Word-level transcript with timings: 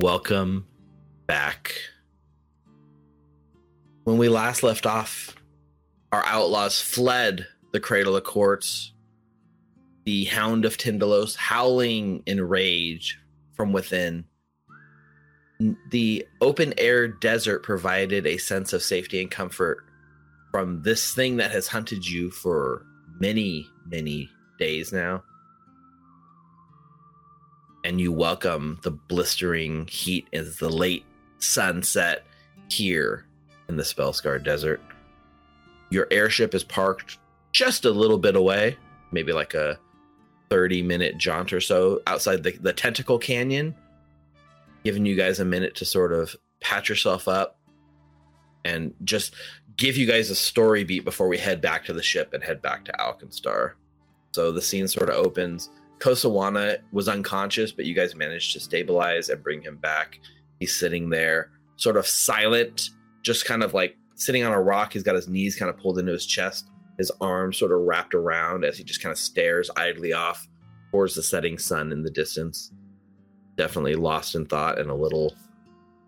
welcome 0.00 0.66
back. 1.26 1.72
When 4.04 4.18
we 4.18 4.28
last 4.28 4.62
left 4.62 4.84
off, 4.84 5.34
our 6.12 6.22
outlaws 6.26 6.78
fled 6.78 7.46
the 7.72 7.80
Cradle 7.80 8.14
of 8.14 8.24
Quartz, 8.24 8.92
the 10.04 10.26
Hound 10.26 10.66
of 10.66 10.76
Tindalos 10.76 11.34
howling 11.34 12.22
in 12.26 12.46
rage 12.46 13.18
from 13.54 13.72
within. 13.72 14.26
The 15.90 16.26
open 16.42 16.74
air 16.76 17.08
desert 17.08 17.62
provided 17.62 18.26
a 18.26 18.36
sense 18.36 18.74
of 18.74 18.82
safety 18.82 19.22
and 19.22 19.30
comfort 19.30 19.78
from 20.50 20.82
this 20.82 21.14
thing 21.14 21.38
that 21.38 21.52
has 21.52 21.68
hunted 21.68 22.06
you 22.06 22.30
for 22.30 22.84
many, 23.18 23.66
many 23.86 24.28
days 24.58 24.92
now. 24.92 25.22
And 27.86 28.00
you 28.00 28.10
welcome 28.10 28.80
the 28.82 28.90
blistering 28.90 29.86
heat 29.86 30.26
as 30.32 30.56
the 30.56 30.68
late 30.68 31.04
sunset 31.38 32.26
here 32.68 33.26
in 33.68 33.76
the 33.76 33.84
Spellscar 33.84 34.42
Desert. 34.42 34.80
Your 35.90 36.08
airship 36.10 36.52
is 36.52 36.64
parked 36.64 37.18
just 37.52 37.84
a 37.84 37.92
little 37.92 38.18
bit 38.18 38.34
away, 38.34 38.76
maybe 39.12 39.32
like 39.32 39.54
a 39.54 39.78
30 40.50 40.82
minute 40.82 41.16
jaunt 41.16 41.52
or 41.52 41.60
so 41.60 42.02
outside 42.08 42.42
the, 42.42 42.58
the 42.58 42.72
Tentacle 42.72 43.20
Canyon, 43.20 43.72
giving 44.82 45.06
you 45.06 45.14
guys 45.14 45.38
a 45.38 45.44
minute 45.44 45.76
to 45.76 45.84
sort 45.84 46.12
of 46.12 46.34
patch 46.60 46.88
yourself 46.88 47.28
up 47.28 47.56
and 48.64 48.94
just 49.04 49.32
give 49.76 49.96
you 49.96 50.08
guys 50.08 50.28
a 50.28 50.34
story 50.34 50.82
beat 50.82 51.04
before 51.04 51.28
we 51.28 51.38
head 51.38 51.60
back 51.60 51.84
to 51.84 51.92
the 51.92 52.02
ship 52.02 52.32
and 52.32 52.42
head 52.42 52.60
back 52.60 52.84
to 52.86 52.92
Alkenstar. 52.98 53.74
So 54.32 54.50
the 54.50 54.60
scene 54.60 54.88
sort 54.88 55.08
of 55.08 55.14
opens. 55.14 55.70
Kosowana 55.98 56.78
was 56.92 57.08
unconscious, 57.08 57.72
but 57.72 57.86
you 57.86 57.94
guys 57.94 58.14
managed 58.14 58.52
to 58.52 58.60
stabilize 58.60 59.28
and 59.28 59.42
bring 59.42 59.62
him 59.62 59.76
back. 59.76 60.20
He's 60.60 60.78
sitting 60.78 61.10
there, 61.10 61.50
sort 61.76 61.96
of 61.96 62.06
silent, 62.06 62.90
just 63.22 63.44
kind 63.44 63.62
of 63.62 63.74
like 63.74 63.96
sitting 64.14 64.42
on 64.44 64.52
a 64.52 64.60
rock. 64.60 64.92
He's 64.92 65.02
got 65.02 65.14
his 65.14 65.28
knees 65.28 65.56
kind 65.56 65.70
of 65.70 65.78
pulled 65.78 65.98
into 65.98 66.12
his 66.12 66.26
chest, 66.26 66.70
his 66.98 67.10
arms 67.20 67.58
sort 67.58 67.72
of 67.72 67.80
wrapped 67.80 68.14
around 68.14 68.64
as 68.64 68.76
he 68.78 68.84
just 68.84 69.02
kind 69.02 69.12
of 69.12 69.18
stares 69.18 69.70
idly 69.76 70.12
off 70.12 70.46
towards 70.90 71.14
the 71.14 71.22
setting 71.22 71.58
sun 71.58 71.92
in 71.92 72.02
the 72.02 72.10
distance. 72.10 72.72
Definitely 73.56 73.96
lost 73.96 74.34
in 74.34 74.46
thought 74.46 74.78
and 74.78 74.90
a 74.90 74.94
little, 74.94 75.34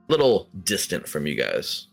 little 0.09 0.49
distant 0.65 1.09
from 1.09 1.27
you 1.27 1.35
guys. 1.35 1.89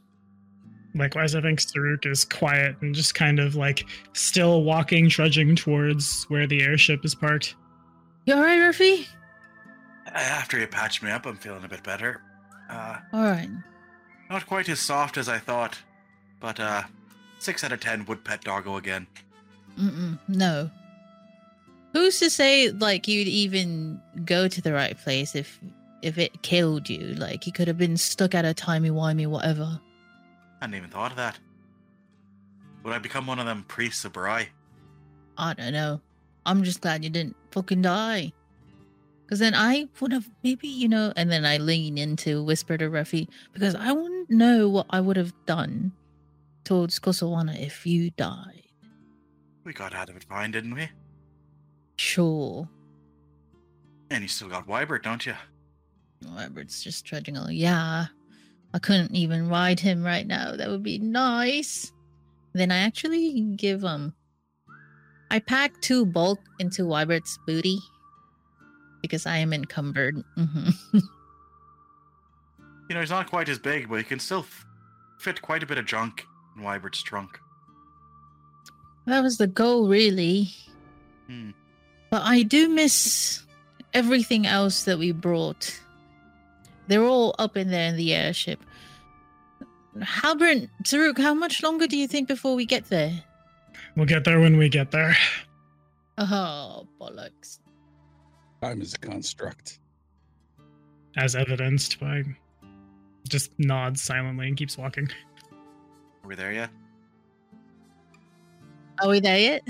Likewise, 0.96 1.36
I 1.36 1.42
think 1.42 1.60
Saruk 1.60 2.10
is 2.10 2.24
quiet 2.24 2.78
and 2.82 2.96
just 2.96 3.16
kind 3.16 3.40
of 3.40 3.56
like 3.56 3.86
still 4.14 4.64
walking, 4.64 5.10
trudging 5.10 5.56
towards 5.56 6.24
where 6.26 6.48
the 6.48 6.62
airship 6.62 7.04
is 7.04 7.14
parked. 7.14 7.56
You 8.26 8.34
alright, 8.36 8.60
Ruffy? 8.60 9.08
After 10.08 10.60
you 10.60 10.68
patched 10.68 11.04
me 11.04 11.12
up, 11.12 11.26
I'm 11.26 11.36
feeling 11.38 11.64
a 11.64 11.68
bit 11.68 11.84
better. 11.84 12.22
Uh, 12.70 12.98
Alright. 13.14 13.50
not 14.30 14.46
quite 14.48 14.70
as 14.70 14.80
soft 14.80 15.18
as 15.18 15.30
I 15.30 15.38
thought, 15.38 15.78
but 16.40 16.60
uh, 16.60 16.84
six 17.40 17.64
out 17.64 17.72
of 17.72 17.80
ten 17.80 18.06
would 18.06 18.24
pet 18.24 18.44
doggo 18.44 18.78
again. 18.78 19.06
Mm-mm, 19.80 20.18
no. 20.28 20.70
Who's 21.94 22.20
to 22.20 22.30
say 22.30 22.72
like 22.72 23.08
you'd 23.08 23.28
even 23.28 24.02
go 24.26 24.48
to 24.48 24.62
the 24.62 24.74
right 24.74 24.98
place 24.98 25.36
if 25.36 25.60
if 26.02 26.18
it 26.18 26.42
killed 26.42 26.90
you? 26.90 27.14
Like 27.16 27.46
you 27.46 27.52
could 27.54 27.68
have 27.68 27.78
been 27.78 27.98
stuck 27.98 28.34
at 28.36 28.46
a 28.46 28.54
timey 28.54 28.90
wimey 28.90 29.28
whatever. 29.28 29.80
I 30.62 30.66
hadn't 30.66 30.76
even 30.76 30.90
thought 30.90 31.12
of 31.12 31.18
that. 31.18 31.38
Would 32.84 32.94
I 32.94 33.00
become 33.00 33.28
one 33.28 33.40
of 33.40 33.46
them 33.46 33.64
priests 33.68 34.06
of 34.06 34.14
Barai? 34.14 34.48
I 35.38 35.54
don't 35.54 35.74
know. 35.74 36.02
I'm 36.46 36.64
just 36.64 36.82
glad 36.82 37.04
you 37.04 37.10
didn't 37.10 37.36
fucking 37.52 37.82
die. 37.82 38.34
Cause 39.28 39.40
then 39.40 39.56
I 39.56 39.88
would 40.00 40.14
have 40.14 40.30
maybe, 40.44 40.68
you 40.68 40.88
know, 40.88 41.12
and 41.16 41.32
then 41.32 41.46
I 41.46 41.58
lean 41.58 41.98
into 41.98 42.44
whisper 42.44 42.78
to 42.78 42.90
Ruffy 42.90 43.28
because 43.54 43.74
I 43.74 43.92
wouldn't 43.92 44.30
know 44.30 44.70
what 44.70 44.86
I 44.92 45.02
would 45.02 45.18
have 45.18 45.34
done 45.48 45.92
towards 46.64 47.00
Kosowana 47.00 47.60
if 47.60 47.88
you 47.88 48.12
died. 48.12 48.62
We 49.64 49.74
got 49.74 49.96
out 49.96 50.10
of 50.10 50.16
it 50.16 50.24
fine, 50.26 50.52
didn't 50.52 50.76
we? 50.76 50.88
Sure. 51.96 52.70
And 54.12 54.22
you 54.22 54.28
still 54.28 54.48
got 54.48 54.68
Wybert, 54.68 55.02
don't 55.02 55.26
you? 55.26 55.34
Robert's 56.24 56.84
just 56.84 57.04
trudging 57.06 57.36
along. 57.36 57.54
Yeah. 57.54 58.06
I 58.76 58.80
couldn't 58.80 59.16
even 59.16 59.50
ride 59.50 59.80
him 59.80 60.04
right 60.04 60.28
now. 60.28 60.56
That 60.56 60.70
would 60.70 60.84
be 60.84 61.00
nice. 61.00 61.92
Then 62.54 62.72
I 62.72 62.80
actually 62.80 63.42
give 63.56 63.84
um 63.84 64.14
I 65.32 65.40
pack 65.40 65.80
two 65.82 66.06
bulk 66.06 66.40
into 66.60 66.86
Wybert's 66.86 67.38
booty 67.46 67.80
because 69.02 69.26
I 69.26 69.38
am 69.38 69.54
encumbered. 69.54 70.24
hmm 70.36 70.70
You 72.90 72.94
know, 72.94 73.00
he's 73.00 73.10
not 73.10 73.30
quite 73.30 73.50
as 73.50 73.58
big, 73.60 73.90
but 73.90 73.98
he 73.98 74.04
can 74.04 74.20
still 74.20 74.40
f- 74.42 74.66
fit 75.20 75.42
quite 75.42 75.64
a 75.64 75.66
bit 75.66 75.78
of 75.80 75.86
junk 75.86 76.24
in 76.56 76.62
Wybert's 76.64 77.02
trunk. 77.02 77.40
That 79.08 79.22
was 79.24 79.38
the 79.38 79.48
goal, 79.48 79.88
really. 79.88 80.50
Hmm. 81.28 81.52
But 82.12 82.22
I 82.24 82.44
do 82.44 82.70
miss 82.70 83.44
everything 83.94 84.46
else 84.46 84.84
that 84.84 85.00
we 85.00 85.12
brought. 85.12 85.80
They're 86.88 87.04
all 87.04 87.34
up 87.40 87.58
in 87.58 87.72
there 87.72 87.90
in 87.90 87.98
the 87.98 88.14
airship. 88.14 88.60
Halbert, 90.02 90.70
Saruk, 90.84 91.18
how 91.18 91.34
much 91.34 91.64
longer 91.64 91.88
do 91.88 91.98
you 91.98 92.08
think 92.08 92.28
before 92.28 92.54
we 92.56 92.66
get 92.66 92.86
there? 92.90 93.24
We'll 93.96 94.06
get 94.06 94.24
there 94.26 94.40
when 94.40 94.58
we 94.58 94.70
get 94.70 94.92
there. 94.92 95.16
Oh, 96.18 96.88
bollocks. 97.00 97.60
Time 98.62 98.82
is 98.82 98.94
a 98.94 98.98
construct. 98.98 99.80
as 101.18 101.36
evidenced 101.36 102.00
by 102.00 102.24
just 103.30 103.52
nods 103.58 104.02
silently 104.02 104.48
and 104.48 104.58
keeps 104.58 104.78
walking. 104.78 105.10
Are 106.24 106.28
we 106.28 106.36
there 106.36 106.52
yet? 106.52 106.70
Are 109.02 109.10
we 109.10 109.20
there 109.20 109.40
yet? 109.40 109.62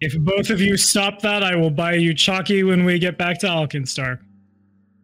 If 0.00 0.18
both 0.18 0.50
of 0.50 0.60
you 0.60 0.76
stop 0.76 1.20
that, 1.22 1.42
I 1.42 1.54
will 1.56 1.70
buy 1.70 1.94
you 1.94 2.14
chalky 2.14 2.62
when 2.62 2.84
we 2.84 2.98
get 2.98 3.18
back 3.18 3.38
to 3.40 3.46
Alkenstar. 3.46 4.20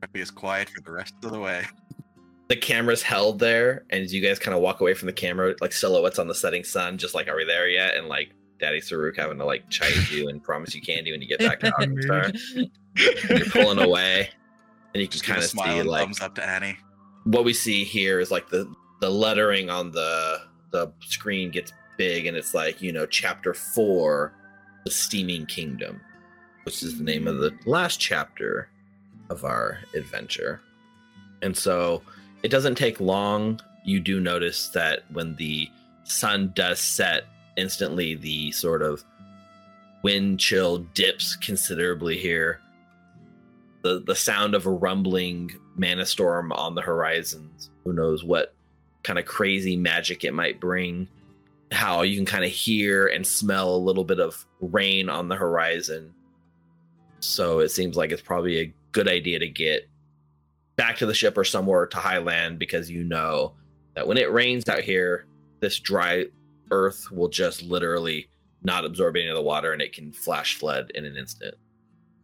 I'd 0.03 0.13
be 0.13 0.21
as 0.21 0.31
quiet 0.31 0.69
for 0.69 0.81
the 0.83 0.93
rest 0.93 1.15
of 1.25 1.31
the 1.33 1.41
way. 1.41 1.65
The 2.49 2.57
camera's 2.57 3.03
held 3.03 3.39
there, 3.39 3.85
and 3.91 4.03
as 4.05 4.13
you 4.13 4.21
guys 4.21 4.39
kind 4.39 4.55
of 4.55 4.61
walk 4.61 4.81
away 4.81 4.95
from 4.95 5.07
the 5.07 5.13
camera, 5.13 5.55
like 5.61 5.73
silhouettes 5.73 6.19
on 6.19 6.29
the 6.29 6.35
setting 6.35 6.63
sun, 6.65 6.99
just 6.99 7.15
like, 7.15 7.27
are 7.29 7.37
we 7.37 7.45
there 7.45 7.69
yet? 7.69 7.97
And 7.97 8.07
like 8.09 8.33
Daddy 8.61 8.81
Saruk 8.81 9.17
having 9.17 9.39
to 9.39 9.45
like 9.47 9.69
chide 9.71 9.95
you 10.11 10.29
and 10.29 10.43
promise 10.43 10.75
you 10.75 10.83
candy 10.83 11.11
when 11.11 11.23
you 11.23 11.29
get 11.29 11.39
back 11.41 11.61
to 11.61 11.71
Alkenstar. 11.73 12.39
You're 13.31 13.47
pulling 13.47 13.79
away, 13.79 14.29
and 14.95 15.01
you 15.01 15.09
can 15.09 15.13
Just 15.13 15.25
kind 15.25 15.39
of 15.39 15.45
see 15.45 15.83
like 15.83 16.03
thumbs 16.05 16.21
up 16.21 16.35
to 16.37 16.45
Annie. 16.49 16.77
what 17.25 17.45
we 17.45 17.55
see 17.55 17.83
here 17.85 18.21
is 18.21 18.31
like 18.31 18.49
the 18.51 18.73
the 19.01 19.11
lettering 19.11 19.71
on 19.71 19.91
the 19.93 20.39
the 20.71 20.93
screen 21.01 21.51
gets 21.51 21.73
big 21.97 22.27
and 22.27 22.37
it's 22.37 22.55
like 22.55 22.81
you 22.83 22.93
know 22.93 23.07
chapter 23.07 23.55
four 23.55 24.33
the 24.85 24.91
steaming 24.91 25.47
kingdom 25.47 26.01
which 26.65 26.83
is 26.83 26.99
the 26.99 27.05
name 27.05 27.27
of 27.29 27.39
the 27.39 27.57
last 27.67 28.01
chapter 28.01 28.69
of 29.31 29.45
our 29.45 29.79
adventure 29.95 30.61
and 31.43 31.57
so 31.57 32.03
it 32.45 32.51
doesn't 32.51 32.77
take 32.77 33.01
long 33.01 33.61
you 33.85 33.99
do 33.99 34.21
notice 34.21 34.69
that 34.69 35.03
when 35.13 35.35
the 35.37 35.69
sun 36.05 36.53
does 36.55 36.79
set 36.79 37.25
instantly 37.57 38.15
the 38.15 38.53
sort 38.53 38.83
of 38.83 39.03
wind 40.03 40.39
chill 40.39 40.79
dips 40.95 41.35
considerably 41.35 42.17
here 42.17 42.61
the 43.85 44.03
the 44.07 44.15
sound 44.15 44.55
of 44.55 44.67
a 44.67 44.71
rumbling 44.71 45.51
mana 45.77 46.07
storm 46.07 46.51
on 46.53 46.75
the 46.75 46.83
horizons. 46.83 47.71
Who 47.85 47.93
knows 47.93 48.25
what 48.25 48.55
kind 49.03 49.19
of 49.19 49.27
crazy 49.27 49.77
magic 49.77 50.25
it 50.25 50.33
might 50.33 50.59
bring? 50.59 51.07
How 51.71 52.03
you 52.03 52.17
can 52.17 52.25
kind 52.25 52.45
of 52.45 52.51
hear 52.51 53.07
and 53.07 53.27
smell 53.27 53.75
a 53.75 53.77
little 53.77 54.05
bit 54.05 54.19
of 54.19 54.45
rain 54.61 55.09
on 55.09 55.29
the 55.29 55.37
horizon. 55.37 56.15
So 57.21 57.61
it 57.61 57.71
seems 57.71 57.97
like 57.97 58.11
it's 58.11 58.23
probably 58.23 58.61
a 58.61 58.75
good 58.93 59.09
idea 59.09 59.39
to 59.39 59.49
get 59.49 59.89
back 60.77 60.97
to 60.99 61.07
the 61.07 61.15
ship 61.15 61.37
or 61.39 61.45
somewhere 61.45 61.87
to 61.87 61.97
high 61.99 62.19
land 62.19 62.59
because 62.59 62.91
you 62.91 63.05
know 63.05 63.55
that 63.95 64.07
when 64.07 64.19
it 64.19 64.33
rains 64.33 64.69
out 64.69 64.81
here, 64.81 65.27
this 65.61 65.79
dry 65.79 66.25
earth 66.71 67.11
will 67.11 67.29
just 67.29 67.63
literally 67.63 68.29
not 68.63 68.85
absorb 68.85 69.17
any 69.17 69.29
of 69.29 69.35
the 69.35 69.43
water 69.43 69.73
and 69.73 69.83
it 69.83 69.93
can 69.93 70.13
flash 70.13 70.57
flood 70.57 70.91
in 70.95 71.05
an 71.05 71.17
instant 71.17 71.55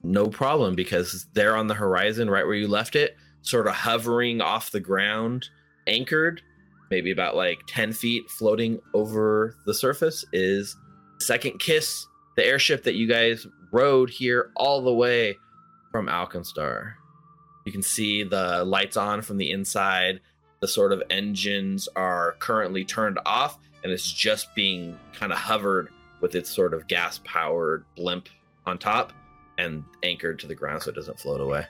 no 0.02 0.28
problem 0.28 0.74
because 0.74 1.26
there 1.34 1.56
on 1.56 1.66
the 1.66 1.74
horizon, 1.74 2.30
right 2.30 2.46
where 2.46 2.54
you 2.54 2.68
left 2.68 2.96
it, 2.96 3.16
sort 3.42 3.66
of 3.66 3.74
hovering 3.74 4.40
off 4.40 4.70
the 4.70 4.80
ground, 4.80 5.48
anchored, 5.86 6.42
maybe 6.90 7.10
about 7.10 7.36
like 7.36 7.58
10 7.68 7.92
feet 7.92 8.28
floating 8.30 8.80
over 8.94 9.56
the 9.66 9.74
surface, 9.74 10.24
is 10.32 10.76
Second 11.20 11.58
Kiss, 11.58 12.06
the 12.36 12.44
airship 12.44 12.84
that 12.84 12.94
you 12.94 13.06
guys 13.06 13.46
rode 13.72 14.10
here 14.10 14.50
all 14.56 14.82
the 14.82 14.92
way 14.92 15.36
from 15.92 16.06
Alkenstar. 16.06 16.94
You 17.64 17.72
can 17.72 17.82
see 17.82 18.22
the 18.22 18.64
lights 18.64 18.96
on 18.96 19.22
from 19.22 19.36
the 19.36 19.50
inside. 19.50 20.20
The 20.60 20.68
sort 20.68 20.92
of 20.92 21.02
engines 21.10 21.88
are 21.96 22.36
currently 22.38 22.84
turned 22.84 23.18
off, 23.24 23.58
and 23.82 23.92
it's 23.92 24.12
just 24.12 24.54
being 24.54 24.98
kind 25.12 25.32
of 25.32 25.38
hovered 25.38 25.88
with 26.20 26.34
its 26.34 26.50
sort 26.50 26.74
of 26.74 26.86
gas 26.86 27.20
powered 27.24 27.84
blimp 27.96 28.28
on 28.66 28.78
top 28.78 29.12
and 29.58 29.84
anchored 30.02 30.38
to 30.40 30.46
the 30.46 30.54
ground 30.54 30.82
so 30.82 30.90
it 30.90 30.94
doesn't 30.94 31.18
float 31.18 31.40
away. 31.40 31.66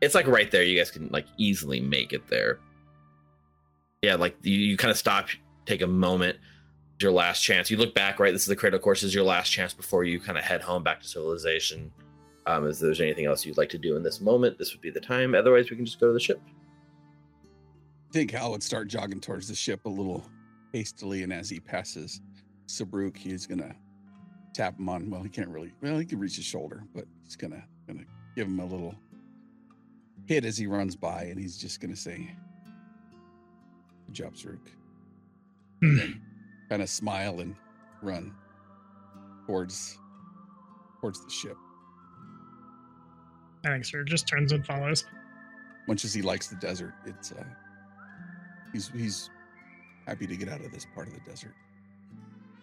it's 0.00 0.14
like 0.14 0.26
right 0.26 0.50
there. 0.50 0.62
You 0.62 0.78
guys 0.78 0.90
can 0.90 1.08
like 1.08 1.26
easily 1.38 1.80
make 1.80 2.12
it 2.12 2.26
there. 2.28 2.58
Yeah, 4.02 4.16
like 4.16 4.36
you, 4.42 4.58
you 4.58 4.76
kind 4.76 4.90
of 4.90 4.96
stop, 4.96 5.28
take 5.64 5.82
a 5.82 5.86
moment. 5.86 6.38
Your 7.00 7.12
last 7.12 7.40
chance. 7.40 7.68
You 7.68 7.78
look 7.78 7.94
back, 7.94 8.20
right? 8.20 8.32
This 8.32 8.42
is 8.42 8.48
the 8.48 8.54
cradle 8.54 8.78
course. 8.78 9.02
Is 9.02 9.12
your 9.12 9.24
last 9.24 9.48
chance 9.50 9.74
before 9.74 10.04
you 10.04 10.20
kind 10.20 10.38
of 10.38 10.44
head 10.44 10.60
home 10.60 10.84
back 10.84 11.00
to 11.00 11.08
civilization. 11.08 11.90
Um, 12.46 12.66
if 12.68 12.78
there's 12.78 13.00
anything 13.00 13.26
else 13.26 13.46
you'd 13.46 13.56
like 13.56 13.68
to 13.70 13.78
do 13.78 13.96
in 13.96 14.02
this 14.02 14.20
moment, 14.20 14.58
this 14.58 14.72
would 14.72 14.80
be 14.80 14.90
the 14.90 15.00
time. 15.00 15.34
Otherwise, 15.34 15.70
we 15.70 15.76
can 15.76 15.84
just 15.84 16.00
go 16.00 16.08
to 16.08 16.12
the 16.12 16.20
ship. 16.20 16.40
I 17.44 18.12
think 18.12 18.32
Hal 18.32 18.50
would 18.50 18.62
start 18.62 18.88
jogging 18.88 19.20
towards 19.20 19.48
the 19.48 19.54
ship 19.54 19.84
a 19.84 19.88
little 19.88 20.26
hastily, 20.72 21.22
and 21.22 21.32
as 21.32 21.48
he 21.48 21.60
passes 21.60 22.20
Saruk, 22.66 23.16
he's 23.16 23.46
gonna 23.46 23.74
tap 24.52 24.78
him 24.78 24.88
on. 24.88 25.08
Well, 25.08 25.22
he 25.22 25.28
can't 25.28 25.48
really. 25.48 25.72
Well, 25.80 25.98
he 25.98 26.04
can 26.04 26.18
reach 26.18 26.36
his 26.36 26.44
shoulder, 26.44 26.84
but 26.94 27.04
he's 27.22 27.36
gonna 27.36 27.64
gonna 27.86 28.04
give 28.36 28.46
him 28.46 28.60
a 28.60 28.66
little 28.66 28.94
hit 30.26 30.44
as 30.44 30.58
he 30.58 30.66
runs 30.66 30.96
by, 30.96 31.24
and 31.24 31.38
he's 31.38 31.56
just 31.56 31.80
gonna 31.80 31.96
say, 31.96 32.34
"Good 34.06 34.14
job, 34.14 34.34
Saruk." 34.34 34.68
Kind 36.68 36.82
of 36.82 36.88
smile 36.88 37.40
and 37.40 37.54
run 38.02 38.34
towards 39.46 39.98
towards 41.00 41.24
the 41.24 41.30
ship. 41.30 41.56
I 43.64 43.68
think 43.68 43.84
Sir 43.84 44.02
just 44.04 44.26
turns 44.26 44.52
and 44.52 44.64
follows. 44.66 45.04
Much 45.88 46.04
as 46.04 46.14
he 46.14 46.22
likes 46.22 46.48
the 46.48 46.56
desert, 46.56 46.94
it's 47.06 47.32
uh 47.32 47.44
he's 48.72 48.88
he's 48.88 49.30
happy 50.06 50.26
to 50.26 50.36
get 50.36 50.48
out 50.48 50.60
of 50.60 50.72
this 50.72 50.86
part 50.94 51.08
of 51.08 51.14
the 51.14 51.20
desert. 51.20 51.54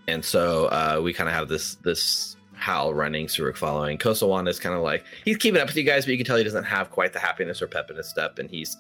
And 0.07 0.25
so 0.25 0.65
uh, 0.65 0.99
we 1.03 1.13
kind 1.13 1.29
of 1.29 1.35
have 1.35 1.47
this 1.47 1.75
this 1.75 2.35
Hal 2.55 2.93
running, 2.93 3.27
Saruk 3.27 3.55
following. 3.55 3.97
Kosawan 3.97 4.47
is 4.49 4.59
kind 4.59 4.75
of 4.75 4.81
like 4.81 5.05
he's 5.23 5.37
keeping 5.37 5.61
up 5.61 5.67
with 5.67 5.77
you 5.77 5.83
guys, 5.83 6.05
but 6.05 6.11
you 6.11 6.17
can 6.17 6.25
tell 6.25 6.35
he 6.35 6.43
doesn't 6.43 6.65
have 6.65 6.91
quite 6.91 7.13
the 7.13 7.19
happiness 7.19 7.61
or 7.61 7.67
pep 7.67 7.89
in 7.89 7.95
his 7.95 8.09
step. 8.09 8.37
And 8.37 8.49
he's, 8.49 8.75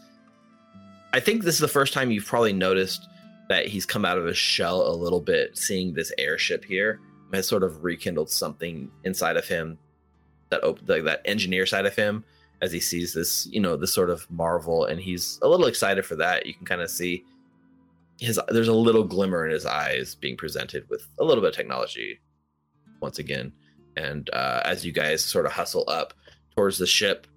I 1.13 1.21
think 1.21 1.43
this 1.43 1.55
is 1.55 1.61
the 1.61 1.67
first 1.67 1.93
time 1.93 2.11
you've 2.11 2.25
probably 2.25 2.51
noticed 2.51 3.07
that 3.47 3.67
he's 3.67 3.85
come 3.85 4.03
out 4.03 4.17
of 4.17 4.25
his 4.25 4.37
shell 4.37 4.85
a 4.87 4.93
little 4.93 5.21
bit. 5.21 5.57
Seeing 5.57 5.93
this 5.93 6.11
airship 6.17 6.65
here 6.65 6.99
has 7.33 7.47
sort 7.47 7.63
of 7.63 7.83
rekindled 7.83 8.29
something 8.29 8.91
inside 9.05 9.37
of 9.37 9.47
him, 9.47 9.77
that 10.49 10.63
op- 10.63 10.85
the, 10.85 11.01
that 11.01 11.21
engineer 11.25 11.65
side 11.65 11.85
of 11.85 11.95
him, 11.95 12.23
as 12.61 12.71
he 12.71 12.79
sees 12.79 13.13
this, 13.13 13.47
you 13.51 13.59
know, 13.59 13.75
this 13.75 13.93
sort 13.93 14.09
of 14.09 14.29
marvel, 14.29 14.85
and 14.85 14.99
he's 14.99 15.39
a 15.41 15.47
little 15.47 15.67
excited 15.67 16.05
for 16.05 16.15
that. 16.17 16.45
You 16.45 16.53
can 16.53 16.65
kind 16.65 16.81
of 16.81 16.89
see 16.89 17.23
his 18.19 18.39
there's 18.49 18.67
a 18.67 18.73
little 18.73 19.03
glimmer 19.03 19.45
in 19.45 19.51
his 19.51 19.65
eyes 19.65 20.15
being 20.15 20.35
presented 20.35 20.89
with 20.89 21.07
a 21.19 21.23
little 21.23 21.41
bit 21.41 21.49
of 21.49 21.55
technology 21.55 22.19
once 23.01 23.19
again. 23.19 23.53
And 23.95 24.29
uh, 24.31 24.61
as 24.65 24.85
you 24.85 24.91
guys 24.91 25.23
sort 25.23 25.45
of 25.45 25.51
hustle 25.51 25.85
up 25.87 26.13
towards 26.55 26.77
the 26.77 26.85
ship 26.85 27.27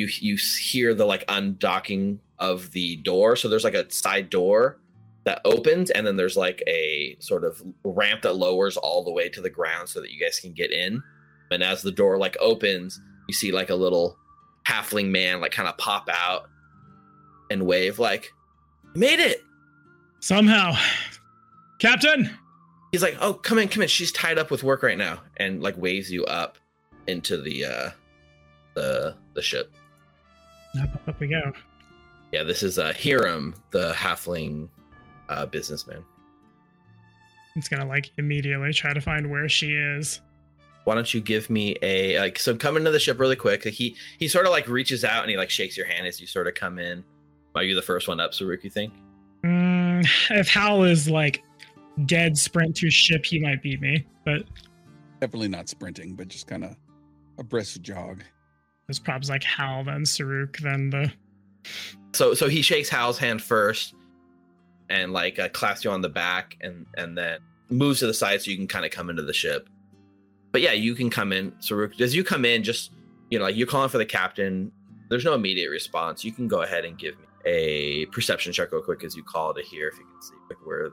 you 0.00 0.08
you 0.20 0.36
hear 0.36 0.94
the 0.94 1.04
like 1.04 1.26
undocking 1.26 2.18
of 2.38 2.70
the 2.72 2.96
door. 2.96 3.36
So 3.36 3.48
there's 3.48 3.64
like 3.64 3.74
a 3.74 3.90
side 3.90 4.30
door 4.30 4.78
that 5.24 5.42
opens 5.44 5.90
and 5.90 6.06
then 6.06 6.16
there's 6.16 6.36
like 6.36 6.62
a 6.66 7.16
sort 7.20 7.44
of 7.44 7.62
ramp 7.84 8.22
that 8.22 8.36
lowers 8.36 8.76
all 8.76 9.04
the 9.04 9.10
way 9.10 9.28
to 9.28 9.40
the 9.40 9.50
ground 9.50 9.88
so 9.88 10.00
that 10.00 10.10
you 10.10 10.18
guys 10.18 10.40
can 10.40 10.52
get 10.52 10.72
in 10.72 11.02
and 11.50 11.62
as 11.62 11.82
the 11.82 11.92
door 11.92 12.18
like 12.18 12.36
opens 12.40 13.00
you 13.28 13.34
see 13.34 13.52
like 13.52 13.70
a 13.70 13.74
little 13.74 14.16
halfling 14.66 15.10
man 15.10 15.40
like 15.40 15.52
kind 15.52 15.68
of 15.68 15.76
pop 15.78 16.08
out 16.12 16.48
and 17.50 17.66
wave 17.66 17.98
like 17.98 18.30
made 18.94 19.20
it 19.20 19.42
Somehow. 20.20 20.76
Captain! 21.78 22.30
he's 22.92 23.02
like, 23.02 23.16
"Oh, 23.20 23.32
come 23.32 23.58
in, 23.58 23.68
come 23.68 23.82
in. 23.82 23.88
She's 23.88 24.12
tied 24.12 24.38
up 24.38 24.50
with 24.50 24.62
work 24.62 24.82
right 24.82 24.98
now," 24.98 25.20
and 25.38 25.62
like 25.62 25.76
waves 25.76 26.12
you 26.12 26.24
up 26.26 26.58
into 27.06 27.40
the 27.40 27.64
uh 27.64 27.90
the 28.74 29.16
the 29.34 29.42
ship. 29.42 29.72
Up, 30.80 31.08
up 31.08 31.20
we 31.20 31.28
go. 31.28 31.52
Yeah, 32.32 32.44
this 32.44 32.62
is 32.62 32.78
uh 32.78 32.92
Hiram, 32.92 33.54
the 33.70 33.92
halfling 33.92 34.68
uh 35.30 35.46
businessman. 35.46 36.04
It's 37.56 37.68
gonna 37.68 37.86
like 37.86 38.10
immediately 38.18 38.72
try 38.74 38.92
to 38.92 39.00
find 39.00 39.30
where 39.30 39.48
she 39.48 39.72
is. 39.72 40.20
Why 40.90 40.96
don't 40.96 41.14
you 41.14 41.20
give 41.20 41.48
me 41.48 41.76
a 41.82 42.18
like? 42.18 42.36
So 42.40 42.56
come 42.56 42.76
into 42.76 42.90
the 42.90 42.98
ship 42.98 43.20
really 43.20 43.36
quick. 43.36 43.64
Like, 43.64 43.74
he 43.74 43.94
he 44.18 44.26
sort 44.26 44.44
of 44.44 44.50
like 44.50 44.66
reaches 44.66 45.04
out 45.04 45.22
and 45.22 45.30
he 45.30 45.36
like 45.36 45.48
shakes 45.48 45.76
your 45.76 45.86
hand 45.86 46.04
as 46.04 46.20
you 46.20 46.26
sort 46.26 46.48
of 46.48 46.54
come 46.54 46.80
in. 46.80 47.04
Are 47.54 47.62
you 47.62 47.76
the 47.76 47.82
first 47.82 48.08
one 48.08 48.18
up, 48.18 48.32
Saruk? 48.32 48.64
You 48.64 48.70
think? 48.70 48.92
Mm, 49.44 50.04
if 50.30 50.48
Hal 50.48 50.82
is 50.82 51.08
like 51.08 51.44
dead 52.06 52.36
sprint 52.36 52.74
to 52.78 52.90
ship, 52.90 53.24
he 53.24 53.38
might 53.38 53.62
beat 53.62 53.80
me. 53.80 54.04
But 54.24 54.42
Definitely 55.20 55.46
not 55.46 55.68
sprinting, 55.68 56.16
but 56.16 56.26
just 56.26 56.48
kind 56.48 56.64
of 56.64 56.74
a 57.38 57.44
brisk 57.44 57.80
jog. 57.82 58.24
there's 58.88 58.98
probs 58.98 59.30
like 59.30 59.44
Hal, 59.44 59.84
then 59.84 60.02
Saruk, 60.02 60.58
then 60.58 60.90
the 60.90 61.12
So 62.14 62.34
so 62.34 62.48
he 62.48 62.62
shakes 62.62 62.88
Hal's 62.88 63.16
hand 63.16 63.40
first, 63.40 63.94
and 64.88 65.12
like 65.12 65.38
uh, 65.38 65.50
claps 65.50 65.84
you 65.84 65.92
on 65.92 66.00
the 66.00 66.08
back, 66.08 66.56
and 66.60 66.84
and 66.96 67.16
then 67.16 67.38
moves 67.68 68.00
to 68.00 68.08
the 68.08 68.14
side 68.14 68.42
so 68.42 68.50
you 68.50 68.56
can 68.56 68.66
kind 68.66 68.84
of 68.84 68.90
come 68.90 69.08
into 69.08 69.22
the 69.22 69.32
ship. 69.32 69.68
But 70.52 70.60
yeah, 70.60 70.72
you 70.72 70.94
can 70.94 71.10
come 71.10 71.32
in. 71.32 71.52
So 71.60 71.88
as 72.00 72.14
you 72.14 72.24
come 72.24 72.44
in, 72.44 72.62
just 72.62 72.92
you 73.30 73.38
know, 73.38 73.44
like 73.44 73.56
you're 73.56 73.66
calling 73.66 73.88
for 73.88 73.98
the 73.98 74.06
captain. 74.06 74.72
There's 75.08 75.24
no 75.24 75.34
immediate 75.34 75.70
response. 75.70 76.24
You 76.24 76.32
can 76.32 76.48
go 76.48 76.62
ahead 76.62 76.84
and 76.84 76.96
give 76.98 77.18
me 77.18 77.24
a 77.46 78.06
perception 78.06 78.52
check 78.52 78.70
real 78.72 78.82
quick 78.82 79.02
as 79.02 79.16
you 79.16 79.22
call 79.22 79.54
to 79.54 79.62
hear 79.62 79.88
if 79.88 79.98
you 79.98 80.04
can 80.04 80.22
see 80.22 80.34
like 80.48 80.58
where 80.66 80.90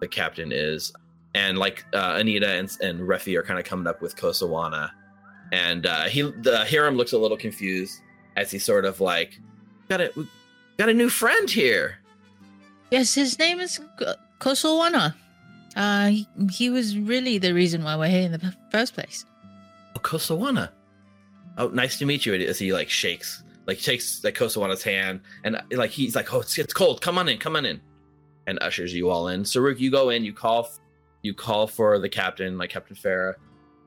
the 0.00 0.08
captain 0.08 0.52
is. 0.52 0.92
And 1.34 1.58
like 1.58 1.84
uh, 1.92 2.16
Anita 2.18 2.48
and, 2.48 2.70
and 2.80 3.00
Refi 3.00 3.36
are 3.36 3.42
kind 3.42 3.58
of 3.58 3.64
coming 3.64 3.86
up 3.86 4.00
with 4.00 4.16
Kosowana, 4.16 4.90
and 5.52 5.86
uh, 5.86 6.04
he 6.04 6.22
the 6.22 6.66
Hiram 6.68 6.96
looks 6.96 7.12
a 7.12 7.18
little 7.18 7.36
confused 7.36 8.00
as 8.36 8.50
he 8.50 8.58
sort 8.58 8.84
of 8.84 9.00
like 9.00 9.38
got 9.88 10.00
a 10.00 10.10
got 10.78 10.88
a 10.88 10.94
new 10.94 11.08
friend 11.08 11.48
here. 11.50 11.98
Yes, 12.90 13.14
his 13.14 13.38
name 13.38 13.60
is 13.60 13.78
K- 13.98 14.14
Kosowana. 14.40 15.14
Uh, 15.76 16.08
he, 16.08 16.28
he 16.50 16.70
was 16.70 16.96
really 16.98 17.38
the 17.38 17.54
reason 17.54 17.84
why 17.84 17.96
we're 17.96 18.08
here 18.08 18.22
in 18.22 18.32
the 18.32 18.54
first 18.70 18.94
place. 18.94 19.24
Oh, 19.96 20.00
Kosowana. 20.00 20.70
Oh, 21.56 21.68
nice 21.68 21.98
to 21.98 22.06
meet 22.06 22.24
you. 22.24 22.34
As 22.34 22.58
he 22.58 22.72
like 22.72 22.88
shakes, 22.88 23.42
like 23.66 23.80
takes 23.80 24.22
like 24.22 24.34
Kosowana's 24.34 24.82
hand, 24.82 25.20
and 25.44 25.60
like 25.72 25.90
he's 25.90 26.14
like, 26.14 26.32
"Oh, 26.32 26.40
it's, 26.40 26.56
it's 26.58 26.72
cold. 26.72 27.00
Come 27.00 27.18
on 27.18 27.28
in. 27.28 27.38
Come 27.38 27.56
on 27.56 27.64
in," 27.64 27.80
and 28.46 28.58
ushers 28.62 28.94
you 28.94 29.10
all 29.10 29.28
in. 29.28 29.42
Saruk, 29.42 29.78
you 29.78 29.90
go 29.90 30.10
in. 30.10 30.24
You 30.24 30.32
call, 30.32 30.70
you 31.22 31.34
call 31.34 31.66
for 31.66 31.98
the 31.98 32.08
captain, 32.08 32.58
like 32.58 32.70
Captain 32.70 32.96
Farah. 32.96 33.34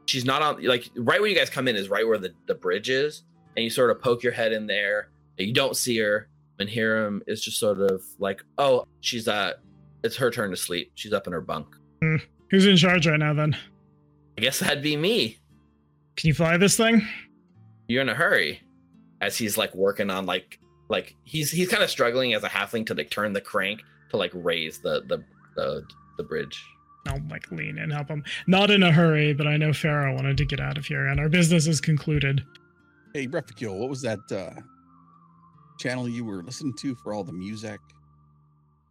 She's 0.05 0.25
not 0.25 0.41
on. 0.41 0.63
Like 0.63 0.89
right 0.97 1.21
where 1.21 1.29
you 1.29 1.35
guys 1.35 1.49
come 1.49 1.67
in 1.67 1.75
is 1.75 1.89
right 1.89 2.05
where 2.05 2.17
the 2.17 2.33
the 2.45 2.55
bridge 2.55 2.89
is, 2.89 3.23
and 3.55 3.63
you 3.63 3.69
sort 3.69 3.89
of 3.89 4.01
poke 4.01 4.21
your 4.21 4.33
head 4.33 4.51
in 4.51 4.67
there. 4.67 5.09
You 5.37 5.53
don't 5.53 5.75
see 5.75 5.97
her, 5.99 6.27
and 6.59 6.69
Hiram 6.69 7.23
is 7.25 7.41
just 7.41 7.57
sort 7.57 7.79
of 7.79 8.03
like, 8.19 8.43
"Oh, 8.57 8.85
she's 8.99 9.27
uh, 9.29 9.53
it's 10.03 10.17
her 10.17 10.29
turn 10.29 10.51
to 10.51 10.57
sleep. 10.57 10.91
She's 10.95 11.13
up 11.13 11.25
in 11.25 11.33
her 11.33 11.41
bunk." 11.41 11.67
Who's 12.01 12.65
in 12.65 12.77
charge 12.77 13.07
right 13.07 13.19
now. 13.19 13.33
Then 13.33 13.55
I 14.37 14.41
guess 14.41 14.59
that'd 14.59 14.83
be 14.83 14.97
me. 14.97 15.37
can 16.15 16.27
you 16.27 16.33
fly 16.33 16.57
this 16.57 16.75
thing? 16.77 17.07
you're 17.87 18.01
in 18.01 18.09
a 18.09 18.15
hurry 18.15 18.61
as 19.19 19.37
he's 19.37 19.57
like 19.57 19.73
working 19.75 20.09
on 20.09 20.25
like 20.25 20.59
like 20.87 21.13
he's 21.25 21.51
he's 21.51 21.67
kind 21.67 21.83
of 21.83 21.89
struggling 21.89 22.33
as 22.33 22.41
a 22.43 22.47
halfling 22.47 22.85
to 22.85 22.93
like 22.93 23.09
turn 23.09 23.33
the 23.33 23.41
crank 23.41 23.81
to 24.09 24.17
like 24.17 24.31
raise 24.33 24.79
the 24.79 25.03
the 25.07 25.23
the, 25.55 25.83
the 26.17 26.23
bridge 26.23 26.63
I'll 27.07 27.21
like 27.29 27.51
lean 27.51 27.77
in, 27.79 27.89
help 27.89 28.07
him. 28.09 28.23
Not 28.45 28.69
in 28.69 28.83
a 28.83 28.91
hurry, 28.91 29.33
but 29.33 29.47
I 29.47 29.57
know 29.57 29.69
Farah 29.69 30.15
wanted 30.15 30.37
to 30.37 30.45
get 30.45 30.59
out 30.59 30.77
of 30.77 30.85
here, 30.85 31.07
and 31.07 31.19
our 31.19 31.29
business 31.29 31.65
is 31.65 31.81
concluded. 31.81 32.43
Hey, 33.15 33.27
Refikil, 33.27 33.75
what 33.75 33.89
was 33.89 34.03
that 34.03 34.19
uh, 34.31 34.61
channel 35.79 36.07
you 36.07 36.23
were 36.23 36.43
listening 36.43 36.75
to 36.75 36.93
for 36.95 37.13
all 37.13 37.23
the 37.23 37.33
music? 37.33 37.79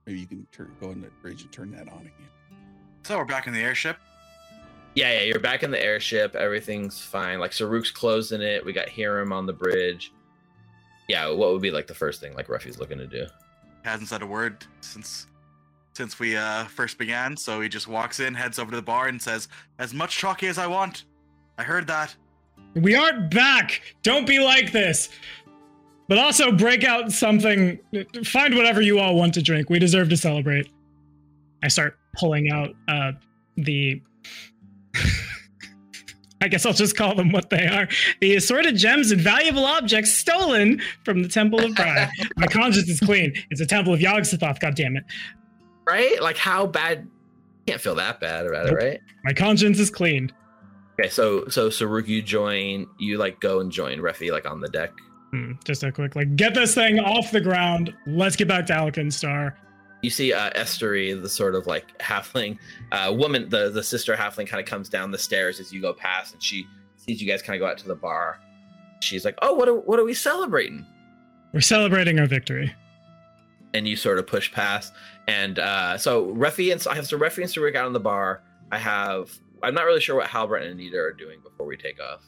Maybe 0.07 0.19
you 0.19 0.27
can 0.27 0.45
turn, 0.51 0.75
go 0.81 0.91
in 0.91 1.01
the 1.01 1.11
bridge 1.23 1.43
and 1.43 1.53
turn 1.53 1.71
that 1.71 1.89
on 1.89 2.01
again. 2.01 2.29
So 3.03 3.17
we're 3.19 3.25
back 3.25 3.47
in 3.47 3.53
the 3.53 3.61
airship. 3.61 3.97
yeah 4.95 5.13
yeah 5.13 5.23
you're 5.23 5.41
back 5.41 5.63
in 5.63 5.71
the 5.71 5.83
airship 5.83 6.35
everything's 6.37 7.01
fine 7.01 7.39
like 7.41 7.53
Saruk's 7.53 7.91
closing 7.91 8.41
it 8.43 8.65
we 8.65 8.73
got 8.73 8.89
Hiram 8.89 9.33
on 9.33 9.47
the 9.47 9.53
bridge 9.53 10.13
yeah 11.09 11.29
what 11.29 11.53
would 11.53 11.63
be 11.63 11.71
like 11.71 11.87
the 11.87 11.95
first 11.95 12.21
thing 12.21 12.35
like 12.35 12.49
Ruffy's 12.49 12.79
looking 12.79 12.99
to 12.99 13.07
do 13.07 13.27
Hasn't 13.83 14.09
said 14.09 14.23
a 14.23 14.27
word 14.27 14.65
since 14.81 15.27
since 15.95 16.19
we 16.19 16.37
uh, 16.37 16.65
first 16.67 16.99
began. 16.99 17.37
So 17.37 17.61
he 17.61 17.69
just 17.69 17.89
walks 17.89 18.21
in, 18.21 18.35
heads 18.35 18.59
over 18.59 18.71
to 18.71 18.77
the 18.77 18.83
bar, 18.83 19.09
and 19.09 19.21
says, 19.21 19.49
"As 19.79 19.93
much 19.95 20.17
chalky 20.17 20.47
as 20.49 20.59
I 20.59 20.67
want." 20.67 21.05
I 21.59 21.63
heard 21.63 21.87
that. 21.87 22.15
We 22.75 22.95
aren't 22.95 23.31
back. 23.31 23.83
Don't 24.03 24.27
be 24.27 24.39
like 24.39 24.71
this. 24.71 25.09
But 26.09 26.19
also 26.19 26.53
break 26.53 26.85
out 26.85 27.11
something. 27.11 27.79
Find 28.25 28.55
whatever 28.55 28.83
you 28.83 28.99
all 28.99 29.17
want 29.17 29.33
to 29.35 29.43
drink. 29.43 29.71
We 29.71 29.79
deserve 29.79 30.11
to 30.11 30.17
celebrate. 30.17 30.69
I 31.63 31.69
start 31.69 31.99
pulling 32.15 32.51
out 32.51 32.71
uh, 32.89 33.13
the. 33.57 34.01
I 36.43 36.49
guess 36.49 36.65
I'll 36.65 36.73
just 36.73 36.97
call 36.97 37.15
them 37.15 37.33
what 37.33 37.51
they 37.51 37.67
are. 37.67 37.87
The 38.23 38.35
assorted 38.37 38.75
gems 38.77 39.11
and 39.13 39.21
valuable 39.21 39.67
objects 39.67 40.11
stolen 40.15 40.81
from 41.05 41.23
the 41.23 41.29
Temple 41.29 41.61
of 41.63 41.75
Pride. 41.75 42.09
My 42.37 42.47
conscience 42.47 42.89
is 42.89 42.99
clean. 42.99 43.35
It's 43.51 43.61
a 43.61 43.67
Temple 43.67 43.93
of 43.93 44.01
Yog-Sothoth, 44.01 44.59
God 44.59 44.75
damn 44.75 44.97
it. 44.97 45.05
right 45.87 46.21
like 46.23 46.39
how 46.39 46.67
bad 46.67 47.07
can't 47.67 47.79
feel 47.81 47.95
that 47.97 48.21
bad 48.21 48.47
about 48.47 48.69
it 48.69 48.73
right 48.75 49.01
My 49.25 49.35
conscience 49.35 49.79
is 49.79 49.91
clean. 49.91 50.33
okay 50.99 51.11
so 51.11 51.47
so 51.49 51.69
Saruk 51.69 52.09
you 52.09 52.23
join 52.23 52.87
you 52.99 53.19
like 53.19 53.39
go 53.41 53.61
and 53.61 53.71
join 53.71 53.99
Refi 53.99 54.33
like 54.33 54.49
on 54.51 54.61
the 54.61 54.69
deck 54.69 54.93
Hmm, 55.33 55.53
just 55.65 55.83
a 55.85 55.93
quick 55.93 56.17
like 56.17 56.35
get 56.37 56.55
this 56.55 56.75
thing 56.75 56.99
off 56.99 57.31
the 57.31 57.41
ground. 57.41 57.95
Let's 58.07 58.35
get 58.35 58.49
back 58.49 58.67
to 58.67 58.73
Alkenstar. 58.73 59.55
You 60.03 60.11
see 60.11 60.33
uh, 60.33 60.51
Estery, 60.53 61.21
the 61.21 61.29
sort 61.29 61.55
of 61.55 61.67
like 61.67 61.97
halfling 61.99 62.59
uh, 62.93 63.13
woman, 63.17 63.49
the 63.49 63.71
the 63.71 63.83
sister 63.83 64.17
halfling, 64.17 64.47
kind 64.47 64.61
of 64.61 64.67
comes 64.67 64.89
down 64.89 65.11
the 65.11 65.19
stairs 65.19 65.61
as 65.61 65.73
you 65.73 65.81
go 65.81 65.93
past, 65.93 66.33
and 66.33 66.43
she 66.43 66.67
sees 66.97 67.21
you 67.21 67.29
guys 67.29 67.43
kind 67.43 67.55
of 67.57 67.61
go 67.61 67.71
out 67.71 67.79
to 67.79 67.89
the 67.89 67.95
bar. 67.95 68.41
She's 69.01 69.25
like, 69.25 69.37
"Oh, 69.43 69.55
what 69.55 69.69
are 69.69 69.75
what 69.75 69.99
are 69.99 70.05
we 70.05 70.15
celebrating?" 70.15 70.87
We're 71.53 71.61
celebrating 71.61 72.19
our 72.19 72.27
victory. 72.27 72.75
And 73.75 73.87
you 73.87 73.95
sort 73.97 74.19
of 74.19 74.27
push 74.27 74.51
past, 74.53 74.93
and 75.29 75.59
uh, 75.59 75.97
so 75.97 76.35
Refi 76.35 76.73
and 76.73 76.85
I 76.89 76.95
have 76.95 77.07
some 77.07 77.21
Refi 77.21 77.39
and 77.39 77.47
Saruk 77.47 77.77
out 77.77 77.87
on 77.87 77.93
the 77.93 78.01
bar. 78.01 78.43
I 78.73 78.79
have. 78.79 79.31
I'm 79.63 79.75
not 79.75 79.85
really 79.85 80.01
sure 80.01 80.17
what 80.17 80.27
Halbert 80.27 80.63
and 80.63 80.73
Anita 80.73 80.99
are 80.99 81.13
doing 81.13 81.41
before 81.43 81.67
we 81.67 81.77
take 81.77 82.01
off. 82.01 82.23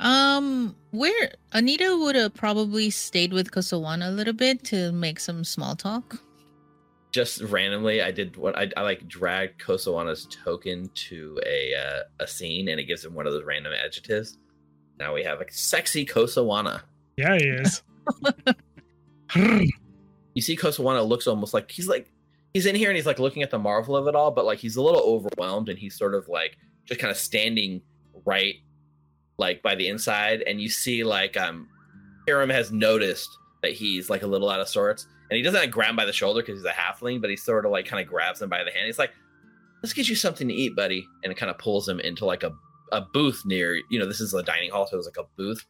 Um, 0.00 0.76
where 0.90 1.32
Anita 1.52 1.96
would 2.00 2.14
have 2.14 2.34
probably 2.34 2.90
stayed 2.90 3.32
with 3.32 3.50
Kosowana 3.50 4.08
a 4.08 4.10
little 4.10 4.32
bit 4.32 4.64
to 4.64 4.92
make 4.92 5.20
some 5.20 5.44
small 5.44 5.76
talk. 5.76 6.20
Just 7.10 7.40
randomly, 7.42 8.02
I 8.02 8.10
did 8.10 8.36
what 8.36 8.56
I, 8.56 8.70
I 8.76 8.82
like 8.82 9.08
dragged 9.08 9.60
Kosowana's 9.60 10.26
token 10.26 10.90
to 10.94 11.40
a 11.46 11.74
uh, 11.74 12.02
a 12.20 12.26
scene, 12.26 12.68
and 12.68 12.78
it 12.78 12.84
gives 12.84 13.04
him 13.04 13.14
one 13.14 13.26
of 13.26 13.32
those 13.32 13.44
random 13.44 13.72
adjectives. 13.72 14.36
Now 14.98 15.14
we 15.14 15.22
have 15.24 15.40
a 15.40 15.50
sexy 15.50 16.04
Kosowana. 16.04 16.82
Yeah, 17.16 17.36
he 17.36 17.46
is. 17.48 17.82
You 20.38 20.42
see, 20.42 20.56
Kosowana 20.56 21.04
looks 21.04 21.26
almost 21.26 21.52
like 21.52 21.68
he's 21.68 21.88
like 21.88 22.12
he's 22.54 22.64
in 22.64 22.76
here 22.76 22.90
and 22.90 22.96
he's 22.96 23.06
like 23.06 23.18
looking 23.18 23.42
at 23.42 23.50
the 23.50 23.58
marvel 23.58 23.96
of 23.96 24.06
it 24.06 24.14
all, 24.14 24.30
but 24.30 24.44
like 24.44 24.60
he's 24.60 24.76
a 24.76 24.82
little 24.82 25.02
overwhelmed, 25.02 25.68
and 25.68 25.76
he's 25.76 25.96
sort 25.98 26.14
of 26.14 26.28
like 26.28 26.56
just 26.84 27.00
kind 27.00 27.10
of 27.10 27.16
standing 27.16 27.82
right 28.24 28.54
like 29.36 29.60
by 29.62 29.74
the 29.74 29.88
inside, 29.88 30.42
and 30.42 30.60
you 30.60 30.68
see 30.68 31.02
like 31.02 31.36
um 31.36 31.68
Hiram 32.28 32.50
has 32.50 32.70
noticed 32.70 33.36
that 33.62 33.72
he's 33.72 34.08
like 34.08 34.22
a 34.22 34.28
little 34.28 34.48
out 34.48 34.60
of 34.60 34.68
sorts, 34.68 35.08
and 35.30 35.36
he 35.36 35.42
doesn't 35.42 35.60
like, 35.60 35.70
grab 35.70 35.90
him 35.90 35.96
by 35.96 36.04
the 36.04 36.12
shoulder 36.12 36.40
because 36.40 36.58
he's 36.58 36.64
a 36.64 36.72
halfling, 36.72 37.20
but 37.20 37.30
he 37.30 37.36
sort 37.36 37.66
of 37.66 37.72
like 37.72 37.86
kind 37.86 38.02
of 38.02 38.08
grabs 38.08 38.40
him 38.40 38.48
by 38.48 38.64
the 38.64 38.70
hand. 38.70 38.86
He's 38.86 38.98
like, 38.98 39.12
"Let's 39.82 39.92
get 39.92 40.08
you 40.08 40.14
something 40.14 40.48
to 40.48 40.54
eat, 40.54 40.74
buddy," 40.74 41.06
and 41.22 41.30
it 41.30 41.36
kind 41.36 41.50
of 41.50 41.58
pulls 41.58 41.88
him 41.88 42.00
into 42.00 42.24
like 42.24 42.42
a 42.42 42.52
a 42.92 43.02
booth 43.02 43.42
near 43.44 43.80
you 43.90 43.98
know 43.98 44.06
this 44.06 44.20
is 44.20 44.32
a 44.32 44.42
dining 44.42 44.70
hall, 44.70 44.86
so 44.86 44.94
it 44.94 44.96
was 44.96 45.06
like 45.06 45.18
a 45.18 45.28
booth. 45.36 45.64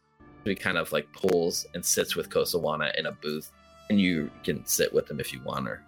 So 0.45 0.51
he 0.51 0.55
kind 0.55 0.79
of 0.79 0.93
like 0.93 1.13
pulls 1.13 1.67
and 1.75 1.85
sits 1.85 2.15
with 2.15 2.31
Kosowana 2.31 2.97
in 2.97 3.07
a 3.07 3.13
booth, 3.13 3.51
and 3.91 4.01
you 4.01 4.31
can 4.45 4.65
sit 4.67 4.93
with 4.93 5.11
him 5.11 5.19
if 5.19 5.33
you 5.33 5.41
want 5.43 5.67
her. 5.67 5.83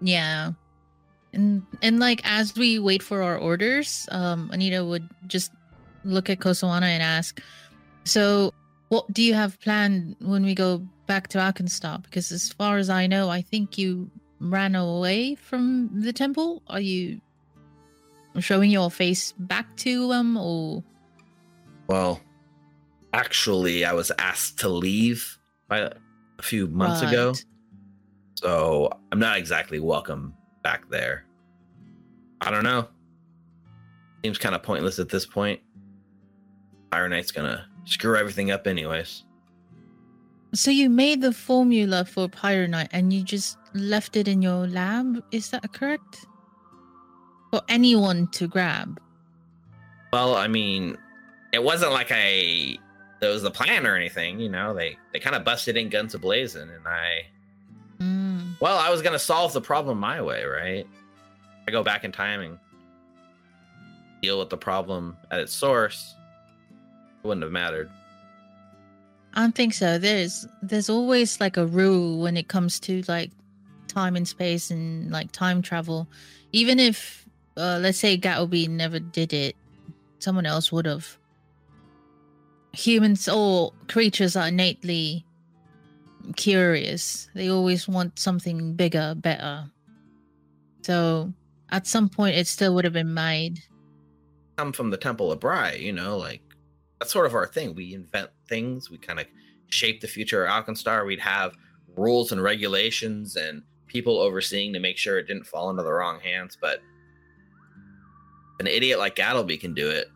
Yeah. 0.00 0.52
And 1.32 1.64
and 1.82 1.98
like 1.98 2.20
as 2.24 2.54
we 2.54 2.78
wait 2.78 3.02
for 3.02 3.22
our 3.22 3.36
orders, 3.36 4.08
um, 4.10 4.50
Anita 4.52 4.84
would 4.84 5.08
just 5.26 5.52
look 6.04 6.30
at 6.30 6.38
Kosowana 6.38 6.86
and 6.86 7.02
ask, 7.02 7.40
"So, 8.04 8.54
what 8.88 9.12
do 9.12 9.22
you 9.22 9.34
have 9.34 9.60
planned 9.60 10.16
when 10.20 10.44
we 10.44 10.54
go 10.54 10.86
back 11.10 11.26
to 11.26 11.38
Alkenstar? 11.38 12.00
Because 12.04 12.30
as 12.30 12.50
far 12.52 12.78
as 12.78 12.88
I 12.88 13.08
know, 13.08 13.30
I 13.30 13.42
think 13.42 13.76
you 13.76 14.08
ran 14.38 14.76
away 14.76 15.34
from 15.34 15.90
the 15.92 16.12
temple. 16.12 16.62
Are 16.68 16.80
you 16.80 17.20
showing 18.38 18.70
your 18.70 18.92
face 18.92 19.32
back 19.32 19.76
to 19.78 20.06
them, 20.06 20.36
or 20.36 20.84
Well, 21.88 22.20
actually, 23.12 23.84
I 23.84 23.92
was 23.92 24.12
asked 24.20 24.60
to 24.60 24.68
leave 24.68 25.36
by 25.66 25.78
a 26.38 26.42
few 26.42 26.68
months 26.68 27.02
ago, 27.02 27.34
so 28.36 28.92
I'm 29.10 29.18
not 29.18 29.36
exactly 29.36 29.80
welcome 29.80 30.32
back 30.62 30.88
there. 30.90 31.24
I 32.40 32.52
don't 32.52 32.62
know. 32.62 32.86
Seems 34.24 34.38
kind 34.38 34.54
of 34.54 34.62
pointless 34.62 35.00
at 35.00 35.08
this 35.08 35.26
point. 35.26 35.58
Pyronite's 36.92 37.32
gonna 37.32 37.66
screw 37.84 38.16
everything 38.16 38.52
up, 38.52 38.68
anyways. 38.68 39.24
So 40.52 40.70
you 40.70 40.90
made 40.90 41.20
the 41.20 41.32
formula 41.32 42.04
for 42.04 42.28
Pyronite 42.28 42.88
and 42.92 43.12
you 43.12 43.22
just 43.22 43.56
left 43.74 44.16
it 44.16 44.26
in 44.26 44.42
your 44.42 44.66
lab? 44.66 45.22
Is 45.30 45.50
that 45.50 45.72
correct? 45.72 46.26
For 47.52 47.62
anyone 47.68 48.26
to 48.32 48.48
grab? 48.48 49.00
Well, 50.12 50.34
I 50.34 50.48
mean, 50.48 50.96
it 51.52 51.62
wasn't 51.62 51.92
like 51.92 52.08
I 52.10 52.78
there 53.20 53.30
was 53.30 53.44
a 53.44 53.50
plan 53.50 53.86
or 53.86 53.94
anything, 53.96 54.40
you 54.40 54.48
know. 54.48 54.74
They 54.74 54.96
they 55.12 55.20
kind 55.20 55.36
of 55.36 55.44
busted 55.44 55.76
in 55.76 55.88
guns 55.88 56.14
ablazing, 56.14 56.74
and 56.74 56.86
I 56.86 57.26
Mm. 58.00 58.56
well, 58.60 58.78
I 58.78 58.88
was 58.88 59.02
gonna 59.02 59.18
solve 59.18 59.52
the 59.52 59.60
problem 59.60 60.00
my 60.00 60.22
way, 60.22 60.44
right? 60.44 60.86
I 61.68 61.70
go 61.70 61.82
back 61.82 62.02
in 62.02 62.12
time 62.12 62.40
and 62.40 62.58
deal 64.22 64.38
with 64.38 64.48
the 64.48 64.56
problem 64.56 65.16
at 65.30 65.38
its 65.38 65.52
source. 65.52 66.14
It 67.22 67.26
wouldn't 67.26 67.42
have 67.42 67.52
mattered. 67.52 67.90
I 69.34 69.40
don't 69.42 69.54
think 69.54 69.74
so. 69.74 69.98
There's 69.98 70.46
there's 70.62 70.90
always 70.90 71.40
like 71.40 71.56
a 71.56 71.66
rule 71.66 72.20
when 72.20 72.36
it 72.36 72.48
comes 72.48 72.80
to 72.80 73.02
like 73.06 73.30
time 73.86 74.16
and 74.16 74.26
space 74.26 74.70
and 74.70 75.10
like 75.10 75.30
time 75.32 75.62
travel. 75.62 76.08
Even 76.52 76.78
if 76.78 77.26
uh, 77.56 77.78
let's 77.80 77.98
say 77.98 78.16
Gattleby 78.16 78.68
never 78.68 78.98
did 78.98 79.32
it, 79.32 79.56
someone 80.18 80.46
else 80.46 80.72
would 80.72 80.86
have. 80.86 81.16
Humans 82.72 83.28
or 83.28 83.72
creatures 83.88 84.36
are 84.36 84.48
innately 84.48 85.24
curious. 86.36 87.28
They 87.34 87.48
always 87.50 87.88
want 87.88 88.18
something 88.18 88.74
bigger, 88.74 89.14
better. 89.16 89.70
So 90.82 91.32
at 91.70 91.86
some 91.86 92.08
point, 92.08 92.36
it 92.36 92.46
still 92.46 92.74
would 92.74 92.84
have 92.84 92.94
been 92.94 93.14
made. 93.14 93.60
Come 94.56 94.72
from 94.72 94.90
the 94.90 94.96
Temple 94.96 95.32
of 95.32 95.40
Brigh, 95.40 95.74
you 95.74 95.92
know, 95.92 96.16
like 96.16 96.42
that's 97.00 97.12
sort 97.12 97.26
of 97.26 97.34
our 97.34 97.46
thing. 97.46 97.74
We 97.74 97.94
invent 97.94 98.30
things. 98.46 98.90
We 98.90 98.98
kind 98.98 99.18
of 99.18 99.26
shape 99.68 100.00
the 100.00 100.06
future 100.06 100.44
of 100.44 100.52
Alkenstar. 100.52 101.06
We'd 101.06 101.18
have 101.18 101.56
rules 101.96 102.30
and 102.30 102.42
regulations 102.42 103.36
and 103.36 103.62
people 103.86 104.18
overseeing 104.18 104.72
to 104.74 104.80
make 104.80 104.98
sure 104.98 105.18
it 105.18 105.26
didn't 105.26 105.46
fall 105.46 105.70
into 105.70 105.82
the 105.82 105.92
wrong 105.92 106.20
hands. 106.20 106.56
But 106.60 106.80
an 108.60 108.66
idiot 108.66 108.98
like 108.98 109.16
Gattleby 109.16 109.58
can 109.58 109.74
do 109.74 109.88
it. 109.88 110.08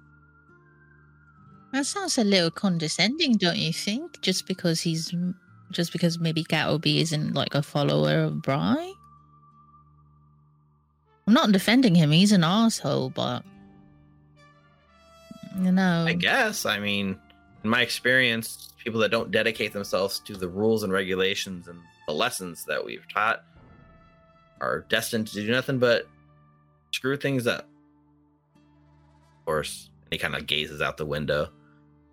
That 1.72 1.86
sounds 1.86 2.18
a 2.18 2.24
little 2.24 2.50
condescending, 2.50 3.38
don't 3.38 3.56
you 3.56 3.72
think? 3.72 4.20
Just 4.20 4.46
because 4.46 4.80
he's, 4.80 5.12
just 5.72 5.90
because 5.90 6.20
maybe 6.20 6.44
Gattleby 6.44 7.00
isn't 7.00 7.34
like 7.34 7.54
a 7.54 7.62
follower 7.62 8.24
of 8.24 8.42
Brigh. 8.42 8.92
I'm 11.26 11.32
not 11.32 11.50
defending 11.50 11.94
him. 11.94 12.10
He's 12.10 12.30
an 12.32 12.44
asshole, 12.44 13.10
but 13.10 13.42
you 15.60 15.72
know, 15.72 16.04
I 16.06 16.12
guess. 16.12 16.66
I 16.66 16.78
mean, 16.78 17.18
in 17.62 17.70
my 17.70 17.82
experience, 17.82 18.72
people 18.82 19.00
that 19.00 19.10
don't 19.10 19.30
dedicate 19.30 19.72
themselves 19.72 20.20
to 20.20 20.34
the 20.34 20.48
rules 20.48 20.82
and 20.82 20.92
regulations 20.92 21.68
and 21.68 21.78
the 22.06 22.12
lessons 22.14 22.64
that 22.66 22.84
we've 22.84 23.06
taught 23.12 23.44
are 24.60 24.84
destined 24.88 25.26
to 25.28 25.34
do 25.34 25.50
nothing 25.50 25.78
but 25.78 26.06
screw 26.92 27.16
things 27.16 27.46
up. 27.46 27.68
Of 29.40 29.46
course, 29.46 29.90
and 30.04 30.12
he 30.12 30.18
kind 30.18 30.34
of 30.34 30.46
gazes 30.46 30.80
out 30.80 30.96
the 30.96 31.06
window. 31.06 31.50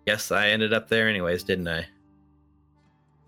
Guess 0.06 0.32
I 0.32 0.48
ended 0.48 0.72
up 0.72 0.88
there 0.88 1.08
anyways, 1.08 1.44
didn't 1.44 1.68
I? 1.68 1.86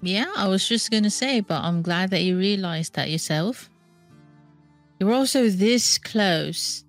yeah. 0.02 0.30
I 0.36 0.48
was 0.48 0.68
just 0.68 0.90
gonna 0.90 1.10
say, 1.10 1.40
but 1.40 1.62
I'm 1.62 1.80
glad 1.82 2.10
that 2.10 2.22
you 2.22 2.36
realized 2.36 2.94
that 2.94 3.10
yourself. 3.10 3.70
You're 4.98 5.12
also 5.12 5.48
this 5.48 5.98
close. 5.98 6.84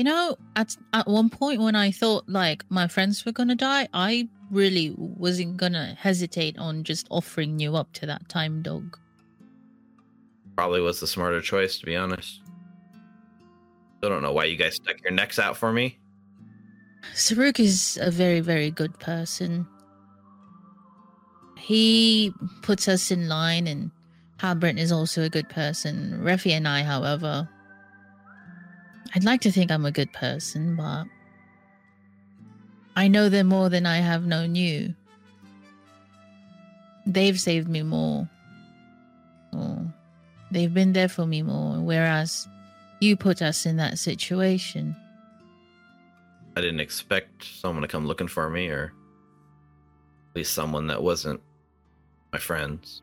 You 0.00 0.04
know, 0.04 0.38
at 0.56 0.78
at 0.94 1.06
one 1.06 1.28
point 1.28 1.60
when 1.60 1.74
I 1.74 1.90
thought 1.90 2.26
like 2.26 2.64
my 2.70 2.88
friends 2.88 3.26
were 3.26 3.32
gonna 3.32 3.54
die, 3.54 3.86
I 3.92 4.30
really 4.50 4.94
wasn't 4.96 5.58
gonna 5.58 5.94
hesitate 5.94 6.56
on 6.56 6.84
just 6.84 7.06
offering 7.10 7.60
you 7.60 7.76
up 7.76 7.92
to 7.98 8.06
that 8.06 8.26
time 8.30 8.62
dog. 8.62 8.96
Probably 10.56 10.80
was 10.80 11.00
the 11.00 11.06
smarter 11.06 11.42
choice, 11.42 11.78
to 11.80 11.84
be 11.84 11.96
honest. 11.96 12.40
I 14.02 14.08
don't 14.08 14.22
know 14.22 14.32
why 14.32 14.44
you 14.44 14.56
guys 14.56 14.76
stuck 14.76 15.02
your 15.02 15.12
necks 15.12 15.38
out 15.38 15.58
for 15.58 15.70
me. 15.70 15.98
Saruk 17.12 17.60
is 17.60 17.98
a 18.00 18.10
very, 18.10 18.40
very 18.40 18.70
good 18.70 18.98
person. 19.00 19.66
He 21.58 22.32
puts 22.62 22.88
us 22.88 23.10
in 23.10 23.28
line, 23.28 23.66
and 23.66 23.90
Halbrant 24.38 24.78
is 24.78 24.92
also 24.92 25.24
a 25.24 25.28
good 25.28 25.50
person. 25.50 26.18
Refi 26.22 26.52
and 26.52 26.66
I, 26.66 26.84
however, 26.84 27.50
I'd 29.14 29.24
like 29.24 29.40
to 29.42 29.52
think 29.52 29.70
I'm 29.70 29.86
a 29.86 29.90
good 29.90 30.12
person, 30.12 30.76
but 30.76 31.04
I 32.96 33.08
know 33.08 33.28
them 33.28 33.48
more 33.48 33.68
than 33.68 33.86
I 33.86 33.98
have 33.98 34.24
known 34.24 34.54
you. 34.54 34.94
They've 37.06 37.38
saved 37.38 37.68
me 37.68 37.82
more. 37.82 38.28
Or 39.52 39.92
they've 40.50 40.72
been 40.72 40.92
there 40.92 41.08
for 41.08 41.26
me 41.26 41.42
more, 41.42 41.80
whereas 41.80 42.46
you 43.00 43.16
put 43.16 43.42
us 43.42 43.66
in 43.66 43.76
that 43.76 43.98
situation. 43.98 44.94
I 46.56 46.60
didn't 46.60 46.80
expect 46.80 47.44
someone 47.44 47.82
to 47.82 47.88
come 47.88 48.06
looking 48.06 48.28
for 48.28 48.48
me, 48.50 48.68
or 48.68 48.92
at 50.30 50.36
least 50.36 50.54
someone 50.54 50.86
that 50.88 51.02
wasn't 51.02 51.40
my 52.32 52.38
friends. 52.38 53.02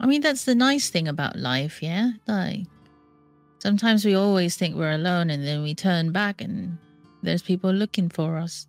I 0.00 0.06
mean, 0.06 0.20
that's 0.20 0.44
the 0.44 0.54
nice 0.54 0.90
thing 0.90 1.06
about 1.06 1.36
life, 1.36 1.82
yeah? 1.82 2.12
Like, 2.26 2.66
sometimes 3.58 4.04
we 4.04 4.14
always 4.14 4.56
think 4.56 4.76
we're 4.76 4.92
alone 4.92 5.30
and 5.30 5.46
then 5.46 5.62
we 5.62 5.74
turn 5.74 6.12
back 6.12 6.40
and 6.40 6.78
there's 7.22 7.42
people 7.42 7.72
looking 7.72 8.08
for 8.08 8.38
us. 8.38 8.66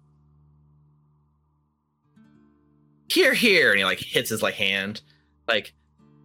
here, 3.12 3.34
here, 3.34 3.72
and 3.72 3.80
he 3.80 3.86
like 3.86 4.00
hits 4.00 4.30
his 4.30 4.42
like 4.42 4.56
hand, 4.56 5.02
like 5.48 5.74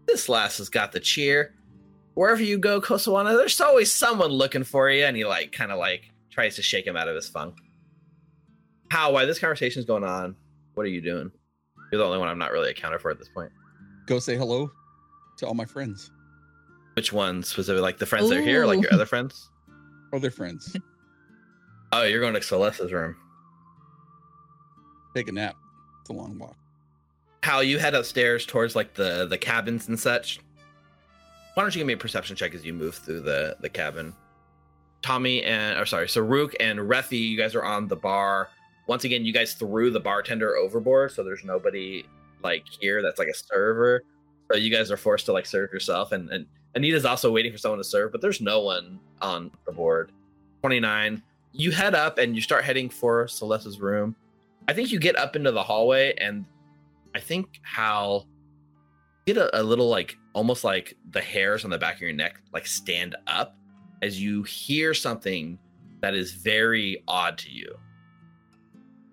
this 0.07 0.29
lass 0.29 0.59
has 0.59 0.69
got 0.69 0.93
the 0.93 1.01
cheer. 1.01 1.55
Wherever 2.15 2.43
you 2.43 2.59
go, 2.59 2.81
Kosowana, 2.81 3.37
there's 3.37 3.61
always 3.61 3.91
someone 3.91 4.31
looking 4.31 4.65
for 4.65 4.91
you, 4.91 5.05
and 5.05 5.17
he 5.17 5.25
like 5.25 5.53
kind 5.53 5.73
of 5.73 5.79
like 5.79 6.11
tries 6.31 6.57
to 6.57 6.63
shake 6.63 6.87
him 6.87 6.97
out 6.97 7.09
of 7.09 7.17
his 7.17 7.29
funk. 7.29 7.57
How? 8.91 9.13
Why 9.13 9.25
this 9.25 9.39
conversation 9.39 9.81
is 9.81 9.87
going 9.87 10.05
on? 10.05 10.37
What 10.75 10.85
are 10.85 10.91
you 10.91 11.01
doing? 11.01 11.31
You're 11.91 11.99
the 12.01 12.07
only 12.07 12.19
one 12.19 12.29
I'm 12.29 12.39
not 12.39 12.53
really 12.53 12.71
accounted 12.71 13.01
for 13.01 13.11
at 13.11 13.19
this 13.19 13.29
point. 13.29 13.51
Go 14.07 14.19
say 14.19 14.37
hello 14.37 14.71
to 15.39 15.47
all 15.47 15.55
my 15.55 15.65
friends. 15.65 16.11
Which 16.95 17.13
ones 17.13 17.49
specifically? 17.49 17.83
Like 17.83 17.99
the 17.99 18.07
friends 18.07 18.29
that 18.29 18.39
are 18.39 18.43
here, 18.43 18.63
or 18.63 18.67
like 18.67 18.81
your 18.81 18.93
other 18.93 19.07
friends? 19.07 19.51
Other 20.13 20.31
friends. 20.31 20.77
Oh, 21.93 22.03
you're 22.03 22.21
going 22.21 22.35
to 22.35 22.43
Celeste's 22.43 22.93
room. 22.93 23.15
Take 25.15 25.29
a 25.29 25.33
nap. 25.33 25.55
It's 26.01 26.11
a 26.11 26.13
long 26.13 26.37
walk. 26.39 26.57
How 27.43 27.61
you 27.61 27.79
head 27.79 27.95
upstairs 27.95 28.45
towards 28.47 28.75
like 28.75 28.95
the 28.95 29.27
the 29.27 29.39
cabins 29.39 29.89
and 29.89 29.99
such. 29.99 30.41
Why 31.55 31.63
don't 31.63 31.75
you 31.75 31.79
give 31.79 31.87
me 31.87 31.93
a 31.93 31.97
perception 31.97 32.35
check 32.35 32.55
as 32.55 32.65
you 32.65 32.73
move 32.73 32.97
through 32.97 33.21
the 33.21 33.57
the 33.61 33.69
cabin? 33.69 34.15
Tommy 35.03 35.43
and 35.45 35.79
or 35.79 35.87
sorry, 35.87 36.07
Saruk 36.07 36.55
and 36.59 36.79
Refi, 36.79 37.21
you 37.21 37.37
guys 37.37 37.55
are 37.55 37.65
on 37.65 37.87
the 37.87 37.97
bar. 37.97 38.49
Once 38.87 39.05
again, 39.05 39.25
you 39.25 39.33
guys 39.33 39.55
threw 39.55 39.91
the 39.91 40.01
bartender 40.01 40.57
overboard, 40.57 41.13
so 41.13 41.23
there's 41.23 41.45
nobody 41.45 42.05
like 42.43 42.65
here 42.81 43.03
that's 43.03 43.19
like 43.19 43.29
a 43.29 43.35
server. 43.35 44.03
So 44.51 44.59
you 44.59 44.71
guys 44.71 44.91
are 44.91 44.97
forced 44.97 45.27
to 45.27 45.33
like 45.33 45.47
serve 45.47 45.73
yourself, 45.73 46.13
and 46.13 46.29
and 46.31 46.47
Anita's 46.75 47.05
also 47.05 47.31
waiting 47.31 47.53
for 47.53 47.59
someone 47.59 47.79
to 47.79 47.85
serve, 47.85 48.13
but 48.13 48.21
there's 48.21 48.41
no 48.41 48.61
one 48.61 48.99
on 49.23 49.51
the 49.67 49.73
board. 49.73 50.13
Twenty 50.61 50.81
nine. 50.81 51.23
You 51.53 51.71
head 51.71 51.95
up 51.95 52.19
and 52.19 52.35
you 52.35 52.43
start 52.43 52.65
heading 52.65 52.89
for 52.89 53.29
Celeste's 53.29 53.81
room. 53.81 54.17
I 54.67 54.73
think 54.73 54.91
you 54.91 54.99
get 54.99 55.17
up 55.17 55.37
into 55.37 55.53
the 55.53 55.63
hallway, 55.63 56.15
and 56.15 56.45
I 57.15 57.21
think 57.21 57.61
Hal 57.63 58.27
get 59.27 59.37
a, 59.37 59.61
a 59.61 59.63
little 59.63 59.89
like 59.89 60.17
almost 60.33 60.65
like 60.65 60.97
the 61.11 61.21
hairs 61.21 61.65
on 61.65 61.71
the 61.71 61.79
back 61.79 61.95
of 61.97 62.01
your 62.03 62.13
neck 62.13 62.41
like 62.53 62.67
stand 62.67 63.15
up 63.27 63.57
as 64.03 64.21
you 64.21 64.43
hear 64.43 64.93
something 64.95 65.59
that 66.01 66.15
is 66.15 66.33
very 66.33 67.03
odd 67.07 67.39
to 67.39 67.51
you. 67.51 67.73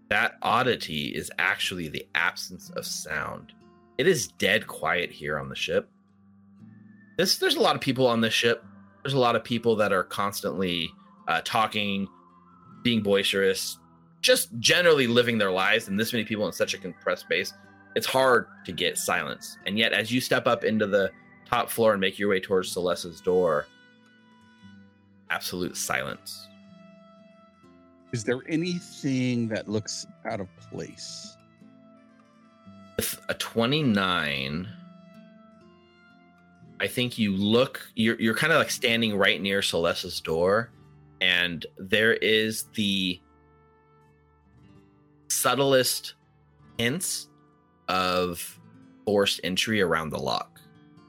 That 0.09 0.33
oddity 0.41 1.07
is 1.09 1.31
actually 1.37 1.87
the 1.87 2.05
absence 2.15 2.69
of 2.71 2.85
sound. 2.85 3.53
It 3.97 4.07
is 4.07 4.27
dead 4.27 4.67
quiet 4.67 5.11
here 5.11 5.37
on 5.37 5.47
the 5.47 5.55
ship. 5.55 5.89
This 7.17 7.37
there's 7.37 7.55
a 7.55 7.61
lot 7.61 7.75
of 7.75 7.81
people 7.81 8.07
on 8.07 8.21
this 8.21 8.33
ship. 8.33 8.63
There's 9.03 9.13
a 9.13 9.19
lot 9.19 9.35
of 9.35 9.43
people 9.43 9.75
that 9.77 9.91
are 9.91 10.03
constantly 10.03 10.91
uh, 11.27 11.41
talking, 11.43 12.07
being 12.83 13.01
boisterous, 13.01 13.77
just 14.21 14.49
generally 14.59 15.07
living 15.07 15.37
their 15.37 15.51
lives. 15.51 15.87
And 15.87 15.99
this 15.99 16.13
many 16.13 16.25
people 16.25 16.45
in 16.45 16.53
such 16.53 16.73
a 16.73 16.77
compressed 16.77 17.23
space, 17.23 17.53
it's 17.95 18.05
hard 18.05 18.47
to 18.65 18.71
get 18.71 18.97
silence. 18.97 19.57
And 19.65 19.77
yet, 19.77 19.93
as 19.93 20.11
you 20.11 20.21
step 20.21 20.47
up 20.47 20.63
into 20.63 20.87
the 20.87 21.11
top 21.45 21.69
floor 21.69 21.91
and 21.91 22.01
make 22.01 22.17
your 22.17 22.29
way 22.29 22.39
towards 22.39 22.71
Celeste's 22.71 23.21
door, 23.21 23.65
absolute 25.29 25.75
silence. 25.75 26.47
Is 28.13 28.23
there 28.23 28.41
anything 28.47 29.47
that 29.49 29.69
looks 29.69 30.05
out 30.25 30.41
of 30.41 30.47
place? 30.57 31.37
With 32.97 33.19
a 33.29 33.33
29, 33.33 34.67
I 36.81 36.87
think 36.87 37.19
you 37.19 37.35
look, 37.35 37.87
you're, 37.95 38.19
you're 38.19 38.33
kind 38.33 38.51
of 38.51 38.57
like 38.57 38.71
standing 38.71 39.15
right 39.15 39.39
near 39.39 39.61
Celeste's 39.61 40.19
door, 40.19 40.71
and 41.21 41.63
there 41.77 42.13
is 42.13 42.63
the 42.73 43.21
subtlest 45.29 46.15
hints 46.79 47.29
of 47.87 48.59
forced 49.05 49.41
entry 49.43 49.79
around 49.79 50.09
the 50.09 50.17
lock. 50.17 50.59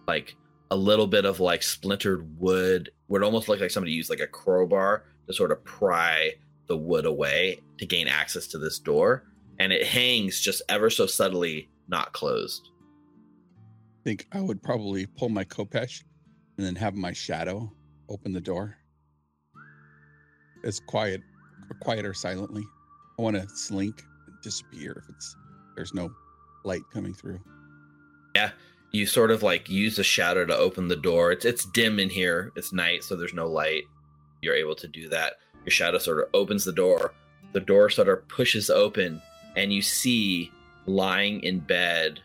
Like 0.07 0.37
a 0.71 0.77
little 0.77 1.07
bit 1.07 1.25
of 1.25 1.41
like 1.41 1.63
splintered 1.63 2.39
wood, 2.39 2.91
would 3.09 3.23
almost 3.23 3.49
look 3.49 3.59
like 3.59 3.71
somebody 3.71 3.93
used 3.93 4.11
like 4.11 4.21
a 4.21 4.27
crowbar 4.27 5.05
to 5.27 5.33
sort 5.33 5.53
of 5.53 5.65
pry 5.65 6.33
the 6.67 6.77
wood 6.77 7.07
away 7.07 7.61
to 7.79 7.87
gain 7.87 8.09
access 8.09 8.47
to 8.49 8.59
this 8.59 8.79
door. 8.79 9.25
And 9.59 9.73
it 9.73 9.87
hangs 9.87 10.39
just 10.39 10.61
ever 10.69 10.91
so 10.91 11.07
subtly, 11.07 11.71
not 11.89 12.13
closed. 12.13 12.69
Think 14.05 14.27
I 14.33 14.41
would 14.41 14.63
probably 14.63 15.07
pull 15.07 15.29
my 15.29 15.45
khopesh 15.45 16.03
and 16.57 16.67
then 16.67 16.75
have 16.77 16.95
my 16.95 17.13
shadow 17.13 17.73
open 18.09 18.33
the 18.33 18.41
door. 18.41 18.77
As 20.65 20.81
quiet, 20.81 21.21
quieter, 21.81 22.15
silently. 22.15 22.65
I 23.19 23.23
want 23.23 23.37
to 23.37 23.49
slink 23.49 24.03
and 24.27 24.37
disappear 24.43 25.03
if 25.03 25.15
it's 25.15 25.37
there's 25.77 25.95
no 25.95 26.11
light 26.65 26.83
coming 26.93 27.15
through. 27.15 27.41
Yeah, 28.35 28.51
you 28.93 29.07
sort 29.07 29.31
of 29.31 29.43
like 29.43 29.69
use 29.69 29.99
a 29.99 30.05
shadow 30.05 30.45
to 30.45 30.57
open 30.57 30.89
the 30.89 30.97
door. 30.97 31.33
It's 31.33 31.45
it's 31.45 31.65
dim 31.67 31.99
in 31.99 32.11
here. 32.11 32.53
It's 32.57 32.73
night, 32.73 33.05
so 33.05 33.17
there's 33.17 33.35
no 33.35 33.47
light. 33.47 33.85
You're 34.41 34.55
able 34.55 34.75
to 34.77 34.89
do 34.89 35.09
that. 35.11 35.35
Your 35.65 35.71
shadow 35.71 35.99
sort 35.99 36.19
of 36.19 36.29
opens 36.35 36.65
the 36.65 36.73
door. 36.73 37.15
The 37.53 37.61
door 37.61 37.91
sort 37.91 38.09
of 38.09 38.27
pushes 38.29 38.71
open, 38.71 39.23
and 39.57 39.73
you 39.73 39.83
see 39.83 40.51
lying 40.87 41.41
in 41.43 41.61
bed 41.61 42.21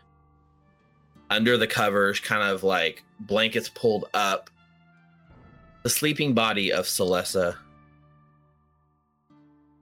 under 1.30 1.56
the 1.56 1.66
covers, 1.66 2.20
kind 2.20 2.42
of 2.42 2.62
like 2.62 3.02
blankets 3.20 3.68
pulled 3.68 4.06
up, 4.14 4.50
the 5.82 5.90
sleeping 5.90 6.34
body 6.34 6.72
of 6.72 6.86
Celessa. 6.86 7.56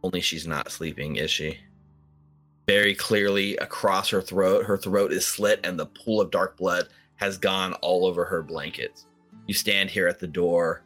Only 0.02 0.20
she's 0.20 0.46
not 0.46 0.70
sleeping, 0.70 1.16
is 1.16 1.30
she? 1.30 1.59
Very 2.66 2.94
clearly 2.94 3.56
across 3.56 4.11
her 4.11 4.20
throat, 4.20 4.66
her 4.66 4.76
throat 4.76 5.12
is 5.12 5.24
slit, 5.24 5.61
and 5.64 5.78
the 5.78 5.87
pool 5.87 6.20
of 6.20 6.30
dark 6.30 6.56
blood 6.56 6.88
has 7.16 7.38
gone 7.38 7.72
all 7.74 8.04
over 8.04 8.24
her 8.24 8.42
blankets. 8.42 9.06
You 9.46 9.54
stand 9.54 9.90
here 9.90 10.09
at 10.09 10.18
the 10.18 10.26
door, 10.26 10.82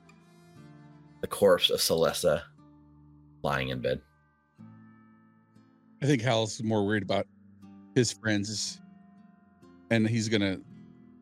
the 1.20 1.26
corpse 1.26 1.70
of 1.70 1.80
Celessa 1.80 2.42
lying 3.42 3.68
in 3.68 3.80
bed. 3.80 4.00
I 6.02 6.06
think 6.06 6.22
Hal's 6.22 6.62
more 6.62 6.84
worried 6.84 7.02
about 7.02 7.26
his 7.94 8.12
friends, 8.12 8.80
and 9.90 10.08
he's 10.08 10.28
gonna 10.28 10.58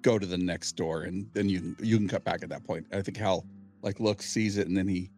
go 0.02 0.18
to 0.18 0.26
the 0.26 0.38
next 0.38 0.72
door, 0.72 1.02
and 1.02 1.28
then 1.32 1.48
you 1.48 1.76
you 1.80 1.96
can 1.96 2.08
cut 2.08 2.24
back 2.24 2.42
at 2.42 2.48
that 2.50 2.64
point. 2.64 2.86
I 2.92 3.02
think 3.02 3.16
Hal 3.16 3.44
like 3.82 4.00
looks, 4.00 4.26
sees 4.26 4.58
it, 4.58 4.68
and 4.68 4.76
then 4.76 4.88
he 4.88 5.10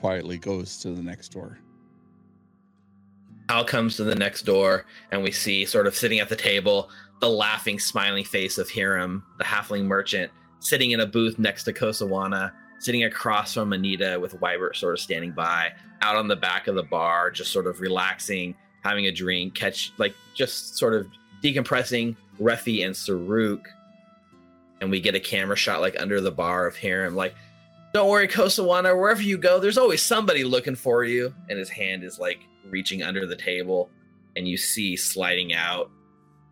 quietly 0.00 0.38
goes 0.38 0.78
to 0.78 0.90
the 0.90 1.02
next 1.02 1.28
door. 1.30 1.58
Hal 3.48 3.64
comes 3.64 3.96
to 3.96 4.04
the 4.04 4.14
next 4.14 4.42
door, 4.42 4.86
and 5.10 5.22
we 5.22 5.30
see 5.30 5.64
sort 5.64 5.86
of 5.86 5.94
sitting 5.94 6.20
at 6.20 6.28
the 6.28 6.36
table 6.36 6.90
the 7.20 7.28
laughing, 7.28 7.78
smiling 7.78 8.24
face 8.24 8.56
of 8.56 8.70
Hiram, 8.70 9.22
the 9.38 9.44
halfling 9.44 9.84
merchant, 9.84 10.32
sitting 10.58 10.92
in 10.92 11.00
a 11.00 11.06
booth 11.06 11.38
next 11.38 11.64
to 11.64 11.72
Kosowana, 11.72 12.50
sitting 12.78 13.04
across 13.04 13.52
from 13.54 13.74
Anita 13.74 14.18
with 14.18 14.40
Wybert 14.40 14.74
sort 14.74 14.94
of 14.94 15.00
standing 15.00 15.32
by, 15.32 15.70
out 16.00 16.16
on 16.16 16.28
the 16.28 16.36
back 16.36 16.66
of 16.66 16.74
the 16.74 16.82
bar, 16.82 17.30
just 17.30 17.52
sort 17.52 17.66
of 17.66 17.80
relaxing, 17.80 18.54
having 18.82 19.06
a 19.06 19.12
drink, 19.12 19.54
catch 19.54 19.92
like 19.98 20.14
just 20.34 20.78
sort 20.78 20.94
of 20.94 21.06
decompressing 21.42 22.16
Refi 22.40 22.84
and 22.84 22.94
Saruk. 22.94 23.66
And 24.80 24.90
we 24.90 25.00
get 25.00 25.14
a 25.14 25.20
camera 25.20 25.56
shot 25.56 25.80
like 25.80 26.00
under 26.00 26.20
the 26.20 26.30
bar 26.30 26.66
of 26.66 26.76
Hiram, 26.76 27.14
like, 27.14 27.34
don't 27.92 28.08
worry, 28.08 28.28
Kosowana, 28.28 28.96
wherever 28.96 29.20
you 29.20 29.36
go, 29.36 29.58
there's 29.58 29.76
always 29.76 30.00
somebody 30.00 30.44
looking 30.44 30.76
for 30.76 31.04
you. 31.04 31.34
And 31.48 31.58
his 31.58 31.68
hand 31.68 32.04
is 32.04 32.18
like 32.18 32.38
reaching 32.68 33.02
under 33.02 33.26
the 33.26 33.36
table, 33.36 33.90
and 34.36 34.46
you 34.46 34.56
see 34.56 34.96
sliding 34.96 35.54
out 35.54 35.90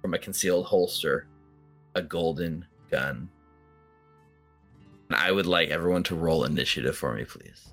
from 0.03 0.14
a 0.14 0.18
concealed 0.18 0.66
holster 0.66 1.27
a 1.94 2.03
golden 2.03 2.64
gun. 2.90 3.29
And 5.09 5.18
I 5.18 5.33
would 5.33 5.46
like 5.46 5.70
everyone 5.70 6.03
to 6.05 6.14
roll 6.14 6.44
initiative 6.44 6.96
for 6.96 7.14
me, 7.14 7.24
please. 7.24 7.72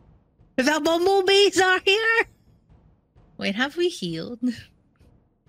The 0.56 0.82
bumblebees 0.84 1.60
are 1.60 1.82
here. 1.84 2.25
Wait, 3.38 3.56
have 3.56 3.75
we 3.75 3.89
healed? 3.89 4.39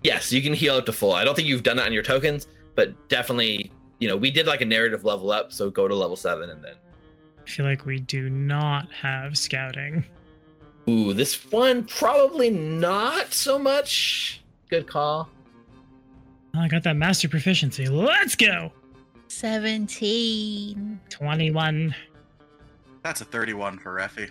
Yes, 0.03 0.31
you 0.31 0.41
can 0.41 0.53
heal 0.53 0.75
up 0.75 0.85
to 0.87 0.93
full. 0.93 1.13
I 1.13 1.23
don't 1.23 1.35
think 1.35 1.47
you've 1.47 1.63
done 1.63 1.77
that 1.77 1.85
on 1.85 1.93
your 1.93 2.03
tokens, 2.03 2.47
but 2.77 3.09
definitely, 3.09 3.71
you 3.99 4.07
know, 4.07 4.15
we 4.15 4.31
did 4.31 4.45
like 4.45 4.61
a 4.61 4.65
narrative 4.65 5.03
level 5.03 5.31
up, 5.31 5.51
so 5.51 5.69
go 5.69 5.89
to 5.89 5.95
level 5.95 6.15
seven 6.15 6.51
and 6.51 6.63
then. 6.63 6.75
I 7.45 7.49
feel 7.49 7.65
like 7.65 7.85
we 7.85 7.99
do 7.99 8.29
not 8.29 8.89
have 8.91 9.37
scouting. 9.37 10.05
Ooh, 10.87 11.11
this 11.11 11.51
one 11.51 11.83
probably 11.85 12.49
not 12.51 13.33
so 13.33 13.57
much. 13.57 14.41
Good 14.69 14.87
call. 14.87 15.27
Oh, 16.55 16.59
I 16.59 16.67
got 16.67 16.83
that 16.83 16.95
master 16.95 17.27
proficiency. 17.27 17.87
Let's 17.87 18.35
go. 18.35 18.71
17. 19.27 20.99
21. 21.09 21.95
That's 23.01 23.21
a 23.21 23.25
31 23.25 23.79
for 23.79 23.95
Refi. 23.95 24.29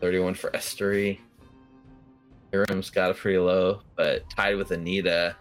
31 0.00 0.34
for 0.34 0.50
Estery. 0.50 1.18
Hiram's 2.52 2.90
got 2.90 3.10
a 3.10 3.14
pretty 3.14 3.38
low, 3.38 3.80
but 3.96 4.28
tied 4.30 4.56
with 4.56 4.72
Anita. 4.72 5.36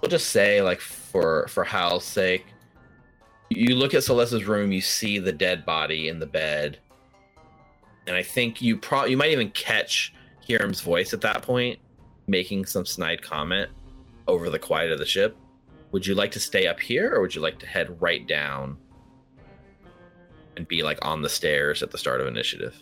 We'll 0.00 0.10
just 0.10 0.30
say, 0.30 0.62
like, 0.62 0.80
for 0.80 1.46
for 1.48 1.64
Hal's 1.64 2.04
sake, 2.04 2.46
you 3.50 3.74
look 3.76 3.94
at 3.94 4.04
Celeste's 4.04 4.44
room, 4.44 4.72
you 4.72 4.80
see 4.80 5.18
the 5.18 5.32
dead 5.32 5.66
body 5.66 6.08
in 6.08 6.18
the 6.18 6.26
bed, 6.26 6.78
and 8.06 8.16
I 8.16 8.22
think 8.22 8.62
you 8.62 8.76
pro 8.76 9.04
you 9.04 9.16
might 9.16 9.30
even 9.30 9.50
catch 9.50 10.14
Hiram's 10.40 10.80
voice 10.80 11.12
at 11.12 11.20
that 11.20 11.42
point, 11.42 11.78
making 12.26 12.66
some 12.66 12.86
snide 12.86 13.22
comment. 13.22 13.70
over 14.30 14.48
the 14.48 14.58
quiet 14.58 14.92
of 14.92 14.98
the 14.98 15.06
ship. 15.06 15.36
Would 15.92 16.06
you 16.06 16.14
like 16.14 16.30
to 16.32 16.40
stay 16.40 16.66
up 16.66 16.80
here, 16.80 17.12
or 17.14 17.20
would 17.20 17.34
you 17.34 17.40
like 17.40 17.58
to 17.58 17.66
head 17.66 18.00
right 18.00 18.26
down 18.26 18.78
and 20.56 20.66
be 20.68 20.82
like 20.82 20.98
on 21.02 21.20
the 21.20 21.28
stairs 21.28 21.82
at 21.82 21.90
the 21.90 21.98
start 21.98 22.20
of 22.20 22.26
initiative? 22.28 22.76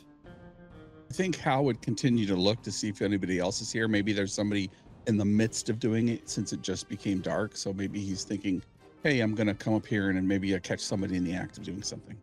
I 1.11 1.15
think 1.15 1.37
Hal 1.37 1.65
would 1.65 1.81
continue 1.81 2.27
to 2.27 2.37
look 2.37 2.63
to 2.63 2.71
see 2.71 2.91
if 2.91 3.01
anybody 3.01 3.39
else 3.39 3.63
is 3.63 3.73
here. 3.73 3.89
Maybe 3.89 4.13
there's 4.13 4.35
somebody 4.35 4.71
in 5.09 5.17
the 5.17 5.25
midst 5.25 5.71
of 5.71 5.81
doing 5.81 6.09
it 6.09 6.29
since 6.29 6.53
it 6.53 6.63
just 6.63 6.89
became 6.89 7.21
dark. 7.21 7.57
So 7.57 7.73
maybe 7.73 7.99
he's 7.99 8.23
thinking, 8.23 8.63
hey, 9.03 9.21
I'm 9.21 9.35
going 9.35 9.47
to 9.47 9.55
come 9.55 9.75
up 9.75 9.87
here 9.87 10.11
and 10.11 10.29
maybe 10.29 10.55
I 10.55 10.59
catch 10.59 10.81
somebody 10.81 11.17
in 11.17 11.25
the 11.25 11.35
act 11.35 11.57
of 11.59 11.65
doing 11.65 11.83
something. 11.83 12.17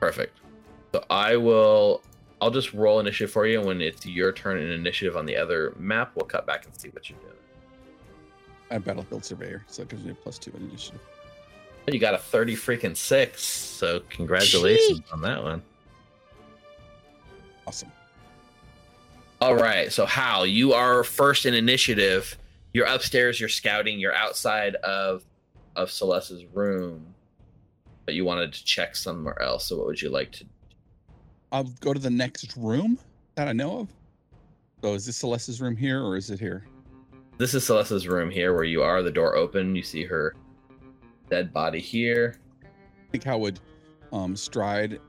Perfect. 0.00 0.38
So 0.92 1.04
I 1.10 1.36
will. 1.36 2.02
I'll 2.40 2.50
just 2.50 2.72
roll 2.72 3.00
initiative 3.00 3.32
for 3.32 3.48
you, 3.48 3.58
and 3.58 3.66
when 3.66 3.80
it's 3.80 4.06
your 4.06 4.30
turn 4.30 4.58
in 4.58 4.70
initiative 4.70 5.16
on 5.16 5.26
the 5.26 5.36
other 5.36 5.74
map, 5.76 6.12
we'll 6.14 6.24
cut 6.24 6.46
back 6.46 6.64
and 6.66 6.80
see 6.80 6.88
what 6.90 7.10
you're 7.10 7.18
doing. 7.18 7.32
I 8.70 8.74
have 8.74 8.84
Battlefield 8.84 9.24
Surveyor, 9.24 9.64
so 9.66 9.82
it 9.82 9.88
gives 9.88 10.04
me 10.04 10.12
a 10.12 10.14
plus 10.14 10.38
two 10.38 10.52
in 10.56 10.68
initiative. 10.68 11.00
You 11.88 11.98
got 11.98 12.14
a 12.14 12.18
30 12.18 12.54
freaking 12.54 12.96
six, 12.96 13.42
so 13.42 14.00
congratulations 14.08 15.00
on 15.10 15.20
that 15.22 15.42
one. 15.42 15.62
Awesome. 17.66 17.90
All 19.40 19.54
right, 19.54 19.92
so 19.92 20.04
Hal, 20.04 20.46
you 20.46 20.72
are 20.72 21.04
first 21.04 21.46
in 21.46 21.54
initiative. 21.54 22.36
You're 22.72 22.86
upstairs, 22.86 23.38
you're 23.38 23.48
scouting, 23.48 24.00
you're 24.00 24.14
outside 24.14 24.74
of 24.76 25.24
of 25.76 25.92
Celeste's 25.92 26.44
room, 26.52 27.14
but 28.04 28.14
you 28.14 28.24
wanted 28.24 28.52
to 28.52 28.64
check 28.64 28.96
somewhere 28.96 29.40
else. 29.40 29.66
So 29.66 29.76
what 29.76 29.86
would 29.86 30.02
you 30.02 30.10
like 30.10 30.32
to 30.32 30.44
I'll 31.52 31.64
go 31.80 31.94
to 31.94 32.00
the 32.00 32.10
next 32.10 32.56
room 32.56 32.98
that 33.36 33.48
I 33.48 33.52
know 33.52 33.80
of. 33.80 33.88
So 34.82 34.94
is 34.94 35.06
this 35.06 35.16
Celeste's 35.16 35.60
room 35.60 35.76
here 35.76 36.02
or 36.02 36.16
is 36.16 36.30
it 36.30 36.38
here? 36.38 36.64
This 37.38 37.54
is 37.54 37.64
Celeste's 37.64 38.08
room 38.08 38.30
here 38.30 38.54
where 38.54 38.64
you 38.64 38.82
are. 38.82 39.02
The 39.02 39.10
door 39.10 39.36
open. 39.36 39.74
You 39.74 39.82
see 39.82 40.04
her 40.04 40.34
dead 41.30 41.52
body 41.52 41.80
here. 41.80 42.38
I 42.64 43.10
think 43.12 43.24
how 43.24 43.38
would 43.38 43.60
um, 44.12 44.36
Stride 44.36 45.00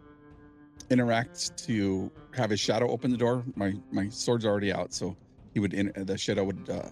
interact 0.89 1.57
to 1.65 2.11
have 2.35 2.49
his 2.49 2.59
shadow 2.59 2.89
open 2.89 3.11
the 3.11 3.17
door? 3.17 3.43
My 3.55 3.73
my 3.91 4.09
sword's 4.09 4.45
already 4.45 4.71
out, 4.71 4.93
so 4.93 5.15
he 5.53 5.59
would 5.59 5.73
in, 5.73 5.91
the 5.95 6.17
shadow 6.17 6.43
would 6.43 6.69
uh, 6.69 6.89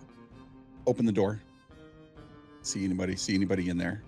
open 0.85 1.05
the 1.05 1.11
door. 1.11 1.41
See 2.61 2.83
anybody? 2.83 3.15
See 3.15 3.35
anybody 3.35 3.69
in 3.69 3.77
there? 3.77 4.03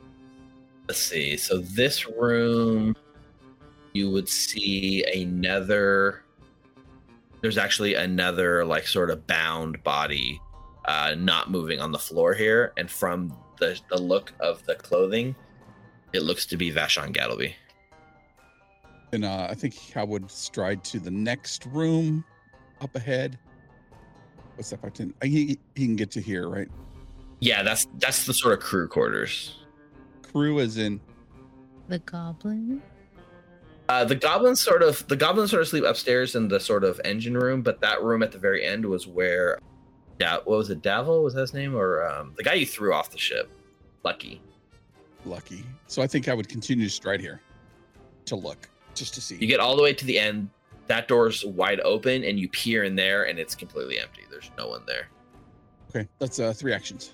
Let's 0.88 1.00
see. 1.00 1.38
So 1.38 1.60
this 1.60 2.08
room, 2.08 2.96
you 3.94 4.10
would 4.12 4.28
see 4.28 5.04
another. 5.14 6.24
There's 7.42 7.58
actually 7.58 7.94
another 7.94 8.66
like 8.66 8.86
sort 8.88 9.10
of 9.10 9.26
bound 9.28 9.82
body, 9.84 10.42
uh, 10.86 11.16
not 11.18 11.52
moving 11.52 11.80
on 11.80 11.92
the 11.92 12.00
floor 12.00 12.34
here, 12.34 12.74
and 12.78 12.90
from 12.90 13.38
the 13.60 13.80
the 13.90 13.98
look 13.98 14.34
of 14.40 14.66
the 14.66 14.76
clothing, 14.76 15.36
it 16.12 16.24
looks 16.24 16.46
to 16.48 16.58
be 16.58 16.72
Vashon 16.72 17.16
Gattleby. 17.16 17.54
And 19.12 19.26
uh, 19.26 19.48
I 19.50 19.56
think 19.56 19.76
I 19.96 20.04
would 20.04 20.30
stride 20.30 20.84
to 20.86 21.00
the 21.00 21.12
next 21.12 21.66
room 21.68 22.24
up 22.82 22.96
ahead. 22.96 23.38
What's 24.56 24.70
that? 24.70 24.82
Button? 24.82 25.14
He 25.24 25.58
he 25.76 25.86
can 25.86 25.96
get 25.96 26.12
to 26.12 26.22
here, 26.22 26.50
right? 26.50 26.68
Yeah, 27.40 27.64
that's 27.64 27.88
that's 27.98 28.26
the 28.26 28.34
sort 28.34 28.54
of 28.54 28.60
crew 28.60 28.88
quarters. 28.88 29.56
Crew 30.22 30.60
is 30.60 30.78
in. 30.78 31.00
The 31.88 32.00
goblin. 32.00 32.82
Uh, 33.88 34.06
the 34.06 34.16
goblins 34.16 34.60
sort 34.60 34.84
of 34.84 35.08
the 35.08 35.16
goblins 35.16 35.50
sort 35.50 35.64
of 35.64 35.68
sleep 35.68 35.84
upstairs 35.84 36.36
in 36.36 36.48
the 36.48 36.60
sort 36.60 36.84
of 36.84 37.02
engine 37.04 37.36
room, 37.36 37.64
but 37.64 37.82
that 37.82 38.04
room 38.04 38.22
at 38.22 38.32
the 38.32 38.38
very 38.38 38.64
end 38.64 38.86
was 38.86 39.08
where, 39.08 39.58
yeah, 40.20 40.36
what 40.36 40.48
was 40.50 40.70
it? 40.70 40.84
Davil 40.84 41.24
was 41.24 41.34
that 41.34 41.42
his 41.42 41.54
name, 41.56 41.76
or 41.76 42.06
um, 42.06 42.34
the 42.38 42.44
guy 42.44 42.54
you 42.54 42.68
threw 42.68 42.94
off 42.94 43.10
the 43.10 43.18
ship, 43.18 43.50
Lucky. 44.04 44.42
Lucky. 45.26 45.66
So 45.88 46.02
I 46.02 46.08
think 46.08 46.28
I 46.28 46.34
would 46.34 46.48
continue 46.48 46.86
to 46.86 46.92
stride 46.92 47.20
here 47.20 47.42
to 48.26 48.36
look, 48.36 48.70
just 49.00 49.14
to 49.16 49.22
see. 49.22 49.38
You 49.38 49.48
get 49.48 49.60
all 49.60 49.76
the 49.76 49.82
way 49.84 49.94
to 49.94 50.06
the 50.06 50.20
end. 50.20 50.50
That 50.88 51.08
door's 51.08 51.46
wide 51.46 51.80
open, 51.82 52.24
and 52.24 52.40
you 52.40 52.50
peer 52.50 52.84
in 52.84 52.96
there, 52.96 53.24
and 53.24 53.40
it's 53.40 53.56
completely 53.56 54.00
empty. 54.00 54.24
There's 54.30 54.52
no 54.58 54.68
one 54.68 54.82
there. 54.86 55.08
okay, 55.90 56.08
that's 56.20 56.40
uh, 56.40 56.54
three 56.54 56.74
actions. 56.74 57.14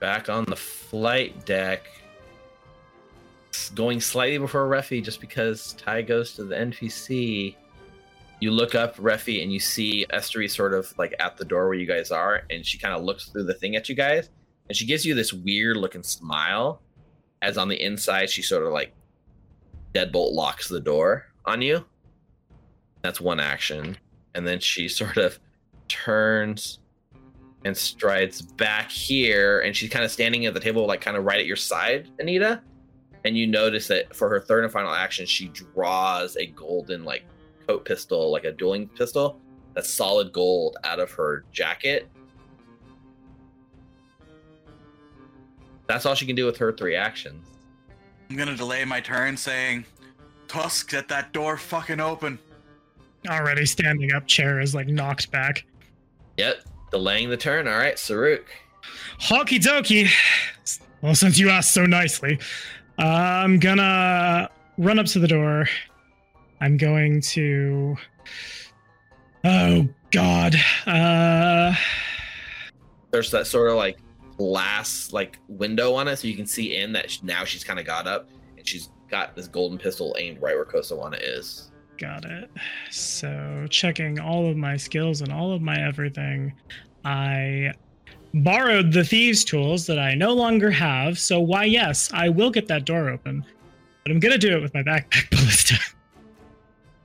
Back 0.00 0.28
on 0.28 0.44
the 0.46 0.56
flight 0.56 1.46
deck, 1.46 1.86
going 3.74 4.00
slightly 4.00 4.38
before 4.38 4.68
Refi, 4.68 5.02
just 5.02 5.20
because 5.20 5.74
tie 5.74 6.02
goes 6.02 6.34
to 6.34 6.44
the 6.44 6.54
NPC. 6.54 7.56
You 8.40 8.50
look 8.50 8.74
up 8.74 8.96
Refi 8.96 9.42
and 9.42 9.52
you 9.52 9.60
see 9.60 10.04
Estery 10.12 10.50
sort 10.50 10.74
of 10.74 10.92
like 10.98 11.14
at 11.20 11.36
the 11.36 11.44
door 11.44 11.66
where 11.68 11.78
you 11.78 11.86
guys 11.86 12.10
are, 12.10 12.42
and 12.50 12.64
she 12.64 12.78
kind 12.78 12.94
of 12.94 13.04
looks 13.04 13.28
through 13.28 13.44
the 13.44 13.54
thing 13.54 13.76
at 13.76 13.88
you 13.88 13.94
guys, 13.94 14.30
and 14.68 14.76
she 14.76 14.86
gives 14.86 15.04
you 15.04 15.14
this 15.14 15.32
weird 15.32 15.76
looking 15.76 16.02
smile, 16.02 16.80
as 17.42 17.58
on 17.58 17.68
the 17.68 17.82
inside 17.82 18.30
she 18.30 18.42
sort 18.42 18.64
of 18.64 18.72
like 18.72 18.94
deadbolt 19.94 20.32
locks 20.32 20.68
the 20.68 20.80
door 20.80 21.26
on 21.44 21.62
you. 21.62 21.84
That's 23.02 23.20
one 23.20 23.40
action, 23.40 23.96
and 24.34 24.46
then 24.46 24.60
she 24.60 24.88
sort 24.88 25.16
of 25.16 25.38
turns 25.88 26.80
and 27.64 27.76
strides 27.76 28.42
back 28.42 28.90
here, 28.90 29.60
and 29.60 29.74
she's 29.74 29.90
kind 29.90 30.04
of 30.04 30.10
standing 30.10 30.46
at 30.46 30.54
the 30.54 30.60
table, 30.60 30.86
like 30.86 31.00
kind 31.00 31.16
of 31.16 31.24
right 31.24 31.38
at 31.38 31.46
your 31.46 31.56
side, 31.56 32.08
Anita. 32.18 32.62
And 33.24 33.38
you 33.38 33.46
notice 33.46 33.88
that 33.88 34.14
for 34.14 34.28
her 34.28 34.38
third 34.38 34.64
and 34.64 34.72
final 34.72 34.92
action, 34.92 35.24
she 35.24 35.48
draws 35.48 36.36
a 36.36 36.46
golden 36.46 37.04
like 37.04 37.24
coat 37.66 37.86
pistol, 37.86 38.30
like 38.30 38.44
a 38.44 38.52
dueling 38.52 38.86
pistol, 38.88 39.40
that's 39.74 39.90
solid 39.90 40.32
gold 40.32 40.76
out 40.84 41.00
of 41.00 41.10
her 41.12 41.44
jacket. 41.52 42.08
That's 45.86 46.06
all 46.06 46.14
she 46.14 46.26
can 46.26 46.36
do 46.36 46.46
with 46.46 46.56
her 46.58 46.72
three 46.72 46.96
actions. 46.96 47.46
I'm 48.28 48.36
gonna 48.36 48.56
delay 48.56 48.84
my 48.84 49.00
turn, 49.00 49.36
saying, 49.36 49.84
"Tusk, 50.48 50.90
get 50.90 51.08
that 51.08 51.32
door 51.32 51.56
fucking 51.56 52.00
open." 52.00 52.38
Already 53.28 53.66
standing 53.66 54.12
up, 54.12 54.26
chair 54.26 54.60
is 54.60 54.74
like 54.74 54.86
knocked 54.86 55.30
back. 55.30 55.64
Yep, 56.36 56.64
delaying 56.90 57.30
the 57.30 57.36
turn. 57.36 57.68
All 57.68 57.78
right, 57.78 57.96
Saruk. 57.96 58.44
Hockey 59.18 59.58
dokey. 59.58 60.10
Well, 61.00 61.14
since 61.14 61.38
you 61.38 61.50
asked 61.50 61.72
so 61.72 61.84
nicely, 61.84 62.38
I'm 62.98 63.58
gonna 63.58 64.48
run 64.78 64.98
up 64.98 65.06
to 65.06 65.18
the 65.18 65.28
door. 65.28 65.66
I'm 66.60 66.76
going 66.76 67.20
to. 67.20 67.96
Oh 69.44 69.88
God. 70.10 70.54
Uh, 70.86 71.74
There's 73.10 73.30
that 73.32 73.46
sort 73.46 73.70
of 73.70 73.76
like 73.76 73.98
glass 74.36 75.12
like 75.12 75.38
window 75.48 75.94
on 75.94 76.08
it, 76.08 76.16
so 76.16 76.26
you 76.28 76.36
can 76.36 76.46
see 76.46 76.76
in 76.76 76.92
that 76.92 77.10
sh- 77.10 77.22
now 77.22 77.44
she's 77.44 77.64
kind 77.64 77.78
of 77.78 77.86
got 77.86 78.06
up 78.06 78.28
and 78.56 78.66
she's 78.66 78.88
got 79.10 79.36
this 79.36 79.46
golden 79.48 79.78
pistol 79.78 80.14
aimed 80.18 80.40
right 80.42 80.54
where 80.56 80.64
Kosowana 80.64 81.18
is. 81.20 81.70
got 81.98 82.24
it. 82.24 82.50
So 82.90 83.66
checking 83.70 84.18
all 84.18 84.48
of 84.50 84.56
my 84.56 84.76
skills 84.76 85.20
and 85.20 85.32
all 85.32 85.52
of 85.52 85.62
my 85.62 85.76
everything, 85.80 86.52
I 87.04 87.72
borrowed 88.34 88.92
the 88.92 89.04
thieves' 89.04 89.44
tools 89.44 89.86
that 89.86 89.98
I 89.98 90.14
no 90.14 90.32
longer 90.32 90.70
have. 90.70 91.18
So 91.18 91.38
why, 91.38 91.64
yes, 91.64 92.10
I 92.12 92.28
will 92.28 92.50
get 92.50 92.66
that 92.68 92.84
door 92.84 93.10
open, 93.10 93.44
but 94.02 94.10
I'm 94.12 94.18
gonna 94.18 94.38
do 94.38 94.56
it 94.56 94.62
with 94.62 94.74
my 94.74 94.82
backpack 94.82 95.30
ballista. 95.30 95.76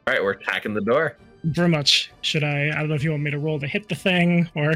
All 0.08 0.14
right, 0.16 0.24
we're 0.24 0.32
attacking 0.32 0.74
the 0.74 0.82
door. 0.82 1.18
Very 1.44 1.70
much. 1.70 2.12
Should 2.22 2.44
I? 2.44 2.70
I 2.70 2.80
don't 2.80 2.90
know 2.90 2.96
if 2.96 3.04
you 3.04 3.12
want 3.12 3.24
me 3.24 3.32
to 3.32 3.38
roll 3.40 3.60
to 3.60 3.68
hit 3.68 3.88
the 3.90 3.96
thing 3.96 4.50
or. 4.56 4.74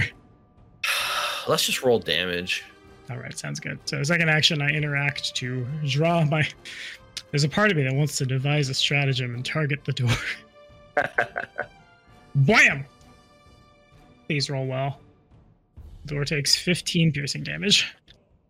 Let's 1.48 1.66
just 1.66 1.84
roll 1.84 2.00
damage. 2.00 2.64
All 3.10 3.18
right, 3.18 3.38
sounds 3.38 3.60
good. 3.60 3.80
So, 3.86 4.02
second 4.04 4.30
action, 4.30 4.62
I 4.62 4.70
interact 4.70 5.36
to 5.36 5.66
draw 5.86 6.24
my. 6.26 6.48
There's 7.32 7.44
a 7.44 7.50
part 7.50 7.72
of 7.72 7.78
me 7.78 7.84
that 7.84 7.94
wants 7.94 8.18
to 8.20 8.26
devise 8.26 8.70
a 8.70 8.74
stratagem 8.74 9.36
and 9.36 9.46
target 9.46 9.84
the 9.86 9.94
door. 9.94 10.16
Blam! 12.36 12.86
Please 14.28 14.50
roll 14.50 14.66
well. 14.66 15.00
Door 16.06 16.26
takes 16.26 16.56
15 16.56 17.12
piercing 17.12 17.44
damage. 17.44 17.94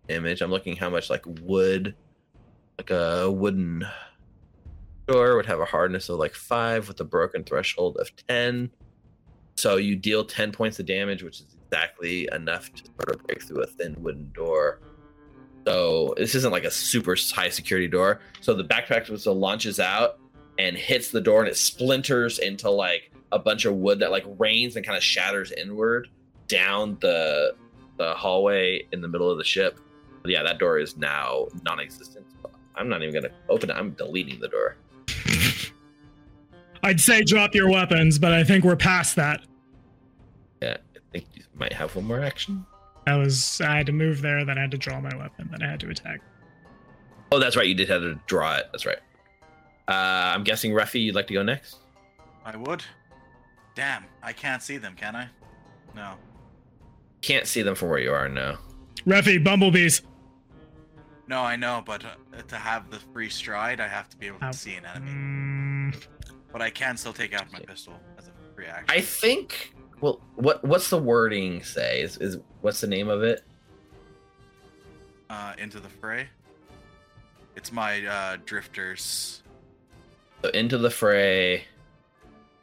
Image. 0.09 0.41
I'm 0.41 0.51
looking 0.51 0.75
how 0.75 0.89
much 0.89 1.09
like 1.09 1.23
wood, 1.41 1.95
like 2.77 2.89
a 2.91 3.29
wooden 3.31 3.85
door 5.07 5.35
would 5.35 5.45
have 5.45 5.59
a 5.59 5.65
hardness 5.65 6.09
of 6.09 6.19
like 6.19 6.33
five 6.33 6.87
with 6.87 6.99
a 6.99 7.03
broken 7.03 7.43
threshold 7.43 7.97
of 7.97 8.11
10. 8.27 8.71
So 9.55 9.77
you 9.77 9.95
deal 9.95 10.25
10 10.25 10.51
points 10.51 10.79
of 10.79 10.85
damage, 10.85 11.23
which 11.23 11.41
is 11.41 11.45
exactly 11.73 12.29
enough 12.31 12.71
to 12.73 12.83
sort 12.85 13.15
of 13.15 13.25
break 13.25 13.41
through 13.41 13.63
a 13.63 13.65
thin 13.65 13.95
wooden 13.99 14.31
door. 14.33 14.79
So 15.65 16.13
this 16.17 16.35
isn't 16.35 16.51
like 16.51 16.65
a 16.65 16.71
super 16.71 17.15
high 17.33 17.49
security 17.49 17.87
door. 17.87 18.19
So 18.41 18.53
the 18.53 18.63
backpack 18.63 19.07
ballista 19.07 19.31
launches 19.31 19.79
out 19.79 20.19
and 20.59 20.77
hits 20.77 21.09
the 21.09 21.21
door 21.21 21.39
and 21.39 21.49
it 21.49 21.57
splinters 21.57 22.37
into 22.37 22.69
like 22.69 23.11
a 23.31 23.39
bunch 23.39 23.65
of 23.65 23.75
wood 23.75 23.99
that 23.99 24.11
like 24.11 24.23
rains 24.37 24.75
and 24.75 24.85
kind 24.85 24.95
of 24.95 25.03
shatters 25.03 25.51
inward 25.51 26.09
down 26.47 26.97
the 27.01 27.55
the 27.97 28.13
hallway 28.13 28.85
in 28.91 29.01
the 29.01 29.07
middle 29.07 29.31
of 29.31 29.39
the 29.39 29.43
ship. 29.43 29.79
But 30.21 30.31
yeah, 30.31 30.43
that 30.43 30.59
door 30.59 30.77
is 30.77 30.95
now 30.95 31.47
non-existent. 31.63 32.25
I'm 32.75 32.87
not 32.87 33.01
even 33.01 33.13
gonna 33.13 33.33
open 33.49 33.71
it. 33.71 33.75
I'm 33.75 33.91
deleting 33.91 34.39
the 34.39 34.47
door. 34.47 34.75
I'd 36.83 36.99
say 36.99 37.23
drop 37.23 37.55
your 37.55 37.69
weapons, 37.69 38.19
but 38.19 38.31
I 38.31 38.43
think 38.43 38.63
we're 38.63 38.75
past 38.75 39.15
that. 39.15 39.41
Yeah, 40.61 40.71
I 40.71 40.75
think 40.75 40.92
you 40.92 40.92
might 41.63 41.73
have 41.73 41.95
one 41.95 42.03
more 42.05 42.19
action. 42.21 42.65
I 43.07 43.15
was 43.15 43.61
I 43.61 43.77
had 43.77 43.85
to 43.85 43.91
move 43.93 44.21
there, 44.21 44.43
then 44.43 44.57
I 44.57 44.61
had 44.61 44.71
to 44.71 44.77
draw 44.77 44.99
my 44.99 45.15
weapon, 45.15 45.47
then 45.51 45.61
I 45.63 45.69
had 45.71 45.79
to 45.81 45.89
attack. 45.89 46.19
Oh, 47.31 47.39
that's 47.39 47.55
right. 47.55 47.65
You 47.65 47.73
did 47.73 47.89
have 47.89 48.01
to 48.01 48.19
draw 48.27 48.55
it. 48.57 48.65
That's 48.71 48.85
right. 48.85 48.99
Uh, 49.87 49.91
I'm 50.35 50.43
guessing 50.43 50.71
Ruffy, 50.71 51.01
you'd 51.01 51.15
like 51.15 51.27
to 51.27 51.33
go 51.33 51.41
next. 51.43 51.77
I 52.45 52.55
would. 52.57 52.83
Damn, 53.75 54.03
I 54.21 54.33
can't 54.33 54.61
see 54.61 54.77
them, 54.77 54.93
can 54.95 55.15
I? 55.15 55.27
No. 55.95 56.13
Can't 57.21 57.47
see 57.47 57.61
them 57.61 57.75
from 57.75 57.89
where 57.89 57.99
you 57.99 58.11
are 58.13 58.27
No. 58.29 58.57
Refi, 59.05 59.43
bumblebees. 59.43 60.01
No, 61.27 61.39
I 61.41 61.55
know, 61.55 61.81
but 61.85 62.03
uh, 62.05 62.41
to 62.49 62.55
have 62.57 62.89
the 62.91 62.99
free 63.13 63.29
stride, 63.29 63.79
I 63.79 63.87
have 63.87 64.09
to 64.09 64.17
be 64.17 64.27
able 64.27 64.39
to 64.39 64.45
Ow. 64.47 64.51
see 64.51 64.75
an 64.75 64.85
enemy. 64.85 65.11
Mm, 65.11 66.05
But 66.51 66.61
I 66.61 66.69
can 66.69 66.97
still 66.97 67.13
take 67.13 67.33
out 67.33 67.51
my 67.51 67.59
pistol 67.59 67.93
as 68.17 68.27
a 68.27 68.31
free 68.55 68.65
action. 68.67 68.85
I 68.89 69.01
think. 69.01 69.73
Well, 70.03 70.19
what 70.35 70.63
what's 70.65 70.89
the 70.89 70.97
wording 70.97 71.63
say? 71.63 72.01
Is, 72.01 72.17
is 72.17 72.37
what's 72.59 72.81
the 72.81 72.87
name 72.87 73.07
of 73.07 73.23
it? 73.23 73.43
uh, 75.33 75.53
into 75.57 75.79
the 75.79 75.89
fray. 75.89 76.27
It's 77.55 77.71
my 77.71 78.05
uh, 78.05 78.37
drifters. 78.45 79.41
So 80.43 80.49
into 80.49 80.77
the 80.77 80.89
fray. 80.89 81.65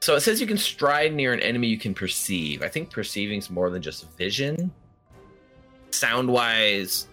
So 0.00 0.14
it 0.14 0.20
says 0.20 0.40
you 0.40 0.46
can 0.46 0.56
stride 0.56 1.12
near 1.14 1.32
an 1.32 1.40
enemy 1.40 1.68
you 1.68 1.78
can 1.78 1.94
perceive. 1.94 2.62
I 2.62 2.68
think 2.68 2.90
perceiving's 2.90 3.50
more 3.50 3.70
than 3.70 3.82
just 3.82 4.08
vision. 4.16 4.70
Sound 5.90 6.28
wise, 6.28 7.06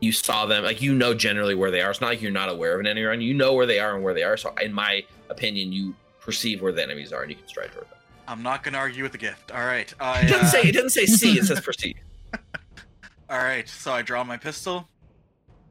you 0.00 0.12
saw 0.12 0.46
them 0.46 0.64
like 0.64 0.80
you 0.80 0.94
know 0.94 1.12
generally 1.12 1.54
where 1.54 1.70
they 1.70 1.82
are. 1.82 1.90
It's 1.90 2.00
not 2.00 2.08
like 2.08 2.22
you're 2.22 2.30
not 2.30 2.48
aware 2.48 2.74
of 2.74 2.80
an 2.80 2.86
enemy 2.86 3.04
around 3.04 3.20
you. 3.20 3.28
You 3.28 3.34
know 3.34 3.54
where 3.54 3.66
they 3.66 3.78
are 3.78 3.94
and 3.94 4.04
where 4.04 4.14
they 4.14 4.22
are. 4.22 4.36
So 4.36 4.54
in 4.62 4.72
my 4.72 5.04
opinion, 5.28 5.72
you 5.72 5.94
perceive 6.20 6.62
where 6.62 6.72
the 6.72 6.82
enemies 6.82 7.12
are 7.12 7.22
and 7.22 7.30
you 7.30 7.36
can 7.36 7.48
stride 7.48 7.72
toward 7.72 7.90
them. 7.90 7.98
I'm 8.32 8.42
not 8.42 8.62
gonna 8.62 8.78
argue 8.78 9.02
with 9.02 9.12
the 9.12 9.18
gift. 9.18 9.52
All 9.52 9.66
right. 9.66 9.92
I, 10.00 10.22
It 10.22 10.28
doesn't 10.28 10.46
uh, 10.46 10.50
say 10.50 10.62
it 10.62 10.72
doesn't 10.72 10.90
say 10.90 11.04
see, 11.04 11.38
it 11.38 11.44
says 11.44 11.60
proceed. 11.68 12.00
All 13.28 13.38
right. 13.38 13.68
So 13.68 13.92
I 13.92 14.00
draw 14.00 14.24
my 14.24 14.38
pistol, 14.38 14.88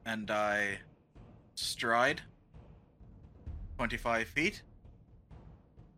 and 0.06 0.30
I 0.30 0.78
stride 1.56 2.22
25 3.78 4.28
feet, 4.28 4.62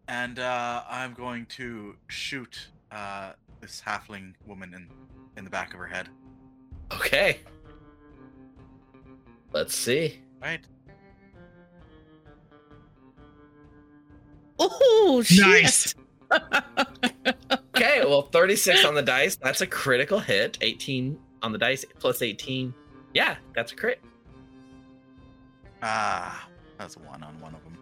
and 0.07 0.39
uh, 0.39 0.83
I'm 0.89 1.13
going 1.13 1.47
to 1.47 1.97
shoot 2.07 2.69
uh, 2.93 3.33
this 3.59 3.83
halfling 3.85 4.33
woman 4.45 4.73
in 4.73 4.87
in 5.35 5.43
the 5.43 5.49
back 5.49 5.73
of 5.73 5.79
her 5.81 5.87
head. 5.87 6.07
Okay. 6.93 7.39
Let's 9.51 9.75
see. 9.75 10.21
Right. 10.41 10.61
Oh 14.57 15.21
shit! 15.25 15.45
nice. 15.45 15.93
Okay, 17.75 18.01
well, 18.05 18.21
36 18.21 18.85
on 18.85 18.93
the 18.93 19.01
dice. 19.01 19.35
That's 19.35 19.61
a 19.61 19.67
critical 19.67 20.19
hit. 20.19 20.57
18 20.61 21.17
on 21.41 21.51
the 21.51 21.57
dice 21.57 21.83
plus 21.99 22.21
18. 22.21 22.73
Yeah, 23.13 23.35
that's 23.55 23.71
a 23.71 23.75
crit. 23.75 23.99
Ah, 25.81 26.47
that's 26.77 26.97
one 26.97 27.23
on 27.23 27.39
one 27.41 27.55
of 27.55 27.63
them. 27.63 27.77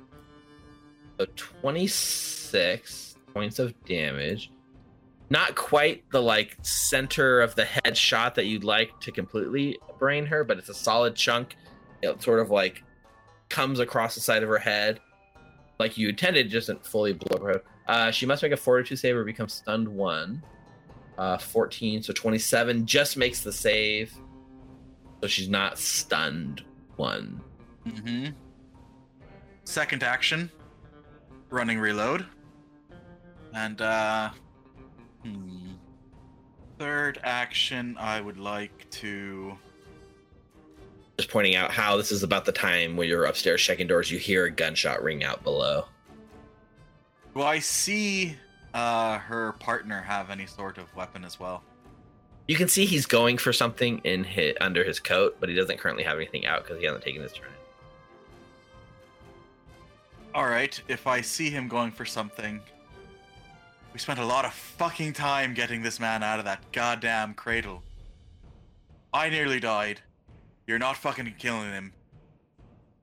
So 1.19 1.27
26 1.35 3.15
points 3.33 3.59
of 3.59 3.73
damage. 3.85 4.51
Not 5.29 5.55
quite 5.55 6.03
the 6.11 6.21
like 6.21 6.57
center 6.61 7.39
of 7.41 7.55
the 7.55 7.65
head 7.65 7.95
shot 7.95 8.35
that 8.35 8.45
you'd 8.45 8.63
like 8.63 8.99
to 9.01 9.11
completely 9.11 9.77
brain 9.99 10.25
her, 10.25 10.43
but 10.43 10.57
it's 10.57 10.69
a 10.69 10.73
solid 10.73 11.15
chunk. 11.15 11.55
It 12.01 12.21
sort 12.21 12.39
of 12.39 12.49
like 12.49 12.83
comes 13.49 13.79
across 13.79 14.15
the 14.15 14.21
side 14.21 14.43
of 14.43 14.49
her 14.49 14.57
head 14.57 14.99
like 15.81 15.97
you 15.97 16.09
intended, 16.09 16.47
just 16.49 16.67
doesn't 16.67 16.85
fully 16.85 17.13
blow 17.13 17.43
her. 17.43 17.63
Uh, 17.91 18.09
she 18.09 18.25
must 18.25 18.41
make 18.41 18.53
a 18.53 18.57
fortitude 18.57 18.97
save 18.97 19.17
or 19.17 19.25
become 19.25 19.49
stunned 19.49 19.85
one. 19.85 20.41
Uh, 21.17 21.37
14, 21.37 22.01
so 22.01 22.13
27 22.13 22.85
just 22.85 23.17
makes 23.17 23.41
the 23.41 23.51
save. 23.51 24.13
So 25.19 25.27
she's 25.27 25.49
not 25.49 25.77
stunned 25.77 26.63
one. 26.95 27.41
Mm-hmm. 27.85 28.31
Second 29.65 30.03
action, 30.03 30.49
running 31.49 31.79
reload. 31.79 32.25
And 33.53 33.81
uh 33.81 34.29
hmm. 35.25 35.73
third 36.79 37.19
action 37.25 37.97
I 37.99 38.21
would 38.21 38.37
like 38.37 38.89
to 38.91 39.57
just 41.17 41.29
pointing 41.29 41.57
out 41.57 41.71
how 41.71 41.97
this 41.97 42.13
is 42.13 42.23
about 42.23 42.45
the 42.45 42.53
time 42.53 42.95
when 42.95 43.09
you're 43.09 43.25
upstairs 43.25 43.61
checking 43.61 43.87
doors, 43.87 44.09
you 44.09 44.17
hear 44.17 44.45
a 44.45 44.49
gunshot 44.49 45.03
ring 45.03 45.25
out 45.25 45.43
below. 45.43 45.87
Do 47.33 47.41
I 47.43 47.59
see 47.59 48.35
uh 48.73 49.17
her 49.19 49.53
partner 49.53 50.01
have 50.01 50.29
any 50.29 50.45
sort 50.45 50.77
of 50.77 50.93
weapon 50.95 51.23
as 51.23 51.39
well? 51.39 51.63
You 52.47 52.55
can 52.57 52.67
see 52.67 52.85
he's 52.85 53.05
going 53.05 53.37
for 53.37 53.53
something 53.53 53.99
in 54.03 54.23
his, 54.23 54.55
under 54.59 54.83
his 54.83 54.99
coat, 54.99 55.37
but 55.39 55.47
he 55.47 55.55
doesn't 55.55 55.77
currently 55.79 56.03
have 56.03 56.17
anything 56.17 56.45
out 56.45 56.63
because 56.63 56.79
he 56.79 56.85
hasn't 56.85 57.03
taken 57.03 57.21
his 57.21 57.31
turn. 57.31 57.47
Alright, 60.35 60.81
if 60.87 61.07
I 61.07 61.21
see 61.21 61.49
him 61.49 61.67
going 61.67 61.91
for 61.91 62.05
something. 62.05 62.59
We 63.93 63.99
spent 63.99 64.19
a 64.19 64.25
lot 64.25 64.45
of 64.45 64.53
fucking 64.53 65.13
time 65.13 65.53
getting 65.53 65.81
this 65.81 65.99
man 65.99 66.23
out 66.23 66.39
of 66.39 66.45
that 66.45 66.71
goddamn 66.71 67.33
cradle. 67.35 67.83
I 69.13 69.29
nearly 69.29 69.59
died. 69.59 70.01
You're 70.67 70.79
not 70.79 70.97
fucking 70.97 71.35
killing 71.37 71.71
him. 71.71 71.93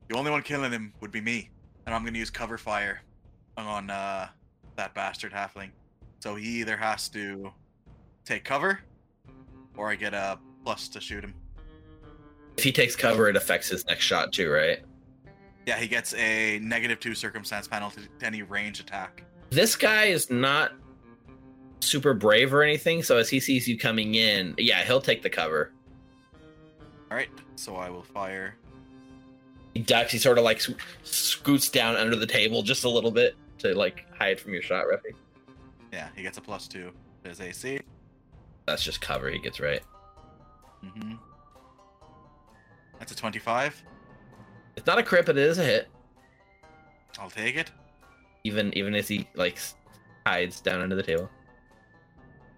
The 0.08 0.16
only 0.16 0.30
one 0.30 0.42
killing 0.42 0.72
him 0.72 0.92
would 1.00 1.12
be 1.12 1.20
me. 1.20 1.50
And 1.86 1.94
I'm 1.94 2.04
gonna 2.04 2.18
use 2.18 2.30
cover 2.30 2.58
fire 2.58 3.02
on 3.66 3.90
uh 3.90 4.28
that 4.76 4.94
bastard 4.94 5.32
halfling. 5.32 5.70
So 6.20 6.34
he 6.34 6.60
either 6.60 6.76
has 6.76 7.08
to 7.10 7.52
take 8.24 8.44
cover 8.44 8.80
or 9.76 9.90
I 9.90 9.94
get 9.94 10.14
a 10.14 10.38
plus 10.64 10.88
to 10.88 11.00
shoot 11.00 11.24
him. 11.24 11.34
If 12.56 12.64
he 12.64 12.72
takes 12.72 12.96
cover, 12.96 13.28
it 13.28 13.36
affects 13.36 13.68
his 13.68 13.86
next 13.86 14.04
shot 14.04 14.32
too, 14.32 14.50
right? 14.50 14.80
Yeah, 15.66 15.78
he 15.78 15.86
gets 15.86 16.14
a 16.14 16.58
negative 16.60 16.98
two 16.98 17.14
circumstance 17.14 17.68
penalty 17.68 18.02
to 18.18 18.26
any 18.26 18.42
range 18.42 18.80
attack. 18.80 19.22
This 19.50 19.76
guy 19.76 20.06
is 20.06 20.30
not 20.30 20.72
super 21.80 22.14
brave 22.14 22.52
or 22.52 22.62
anything, 22.62 23.02
so 23.02 23.16
as 23.16 23.28
he 23.28 23.38
sees 23.38 23.68
you 23.68 23.78
coming 23.78 24.16
in, 24.16 24.54
yeah, 24.58 24.82
he'll 24.82 25.00
take 25.00 25.22
the 25.22 25.30
cover. 25.30 25.72
Alright, 27.10 27.30
so 27.56 27.76
I 27.76 27.88
will 27.88 28.02
fire 28.02 28.56
He 29.74 29.80
ducks, 29.80 30.12
he 30.12 30.18
sort 30.18 30.38
of 30.38 30.44
like 30.44 30.60
sc- 30.60 30.72
scoots 31.04 31.70
down 31.70 31.96
under 31.96 32.16
the 32.16 32.26
table 32.26 32.62
just 32.62 32.84
a 32.84 32.88
little 32.88 33.10
bit 33.10 33.36
to 33.58 33.74
like 33.74 34.06
hide 34.16 34.40
from 34.40 34.52
your 34.52 34.62
shot, 34.62 34.86
Refi. 34.86 35.14
Yeah, 35.92 36.08
he 36.14 36.22
gets 36.22 36.38
a 36.38 36.40
plus 36.40 36.68
two 36.68 36.92
his 37.24 37.40
AC. 37.40 37.80
That's 38.66 38.82
just 38.82 39.00
cover 39.00 39.30
he 39.30 39.38
gets 39.38 39.60
right. 39.60 39.82
Mm-hmm. 40.84 41.14
That's 42.98 43.12
a 43.12 43.16
25. 43.16 43.82
It's 44.76 44.86
not 44.86 44.98
a 44.98 45.02
crit, 45.02 45.26
but 45.26 45.36
it 45.36 45.44
is 45.44 45.58
a 45.58 45.64
hit. 45.64 45.88
I'll 47.18 47.30
take 47.30 47.56
it. 47.56 47.70
Even 48.44 48.76
even 48.76 48.94
as 48.94 49.08
he 49.08 49.28
like 49.34 49.58
hides 50.26 50.60
down 50.60 50.80
under 50.80 50.94
the 50.94 51.02
table. 51.02 51.28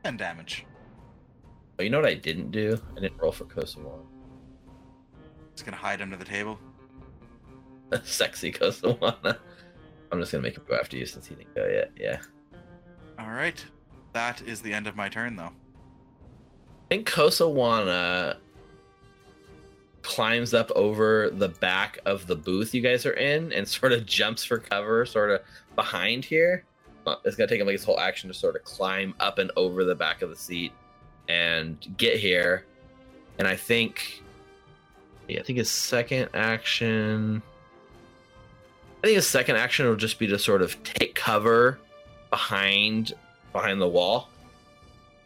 And 0.05 0.19
damage. 0.19 0.67
Oh, 1.79 1.83
you 1.83 1.91
know 1.91 2.01
what 2.01 2.09
I 2.09 2.15
didn't 2.15 2.51
do? 2.51 2.81
I 2.97 3.01
didn't 3.01 3.21
roll 3.21 3.33
for 3.33 3.45
Kosovo. 3.45 4.07
Just 5.55 5.65
gonna 5.65 5.77
hide 5.77 6.03
under 6.03 6.17
the 6.17 6.25
table. 6.25 6.59
Sexy 8.05 8.53
Kosowana. 8.53 9.39
I'm 10.12 10.20
just 10.20 10.33
gonna 10.33 10.42
make 10.42 10.57
him 10.57 10.64
go 10.68 10.77
after 10.77 10.96
you 10.96 11.07
since 11.07 11.27
he 11.27 11.35
didn't 11.35 11.55
go 11.55 11.66
yet. 11.66 11.90
Yeah. 11.96 12.20
Alright. 13.20 13.64
That 14.12 14.42
is 14.42 14.61
the 14.61 14.73
end 14.73 14.87
of 14.87 14.96
my 14.96 15.09
turn, 15.09 15.37
though. 15.37 15.44
I 15.44 16.88
think 16.88 17.09
Kosowana 17.09 18.37
climbs 20.03 20.55
up 20.55 20.70
over 20.73 21.31
the 21.31 21.49
back 21.49 21.99
of 22.07 22.27
the 22.27 22.35
booth 22.35 22.75
you 22.75 22.81
guys 22.81 23.05
are 23.07 23.12
in 23.12 23.53
and 23.53 23.68
sort 23.79 23.92
of 23.92 24.07
jumps 24.07 24.44
for 24.44 24.59
cover, 24.59 25.05
sort 25.07 25.31
of 25.31 25.42
behind 25.77 26.25
here. 26.25 26.64
Uh, 27.07 27.16
It's 27.25 27.37
gonna 27.37 27.49
take 27.49 27.61
him 27.61 27.66
like 27.66 27.75
his 27.75 27.85
whole 27.85 28.01
action 28.01 28.29
to 28.29 28.35
sort 28.35 28.57
of 28.57 28.64
climb 28.64 29.14
up 29.20 29.38
and 29.38 29.51
over 29.57 29.85
the 29.85 29.94
back 29.94 30.23
of 30.23 30.31
the 30.31 30.37
seat 30.37 30.73
and 31.29 31.77
get 31.96 32.18
here. 32.18 32.66
And 33.38 33.46
I 33.46 33.57
think, 33.57 34.23
yeah, 35.29 35.40
I 35.40 35.42
think 35.44 35.59
his 35.59 35.70
second 35.70 36.29
action. 36.35 37.42
I 39.03 39.07
think 39.07 39.17
his 39.17 39.27
second 39.27 39.57
action 39.57 39.87
will 39.87 39.97
just 39.97 40.19
be 40.19 40.27
to 40.27 40.39
sort 40.39 40.61
of 40.61 40.83
take 40.85 41.15
cover 41.15 41.79
behind 42.29 43.15
behind 43.53 43.81
the 43.81 43.89
wall. 43.89 44.29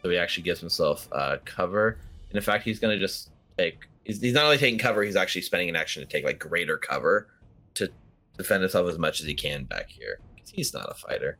So 0.01 0.09
he 0.09 0.17
actually 0.17 0.43
gives 0.43 0.59
himself 0.61 1.09
uh, 1.11 1.37
cover. 1.43 1.97
And 2.29 2.37
in 2.37 2.41
fact, 2.41 2.63
he's 2.63 2.79
going 2.79 2.97
to 2.97 2.99
just 2.99 3.31
take. 3.57 3.85
He's, 4.05 4.21
he's 4.21 4.33
not 4.33 4.45
only 4.45 4.57
taking 4.57 4.79
cover, 4.79 5.03
he's 5.03 5.15
actually 5.15 5.41
spending 5.41 5.67
an 5.67 5.75
action 5.75 6.01
to 6.01 6.07
take 6.07 6.23
like 6.23 6.39
greater 6.39 6.77
cover 6.77 7.27
to 7.73 7.89
defend 8.37 8.61
himself 8.61 8.87
as 8.89 8.97
much 8.97 9.19
as 9.19 9.25
he 9.27 9.33
can 9.33 9.65
back 9.65 9.89
here. 9.89 10.19
'Cause 10.37 10.49
he's 10.53 10.73
not 10.73 10.89
a 10.89 10.93
fighter. 10.93 11.37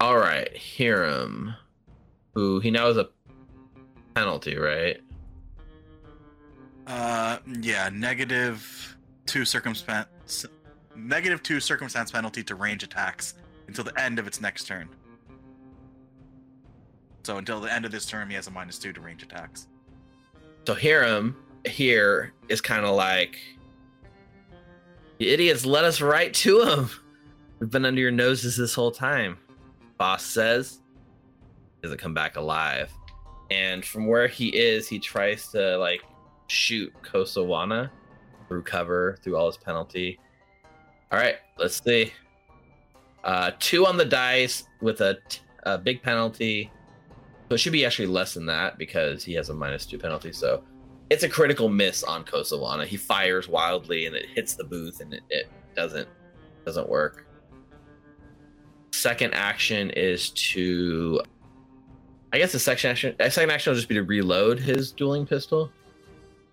All 0.00 0.18
right, 0.18 0.50
Hiram, 0.54 1.54
who 2.34 2.60
he 2.60 2.70
now 2.70 2.88
has 2.88 2.98
a 2.98 3.08
penalty, 4.14 4.56
right? 4.58 5.00
Uh, 6.86 7.38
yeah, 7.62 7.88
negative 7.92 8.96
two 9.24 9.44
circumstance. 9.46 10.08
Negative 10.94 11.42
two 11.42 11.60
circumstance 11.60 12.10
penalty 12.10 12.42
to 12.44 12.54
range 12.54 12.82
attacks 12.82 13.34
until 13.68 13.84
the 13.84 13.98
end 14.00 14.18
of 14.18 14.26
its 14.26 14.40
next 14.40 14.64
turn. 14.66 14.88
So 17.24 17.38
until 17.38 17.60
the 17.60 17.72
end 17.72 17.84
of 17.84 17.90
this 17.90 18.06
turn, 18.06 18.30
he 18.30 18.36
has 18.36 18.46
a 18.46 18.50
minus 18.50 18.78
two 18.78 18.92
to 18.92 19.00
range 19.00 19.22
attacks. 19.22 19.66
So 20.66 20.74
Hiram 20.74 21.36
here 21.66 22.32
is 22.48 22.60
kind 22.60 22.86
of 22.86 22.94
like, 22.94 23.38
you 25.18 25.28
idiots 25.28 25.66
let 25.66 25.84
us 25.84 26.00
right 26.00 26.32
to 26.34 26.62
him. 26.62 26.90
We've 27.58 27.70
been 27.70 27.84
under 27.84 28.00
your 28.00 28.10
noses 28.10 28.56
this 28.56 28.74
whole 28.74 28.90
time. 28.90 29.38
Boss 29.98 30.24
says, 30.24 30.80
doesn't 31.82 31.98
come 31.98 32.14
back 32.14 32.36
alive. 32.36 32.92
And 33.50 33.84
from 33.84 34.06
where 34.06 34.28
he 34.28 34.48
is, 34.48 34.88
he 34.88 34.98
tries 34.98 35.48
to 35.48 35.78
like 35.78 36.02
shoot 36.48 36.92
Kosowana 37.02 37.90
through 38.48 38.62
cover, 38.62 39.18
through 39.22 39.36
all 39.36 39.46
his 39.46 39.56
penalty. 39.56 40.18
All 41.12 41.18
right, 41.18 41.36
let's 41.58 41.82
see. 41.82 42.12
Uh, 43.24 43.52
two 43.58 43.86
on 43.86 43.96
the 43.96 44.04
dice 44.04 44.64
with 44.80 45.00
a, 45.00 45.18
t- 45.28 45.40
a 45.64 45.76
big 45.78 46.02
penalty. 46.02 46.70
So 47.48 47.54
it 47.54 47.58
should 47.58 47.72
be 47.72 47.84
actually 47.84 48.06
less 48.06 48.34
than 48.34 48.46
that 48.46 48.78
because 48.78 49.24
he 49.24 49.32
has 49.34 49.48
a 49.48 49.54
minus 49.54 49.86
two 49.86 49.98
penalty. 49.98 50.32
So 50.32 50.62
it's 51.10 51.22
a 51.22 51.28
critical 51.28 51.68
miss 51.68 52.02
on 52.02 52.24
Kosowana. 52.24 52.84
He 52.84 52.96
fires 52.96 53.48
wildly 53.48 54.06
and 54.06 54.16
it 54.16 54.26
hits 54.34 54.54
the 54.54 54.64
booth 54.64 55.00
and 55.00 55.14
it, 55.14 55.22
it 55.30 55.48
doesn't 55.74 56.08
doesn't 56.64 56.88
work. 56.88 57.26
Second 58.92 59.34
action 59.34 59.90
is 59.90 60.30
to 60.30 61.20
I 62.32 62.38
guess 62.38 62.52
the 62.52 62.58
second 62.58 62.90
action 62.90 63.14
second 63.30 63.50
action 63.50 63.70
will 63.70 63.76
just 63.76 63.88
be 63.88 63.94
to 63.94 64.02
reload 64.02 64.58
his 64.58 64.90
dueling 64.90 65.26
pistol, 65.26 65.70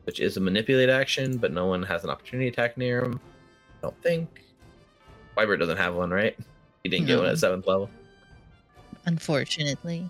which 0.05 0.19
is 0.19 0.37
a 0.37 0.39
manipulate 0.39 0.89
action, 0.89 1.37
but 1.37 1.51
no 1.51 1.65
one 1.65 1.83
has 1.83 2.03
an 2.03 2.09
opportunity 2.09 2.47
attack 2.47 2.77
near 2.77 3.03
him. 3.03 3.19
I 3.79 3.87
don't 3.87 4.01
think. 4.01 4.43
Wybert 5.37 5.59
doesn't 5.59 5.77
have 5.77 5.95
one, 5.95 6.11
right? 6.11 6.37
He 6.83 6.89
didn't 6.89 7.07
get 7.07 7.17
one 7.17 7.27
at 7.27 7.37
seventh 7.37 7.65
level. 7.65 7.89
Unfortunately. 9.05 10.09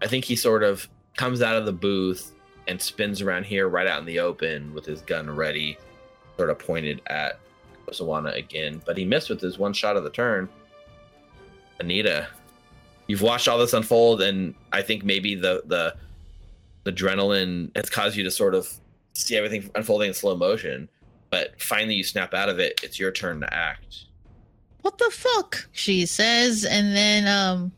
I 0.00 0.06
think 0.06 0.24
he 0.24 0.36
sort 0.36 0.62
of 0.62 0.88
comes 1.16 1.42
out 1.42 1.56
of 1.56 1.66
the 1.66 1.72
booth 1.72 2.32
and 2.68 2.80
spins 2.80 3.20
around 3.20 3.44
here 3.44 3.68
right 3.68 3.86
out 3.86 4.00
in 4.00 4.06
the 4.06 4.20
open 4.20 4.72
with 4.74 4.84
his 4.84 5.00
gun 5.02 5.28
ready, 5.28 5.78
sort 6.36 6.50
of 6.50 6.58
pointed 6.58 7.00
at 7.06 7.40
Kosowana 7.86 8.36
again. 8.36 8.80
But 8.84 8.96
he 8.96 9.04
missed 9.04 9.28
with 9.30 9.40
his 9.40 9.58
one 9.58 9.72
shot 9.72 9.96
of 9.96 10.04
the 10.04 10.10
turn. 10.10 10.48
Anita, 11.80 12.28
you've 13.06 13.22
watched 13.22 13.48
all 13.48 13.58
this 13.58 13.72
unfold, 13.72 14.22
and 14.22 14.54
I 14.72 14.82
think 14.82 15.04
maybe 15.04 15.34
the 15.34 15.62
the, 15.66 15.96
adrenaline 16.92 17.74
has 17.76 17.90
caused 17.90 18.16
you 18.16 18.24
to 18.24 18.30
sort 18.30 18.54
of 18.54 18.68
see 19.12 19.36
everything 19.36 19.70
unfolding 19.74 20.08
in 20.08 20.14
slow 20.14 20.36
motion. 20.36 20.88
But 21.30 21.60
finally, 21.60 21.94
you 21.94 22.04
snap 22.04 22.32
out 22.32 22.48
of 22.48 22.58
it. 22.58 22.80
It's 22.82 22.98
your 22.98 23.12
turn 23.12 23.40
to 23.40 23.54
act. 23.54 24.06
What 24.82 24.98
the 24.98 25.10
fuck? 25.10 25.68
She 25.72 26.06
says, 26.06 26.64
and 26.64 26.96
then 26.96 27.26
um 27.26 27.72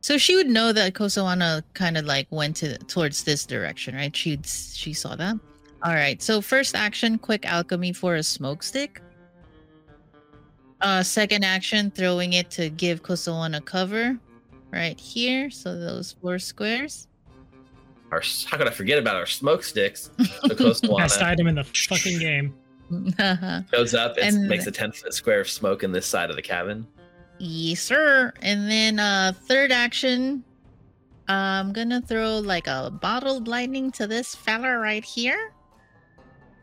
so 0.00 0.18
she 0.18 0.36
would 0.36 0.48
know 0.48 0.72
that 0.72 0.94
Kosowana 0.94 1.62
kind 1.74 1.96
of 1.96 2.04
like 2.04 2.28
went 2.30 2.56
to 2.56 2.78
towards 2.78 3.24
this 3.24 3.44
direction, 3.44 3.94
right? 3.94 4.14
She 4.14 4.38
she 4.44 4.92
saw 4.92 5.16
that. 5.16 5.36
All 5.82 5.94
right. 5.94 6.20
So 6.22 6.40
first 6.40 6.74
action, 6.74 7.18
quick 7.18 7.44
alchemy 7.44 7.92
for 7.92 8.16
a 8.16 8.22
smoke 8.22 8.62
stick. 8.62 9.00
Uh 10.80 11.02
second 11.02 11.44
action, 11.44 11.90
throwing 11.90 12.32
it 12.32 12.50
to 12.52 12.70
give 12.70 13.02
Kosowana 13.02 13.64
cover 13.64 14.18
right 14.72 14.98
here. 14.98 15.50
So 15.50 15.78
those 15.78 16.16
four 16.20 16.38
squares. 16.38 17.08
Our 18.12 18.22
how 18.46 18.56
could 18.56 18.68
I 18.68 18.70
forget 18.70 18.98
about 18.98 19.16
our 19.16 19.26
smoke 19.26 19.62
sticks? 19.64 20.10
So 20.18 20.48
Kosowana- 20.50 20.98
Best 20.98 21.22
item 21.22 21.46
in 21.48 21.54
the 21.56 21.64
fucking 21.64 22.18
game. 22.18 22.54
goes 23.72 23.94
up 23.94 24.16
and, 24.16 24.36
And- 24.36 24.48
makes 24.48 24.66
a 24.66 24.70
10 24.70 24.92
foot 24.92 25.12
square 25.12 25.40
of 25.40 25.50
smoke 25.50 25.82
in 25.82 25.90
this 25.92 26.06
side 26.06 26.30
of 26.30 26.36
the 26.36 26.42
cabin. 26.42 26.86
Yes, 27.38 27.80
sir. 27.80 28.32
And 28.42 28.70
then 28.70 28.98
uh 29.00 29.32
third 29.46 29.72
action, 29.72 30.44
I'm 31.28 31.72
gonna 31.72 32.00
throw 32.00 32.38
like 32.38 32.66
a 32.68 32.90
bottled 32.90 33.48
lightning 33.48 33.90
to 33.92 34.06
this 34.06 34.34
fella 34.34 34.78
right 34.78 35.04
here. 35.04 35.52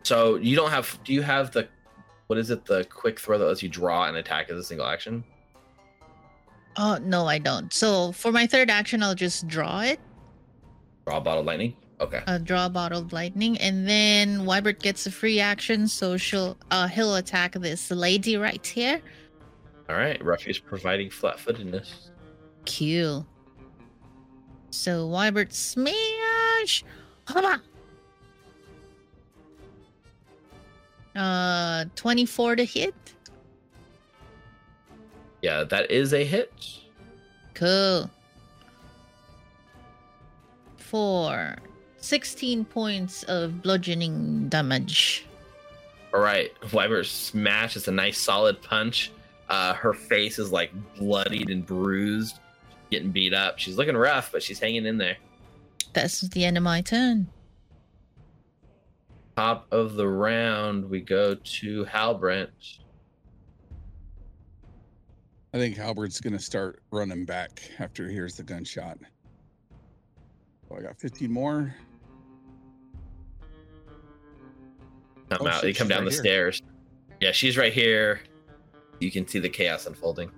So 0.04 0.36
you 0.36 0.56
don't 0.56 0.72
have, 0.72 0.98
do 1.06 1.14
you 1.14 1.22
have 1.22 1.52
the, 1.52 1.68
what 2.28 2.38
is 2.40 2.50
it, 2.50 2.66
the 2.66 2.84
quick 2.86 3.20
throw 3.20 3.38
that 3.38 3.46
lets 3.46 3.64
you 3.64 3.70
draw 3.70 4.06
and 4.06 4.18
attack 4.18 4.50
as 4.50 4.58
a 4.58 4.64
single 4.64 4.86
action? 4.88 5.24
Oh 6.78 6.98
no, 7.04 7.28
I 7.28 7.38
don't. 7.38 7.72
So 7.74 8.12
for 8.14 8.32
my 8.32 8.48
third 8.48 8.70
action, 8.70 9.04
I'll 9.04 9.14
just 9.16 9.48
draw 9.48 9.82
it. 9.82 10.00
Draw 11.06 11.20
bottle 11.20 11.44
lightning? 11.44 11.76
Okay. 12.00 12.22
Uh, 12.28 12.38
draw 12.38 12.68
bottled 12.70 13.14
lightning, 13.14 13.58
and 13.60 13.88
then 13.88 14.40
Wybert 14.40 14.80
gets 14.82 15.06
a 15.06 15.12
free 15.12 15.40
action, 15.40 15.88
so 15.88 16.18
she'll 16.18 16.58
uh 16.72 16.88
he'll 16.88 17.16
attack 17.16 17.54
this 17.54 17.92
lady 17.92 18.36
right 18.36 18.66
here. 18.66 19.02
All 19.90 19.96
right. 19.96 20.24
Ruffy's 20.24 20.60
providing 20.60 21.10
flat 21.10 21.40
footedness. 21.40 22.10
Cool. 22.66 23.26
So 24.72 25.08
Wybert 25.08 25.54
smash. 25.54 26.84
Hama! 27.28 27.62
Uh, 31.16 31.86
twenty-four 31.96 32.56
to 32.56 32.66
hit. 32.66 32.96
Yeah, 35.44 35.64
that 35.64 35.92
is 35.92 36.12
a 36.12 36.26
hit. 36.26 36.52
Cool. 37.54 38.10
Four. 40.94 41.56
16 41.98 42.66
points 42.66 43.24
of 43.24 43.64
bludgeoning 43.64 44.48
damage. 44.48 45.26
All 46.14 46.20
right. 46.20 46.52
Wybert 46.66 47.08
smash. 47.08 47.76
is 47.76 47.88
a 47.88 47.92
nice 47.92 48.20
solid 48.20 48.62
punch. 48.62 49.12
Uh, 49.50 49.74
her 49.74 49.94
face 49.94 50.38
is 50.38 50.52
like 50.52 50.72
bloodied 50.96 51.50
and 51.50 51.66
bruised, 51.66 52.38
getting 52.92 53.10
beat 53.10 53.34
up. 53.34 53.58
She's 53.58 53.76
looking 53.76 53.98
rough, 53.98 54.32
but 54.32 54.44
she's 54.44 54.60
hanging 54.60 54.86
in 54.86 55.00
there. 55.00 55.18
That's 55.94 56.22
the 56.22 56.46
end 56.46 56.58
of 56.58 56.64
my 56.64 56.82
turn. 56.82 57.26
Top 59.36 59.66
of 59.72 59.96
the 59.96 60.08
round, 60.08 60.88
we 60.88 61.02
go 61.02 61.34
to 61.34 61.86
Halbrant. 61.86 62.50
I 65.56 65.58
think 65.58 65.76
Halbert's 65.76 66.22
gonna 66.22 66.38
start 66.38 66.84
running 66.92 67.26
back 67.26 67.64
after 67.80 68.08
he 68.08 68.14
hears 68.14 68.38
the 68.38 68.44
gunshot. 68.44 69.00
Oh, 70.74 70.78
I 70.80 70.82
got 70.82 71.00
15 71.00 71.32
more. 71.32 71.74
Come 75.30 75.40
Oh, 75.42 75.48
out. 75.48 75.54
shit, 75.56 75.62
They 75.64 75.74
come 75.74 75.88
down 75.88 76.00
right 76.00 76.06
the 76.06 76.12
here. 76.12 76.22
stairs. 76.52 76.62
Yeah, 77.22 77.32
she's 77.32 77.58
right 77.58 77.74
here. 77.74 78.22
You 79.00 79.12
can 79.12 79.28
see 79.28 79.40
the 79.40 79.50
chaos 79.50 79.86
unfolding. 79.86 80.32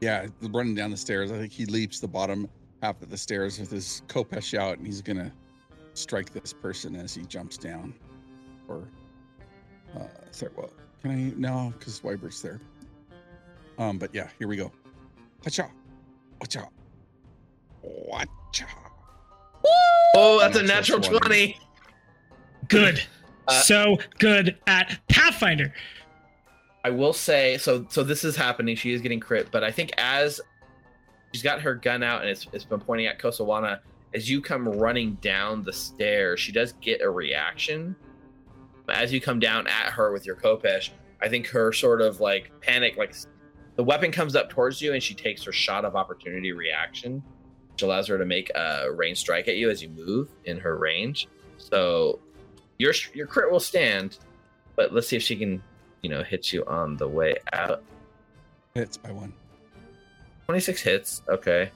Yeah, 0.00 0.26
running 0.42 0.74
down 0.74 0.90
the 0.90 0.96
stairs. 0.96 1.32
I 1.32 1.38
think 1.38 1.52
he 1.52 1.66
leaps 1.66 2.00
the 2.00 2.08
bottom 2.08 2.48
half 2.82 3.00
of 3.02 3.10
the 3.10 3.16
stairs 3.16 3.58
with 3.58 3.70
his 3.70 4.02
khopesh 4.08 4.56
out, 4.58 4.76
and 4.78 4.86
he's 4.86 5.00
gonna 5.00 5.32
strike 5.94 6.30
this 6.32 6.52
person 6.52 6.94
as 6.94 7.14
he 7.14 7.22
jumps 7.22 7.56
down. 7.56 7.94
Or, 8.68 8.88
uh, 9.96 10.06
sorry, 10.30 10.52
well, 10.56 10.70
can 11.00 11.10
I 11.12 11.32
no? 11.36 11.72
Because 11.78 12.00
Wybert's 12.02 12.42
there. 12.42 12.60
Um, 13.78 13.98
but 13.98 14.14
yeah, 14.14 14.28
here 14.38 14.48
we 14.48 14.56
go. 14.56 14.70
Watcha, 15.44 15.70
watcha, 16.40 16.68
watcha. 17.86 18.66
Oh, 20.14 20.38
that's 20.40 20.56
a 20.56 20.62
Natural 20.62 20.98
natural 20.98 21.20
20. 21.20 21.52
20. 21.52 21.60
Good. 22.68 23.02
Uh, 23.48 23.60
so 23.60 23.98
good 24.18 24.56
at 24.66 24.98
Pathfinder. 25.08 25.72
I 26.84 26.90
will 26.90 27.12
say 27.12 27.58
so. 27.58 27.86
So 27.88 28.02
this 28.02 28.24
is 28.24 28.36
happening. 28.36 28.76
She 28.76 28.92
is 28.92 29.00
getting 29.00 29.20
crit, 29.20 29.48
but 29.50 29.64
I 29.64 29.70
think 29.70 29.92
as 29.98 30.40
she's 31.32 31.42
got 31.42 31.60
her 31.60 31.74
gun 31.74 32.02
out 32.02 32.22
and 32.22 32.30
it's, 32.30 32.46
it's 32.52 32.64
been 32.64 32.80
pointing 32.80 33.06
at 33.06 33.18
Kosowana, 33.18 33.80
as 34.14 34.30
you 34.30 34.40
come 34.40 34.68
running 34.68 35.14
down 35.16 35.62
the 35.62 35.72
stairs, 35.72 36.40
she 36.40 36.52
does 36.52 36.72
get 36.80 37.02
a 37.02 37.10
reaction. 37.10 37.94
As 38.88 39.12
you 39.12 39.20
come 39.20 39.40
down 39.40 39.66
at 39.66 39.92
her 39.92 40.12
with 40.12 40.24
your 40.24 40.36
khopesh, 40.36 40.90
I 41.20 41.28
think 41.28 41.48
her 41.48 41.72
sort 41.72 42.00
of 42.00 42.20
like 42.20 42.52
panic, 42.60 42.96
like 42.96 43.14
the 43.74 43.84
weapon 43.84 44.12
comes 44.12 44.36
up 44.36 44.48
towards 44.48 44.80
you 44.80 44.92
and 44.92 45.02
she 45.02 45.14
takes 45.14 45.42
her 45.44 45.52
shot 45.52 45.84
of 45.84 45.96
opportunity 45.96 46.52
reaction, 46.52 47.22
which 47.76 47.82
allows 47.82 48.06
her 48.08 48.16
to 48.16 48.24
make 48.24 48.50
a 48.54 48.90
range 48.90 49.18
strike 49.18 49.48
at 49.48 49.56
you 49.56 49.68
as 49.68 49.82
you 49.82 49.90
move 49.90 50.30
in 50.46 50.58
her 50.58 50.78
range. 50.78 51.28
So 51.58 52.20
your 52.78 52.94
your 53.12 53.26
crit 53.26 53.52
will 53.52 53.60
stand, 53.60 54.16
but 54.76 54.94
let's 54.94 55.08
see 55.08 55.16
if 55.16 55.22
she 55.22 55.36
can 55.36 55.62
you 56.06 56.10
know, 56.10 56.22
hit 56.22 56.52
you 56.52 56.64
on 56.66 56.96
the 56.96 57.08
way 57.08 57.34
out. 57.52 57.82
Hits 58.74 58.96
by 58.96 59.10
one. 59.10 59.32
26 60.44 60.80
hits. 60.80 61.22
Okay. 61.28 61.68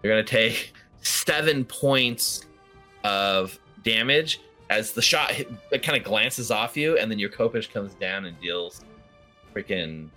You're 0.00 0.12
going 0.12 0.24
to 0.24 0.30
take 0.30 0.72
seven 1.02 1.64
points 1.64 2.46
of 3.02 3.58
damage 3.82 4.40
as 4.68 4.92
the 4.92 5.02
shot 5.02 5.32
hit, 5.32 5.50
it 5.72 5.82
kind 5.82 5.98
of 5.98 6.04
glances 6.04 6.52
off 6.52 6.76
you, 6.76 6.96
and 6.98 7.10
then 7.10 7.18
your 7.18 7.30
khopesh 7.30 7.68
comes 7.72 7.94
down 7.94 8.26
and 8.26 8.40
deals 8.40 8.84
freaking 9.52 10.08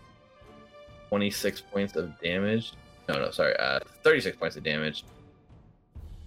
26 1.10 1.62
points 1.62 1.96
of 1.96 2.12
damage. 2.22 2.74
No, 3.08 3.16
no, 3.16 3.32
sorry. 3.32 3.56
Uh, 3.58 3.80
36 4.04 4.38
points 4.38 4.56
of 4.56 4.64
damage, 4.64 5.04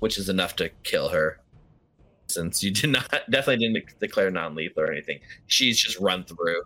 which 0.01 0.19
is 0.19 0.29
enough 0.29 0.57
to 0.57 0.69
kill 0.83 1.09
her. 1.09 1.41
Since 2.29 2.63
you 2.63 2.71
did 2.71 2.91
not, 2.91 3.11
definitely 3.31 3.67
didn't 3.67 3.99
declare 4.01 4.31
non 4.31 4.55
lethal 4.55 4.83
or 4.83 4.93
anything. 4.93 5.21
She's 5.47 5.79
just 5.79 5.99
run 6.01 6.25
through. 6.25 6.63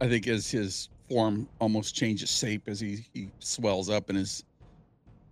I 0.00 0.08
think 0.08 0.26
as 0.26 0.50
his 0.50 0.88
form 1.08 1.48
almost 1.60 1.94
changes 1.94 2.30
shape 2.36 2.62
as 2.68 2.80
he, 2.80 3.06
he 3.12 3.28
swells 3.38 3.90
up 3.90 4.08
and 4.08 4.18
his 4.18 4.44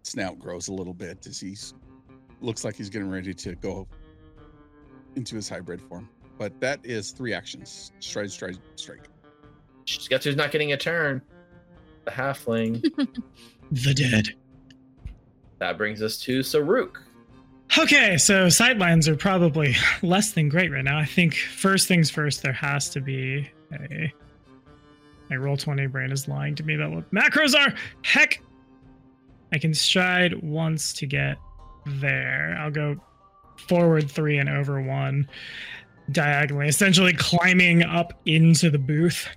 snout 0.03 0.39
grows 0.39 0.69
a 0.69 0.73
little 0.73 0.95
bit 0.95 1.27
as 1.27 1.41
he's 1.41 1.75
looks 2.41 2.65
like 2.65 2.77
he's 2.77 2.89
getting 2.89 3.11
ready 3.11 3.35
to 3.35 3.55
go 3.57 3.87
into 5.17 5.37
his 5.37 5.49
hybrid 5.49 5.81
form. 5.83 6.09
But 6.39 6.59
that 6.61 6.81
is 6.85 7.11
three 7.11 7.35
actions: 7.35 7.93
stride, 8.01 8.31
stride, 8.31 8.59
strike. 8.77 9.09
Guess 10.09 10.25
who's 10.25 10.37
not 10.37 10.51
getting 10.51 10.73
a 10.73 10.77
turn? 10.77 11.21
The 12.05 12.11
halfling. 12.11 12.85
The 13.71 13.95
dead. 13.95 14.29
that 15.59 15.79
brings 15.79 16.03
us 16.03 16.19
to 16.23 16.41
Saruk. 16.41 16.97
Okay, 17.79 18.17
so 18.19 18.47
sightlines 18.47 19.07
are 19.07 19.17
probably 19.17 19.77
less 20.03 20.33
than 20.33 20.49
great 20.49 20.73
right 20.73 20.83
now. 20.85 20.99
I 20.99 21.05
think 21.05 21.37
first 21.37 21.87
things 21.87 22.11
first, 22.11 22.43
there 22.43 22.53
has 22.53 22.91
to 22.91 23.01
be 23.01 23.49
a. 23.73 24.13
My 25.29 25.37
roll 25.37 25.57
20 25.57 25.87
brain 25.87 26.11
is 26.11 26.27
lying 26.27 26.57
to 26.57 26.65
me 26.65 26.75
about 26.75 26.91
what 26.91 27.11
macros 27.13 27.55
are. 27.55 27.73
Heck! 28.03 28.43
I 29.53 29.59
can 29.59 29.73
stride 29.75 30.43
once 30.43 30.93
to 30.95 31.07
get 31.07 31.37
there. 31.87 32.57
I'll 32.59 32.73
go 32.73 32.97
forward 33.69 34.11
three 34.11 34.39
and 34.39 34.49
over 34.49 34.83
one 34.83 35.29
diagonally, 36.11 36.67
essentially 36.67 37.13
climbing 37.13 37.85
up 37.85 38.13
into 38.27 38.71
the 38.71 38.79
booth. 38.79 39.29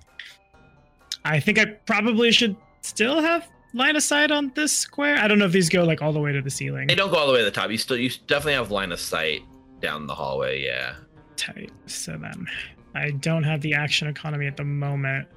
I 1.24 1.38
think 1.38 1.60
I 1.60 1.66
probably 1.66 2.32
should 2.32 2.56
still 2.80 3.20
have 3.20 3.48
line 3.74 3.96
of 3.96 4.02
sight 4.02 4.30
on 4.30 4.52
this 4.54 4.72
square. 4.72 5.16
I 5.18 5.28
don't 5.28 5.38
know 5.38 5.44
if 5.46 5.52
these 5.52 5.68
go 5.68 5.84
like 5.84 6.00
all 6.00 6.12
the 6.12 6.20
way 6.20 6.32
to 6.32 6.40
the 6.40 6.50
ceiling. 6.50 6.86
They 6.86 6.94
don't 6.94 7.10
go 7.10 7.16
all 7.18 7.26
the 7.26 7.32
way 7.32 7.40
to 7.40 7.44
the 7.44 7.50
top. 7.50 7.70
You 7.70 7.76
still, 7.78 7.96
you 7.98 8.08
definitely 8.26 8.54
have 8.54 8.70
line 8.70 8.92
of 8.92 9.00
sight 9.00 9.42
down 9.80 10.06
the 10.06 10.14
hallway. 10.14 10.62
Yeah. 10.64 10.94
tight. 11.36 11.72
So 11.86 12.12
then 12.12 12.46
I 12.94 13.10
don't 13.10 13.42
have 13.42 13.60
the 13.60 13.74
action 13.74 14.08
economy 14.08 14.46
at 14.46 14.56
the 14.56 14.64
moment. 14.64 15.28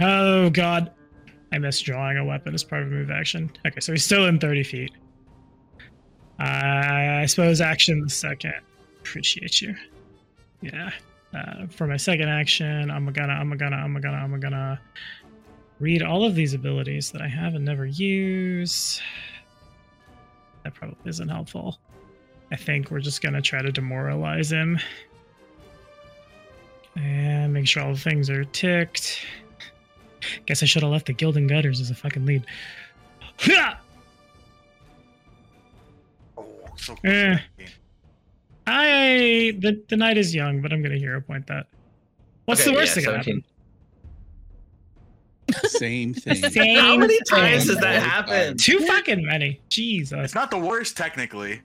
Oh 0.00 0.50
god. 0.50 0.92
I 1.52 1.58
missed 1.58 1.84
drawing 1.84 2.16
a 2.16 2.24
weapon 2.24 2.54
as 2.54 2.62
part 2.62 2.82
of 2.82 2.88
a 2.88 2.90
move 2.92 3.10
action. 3.10 3.50
Okay, 3.66 3.80
so 3.80 3.92
he's 3.92 4.04
still 4.04 4.26
in 4.26 4.38
30 4.38 4.62
feet. 4.62 4.92
Uh, 6.38 6.44
I 6.44 7.26
suppose 7.26 7.60
action 7.60 8.00
the 8.00 8.08
second. 8.08 8.54
Appreciate 9.00 9.60
you. 9.60 9.74
Yeah. 10.62 10.90
Uh, 11.34 11.66
for 11.68 11.86
my 11.86 11.96
second 11.96 12.28
action, 12.28 12.90
I'm 12.90 13.06
gonna, 13.12 13.32
I'm 13.32 13.56
gonna, 13.56 13.76
I'm 13.76 14.00
gonna, 14.00 14.16
I'm 14.16 14.40
gonna 14.40 14.80
read 15.80 16.02
all 16.02 16.24
of 16.24 16.34
these 16.34 16.54
abilities 16.54 17.10
that 17.10 17.22
I 17.22 17.28
have 17.28 17.54
and 17.54 17.64
never 17.64 17.86
use. 17.86 19.00
That 20.62 20.74
probably 20.74 20.98
isn't 21.06 21.28
helpful. 21.28 21.78
I 22.52 22.56
think 22.56 22.90
we're 22.90 23.00
just 23.00 23.22
gonna 23.22 23.40
try 23.40 23.62
to 23.62 23.72
demoralize 23.72 24.52
him. 24.52 24.78
And 26.96 27.52
make 27.54 27.66
sure 27.66 27.82
all 27.82 27.94
the 27.94 27.98
things 28.00 28.28
are 28.28 28.44
ticked. 28.44 29.24
Guess 30.46 30.62
I 30.62 30.66
should 30.66 30.82
have 30.82 30.92
left 30.92 31.06
the 31.06 31.12
Gilding 31.14 31.46
Gutters 31.46 31.80
as 31.80 31.90
a 31.90 31.94
fucking 31.94 32.26
lead. 32.26 32.44
Hah! 33.38 33.78
Oh, 36.36 36.46
so 36.76 36.94
Eh. 37.04 37.38
I 38.66 39.56
the 39.58 39.82
the 39.88 39.96
night 39.96 40.18
is 40.18 40.34
young, 40.34 40.60
but 40.60 40.72
I'm 40.72 40.82
gonna 40.82 40.98
hero 40.98 41.20
point 41.20 41.46
that. 41.46 41.66
What's 42.44 42.60
Okay, 42.62 42.70
the 42.70 42.76
worst 42.76 42.96
yeah, 42.96 43.02
thing 43.02 43.12
that 43.12 43.24
can 43.24 43.34
happen? 43.36 43.44
Same 45.64 46.14
thing. 46.14 46.50
Same 46.50 46.78
How 46.78 46.96
many 46.96 47.18
times 47.28 47.66
does 47.66 47.78
that 47.78 47.94
All 47.96 48.00
the 48.02 48.08
happen? 48.08 48.56
Too 48.56 48.78
fucking 48.86 49.24
many. 49.24 49.60
Jesus. 49.68 50.18
It's 50.24 50.34
not 50.34 50.50
the 50.50 50.58
worst 50.58 50.96
technically. 50.96 51.60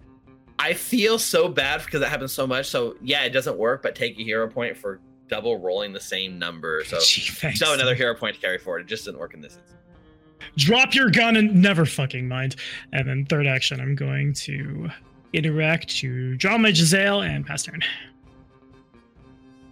I 0.59 0.73
feel 0.73 1.19
so 1.19 1.47
bad 1.49 1.83
because 1.83 1.99
that 1.99 2.09
happens 2.09 2.31
so 2.31 2.47
much. 2.47 2.67
So 2.67 2.95
yeah, 3.01 3.23
it 3.23 3.31
doesn't 3.31 3.57
work, 3.57 3.83
but 3.83 3.95
take 3.95 4.17
a 4.19 4.23
hero 4.23 4.47
point 4.49 4.77
for 4.77 4.99
double 5.27 5.57
rolling 5.59 5.91
the 5.93 5.99
same 5.99 6.39
number. 6.39 6.83
So 6.87 6.99
Gee, 7.01 7.21
thanks. 7.31 7.59
so 7.59 7.73
another 7.73 7.95
hero 7.95 8.15
point 8.15 8.35
to 8.35 8.41
carry 8.41 8.57
forward. 8.57 8.81
It 8.81 8.87
just 8.87 9.05
didn't 9.05 9.19
work 9.19 9.33
in 9.33 9.41
this 9.41 9.53
instance. 9.57 9.71
Drop 10.57 10.93
your 10.95 11.09
gun 11.09 11.35
and 11.35 11.61
never 11.61 11.85
fucking 11.85 12.27
mind. 12.27 12.55
And 12.93 13.07
then 13.07 13.25
third 13.25 13.47
action, 13.47 13.81
I'm 13.81 13.95
going 13.95 14.33
to 14.33 14.89
interact 15.33 15.89
to 15.97 16.37
draw 16.37 16.57
my 16.57 16.71
jezail 16.71 17.27
and 17.27 17.45
pass 17.45 17.63
turn. 17.63 17.81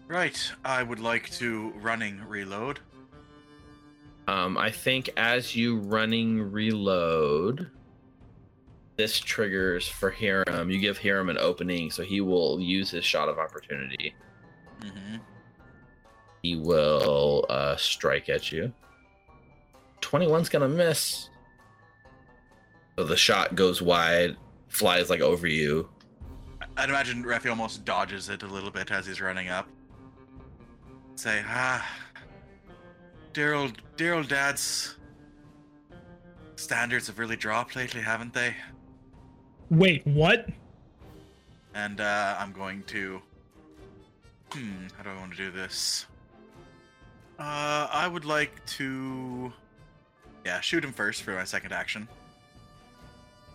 Right. 0.08 0.52
I 0.66 0.84
would 0.84 1.00
like 1.00 1.30
to 1.32 1.72
running 1.82 2.22
reload. 2.28 2.80
Um, 4.28 4.58
I 4.58 4.72
think 4.72 5.10
as 5.18 5.56
you 5.56 5.78
running 5.78 6.52
reload, 6.52 7.70
this 8.96 9.20
triggers 9.20 9.88
for 9.88 10.12
Hiram. 10.12 10.70
You 10.70 10.80
give 10.80 10.98
Hiram 10.98 11.30
an 11.30 11.38
opening, 11.38 11.92
so 11.92 12.04
he 12.04 12.22
will 12.22 12.60
use 12.60 12.92
his 12.92 13.04
shot 13.04 13.28
of 13.28 13.38
opportunity. 13.38 14.16
Mm-hmm. 14.82 15.18
He 16.42 16.56
will 16.56 17.46
uh, 17.50 17.76
strike 17.76 18.30
at 18.30 18.52
you. 18.52 18.74
21's 20.02 20.50
gonna 20.50 20.70
miss. 20.70 21.30
So 22.98 23.06
the 23.06 23.18
shot 23.18 23.56
goes 23.56 23.82
wide, 23.82 24.38
flies 24.68 25.10
like 25.10 25.22
over 25.22 25.48
you. 25.48 25.90
I'd 26.78 26.90
imagine 26.90 27.24
Refi 27.24 27.50
almost 27.50 27.86
dodges 27.86 28.30
it 28.30 28.44
a 28.44 28.48
little 28.48 28.72
bit 28.72 28.92
as 28.92 29.06
he's 29.06 29.22
running 29.22 29.50
up. 29.50 29.68
Say, 31.16 31.44
ah, 31.48 31.88
dear 33.34 33.54
old, 33.54 33.82
dear 33.98 34.14
old 34.14 34.28
dad's 34.28 34.96
standards 36.56 37.08
have 37.08 37.20
really 37.20 37.36
dropped 37.36 37.76
lately, 37.76 38.02
haven't 38.02 38.34
they? 38.34 38.56
Wait, 39.70 40.06
what? 40.06 40.48
And 41.74 42.00
uh, 42.00 42.36
I'm 42.40 42.52
going 42.52 42.84
to. 42.84 43.22
Hmm, 44.52 44.86
how 44.96 45.04
do 45.04 45.10
I 45.10 45.16
want 45.20 45.32
to 45.32 45.38
do 45.38 45.52
this? 45.52 46.06
Uh, 47.40 47.88
I 47.92 48.08
would 48.08 48.26
like 48.26 48.64
to. 48.78 49.52
Yeah, 50.46 50.60
shoot 50.62 50.84
him 50.84 50.94
first 50.94 51.24
for 51.24 51.34
my 51.34 51.44
second 51.44 51.72
action. 51.72 52.08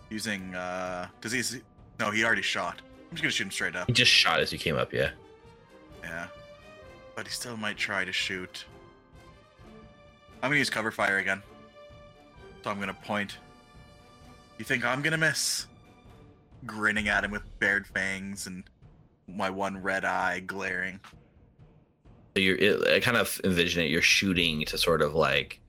Using, 0.09 0.53
uh. 0.53 1.07
Does 1.21 1.31
he. 1.31 1.61
No, 1.99 2.11
he 2.11 2.23
already 2.23 2.41
shot. 2.41 2.81
I'm 3.09 3.15
just 3.15 3.23
gonna 3.23 3.31
shoot 3.31 3.45
him 3.45 3.51
straight 3.51 3.75
up. 3.75 3.87
He 3.87 3.93
just 3.93 4.11
shot 4.11 4.39
as 4.39 4.51
he 4.51 4.57
came 4.57 4.75
up, 4.75 4.93
yeah. 4.93 5.11
Yeah. 6.03 6.27
But 7.15 7.27
he 7.27 7.31
still 7.31 7.57
might 7.57 7.77
try 7.77 8.03
to 8.03 8.11
shoot. 8.11 8.65
I'm 10.41 10.49
gonna 10.49 10.59
use 10.59 10.69
cover 10.69 10.91
fire 10.91 11.17
again. 11.17 11.41
So 12.63 12.69
I'm 12.69 12.79
gonna 12.79 12.93
point. 12.93 13.37
You 14.57 14.65
think 14.65 14.85
I'm 14.85 15.01
gonna 15.01 15.17
miss? 15.17 15.67
Grinning 16.65 17.07
at 17.07 17.23
him 17.23 17.31
with 17.31 17.43
bared 17.59 17.87
fangs 17.87 18.47
and 18.47 18.63
my 19.27 19.49
one 19.49 19.81
red 19.81 20.05
eye 20.05 20.41
glaring. 20.41 20.99
So 22.35 22.41
you're 22.41 22.57
it, 22.57 22.87
I 22.87 22.99
kind 22.99 23.17
of 23.17 23.39
envision 23.43 23.83
it. 23.83 23.89
You're 23.89 24.01
shooting 24.01 24.65
to 24.65 24.77
sort 24.77 25.01
of 25.01 25.13
like 25.13 25.59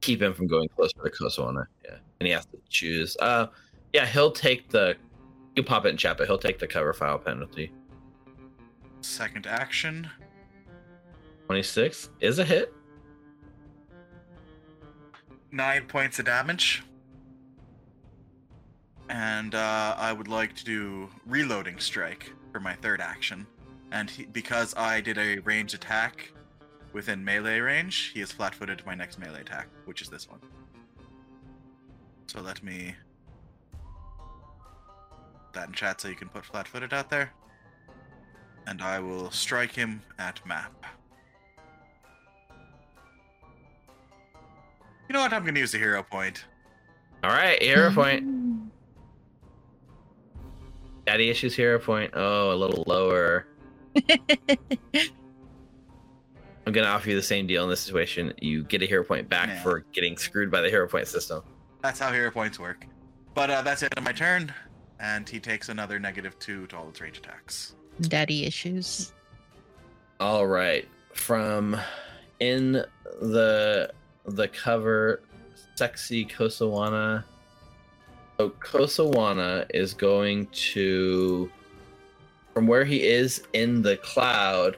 keep 0.00 0.20
him 0.20 0.34
from 0.34 0.46
going 0.46 0.68
closer 0.68 0.94
to 1.02 1.10
Kosowana. 1.10 1.66
Yeah, 1.84 1.96
and 2.20 2.26
he 2.26 2.32
has 2.32 2.44
to 2.46 2.58
choose. 2.68 3.16
Uh, 3.20 3.46
yeah, 3.92 4.06
he'll 4.06 4.32
take 4.32 4.68
the. 4.68 4.96
You 5.56 5.62
pop 5.62 5.86
it 5.86 5.90
in 5.90 5.96
chat, 5.96 6.18
but 6.18 6.26
he'll 6.26 6.38
take 6.38 6.58
the 6.58 6.66
cover 6.66 6.92
file 6.92 7.18
penalty. 7.18 7.72
Second 9.00 9.46
action. 9.46 10.08
Twenty 11.46 11.62
six 11.62 12.08
is 12.20 12.38
a 12.38 12.44
hit. 12.44 12.72
Nine 15.52 15.86
points 15.86 16.18
of 16.18 16.24
damage. 16.24 16.82
And 19.08 19.54
uh, 19.54 19.94
I 19.98 20.12
would 20.12 20.28
like 20.28 20.56
to 20.56 20.64
do 20.64 21.10
reloading 21.26 21.78
strike 21.78 22.32
for 22.50 22.60
my 22.60 22.74
third 22.74 23.00
action. 23.00 23.46
And 23.92 24.08
he, 24.08 24.24
because 24.24 24.74
I 24.76 25.00
did 25.00 25.18
a 25.18 25.38
range 25.40 25.74
attack 25.74 26.32
within 26.92 27.22
melee 27.24 27.60
range, 27.60 28.12
he 28.14 28.20
is 28.20 28.32
flat 28.32 28.54
footed 28.54 28.78
to 28.78 28.86
my 28.86 28.94
next 28.94 29.18
melee 29.18 29.42
attack, 29.42 29.68
which 29.84 30.00
is 30.00 30.08
this 30.08 30.28
one. 30.28 30.40
So 32.26 32.40
let 32.40 32.62
me. 32.62 32.94
That 35.52 35.68
in 35.68 35.74
chat 35.74 36.00
so 36.00 36.08
you 36.08 36.16
can 36.16 36.28
put 36.30 36.44
flat 36.44 36.66
footed 36.66 36.92
out 36.92 37.10
there. 37.10 37.32
And 38.66 38.80
I 38.80 38.98
will 38.98 39.30
strike 39.30 39.72
him 39.72 40.02
at 40.18 40.44
map. 40.46 40.72
You 45.08 45.12
know 45.12 45.20
what? 45.20 45.32
I'm 45.32 45.42
going 45.42 45.54
to 45.54 45.60
use 45.60 45.72
the 45.72 45.78
hero 45.78 46.02
point. 46.02 46.44
All 47.22 47.30
right, 47.30 47.60
hero 47.62 47.90
point. 47.94 48.24
Daddy 51.06 51.28
issues 51.30 51.54
hero 51.54 51.78
point. 51.78 52.12
Oh, 52.14 52.52
a 52.52 52.56
little 52.56 52.84
lower. 52.86 53.46
I'm 56.66 56.72
gonna 56.72 56.86
offer 56.88 57.10
you 57.10 57.16
the 57.16 57.22
same 57.22 57.46
deal 57.46 57.62
in 57.64 57.68
this 57.70 57.80
situation. 57.80 58.32
You 58.40 58.62
get 58.64 58.82
a 58.82 58.86
hero 58.86 59.04
point 59.04 59.28
back 59.28 59.48
Yeah. 59.48 59.62
for 59.62 59.80
getting 59.92 60.16
screwed 60.16 60.50
by 60.50 60.62
the 60.62 60.70
hero 60.70 60.88
point 60.88 61.06
system. 61.06 61.42
That's 61.82 61.98
how 62.00 62.10
hero 62.10 62.30
points 62.30 62.58
work. 62.58 62.86
But 63.34 63.50
uh, 63.50 63.60
that's 63.62 63.82
it 63.82 63.92
on 63.98 64.04
my 64.04 64.12
turn, 64.12 64.52
and 64.98 65.28
he 65.28 65.38
takes 65.40 65.68
another 65.68 65.98
negative 65.98 66.38
two 66.38 66.66
to 66.68 66.76
all 66.78 66.88
its 66.88 67.02
range 67.02 67.18
attacks. 67.18 67.74
Daddy 68.00 68.46
issues. 68.46 69.12
All 70.20 70.46
right, 70.46 70.88
from 71.12 71.76
in 72.40 72.82
the 73.20 73.90
the 74.26 74.48
cover, 74.48 75.22
sexy 75.74 76.24
Kosowana. 76.24 77.24
So 78.38 78.50
Kosowana 78.50 79.66
is 79.72 79.94
going 79.94 80.46
to, 80.46 81.50
from 82.52 82.66
where 82.66 82.84
he 82.84 83.02
is 83.02 83.44
in 83.52 83.82
the 83.82 83.96
cloud, 83.98 84.76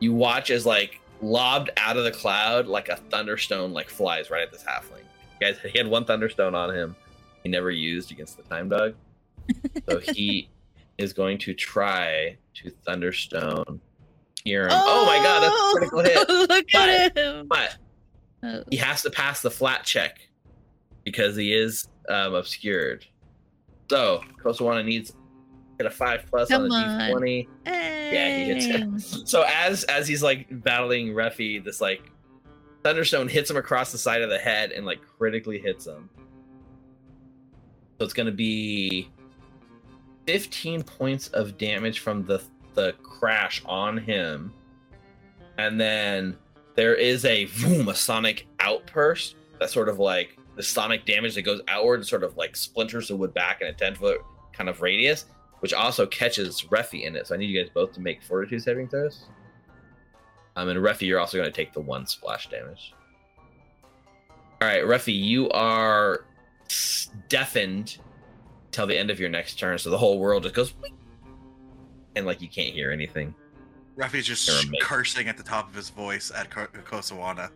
you 0.00 0.12
watch 0.12 0.50
as 0.50 0.66
like 0.66 1.00
lobbed 1.20 1.70
out 1.76 1.96
of 1.96 2.04
the 2.04 2.10
cloud, 2.10 2.66
like 2.66 2.88
a 2.88 2.96
thunderstone, 3.10 3.72
like 3.72 3.88
flies 3.88 4.30
right 4.30 4.42
at 4.42 4.52
this 4.52 4.64
halfling. 4.64 5.02
guys, 5.40 5.56
he 5.70 5.76
had 5.76 5.86
one 5.86 6.04
Thunderstone 6.04 6.54
on 6.54 6.74
him. 6.74 6.96
He 7.42 7.48
never 7.48 7.70
used 7.70 8.10
against 8.10 8.36
the 8.36 8.42
Time 8.44 8.68
Dog, 8.68 8.94
so 9.88 9.98
he 10.14 10.48
is 10.98 11.12
going 11.12 11.38
to 11.38 11.54
try 11.54 12.36
to 12.54 12.70
Thunderstone. 12.86 13.80
Here, 14.44 14.68
oh, 14.70 15.06
my 15.06 15.16
god, 15.16 15.40
that's 15.40 15.54
a 15.54 15.58
oh, 15.58 15.72
critical 15.74 16.00
hit. 16.00 16.28
Look 16.48 16.74
at 16.74 17.16
him. 17.16 17.46
But 17.48 17.76
Oh. 18.46 18.62
he 18.70 18.76
has 18.76 19.02
to 19.02 19.10
pass 19.10 19.42
the 19.42 19.50
flat 19.50 19.84
check 19.84 20.20
because 21.04 21.34
he 21.36 21.52
is 21.52 21.88
um, 22.08 22.34
obscured. 22.34 23.04
So 23.90 24.22
Kosowana 24.42 24.84
needs 24.84 25.10
to 25.10 25.16
get 25.78 25.86
a 25.86 25.90
five 25.90 26.24
plus 26.30 26.48
Come 26.48 26.70
on 26.70 26.70
a 26.70 27.12
on. 27.14 27.20
d20. 27.22 27.48
Yeah, 27.66 28.36
he 28.36 28.44
hits 28.44 28.66
it. 28.66 29.28
So 29.28 29.44
as 29.48 29.84
as 29.84 30.06
he's 30.06 30.22
like 30.22 30.46
battling 30.62 31.08
Refi, 31.08 31.62
this 31.64 31.80
like 31.80 32.02
thunderstone 32.84 33.28
hits 33.28 33.50
him 33.50 33.56
across 33.56 33.90
the 33.92 33.98
side 33.98 34.22
of 34.22 34.30
the 34.30 34.38
head 34.38 34.70
and 34.72 34.86
like 34.86 35.00
critically 35.18 35.58
hits 35.58 35.86
him. 35.86 36.08
So 37.98 38.04
it's 38.04 38.12
gonna 38.14 38.30
be 38.30 39.10
15 40.26 40.82
points 40.82 41.28
of 41.28 41.56
damage 41.58 42.00
from 42.00 42.24
the 42.24 42.42
the 42.74 42.92
crash 43.02 43.62
on 43.64 43.96
him. 43.96 44.52
And 45.58 45.80
then 45.80 46.36
there 46.76 46.94
is 46.94 47.24
a 47.24 47.46
boom, 47.60 47.88
a 47.88 47.94
sonic 47.94 48.46
outburst 48.60 49.36
that 49.58 49.70
sort 49.70 49.88
of 49.88 49.98
like 49.98 50.38
the 50.56 50.62
sonic 50.62 51.04
damage 51.04 51.34
that 51.34 51.42
goes 51.42 51.60
outward 51.68 51.96
and 51.96 52.06
sort 52.06 52.22
of 52.22 52.36
like 52.36 52.54
splinters 52.54 53.08
the 53.08 53.16
wood 53.16 53.34
back 53.34 53.60
in 53.60 53.66
a 53.66 53.72
10 53.72 53.96
foot 53.96 54.20
kind 54.52 54.68
of 54.68 54.80
radius, 54.80 55.26
which 55.60 55.72
also 55.72 56.06
catches 56.06 56.62
Refi 56.62 57.04
in 57.04 57.16
it. 57.16 57.26
So 57.26 57.34
I 57.34 57.38
need 57.38 57.46
you 57.46 57.60
guys 57.60 57.70
both 57.72 57.92
to 57.92 58.00
make 58.00 58.22
fortitude 58.22 58.62
saving 58.62 58.88
throws. 58.88 59.24
Um, 60.54 60.68
and 60.68 60.78
Refi, 60.80 61.02
you're 61.02 61.20
also 61.20 61.36
going 61.38 61.50
to 61.50 61.54
take 61.54 61.72
the 61.72 61.80
one 61.80 62.06
splash 62.06 62.48
damage. 62.48 62.94
All 64.62 64.68
right, 64.68 64.82
Refi, 64.82 65.18
you 65.18 65.50
are 65.50 66.24
deafened 67.28 67.98
till 68.70 68.86
the 68.86 68.96
end 68.96 69.10
of 69.10 69.20
your 69.20 69.28
next 69.28 69.58
turn, 69.58 69.78
so 69.78 69.90
the 69.90 69.98
whole 69.98 70.18
world 70.18 70.44
just 70.44 70.54
goes, 70.54 70.74
and 72.14 72.24
like 72.24 72.40
you 72.40 72.48
can't 72.48 72.72
hear 72.72 72.90
anything. 72.90 73.34
Refi's 73.96 74.26
just 74.26 74.70
cursing 74.80 75.28
at 75.28 75.36
the 75.36 75.42
top 75.42 75.68
of 75.68 75.74
his 75.74 75.88
voice 75.88 76.30
at 76.34 76.50
Ko- 76.50 76.66
Kosowana. 76.84 77.50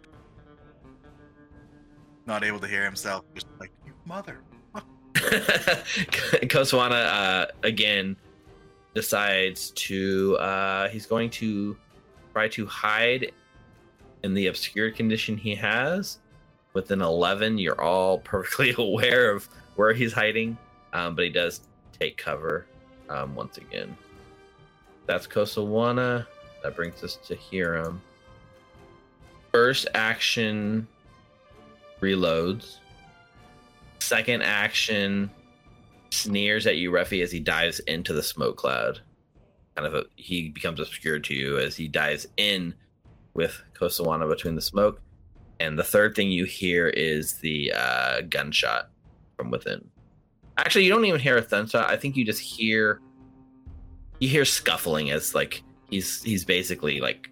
Not 2.26 2.44
able 2.44 2.58
to 2.60 2.66
hear 2.66 2.84
himself. 2.84 3.24
Just 3.34 3.46
like, 3.58 3.70
you 3.84 3.92
mother. 4.06 4.40
Kosowana 5.14 7.06
uh, 7.06 7.46
again 7.62 8.16
decides 8.94 9.70
to 9.72 10.36
uh, 10.38 10.88
he's 10.88 11.06
going 11.06 11.28
to 11.30 11.76
try 12.32 12.48
to 12.48 12.66
hide 12.66 13.32
in 14.22 14.34
the 14.34 14.46
obscured 14.46 14.96
condition 14.96 15.36
he 15.36 15.54
has. 15.54 16.18
With 16.72 16.90
an 16.90 17.02
11, 17.02 17.58
you're 17.58 17.80
all 17.80 18.18
perfectly 18.24 18.74
aware 18.78 19.30
of 19.30 19.48
where 19.76 19.92
he's 19.92 20.12
hiding, 20.12 20.56
um, 20.92 21.14
but 21.14 21.24
he 21.24 21.30
does 21.30 21.62
take 21.98 22.16
cover 22.16 22.66
um, 23.10 23.34
once 23.34 23.58
again. 23.58 23.96
That's 25.10 25.26
Kosowana. 25.26 26.24
That 26.62 26.76
brings 26.76 27.02
us 27.02 27.16
to 27.26 27.34
Hiram. 27.34 28.00
First 29.50 29.88
action 29.92 30.86
reloads. 32.00 32.76
Second 33.98 34.44
action 34.44 35.28
sneers 36.10 36.68
at 36.68 36.76
you, 36.76 36.92
Refi, 36.92 37.24
as 37.24 37.32
he 37.32 37.40
dives 37.40 37.80
into 37.80 38.12
the 38.12 38.22
smoke 38.22 38.56
cloud. 38.56 39.00
Kind 39.74 39.88
of 39.88 39.94
a, 39.94 40.04
he 40.14 40.50
becomes 40.50 40.78
obscured 40.78 41.24
to 41.24 41.34
you 41.34 41.58
as 41.58 41.74
he 41.74 41.88
dives 41.88 42.28
in 42.36 42.72
with 43.34 43.60
Kosowana 43.74 44.28
between 44.28 44.54
the 44.54 44.62
smoke. 44.62 45.00
And 45.58 45.76
the 45.76 45.82
third 45.82 46.14
thing 46.14 46.30
you 46.30 46.44
hear 46.44 46.86
is 46.86 47.34
the 47.38 47.72
uh, 47.76 48.20
gunshot 48.28 48.90
from 49.36 49.50
within. 49.50 49.90
Actually, 50.56 50.84
you 50.84 50.90
don't 50.90 51.04
even 51.04 51.18
hear 51.18 51.36
a 51.36 51.42
gunshot. 51.42 51.90
I 51.90 51.96
think 51.96 52.14
you 52.14 52.24
just 52.24 52.40
hear 52.40 53.00
you 54.20 54.28
hear 54.28 54.44
scuffling 54.44 55.10
as 55.10 55.34
like 55.34 55.62
he's 55.90 56.22
he's 56.22 56.44
basically 56.44 57.00
like 57.00 57.28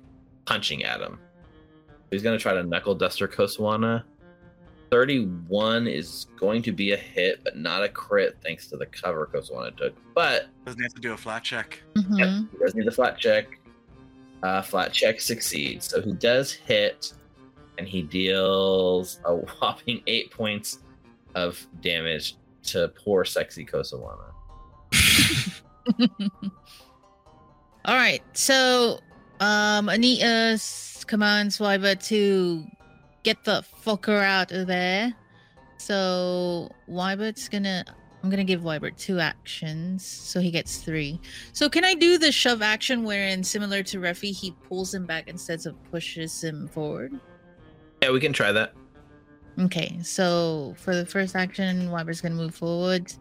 punching 0.47 0.85
at 0.85 1.01
him. 1.01 1.19
He's 2.11 2.23
gonna 2.23 2.39
try 2.39 2.55
to 2.55 2.63
knuckle 2.63 2.95
duster 2.95 3.29
Kosowana. 3.29 4.03
31 4.91 5.87
is 5.87 6.29
going 6.41 6.63
to 6.63 6.73
be 6.73 6.93
a 6.93 6.97
hit, 6.97 7.45
but 7.45 7.59
not 7.59 7.85
a 7.85 7.89
crit 7.91 8.39
thanks 8.43 8.69
to 8.69 8.77
the 8.79 8.87
cover 8.87 9.29
Kosowana 9.33 9.77
took. 9.77 9.95
But 10.15 10.47
Doesn't 10.65 10.81
he 10.81 10.85
have 10.85 10.95
to 10.95 11.01
do 11.01 11.13
a 11.13 11.17
flat 11.17 11.45
check? 11.45 11.83
Mhm. 11.95 12.19
Yep, 12.19 12.29
he 12.53 12.59
does 12.59 12.75
need 12.75 12.87
the 12.87 12.93
flat 12.93 13.19
check. 13.19 13.61
Uh, 14.43 14.63
flat 14.63 14.93
check 14.93 15.21
succeeds. 15.21 15.87
So 15.89 16.01
he 16.01 16.13
does 16.13 16.53
hit, 16.53 17.13
and 17.77 17.87
he 17.87 18.01
deals 18.03 19.21
a 19.27 19.35
whopping 19.61 20.03
eight 20.07 20.31
points 20.31 20.79
of 21.35 21.65
damage 21.83 22.37
to 22.65 22.89
poor 23.05 23.27
sexy 23.27 23.67
Kosowana. 23.67 24.33
All 27.85 27.95
right. 27.95 28.23
So, 28.35 29.01
um, 29.41 29.89
Anita 29.89 30.25
s- 30.55 31.05
commands 31.07 31.59
Wyba 31.59 32.05
to 32.09 32.65
get 33.23 33.45
the 33.45 33.65
fucker 33.85 34.23
out 34.23 34.53
of 34.53 34.67
there. 34.67 35.13
So 35.79 36.71
Wybert's 36.89 37.49
gonna. 37.49 37.85
I'm 38.23 38.31
gonna 38.31 38.43
give 38.43 38.63
Wybert 38.63 38.97
two 38.97 39.21
actions, 39.21 40.05
so 40.05 40.41
he 40.41 40.51
gets 40.51 40.79
three. 40.79 41.21
So 41.53 41.69
can 41.69 41.85
I 41.85 41.95
do 41.95 42.19
the 42.19 42.33
shove 42.33 42.63
action, 42.63 43.05
wherein 43.05 43.45
similar 43.45 43.85
to 43.85 43.99
Refi, 44.01 44.37
he 44.37 44.51
pulls 44.69 44.93
him 44.93 45.07
back 45.07 45.29
instead 45.29 45.65
of 45.67 45.77
pushes 45.93 46.43
him 46.43 46.67
forward? 46.67 47.13
Yeah, 48.03 48.11
we 48.11 48.19
can 48.19 48.33
try 48.33 48.51
that. 48.51 48.75
Okay, 49.61 49.99
so 50.03 50.75
for 50.79 50.97
the 50.97 51.07
first 51.07 51.37
action, 51.37 51.91
Wybert's 51.91 52.21
gonna 52.21 52.35
move 52.35 52.57
forward, 52.57 53.13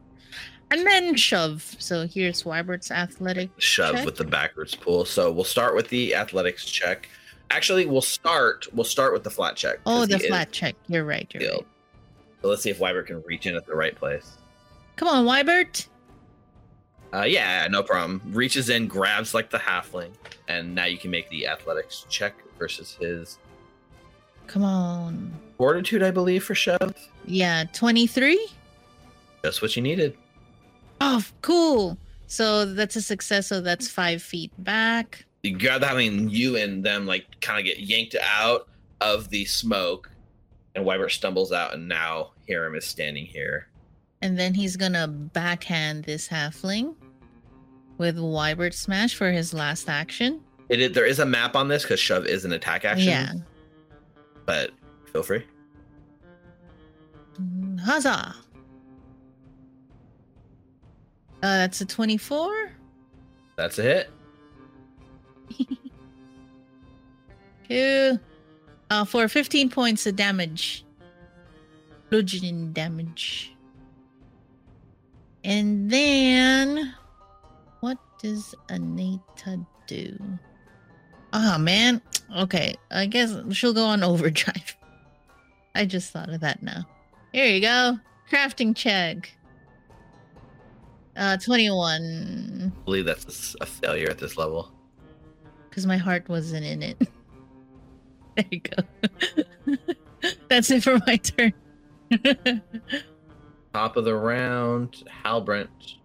and 0.71 0.85
then 0.85 1.15
shove. 1.15 1.75
So 1.79 2.07
here's 2.07 2.43
Wybert's 2.43 2.91
athletic. 2.91 3.49
Shove 3.57 3.95
check. 3.95 4.05
with 4.05 4.17
the 4.17 4.23
backwards 4.25 4.75
pull. 4.75 5.05
So 5.05 5.31
we'll 5.31 5.43
start 5.43 5.75
with 5.75 5.89
the 5.89 6.15
athletics 6.15 6.65
check. 6.65 7.07
Actually, 7.49 7.85
we'll 7.85 8.01
start. 8.01 8.67
We'll 8.73 8.83
start 8.83 9.13
with 9.13 9.23
the 9.23 9.29
flat 9.29 9.55
check. 9.55 9.79
Oh, 9.85 10.05
the 10.05 10.19
flat 10.19 10.51
check. 10.51 10.75
You're 10.87 11.05
right. 11.05 11.29
You're 11.33 11.51
right. 11.53 11.65
So 12.41 12.49
let's 12.49 12.61
see 12.61 12.69
if 12.69 12.79
Wybert 12.79 13.07
can 13.07 13.21
reach 13.23 13.45
in 13.45 13.55
at 13.55 13.65
the 13.65 13.75
right 13.75 13.95
place. 13.95 14.37
Come 14.97 15.07
on, 15.07 15.25
Wybert. 15.25 15.87
Uh, 17.13 17.23
yeah, 17.23 17.67
no 17.69 17.81
problem. 17.81 18.21
Reaches 18.33 18.69
in, 18.69 18.87
grabs 18.87 19.33
like 19.33 19.49
the 19.49 19.57
halfling, 19.57 20.11
and 20.49 20.75
now 20.75 20.85
you 20.85 20.97
can 20.97 21.09
make 21.09 21.29
the 21.29 21.47
athletics 21.47 22.05
check 22.09 22.35
versus 22.59 22.97
his 22.99 23.37
Come 24.47 24.63
on. 24.63 25.31
fortitude, 25.57 26.03
I 26.03 26.11
believe, 26.11 26.43
for 26.43 26.53
shove. 26.55 26.93
Yeah, 27.25 27.63
23. 27.73 28.49
Just 29.43 29.61
what 29.61 29.75
you 29.75 29.81
needed. 29.81 30.17
Oh, 31.01 31.23
cool. 31.41 31.97
So 32.27 32.65
that's 32.65 32.95
a 32.95 33.01
success. 33.01 33.47
So 33.47 33.61
that's 33.61 33.87
five 33.89 34.21
feet 34.21 34.51
back. 34.59 35.25
You 35.43 35.57
grab 35.57 35.81
the 35.81 35.87
halfling, 35.87 36.29
you 36.31 36.57
and 36.57 36.83
them 36.83 37.05
like 37.05 37.25
kind 37.41 37.59
of 37.59 37.65
get 37.65 37.79
yanked 37.79 38.15
out 38.21 38.67
of 39.01 39.29
the 39.29 39.45
smoke, 39.45 40.09
and 40.75 40.85
Wybert 40.85 41.11
stumbles 41.11 41.51
out, 41.51 41.73
and 41.73 41.87
now 41.87 42.31
Hiram 42.47 42.75
is 42.75 42.85
standing 42.85 43.25
here. 43.25 43.67
And 44.21 44.37
then 44.37 44.53
he's 44.55 44.75
going 44.75 44.93
to 44.93 45.07
backhand 45.07 46.03
this 46.03 46.27
halfling 46.27 46.95
with 47.99 48.17
Wybert 48.17 48.73
Smash 48.73 49.13
for 49.15 49.31
his 49.31 49.53
last 49.53 49.87
action. 49.89 50.41
It, 50.69 50.81
is- 50.81 50.91
there 50.93 51.05
is 51.05 51.19
a 51.19 51.25
map 51.25 51.55
on 51.55 51.67
this 51.67 51.83
because 51.83 51.99
shove 51.99 52.25
is 52.25 52.43
an 52.43 52.51
attack 52.51 52.83
action. 52.83 53.07
Yeah. 53.09 53.33
but 54.45 54.71
feel 55.13 55.23
free. 55.23 55.45
Mm, 57.39 57.79
Huzzah. 57.79 58.35
Uh, 61.43 61.57
that's 61.57 61.81
a 61.81 61.85
24. 61.85 62.71
That's 63.55 63.79
a 63.79 63.83
hit. 63.83 64.09
Cool. 67.69 68.19
Uh, 68.89 69.05
for 69.05 69.27
15 69.27 69.69
points 69.69 70.05
of 70.05 70.15
damage. 70.15 70.85
Bludgeoning 72.09 72.71
damage. 72.71 73.53
And 75.43 75.89
then, 75.89 76.93
what 77.81 77.97
does 78.19 78.55
Anita 78.69 79.59
do? 79.85 80.17
Ah, 81.33 81.57
man. 81.59 82.01
Okay, 82.37 82.75
I 82.91 83.05
guess 83.05 83.35
she'll 83.51 83.73
go 83.73 83.85
on 83.85 84.03
overdrive. 84.03 84.75
I 85.75 85.85
just 85.85 86.11
thought 86.11 86.29
of 86.29 86.39
that 86.41 86.63
now. 86.63 86.85
Here 87.33 87.45
you 87.45 87.61
go. 87.61 87.99
Crafting 88.31 88.75
check. 88.75 89.36
Uh, 91.17 91.35
21. 91.37 92.71
I 92.75 92.85
believe 92.85 93.05
that's 93.05 93.55
a 93.59 93.65
failure 93.65 94.09
at 94.09 94.17
this 94.19 94.37
level. 94.37 94.71
because 95.69 95.85
my 95.87 95.97
heart 95.97 96.29
wasn't 96.29 96.63
in 96.65 96.83
it. 96.83 96.97
there 98.35 98.45
you 98.51 98.59
go. 98.59 98.83
That's 100.49 100.69
it 100.71 100.83
for 100.83 100.99
my 101.05 101.17
turn. 101.17 101.53
Top 103.73 103.97
of 103.97 104.05
the 104.05 104.15
round, 104.15 105.03
Halbrant. 105.23 105.95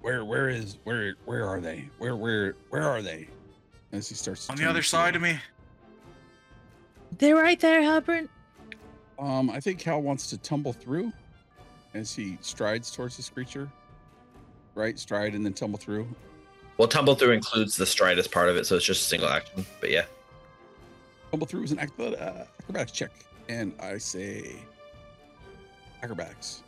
Where 0.00 0.24
where 0.24 0.48
is 0.48 0.78
where 0.84 1.14
where 1.26 1.46
are 1.46 1.60
they? 1.60 1.88
Where 1.98 2.16
where 2.16 2.56
where 2.70 2.82
are 2.82 3.02
they? 3.02 3.28
As 3.92 4.08
he 4.08 4.14
starts 4.14 4.48
On 4.48 4.56
the 4.56 4.68
other 4.68 4.80
his 4.80 4.88
side 4.88 5.16
of 5.16 5.22
me. 5.22 5.38
They're 7.18 7.36
right 7.36 7.60
there, 7.60 7.82
Halpern. 7.82 8.28
Um, 9.18 9.50
I 9.50 9.60
think 9.60 9.82
Hal 9.82 10.00
wants 10.00 10.28
to 10.30 10.38
tumble 10.38 10.72
through 10.72 11.12
as 11.92 12.14
he 12.14 12.38
strides 12.40 12.90
towards 12.90 13.16
this 13.16 13.28
creature. 13.28 13.70
Right, 14.74 14.98
stride 14.98 15.34
and 15.34 15.44
then 15.44 15.52
tumble 15.52 15.78
through. 15.78 16.08
Well, 16.78 16.88
tumble 16.88 17.14
through 17.14 17.32
includes 17.32 17.76
the 17.76 17.86
stride 17.86 18.18
as 18.18 18.26
part 18.26 18.48
of 18.48 18.56
it, 18.56 18.66
so 18.66 18.76
it's 18.76 18.84
just 18.84 19.02
a 19.02 19.04
single 19.04 19.28
action. 19.28 19.66
But 19.80 19.90
yeah, 19.90 20.04
Tumble 21.30 21.46
through 21.46 21.62
is 21.62 21.72
an 21.72 21.78
uh, 21.78 22.44
acrobatics 22.60 22.90
check, 22.90 23.10
and 23.48 23.72
I 23.80 23.98
say 23.98 24.56
acrobatics. 26.02 26.62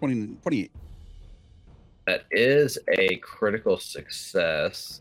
20, 0.00 0.36
28. 0.42 0.70
that 2.06 2.24
is 2.30 2.78
a 2.98 3.16
critical 3.16 3.78
success. 3.78 5.00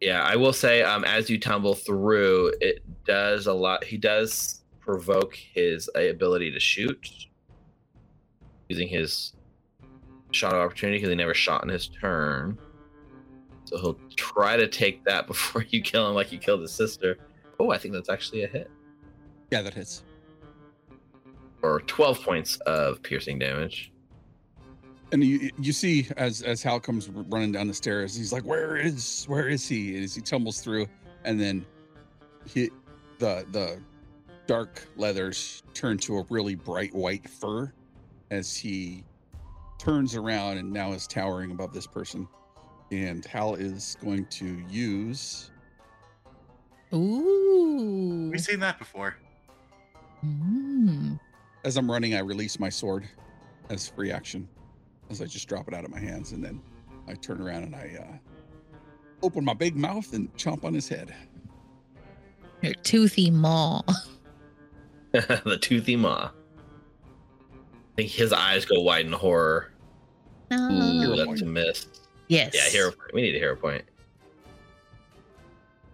Yeah, 0.00 0.22
I 0.22 0.36
will 0.36 0.54
say, 0.54 0.82
um, 0.82 1.04
as 1.04 1.28
you 1.28 1.38
tumble 1.38 1.74
through, 1.74 2.54
it 2.62 2.82
does 3.04 3.46
a 3.46 3.52
lot. 3.52 3.84
He 3.84 3.98
does 3.98 4.62
provoke 4.80 5.34
his 5.34 5.90
ability 5.94 6.50
to 6.52 6.60
shoot 6.60 7.08
using 8.70 8.88
his 8.88 9.34
shot 10.32 10.52
of 10.52 10.60
opportunity 10.60 10.98
because 10.98 11.10
he 11.10 11.14
never 11.16 11.34
shot 11.34 11.62
in 11.62 11.68
his 11.68 11.88
turn. 11.88 12.58
So 13.64 13.78
he'll 13.78 13.98
try 14.16 14.56
to 14.56 14.68
take 14.68 15.04
that 15.04 15.26
before 15.28 15.64
you 15.68 15.82
kill 15.82 16.08
him, 16.08 16.14
like 16.14 16.32
you 16.32 16.38
killed 16.38 16.60
his 16.60 16.72
sister. 16.72 17.16
Oh, 17.58 17.70
I 17.70 17.78
think 17.78 17.94
that's 17.94 18.08
actually 18.08 18.44
a 18.44 18.48
hit. 18.48 18.70
Yeah, 19.50 19.62
that 19.62 19.74
hits. 19.74 20.04
Or 21.62 21.80
12 21.80 22.22
points 22.22 22.56
of 22.66 23.02
piercing 23.02 23.38
damage. 23.38 23.92
And 25.12 25.22
you 25.22 25.50
you 25.60 25.72
see 25.74 26.08
as 26.16 26.40
as 26.40 26.62
Hal 26.62 26.80
comes 26.80 27.10
running 27.10 27.52
down 27.52 27.68
the 27.68 27.74
stairs, 27.74 28.16
he's 28.16 28.32
like, 28.32 28.44
"Where 28.44 28.76
is 28.76 29.26
where 29.26 29.46
is 29.46 29.68
he?" 29.68 29.94
And 29.94 30.04
as 30.04 30.14
he 30.14 30.22
tumbles 30.22 30.62
through, 30.62 30.86
and 31.24 31.38
then 31.38 31.66
he 32.46 32.70
the 33.18 33.44
the 33.50 33.78
dark 34.46 34.88
leathers 34.96 35.62
turn 35.74 35.98
to 35.98 36.16
a 36.18 36.26
really 36.30 36.54
bright 36.54 36.94
white 36.94 37.28
fur 37.28 37.70
as 38.30 38.56
he 38.56 39.04
turns 39.82 40.14
around 40.14 40.58
and 40.58 40.72
now 40.72 40.92
is 40.92 41.08
towering 41.08 41.50
above 41.50 41.72
this 41.72 41.88
person. 41.88 42.28
And 42.92 43.24
Hal 43.24 43.56
is 43.56 43.96
going 44.00 44.26
to 44.26 44.62
use 44.68 45.50
Ooh. 46.94 48.28
We've 48.30 48.40
seen 48.40 48.60
that 48.60 48.78
before. 48.78 49.16
Mm. 50.24 51.18
as 51.64 51.76
I'm 51.76 51.90
running, 51.90 52.14
I 52.14 52.20
release 52.20 52.60
my 52.60 52.68
sword 52.68 53.08
as 53.70 53.88
free 53.88 54.12
action, 54.12 54.48
as 55.10 55.20
I 55.20 55.24
just 55.24 55.48
drop 55.48 55.66
it 55.66 55.74
out 55.74 55.84
of 55.84 55.90
my 55.90 55.98
hands, 55.98 56.30
and 56.30 56.44
then 56.44 56.62
I 57.08 57.14
turn 57.14 57.40
around 57.40 57.64
and 57.64 57.74
I 57.74 57.98
uh, 58.00 58.76
open 59.22 59.44
my 59.44 59.54
big 59.54 59.74
mouth 59.74 60.12
and 60.12 60.32
chomp 60.36 60.64
on 60.64 60.74
his 60.74 60.88
head. 60.88 61.12
Your 62.60 62.74
toothy 62.74 63.32
maw. 63.32 63.82
the 65.12 65.58
toothy 65.60 65.96
maw. 65.96 66.30
I 66.30 67.94
think 67.96 68.10
his 68.10 68.32
eyes 68.32 68.64
go 68.64 68.80
wide 68.80 69.06
in 69.06 69.12
horror. 69.12 69.71
Ooh, 70.52 71.16
No. 71.16 71.16
that's 71.26 71.42
a 71.42 71.46
miss. 71.46 71.86
Yes. 72.28 72.52
Yeah, 72.54 72.62
hero 72.70 72.90
point. 72.90 73.12
We 73.14 73.22
need 73.22 73.34
a 73.34 73.38
hero 73.38 73.56
point. 73.56 73.84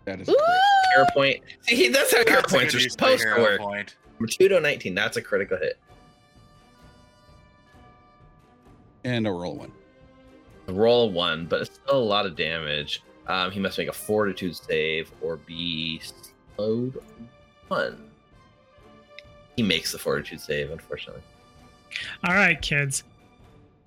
That 0.04 0.20
is 0.20 0.28
Ooh. 0.28 0.34
a. 0.34 0.94
Hero 0.94 1.06
point. 1.14 1.40
See, 1.62 1.88
that's 1.88 2.12
how 2.12 2.24
hero 2.24 2.40
That's 2.40 2.52
a 2.52 2.56
points 2.56 2.74
are 2.74 2.80
supposed 2.80 3.22
to 3.22 3.28
hero 3.28 3.42
work. 3.42 3.60
Point. 3.60 3.96
From 4.16 4.26
2 4.28 4.48
to 4.48 4.60
19, 4.60 4.94
that's 4.94 5.16
a 5.16 5.22
critical 5.22 5.56
hit. 5.58 5.78
and 9.04 9.26
a 9.26 9.30
roll 9.30 9.54
one. 9.56 9.72
A 10.66 10.72
roll 10.72 11.10
one, 11.10 11.46
but 11.46 11.62
it's 11.62 11.74
still 11.74 11.98
a 11.98 12.02
lot 12.04 12.26
of 12.26 12.36
damage. 12.36 13.02
Um, 13.26 13.50
he 13.50 13.60
must 13.60 13.78
make 13.78 13.88
a 13.88 13.92
fortitude 13.92 14.56
save 14.56 15.10
or 15.22 15.36
be 15.36 16.00
slowed 16.56 16.98
one. 17.68 18.10
He 19.56 19.62
makes 19.62 19.92
the 19.92 19.98
fortitude 19.98 20.40
save, 20.40 20.70
unfortunately. 20.70 21.22
All 22.24 22.34
right, 22.34 22.60
kids. 22.60 23.04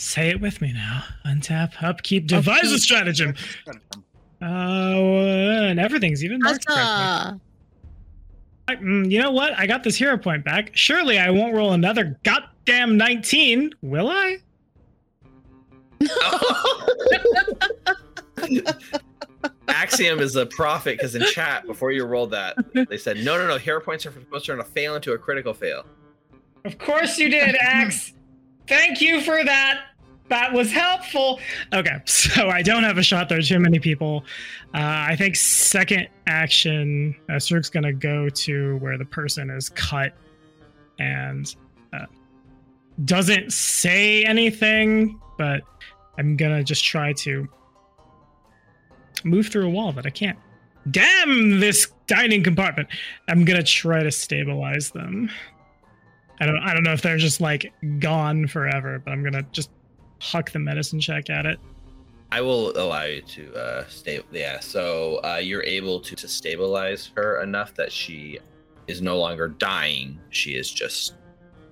Say 0.01 0.29
it 0.31 0.41
with 0.41 0.61
me 0.61 0.73
now. 0.73 1.03
Untap, 1.27 1.73
upkeep, 1.83 2.25
devise 2.25 2.63
a 2.63 2.65
Upkeep. 2.73 2.79
stratagem. 2.79 3.35
Uh, 4.41 4.45
and 4.45 5.79
everything's 5.79 6.23
even 6.23 6.39
marked 6.39 6.65
correctly. 6.65 7.39
I- 8.67 8.75
mm, 8.77 9.11
You 9.11 9.19
know 9.21 9.29
what? 9.29 9.53
I 9.59 9.67
got 9.67 9.83
this 9.83 9.95
hero 9.95 10.17
point 10.17 10.43
back. 10.43 10.71
Surely 10.75 11.19
I 11.19 11.29
won't 11.29 11.53
roll 11.53 11.73
another 11.73 12.17
goddamn 12.23 12.97
19, 12.97 13.73
will 13.83 14.09
I? 14.09 14.37
Axiom 19.67 20.19
is 20.19 20.35
a 20.35 20.45
prophet 20.47 20.97
because 20.97 21.13
in 21.15 21.21
chat 21.25 21.65
before 21.67 21.91
you 21.91 22.05
rolled 22.05 22.31
that, 22.31 22.55
they 22.89 22.97
said 22.97 23.17
no, 23.17 23.37
no, 23.37 23.47
no. 23.47 23.57
Hero 23.57 23.79
points 23.79 24.05
are 24.07 24.11
supposed 24.11 24.45
to 24.45 24.51
turn 24.53 24.59
a 24.59 24.63
fail 24.63 24.95
into 24.95 25.13
a 25.13 25.17
critical 25.17 25.53
fail. 25.53 25.85
Of 26.65 26.77
course 26.79 27.17
you 27.19 27.29
did, 27.29 27.55
Axe. 27.55 28.13
Thank 28.67 29.01
you 29.01 29.21
for 29.21 29.43
that. 29.43 29.81
That 30.31 30.53
was 30.53 30.71
helpful. 30.71 31.41
Okay, 31.73 31.97
so 32.05 32.47
I 32.47 32.61
don't 32.61 32.83
have 32.83 32.97
a 32.97 33.03
shot. 33.03 33.27
There 33.27 33.37
are 33.37 33.41
too 33.41 33.59
many 33.59 33.79
people. 33.79 34.23
Uh, 34.73 35.09
I 35.09 35.15
think 35.17 35.35
second 35.35 36.07
action, 36.25 37.13
uh, 37.29 37.37
Sirk's 37.37 37.69
gonna 37.69 37.91
go 37.91 38.29
to 38.29 38.77
where 38.77 38.97
the 38.97 39.03
person 39.03 39.49
is 39.49 39.67
cut 39.67 40.13
and 40.99 41.53
uh, 41.91 42.05
doesn't 43.03 43.51
say 43.51 44.23
anything, 44.23 45.19
but 45.37 45.63
I'm 46.17 46.37
gonna 46.37 46.63
just 46.63 46.85
try 46.85 47.11
to 47.11 47.45
move 49.25 49.47
through 49.47 49.67
a 49.67 49.69
wall 49.69 49.91
that 49.91 50.05
I 50.05 50.11
can't. 50.11 50.39
Damn 50.91 51.59
this 51.59 51.91
dining 52.07 52.41
compartment! 52.41 52.87
I'm 53.27 53.43
gonna 53.43 53.63
try 53.63 54.01
to 54.01 54.11
stabilize 54.11 54.91
them. 54.91 55.29
I 56.39 56.45
don't 56.45 56.59
I 56.59 56.73
don't 56.73 56.83
know 56.83 56.93
if 56.93 57.01
they're 57.01 57.17
just 57.17 57.41
like 57.41 57.73
gone 57.99 58.47
forever, 58.47 58.97
but 58.97 59.11
I'm 59.11 59.23
gonna 59.23 59.43
just 59.51 59.69
huck 60.21 60.51
the 60.51 60.59
medicine 60.59 60.99
check 60.99 61.29
at 61.29 61.45
it. 61.45 61.59
I 62.31 62.39
will 62.39 62.77
allow 62.77 63.03
you 63.03 63.21
to 63.21 63.53
uh, 63.55 63.87
stay. 63.87 64.21
Yeah, 64.31 64.59
so 64.59 65.19
uh, 65.23 65.41
you're 65.41 65.63
able 65.63 65.99
to, 65.99 66.15
to 66.15 66.27
stabilize 66.27 67.11
her 67.15 67.41
enough 67.41 67.73
that 67.75 67.91
she 67.91 68.39
is 68.87 69.01
no 69.01 69.19
longer 69.19 69.49
dying. 69.49 70.17
She 70.29 70.51
is 70.51 70.71
just 70.71 71.15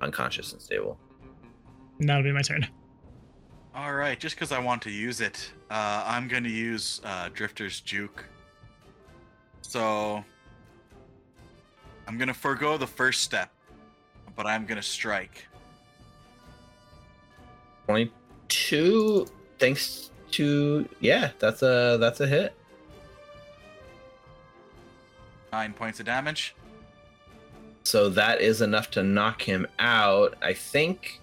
unconscious 0.01 0.51
and 0.51 0.61
stable. 0.61 0.99
And 1.99 2.09
that'll 2.09 2.23
be 2.23 2.31
my 2.31 2.41
turn. 2.41 2.67
All 3.73 3.93
right, 3.93 4.19
just 4.19 4.35
because 4.35 4.51
I 4.51 4.59
want 4.59 4.81
to 4.81 4.89
use 4.89 5.21
it, 5.21 5.51
uh, 5.69 6.03
I'm 6.05 6.27
going 6.27 6.43
to 6.43 6.49
use 6.49 6.99
uh, 7.05 7.29
Drifter's 7.33 7.79
Juke. 7.79 8.25
So 9.61 10.23
I'm 12.07 12.17
going 12.17 12.27
to 12.27 12.33
forego 12.33 12.77
the 12.77 12.87
first 12.87 13.21
step, 13.21 13.51
but 14.35 14.47
I'm 14.47 14.65
going 14.65 14.77
to 14.77 14.87
strike. 14.87 15.45
22 18.49 19.27
thanks 19.59 20.11
to 20.31 20.87
yeah, 20.99 21.31
that's 21.39 21.61
a 21.61 21.97
that's 21.99 22.19
a 22.19 22.27
hit. 22.27 22.53
Nine 25.51 25.73
points 25.73 25.99
of 25.99 26.05
damage. 26.05 26.55
So 27.83 28.09
that 28.09 28.41
is 28.41 28.61
enough 28.61 28.91
to 28.91 29.03
knock 29.03 29.41
him 29.41 29.65
out. 29.79 30.35
I 30.41 30.53
think 30.53 31.19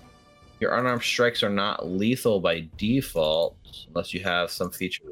your 0.59 0.77
unarmed 0.77 1.03
strikes 1.03 1.43
are 1.43 1.51
not 1.51 1.87
lethal 1.87 2.41
by 2.41 2.66
default 2.77 3.57
unless 3.89 4.12
you 4.12 4.20
have 4.24 4.51
some 4.51 4.70
feature. 4.70 5.05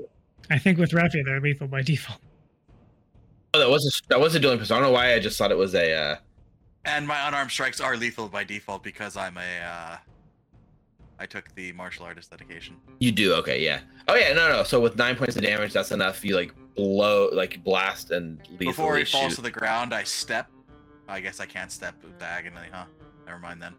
I 0.50 0.58
think 0.58 0.78
with 0.78 0.90
Refi 0.90 1.24
they're 1.24 1.40
lethal 1.40 1.68
by 1.68 1.82
default. 1.82 2.20
Oh, 3.52 3.58
that 3.58 3.70
wasn't 3.70 3.94
that 4.08 4.18
wasn't 4.18 4.42
dueling 4.42 4.58
pistol. 4.58 4.76
I 4.76 4.80
don't 4.80 4.88
know 4.88 4.94
why 4.94 5.14
I 5.14 5.20
just 5.20 5.38
thought 5.38 5.52
it 5.52 5.58
was 5.58 5.74
a 5.74 5.92
uh, 5.94 6.16
And 6.84 7.06
my 7.06 7.28
unarmed 7.28 7.50
strikes 7.50 7.80
are 7.80 7.96
lethal 7.96 8.28
by 8.28 8.44
default 8.44 8.82
because 8.82 9.16
I'm 9.16 9.36
a. 9.36 9.60
Uh, 9.60 9.96
I 11.18 11.26
took 11.26 11.54
the 11.54 11.72
martial 11.72 12.04
artist 12.04 12.30
dedication. 12.30 12.76
You 12.98 13.12
do 13.12 13.34
okay, 13.34 13.62
yeah. 13.62 13.80
Oh 14.08 14.14
yeah, 14.14 14.32
no, 14.32 14.48
no. 14.48 14.62
So 14.64 14.80
with 14.80 14.96
nine 14.96 15.16
points 15.16 15.36
of 15.36 15.42
damage, 15.42 15.72
that's 15.72 15.92
enough. 15.92 16.24
You 16.24 16.34
like 16.36 16.54
blow, 16.74 17.28
like 17.32 17.62
blast 17.62 18.10
and 18.10 18.40
Before 18.58 18.96
he 18.96 19.04
falls 19.04 19.30
shoot. 19.32 19.36
to 19.36 19.42
the 19.42 19.50
ground, 19.50 19.94
I 19.94 20.04
step. 20.04 20.50
I 21.08 21.20
guess 21.20 21.38
I 21.38 21.46
can't 21.46 21.70
step 21.70 21.94
diagonally, 22.18 22.66
huh? 22.72 22.86
Never 23.26 23.38
mind 23.38 23.62
then. 23.62 23.74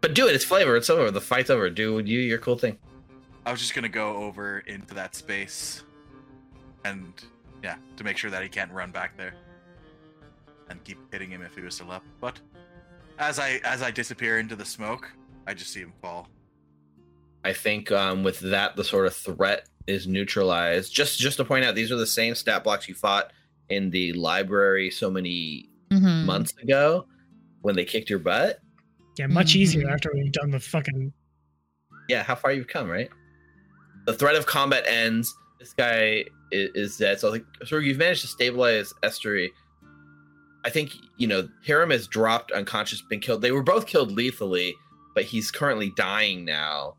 But 0.00 0.14
do 0.14 0.26
it. 0.26 0.34
It's 0.34 0.44
flavor. 0.44 0.76
It's 0.76 0.90
over. 0.90 1.10
The 1.10 1.20
fight's 1.20 1.50
over. 1.50 1.70
Do 1.70 2.00
you 2.00 2.18
your 2.18 2.38
cool 2.38 2.58
thing. 2.58 2.78
I 3.46 3.50
was 3.50 3.60
just 3.60 3.74
gonna 3.74 3.88
go 3.88 4.16
over 4.16 4.60
into 4.66 4.94
that 4.94 5.14
space, 5.14 5.82
and 6.84 7.12
yeah, 7.62 7.76
to 7.96 8.04
make 8.04 8.16
sure 8.16 8.30
that 8.30 8.42
he 8.42 8.48
can't 8.48 8.70
run 8.72 8.90
back 8.92 9.16
there, 9.16 9.34
and 10.68 10.82
keep 10.84 10.98
hitting 11.12 11.30
him 11.30 11.42
if 11.42 11.54
he 11.54 11.60
was 11.60 11.74
still 11.74 11.90
up. 11.90 12.04
But 12.20 12.38
as 13.18 13.38
I 13.38 13.60
as 13.64 13.82
I 13.82 13.90
disappear 13.90 14.38
into 14.38 14.56
the 14.56 14.64
smoke, 14.64 15.10
I 15.46 15.54
just 15.54 15.72
see 15.72 15.80
him 15.80 15.92
fall. 16.00 16.28
I 17.44 17.52
think 17.52 17.90
um, 17.90 18.22
with 18.22 18.40
that, 18.40 18.76
the 18.76 18.84
sort 18.84 19.06
of 19.06 19.14
threat 19.14 19.68
is 19.86 20.06
neutralized. 20.06 20.94
Just 20.94 21.18
just 21.18 21.36
to 21.38 21.44
point 21.44 21.64
out, 21.64 21.74
these 21.74 21.90
are 21.90 21.96
the 21.96 22.06
same 22.06 22.34
stat 22.34 22.62
blocks 22.64 22.88
you 22.88 22.94
fought 22.94 23.32
in 23.68 23.90
the 23.90 24.12
library 24.12 24.90
so 24.90 25.10
many 25.10 25.68
Mhm. 25.90 26.24
months 26.24 26.54
ago 26.62 27.06
when 27.62 27.74
they 27.76 27.84
kicked 27.84 28.08
your 28.10 28.18
butt. 28.18 28.60
Yeah, 29.18 29.26
much 29.26 29.54
easier 29.56 29.86
Mhm. 29.86 29.92
after 29.92 30.10
we've 30.14 30.32
done 30.32 30.50
the 30.50 30.60
fucking 30.60 31.12
Yeah, 32.08 32.22
how 32.22 32.34
far 32.34 32.52
you've 32.52 32.66
come, 32.68 32.88
right? 32.90 33.08
The 34.06 34.14
threat 34.14 34.34
of 34.34 34.46
combat 34.46 34.84
ends. 34.86 35.32
This 35.60 35.72
guy 35.72 36.24
is, 36.50 36.70
is 36.74 36.96
dead. 36.96 37.20
So 37.20 37.30
like, 37.30 37.44
so 37.64 37.78
you've 37.78 37.98
managed 37.98 38.22
to 38.22 38.26
stabilize 38.28 38.92
Estery. 39.02 39.48
I 40.64 40.70
think 40.70 40.92
you 41.18 41.26
know 41.26 41.48
Hiram 41.66 41.90
has 41.90 42.06
dropped 42.06 42.52
unconscious, 42.52 43.02
been 43.02 43.20
killed. 43.20 43.42
They 43.42 43.52
were 43.52 43.62
both 43.62 43.86
killed 43.86 44.12
lethally, 44.12 44.74
but 45.14 45.24
he's 45.24 45.50
currently 45.50 45.92
dying 45.96 46.44
now. 46.44 46.96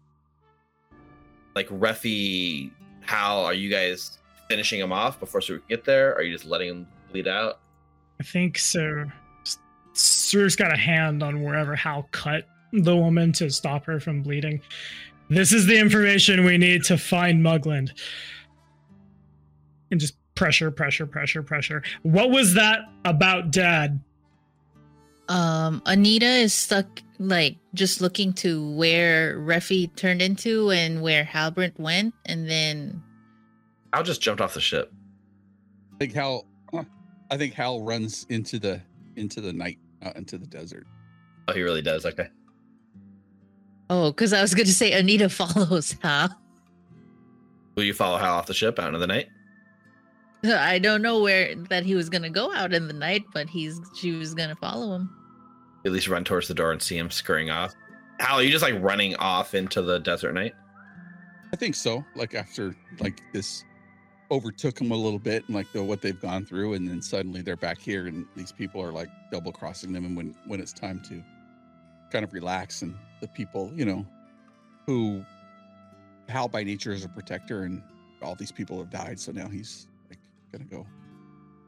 Like 1.55 1.67
Refi, 1.69 2.71
Hal, 3.01 3.45
are 3.45 3.53
you 3.53 3.69
guys 3.69 4.17
finishing 4.49 4.79
him 4.79 4.91
off 4.91 5.19
before 5.19 5.41
can 5.41 5.61
get 5.69 5.83
there? 5.83 6.15
Are 6.15 6.21
you 6.21 6.33
just 6.33 6.45
letting 6.45 6.69
him 6.69 6.87
bleed 7.11 7.27
out? 7.27 7.59
I 8.19 8.23
think 8.23 8.57
so. 8.57 9.05
Saruk's 9.93 10.55
got 10.55 10.73
a 10.73 10.77
hand 10.77 11.21
on 11.21 11.43
wherever 11.43 11.75
Hal 11.75 12.07
cut 12.11 12.47
the 12.71 12.95
woman 12.95 13.31
to 13.33 13.49
stop 13.49 13.85
her 13.85 13.99
from 13.99 14.23
bleeding. 14.23 14.61
This 15.29 15.53
is 15.53 15.65
the 15.67 15.77
information 15.77 16.43
we 16.43 16.57
need 16.57 16.83
to 16.85 16.97
find 16.97 17.43
Mugland. 17.43 17.91
And 19.91 19.99
just 19.99 20.15
pressure, 20.35 20.71
pressure, 20.71 21.05
pressure, 21.05 21.43
pressure. 21.43 21.83
What 22.01 22.31
was 22.31 22.55
that 22.55 22.79
about 23.05 23.51
dad? 23.51 23.99
Um, 25.33 25.81
Anita 25.87 26.27
is 26.27 26.53
stuck, 26.53 27.01
like 27.17 27.57
just 27.73 28.01
looking 28.01 28.33
to 28.33 28.69
where 28.75 29.39
Refi 29.39 29.93
turned 29.95 30.21
into 30.21 30.69
and 30.69 31.01
where 31.01 31.23
Halbert 31.23 31.73
went, 31.79 32.13
and 32.27 32.47
then 32.47 33.01
I'll 33.93 34.03
just 34.03 34.21
jumped 34.21 34.41
off 34.41 34.53
the 34.53 34.61
ship. 34.61 34.93
I 35.95 35.97
think 35.97 36.13
Hal. 36.13 36.45
I 37.31 37.37
think 37.37 37.55
Hal 37.55 37.81
runs 37.81 38.27
into 38.29 38.59
the 38.59 38.79
into 39.15 39.41
the 39.41 39.51
night, 39.51 39.79
uh, 40.05 40.11
into 40.15 40.37
the 40.37 40.45
desert. 40.45 40.85
Oh, 41.47 41.53
he 41.53 41.63
really 41.63 41.81
does. 41.81 42.05
Okay. 42.05 42.27
oh, 43.89 44.11
because 44.11 44.33
I 44.33 44.41
was 44.43 44.53
going 44.53 44.67
to 44.67 44.73
say 44.73 44.91
Anita 44.91 45.29
follows 45.29 45.95
Hal. 46.03 46.29
Will 47.73 47.85
you 47.85 47.95
follow 47.95 48.19
Hal 48.19 48.35
off 48.35 48.45
the 48.45 48.53
ship 48.53 48.77
out 48.77 48.89
into 48.89 48.99
the 48.99 49.07
night? 49.07 49.29
I 50.43 50.77
don't 50.77 51.01
know 51.01 51.23
where 51.23 51.55
that 51.55 51.85
he 51.85 51.95
was 51.95 52.09
going 52.09 52.21
to 52.21 52.29
go 52.29 52.53
out 52.53 52.71
in 52.71 52.87
the 52.87 52.93
night, 52.93 53.23
but 53.33 53.49
he's 53.49 53.81
she 53.95 54.11
was 54.11 54.35
going 54.35 54.49
to 54.49 54.55
follow 54.57 54.93
him. 54.93 55.09
At 55.85 55.91
least 55.91 56.07
run 56.07 56.23
towards 56.23 56.47
the 56.47 56.53
door 56.53 56.71
and 56.71 56.81
see 56.81 56.97
him 56.97 57.11
scurrying 57.11 57.49
off. 57.49 57.75
Hal, 58.19 58.39
are 58.39 58.43
you 58.43 58.51
just 58.51 58.63
like 58.63 58.81
running 58.81 59.15
off 59.17 59.53
into 59.53 59.81
the 59.81 59.99
desert 59.99 60.33
night? 60.33 60.53
I 61.51 61.55
think 61.55 61.75
so. 61.75 62.03
Like 62.15 62.35
after 62.35 62.75
like 62.99 63.21
this 63.33 63.63
overtook 64.31 64.75
them 64.75 64.91
a 64.91 64.95
little 64.95 65.19
bit 65.19 65.43
and 65.45 65.55
like 65.55 65.71
the 65.73 65.83
what 65.83 66.01
they've 66.01 66.19
gone 66.19 66.45
through, 66.45 66.73
and 66.73 66.87
then 66.87 67.01
suddenly 67.01 67.41
they're 67.41 67.55
back 67.55 67.79
here, 67.79 68.07
and 68.07 68.25
these 68.35 68.51
people 68.51 68.81
are 68.81 68.91
like 68.91 69.09
double 69.31 69.51
crossing 69.51 69.93
them. 69.93 70.05
And 70.05 70.17
when 70.17 70.35
when 70.47 70.59
it's 70.59 70.73
time 70.73 71.01
to 71.09 71.23
kind 72.11 72.23
of 72.23 72.33
relax, 72.33 72.81
and 72.81 72.95
the 73.21 73.27
people 73.27 73.71
you 73.75 73.85
know 73.85 74.05
who 74.85 75.23
Hal 76.29 76.47
by 76.47 76.63
nature 76.63 76.91
is 76.91 77.03
a 77.03 77.09
protector, 77.09 77.63
and 77.63 77.83
all 78.21 78.35
these 78.35 78.51
people 78.51 78.77
have 78.77 78.89
died, 78.89 79.19
so 79.19 79.31
now 79.31 79.47
he's 79.47 79.87
like 80.09 80.19
gonna 80.51 80.65
go 80.65 80.87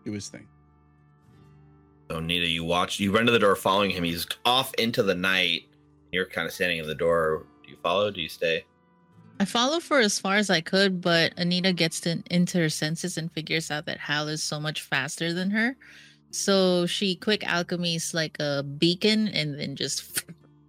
do 0.03 0.11
his 0.11 0.29
thing. 0.29 0.47
So 2.09 2.19
Nita, 2.19 2.47
you 2.47 2.63
watch, 2.63 2.99
you 2.99 3.11
run 3.11 3.25
to 3.25 3.31
the 3.31 3.39
door 3.39 3.55
following 3.55 3.89
him. 3.89 4.03
He's 4.03 4.27
off 4.45 4.73
into 4.75 5.01
the 5.01 5.15
night. 5.15 5.63
You're 6.11 6.25
kind 6.25 6.45
of 6.45 6.53
standing 6.53 6.79
in 6.79 6.87
the 6.87 6.95
door. 6.95 7.45
Do 7.63 7.71
you 7.71 7.77
follow? 7.81 8.11
Do 8.11 8.21
you 8.21 8.29
stay? 8.29 8.65
I 9.39 9.45
follow 9.45 9.79
for 9.79 9.99
as 9.99 10.17
far 10.17 10.35
as 10.35 10.49
I 10.49 10.61
could, 10.61 11.01
but 11.01 11.33
Anita 11.37 11.73
gets 11.73 11.99
to, 12.01 12.23
into 12.31 12.57
her 12.59 12.69
senses 12.69 13.17
and 13.17 13.31
figures 13.31 13.69
out 13.69 13.85
that 13.87 13.97
Hal 13.97 14.29
is 14.29 14.41
so 14.41 14.59
much 14.59 14.81
faster 14.81 15.33
than 15.33 15.51
her. 15.51 15.75
So 16.31 16.85
she 16.85 17.15
quick 17.15 17.41
alchemies 17.41 18.13
like 18.13 18.37
a 18.39 18.63
beacon 18.63 19.27
and 19.29 19.59
then 19.59 19.75
just 19.75 20.23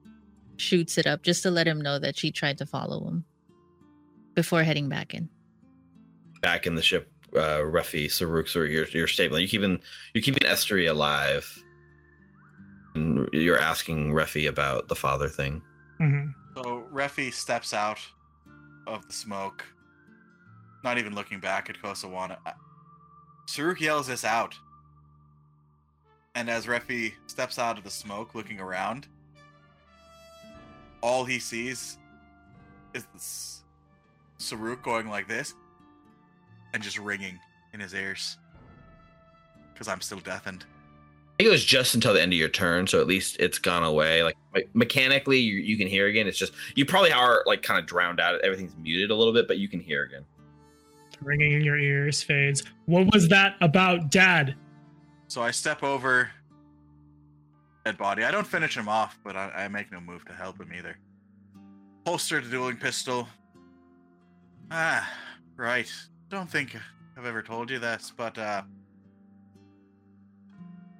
shoots 0.56 0.98
it 0.98 1.06
up 1.06 1.22
just 1.22 1.42
to 1.44 1.50
let 1.50 1.68
him 1.68 1.80
know 1.80 1.98
that 1.98 2.16
she 2.16 2.30
tried 2.30 2.58
to 2.58 2.66
follow 2.66 3.06
him 3.06 3.24
before 4.34 4.62
heading 4.62 4.88
back 4.88 5.14
in. 5.14 5.28
Back 6.42 6.66
in 6.66 6.74
the 6.74 6.82
ship, 6.82 7.10
uh, 7.36 7.60
Refi, 7.60 8.06
Saruk, 8.06 8.48
so 8.48 8.62
you're 8.62 8.86
you're 8.88 9.06
stable. 9.06 9.38
You 9.38 9.48
keeping 9.48 9.78
you're 10.14 10.22
keeping 10.22 10.48
Esteri 10.48 10.88
alive, 10.88 11.46
and 12.94 13.28
you're 13.32 13.58
asking 13.58 14.12
Refi 14.12 14.48
about 14.48 14.88
the 14.88 14.96
father 14.96 15.28
thing. 15.28 15.62
Mhm. 16.00 16.34
So 16.54 16.88
Refi 16.92 17.32
steps 17.32 17.74
out 17.74 18.00
of 18.86 19.06
the 19.06 19.12
smoke, 19.12 19.64
not 20.82 20.98
even 20.98 21.14
looking 21.14 21.40
back 21.40 21.68
at 21.68 21.76
Kosowana. 21.76 22.38
Saruk 23.46 23.80
yells 23.80 24.06
this 24.06 24.24
out. 24.24 24.54
And 26.34 26.50
as 26.50 26.66
Refi 26.66 27.14
steps 27.26 27.58
out 27.58 27.78
of 27.78 27.84
the 27.84 27.90
smoke, 27.90 28.34
looking 28.34 28.60
around, 28.60 29.08
all 31.00 31.24
he 31.24 31.38
sees 31.38 31.98
is 32.92 33.06
this 33.14 33.64
Saruk 34.38 34.82
going 34.82 35.08
like 35.08 35.28
this 35.28 35.54
and 36.74 36.82
just 36.82 36.98
ringing 36.98 37.38
in 37.72 37.80
his 37.80 37.94
ears. 37.94 38.38
Because 39.72 39.88
I'm 39.88 40.00
still 40.00 40.20
deafened. 40.20 40.64
I 41.36 41.42
think 41.42 41.48
it 41.48 41.52
was 41.52 41.64
just 41.64 41.94
until 41.94 42.14
the 42.14 42.22
end 42.22 42.32
of 42.32 42.38
your 42.38 42.48
turn, 42.48 42.86
so 42.86 42.98
at 42.98 43.06
least 43.06 43.36
it's 43.38 43.58
gone 43.58 43.84
away. 43.84 44.22
Like 44.22 44.36
me- 44.54 44.64
mechanically, 44.72 45.38
you, 45.38 45.56
you 45.56 45.76
can 45.76 45.86
hear 45.86 46.06
again. 46.06 46.26
It's 46.26 46.38
just 46.38 46.54
you 46.76 46.86
probably 46.86 47.12
are 47.12 47.42
like 47.44 47.62
kind 47.62 47.78
of 47.78 47.84
drowned 47.84 48.20
out. 48.20 48.40
Everything's 48.40 48.74
muted 48.76 49.10
a 49.10 49.14
little 49.14 49.34
bit, 49.34 49.46
but 49.46 49.58
you 49.58 49.68
can 49.68 49.80
hear 49.80 50.04
again. 50.04 50.24
Ringing 51.20 51.52
in 51.52 51.62
your 51.62 51.78
ears 51.78 52.22
fades. 52.22 52.62
What 52.86 53.12
was 53.12 53.28
that 53.28 53.56
about 53.60 54.10
dad? 54.10 54.54
So 55.28 55.42
I 55.42 55.50
step 55.50 55.82
over 55.82 56.30
dead 57.84 57.98
body. 57.98 58.24
I 58.24 58.30
don't 58.30 58.46
finish 58.46 58.76
him 58.76 58.88
off, 58.88 59.18
but 59.22 59.36
I, 59.36 59.50
I 59.54 59.68
make 59.68 59.92
no 59.92 60.00
move 60.00 60.24
to 60.24 60.32
help 60.32 60.58
him 60.58 60.72
either. 60.76 60.96
Holster 62.06 62.40
the 62.40 62.48
dueling 62.48 62.76
pistol. 62.76 63.28
Ah, 64.70 65.08
right. 65.56 65.92
Don't 66.28 66.50
think 66.50 66.76
I've 67.16 67.24
ever 67.24 67.42
told 67.42 67.70
you 67.70 67.78
this, 67.78 68.12
but 68.16 68.36
uh 68.36 68.62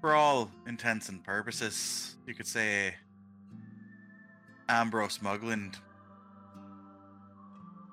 for 0.01 0.15
all 0.15 0.51
intents 0.69 1.09
and 1.09 1.25
purposes, 1.25 2.17
you 2.27 2.35
could 2.35 2.47
say 2.47 2.95
Ambrose 4.69 5.19
Mugland 5.19 5.75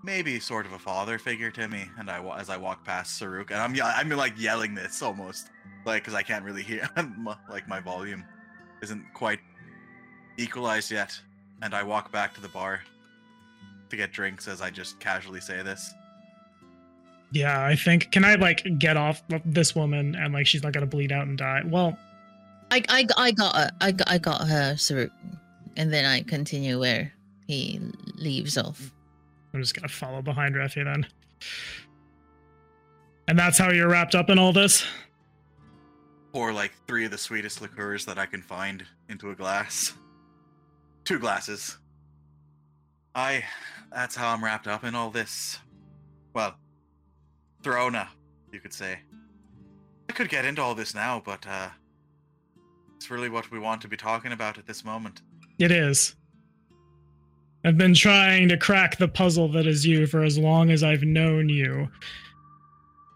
maybe 0.03 0.39
sort 0.39 0.65
of 0.65 0.73
a 0.73 0.79
father 0.79 1.17
figure 1.17 1.49
to 1.49 1.67
me 1.67 1.85
and 1.97 2.11
I 2.11 2.21
as 2.37 2.49
I 2.49 2.57
walk 2.57 2.83
past 2.83 3.19
Saruk 3.19 3.51
and 3.51 3.59
I'm 3.59 3.75
I'm 3.81 4.09
like 4.09 4.33
yelling 4.37 4.75
this 4.75 5.01
almost 5.01 5.49
like 5.85 6.03
cuz 6.03 6.13
I 6.13 6.21
can't 6.23 6.43
really 6.43 6.63
hear 6.63 6.89
like 7.49 7.67
my 7.67 7.79
volume 7.79 8.25
isn't 8.81 9.05
quite 9.13 9.39
equalized 10.37 10.91
yet 10.91 11.19
and 11.61 11.73
I 11.73 11.83
walk 11.83 12.11
back 12.11 12.33
to 12.35 12.41
the 12.41 12.49
bar 12.49 12.81
to 13.89 13.95
get 13.95 14.11
drinks 14.11 14.47
as 14.47 14.61
I 14.61 14.69
just 14.69 14.99
casually 14.99 15.39
say 15.39 15.61
this. 15.61 15.93
Yeah, 17.33 17.65
I 17.65 17.75
think. 17.75 18.11
Can 18.11 18.23
I 18.23 18.35
like 18.35 18.63
get 18.77 18.95
off 18.95 19.21
of 19.31 19.41
this 19.43 19.75
woman 19.75 20.15
and 20.15 20.33
like 20.33 20.45
she's 20.47 20.61
not 20.63 20.71
gonna 20.71 20.85
bleed 20.85 21.11
out 21.11 21.25
and 21.27 21.37
die? 21.37 21.61
Well, 21.65 21.97
I, 22.71 22.83
I, 22.89 23.07
I 23.17 23.31
got 23.31 23.55
her. 23.55 23.71
I, 23.81 23.91
got- 23.91 24.09
I 24.09 24.17
got 24.19 24.47
her, 24.47 24.73
Saruk. 24.75 25.09
And 25.75 25.91
then 25.91 26.05
I 26.05 26.21
continue 26.21 26.79
where 26.79 27.11
he 27.47 27.79
leaves 28.15 28.57
off. 28.57 28.91
I'm 29.53 29.61
just 29.61 29.73
gonna 29.73 29.87
follow 29.87 30.21
behind 30.21 30.53
Refi 30.55 30.83
then. 30.83 31.07
And 33.27 33.37
that's 33.39 33.57
how 33.57 33.71
you're 33.71 33.89
wrapped 33.89 34.15
up 34.15 34.29
in 34.29 34.37
all 34.37 34.53
this. 34.53 34.85
Pour 36.33 36.53
like 36.53 36.71
three 36.87 37.05
of 37.05 37.11
the 37.11 37.17
sweetest 37.17 37.61
liqueurs 37.61 38.05
that 38.05 38.17
I 38.19 38.25
can 38.27 38.41
find 38.41 38.83
into 39.09 39.31
a 39.31 39.35
glass. 39.35 39.93
Two 41.05 41.19
glasses. 41.19 41.77
I 43.15 43.43
that's 43.91 44.15
how 44.15 44.29
I'm 44.33 44.43
wrapped 44.43 44.67
up 44.67 44.83
in 44.83 44.93
all 44.95 45.09
this. 45.09 45.59
Well, 46.33 46.55
thrown 47.63 47.95
up, 47.95 48.09
you 48.51 48.59
could 48.59 48.73
say. 48.73 48.99
I 50.09 50.13
could 50.13 50.29
get 50.29 50.45
into 50.45 50.61
all 50.61 50.75
this 50.75 50.93
now, 50.93 51.21
but 51.23 51.45
uh 51.47 51.69
it's 52.95 53.09
really 53.09 53.29
what 53.29 53.51
we 53.51 53.59
want 53.59 53.81
to 53.81 53.87
be 53.87 53.97
talking 53.97 54.31
about 54.31 54.57
at 54.57 54.65
this 54.65 54.85
moment. 54.85 55.21
It 55.59 55.71
is. 55.71 56.15
I've 57.65 57.77
been 57.77 57.93
trying 57.93 58.49
to 58.49 58.57
crack 58.57 58.97
the 58.97 59.07
puzzle 59.07 59.49
that 59.53 59.65
is 59.65 59.85
you 59.85 60.07
for 60.07 60.23
as 60.23 60.37
long 60.37 60.69
as 60.69 60.83
I've 60.83 61.03
known 61.03 61.49
you. 61.49 61.89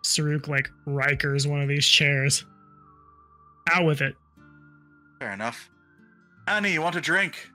Saruk 0.03 0.47
like 0.47 0.69
Rikers 0.85 1.47
one 1.47 1.61
of 1.61 1.67
these 1.67 1.87
chairs. 1.87 2.45
Out 3.71 3.85
with 3.85 4.01
it. 4.01 4.15
Fair 5.19 5.33
enough. 5.33 5.69
Annie, 6.47 6.71
you 6.71 6.81
want 6.81 6.95
a 6.95 7.01
drink? 7.01 7.49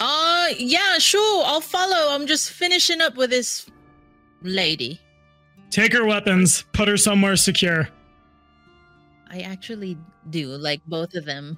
Uh, 0.00 0.48
yeah, 0.58 0.98
sure. 0.98 1.44
I'll 1.44 1.60
follow. 1.60 2.14
I'm 2.14 2.26
just 2.26 2.50
finishing 2.50 3.00
up 3.00 3.16
with 3.16 3.30
this 3.30 3.66
lady. 4.42 5.00
Take 5.70 5.92
her 5.92 6.04
weapons, 6.04 6.64
put 6.72 6.88
her 6.88 6.96
somewhere 6.96 7.36
secure. 7.36 7.88
I 9.30 9.40
actually 9.40 9.96
do 10.30 10.48
like 10.48 10.80
both 10.86 11.14
of 11.14 11.24
them. 11.24 11.56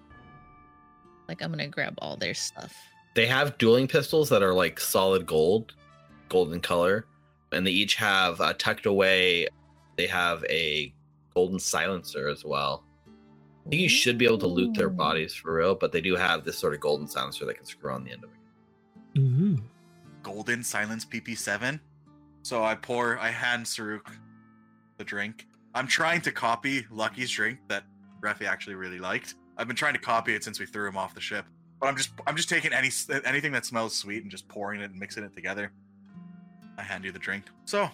Like 1.28 1.42
I'm 1.42 1.50
gonna 1.50 1.68
grab 1.68 1.94
all 1.98 2.16
their 2.16 2.34
stuff. 2.34 2.74
They 3.14 3.26
have 3.26 3.56
dueling 3.56 3.88
pistols 3.88 4.28
that 4.28 4.42
are 4.42 4.52
like 4.52 4.78
solid 4.78 5.24
gold, 5.26 5.74
golden 6.28 6.60
color, 6.60 7.06
and 7.52 7.66
they 7.66 7.70
each 7.70 7.94
have 7.94 8.40
uh, 8.40 8.52
tucked 8.54 8.84
away. 8.84 9.48
They 9.96 10.06
have 10.06 10.44
a 10.50 10.92
golden 11.34 11.58
silencer 11.58 12.28
as 12.28 12.44
well. 12.44 12.84
I 13.66 13.70
think 13.70 13.82
you 13.82 13.88
should 13.88 14.18
be 14.18 14.26
able 14.26 14.38
to 14.38 14.46
loot 14.46 14.74
their 14.74 14.90
bodies 14.90 15.32
for 15.32 15.54
real, 15.54 15.74
but 15.74 15.92
they 15.92 16.00
do 16.00 16.16
have 16.16 16.44
this 16.44 16.58
sort 16.58 16.74
of 16.74 16.80
golden 16.80 17.06
silencer 17.06 17.46
that 17.46 17.56
can 17.56 17.64
screw 17.64 17.92
on 17.92 18.04
the 18.04 18.10
end 18.10 18.24
of 18.24 18.30
it. 18.30 19.20
Ooh. 19.20 19.62
Golden 20.22 20.64
Silence 20.64 21.04
PP7. 21.04 21.78
So 22.42 22.64
I 22.64 22.74
pour, 22.74 23.18
I 23.18 23.28
hand 23.28 23.64
Saruk 23.64 24.06
the 24.98 25.04
drink. 25.04 25.46
I'm 25.74 25.86
trying 25.86 26.20
to 26.22 26.32
copy 26.32 26.84
Lucky's 26.90 27.30
drink 27.30 27.58
that 27.68 27.84
Refi 28.20 28.46
actually 28.46 28.74
really 28.74 28.98
liked. 28.98 29.34
I've 29.56 29.66
been 29.66 29.76
trying 29.76 29.94
to 29.94 30.00
copy 30.00 30.34
it 30.34 30.44
since 30.44 30.58
we 30.58 30.66
threw 30.66 30.88
him 30.88 30.96
off 30.96 31.14
the 31.14 31.20
ship. 31.20 31.46
But 31.80 31.88
I'm 31.88 31.96
just 31.96 32.10
I'm 32.26 32.36
just 32.36 32.48
taking 32.48 32.72
any 32.72 32.90
anything 33.24 33.52
that 33.52 33.64
smells 33.64 33.94
sweet 33.94 34.22
and 34.22 34.30
just 34.30 34.46
pouring 34.48 34.80
it 34.80 34.90
and 34.90 34.98
mixing 34.98 35.24
it 35.24 35.34
together. 35.34 35.72
I 36.78 36.82
hand 36.82 37.04
you 37.04 37.12
the 37.12 37.18
drink. 37.18 37.46
So, 37.64 37.90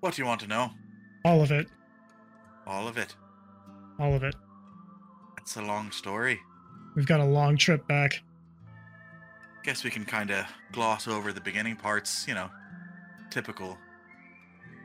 what 0.00 0.14
do 0.14 0.22
you 0.22 0.26
want 0.26 0.40
to 0.42 0.46
know? 0.46 0.70
All 1.24 1.42
of 1.42 1.50
it. 1.50 1.66
All 2.66 2.86
of 2.86 2.96
it. 2.96 3.16
All 3.98 4.14
of 4.14 4.22
it. 4.22 4.34
It's 5.38 5.56
a 5.56 5.62
long 5.62 5.90
story. 5.90 6.40
We've 6.94 7.06
got 7.06 7.20
a 7.20 7.24
long 7.24 7.56
trip 7.56 7.86
back. 7.88 8.22
Guess 9.64 9.84
we 9.84 9.90
can 9.90 10.04
kind 10.04 10.30
of 10.30 10.46
gloss 10.72 11.08
over 11.08 11.32
the 11.32 11.40
beginning 11.40 11.76
parts, 11.76 12.26
you 12.28 12.34
know. 12.34 12.50
Typical 13.30 13.76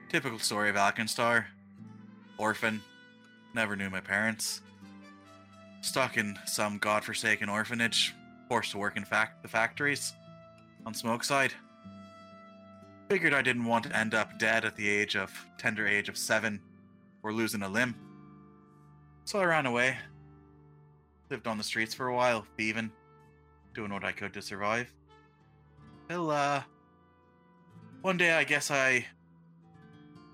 typical 0.10 0.38
story 0.38 0.70
of 0.70 0.76
Alkenstar. 0.76 1.46
Orphan. 2.38 2.82
Never 3.56 3.76
knew 3.76 3.90
my 3.90 4.02
parents. 4.02 4.62
Stuck 5.82 6.18
in 6.18 6.38
some 6.46 6.78
godforsaken 6.78 7.50
orphanage, 7.50 8.14
forced 8.48 8.72
to 8.72 8.78
work 8.78 8.98
in 8.98 9.06
fact 9.06 9.42
the 9.42 9.48
factories 9.48 10.14
on 10.86 10.94
Smokeside. 10.94 11.54
Figured 13.10 13.34
I 13.34 13.42
didn't 13.42 13.66
want 13.66 13.86
to 13.86 13.98
end 13.98 14.14
up 14.14 14.38
dead 14.40 14.66
at 14.66 14.76
the 14.76 14.90
age 14.90 15.16
of 15.16 15.32
tender 15.58 15.88
age 15.88 16.10
of 16.10 16.18
seven 16.18 16.60
or 17.22 17.32
losing 17.32 17.64
a 17.64 17.70
limb. 17.70 17.96
So 19.26 19.40
I 19.40 19.46
ran 19.46 19.66
away. 19.66 19.98
Lived 21.30 21.48
on 21.48 21.58
the 21.58 21.64
streets 21.64 21.94
for 21.94 22.08
a 22.08 22.16
while, 22.16 22.46
thieving, 22.58 22.92
doing 23.74 23.94
what 23.94 24.04
I 24.04 24.12
could 24.12 24.34
to 24.34 24.42
survive. 24.42 24.94
Till 26.10 26.30
uh 26.30 26.64
one 28.04 28.18
day 28.18 28.34
I 28.34 28.44
guess 28.44 28.70
I 28.70 29.06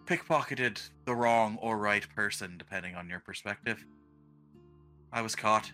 pickpocketed 0.08 0.82
the 1.06 1.14
wrong 1.14 1.60
or 1.62 1.78
right 1.78 2.04
person, 2.16 2.56
depending 2.58 2.96
on 2.96 3.08
your 3.08 3.20
perspective. 3.20 3.86
I 5.14 5.22
was 5.22 5.36
caught. 5.36 5.72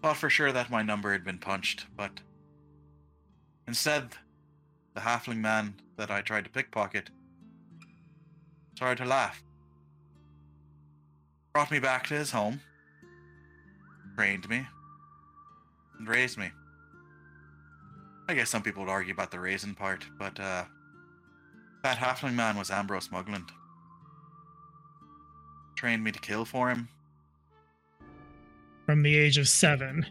Thought 0.00 0.16
for 0.16 0.30
sure 0.30 0.52
that 0.52 0.70
my 0.70 0.80
number 0.80 1.10
had 1.10 1.24
been 1.24 1.38
punched, 1.38 1.86
but 1.96 2.20
instead, 3.66 4.10
the 4.94 5.00
halfling 5.00 5.38
man 5.38 5.74
that 5.96 6.12
I 6.12 6.20
tried 6.20 6.44
to 6.44 6.50
pickpocket 6.50 7.10
started 8.76 9.02
to 9.02 9.08
laugh. 9.08 9.42
Brought 11.52 11.72
me 11.72 11.80
back 11.80 12.06
to 12.06 12.14
his 12.14 12.30
home, 12.30 12.60
trained 14.16 14.48
me, 14.48 14.68
and 15.98 16.08
raised 16.08 16.38
me. 16.38 16.52
I 18.28 18.34
guess 18.34 18.50
some 18.50 18.62
people 18.62 18.84
would 18.84 18.90
argue 18.90 19.12
about 19.12 19.30
the 19.30 19.40
raising 19.40 19.74
part, 19.74 20.04
but 20.18 20.38
uh, 20.38 20.64
that 21.82 21.98
halfling 21.98 22.34
man 22.34 22.56
was 22.56 22.70
Ambrose 22.70 23.08
Mugland. 23.08 23.48
Trained 25.74 26.04
me 26.04 26.12
to 26.12 26.20
kill 26.20 26.44
for 26.44 26.68
him. 26.68 26.88
From 28.86 29.02
the 29.02 29.16
age 29.16 29.38
of 29.38 29.48
seven. 29.48 30.06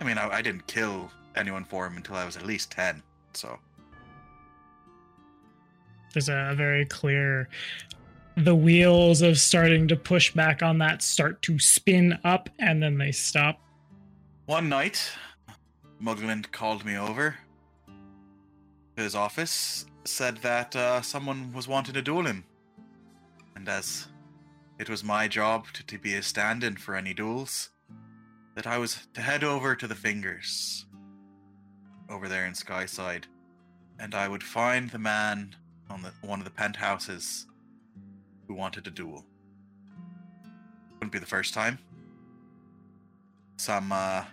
I 0.00 0.04
mean, 0.04 0.18
I, 0.18 0.28
I 0.28 0.42
didn't 0.42 0.66
kill 0.66 1.10
anyone 1.36 1.64
for 1.64 1.86
him 1.86 1.96
until 1.96 2.16
I 2.16 2.24
was 2.24 2.36
at 2.36 2.46
least 2.46 2.70
10, 2.70 3.02
so. 3.32 3.58
There's 6.12 6.28
a 6.28 6.54
very 6.56 6.84
clear. 6.84 7.48
The 8.36 8.54
wheels 8.54 9.22
of 9.22 9.38
starting 9.38 9.88
to 9.88 9.96
push 9.96 10.32
back 10.32 10.62
on 10.62 10.78
that 10.78 11.02
start 11.02 11.42
to 11.42 11.58
spin 11.58 12.18
up 12.24 12.48
and 12.58 12.82
then 12.82 12.98
they 12.98 13.12
stop. 13.12 13.60
One 14.46 14.68
night, 14.68 15.10
Mugland 16.04 16.52
called 16.52 16.84
me 16.84 16.96
over 16.96 17.36
to 18.96 19.02
his 19.02 19.14
office, 19.14 19.86
said 20.04 20.36
that 20.38 20.76
uh, 20.76 21.00
someone 21.00 21.50
was 21.54 21.66
wanting 21.66 21.94
to 21.94 22.02
duel 22.02 22.26
him. 22.26 22.44
And 23.56 23.66
as 23.68 24.08
it 24.78 24.90
was 24.90 25.02
my 25.02 25.28
job 25.28 25.66
to, 25.72 25.86
to 25.86 25.98
be 25.98 26.14
a 26.14 26.22
stand 26.22 26.62
in 26.62 26.76
for 26.76 26.94
any 26.94 27.14
duels, 27.14 27.70
that 28.54 28.66
I 28.66 28.76
was 28.76 29.06
to 29.14 29.22
head 29.22 29.42
over 29.42 29.74
to 29.74 29.86
the 29.86 29.94
Fingers, 29.94 30.84
over 32.10 32.28
there 32.28 32.44
in 32.44 32.54
Skyside, 32.54 33.26
and 33.98 34.14
I 34.14 34.28
would 34.28 34.42
find 34.42 34.90
the 34.90 34.98
man 34.98 35.56
on 35.88 36.02
the, 36.02 36.12
one 36.20 36.38
of 36.38 36.44
the 36.44 36.50
penthouses 36.50 37.46
who 38.46 38.52
wanted 38.52 38.84
to 38.84 38.90
duel. 38.90 39.24
Wouldn't 40.94 41.12
be 41.12 41.18
the 41.18 41.24
first 41.24 41.54
time. 41.54 41.78
Some 43.56 43.90
uh, 43.90 44.24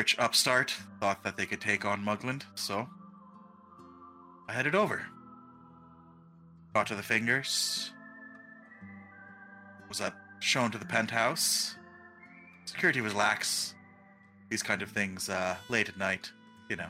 rich 0.00 0.18
upstart 0.18 0.74
thought 0.98 1.22
that 1.22 1.36
they 1.36 1.44
could 1.44 1.60
take 1.60 1.84
on 1.84 2.02
Mugland, 2.02 2.42
so 2.54 2.88
I 4.48 4.52
headed 4.54 4.74
over. 4.74 5.02
Got 6.72 6.86
to 6.86 6.94
the 6.94 7.02
fingers. 7.02 7.90
Was 9.90 10.00
up 10.00 10.14
shown 10.38 10.70
to 10.70 10.78
the 10.78 10.86
penthouse. 10.86 11.74
Security 12.64 13.02
was 13.02 13.14
lax. 13.14 13.74
These 14.48 14.62
kind 14.62 14.80
of 14.80 14.88
things 14.88 15.28
uh, 15.28 15.56
late 15.68 15.90
at 15.90 15.98
night, 15.98 16.32
you 16.70 16.76
know. 16.76 16.88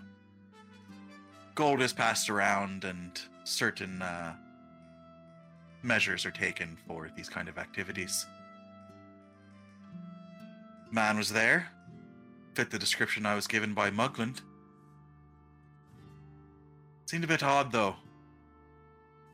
Gold 1.56 1.82
is 1.82 1.92
passed 1.92 2.30
around, 2.30 2.84
and 2.84 3.20
certain 3.42 4.02
uh, 4.02 4.36
measures 5.82 6.24
are 6.24 6.30
taken 6.30 6.78
for 6.86 7.10
these 7.16 7.28
kind 7.28 7.48
of 7.48 7.58
activities. 7.58 8.24
Man 10.92 11.16
was 11.16 11.32
there, 11.32 11.72
the 12.68 12.78
description 12.78 13.24
I 13.24 13.34
was 13.34 13.46
given 13.46 13.72
by 13.72 13.90
Mugland. 13.90 14.42
Seemed 17.06 17.24
a 17.24 17.28
bit 17.28 17.42
odd, 17.42 17.72
though. 17.72 17.96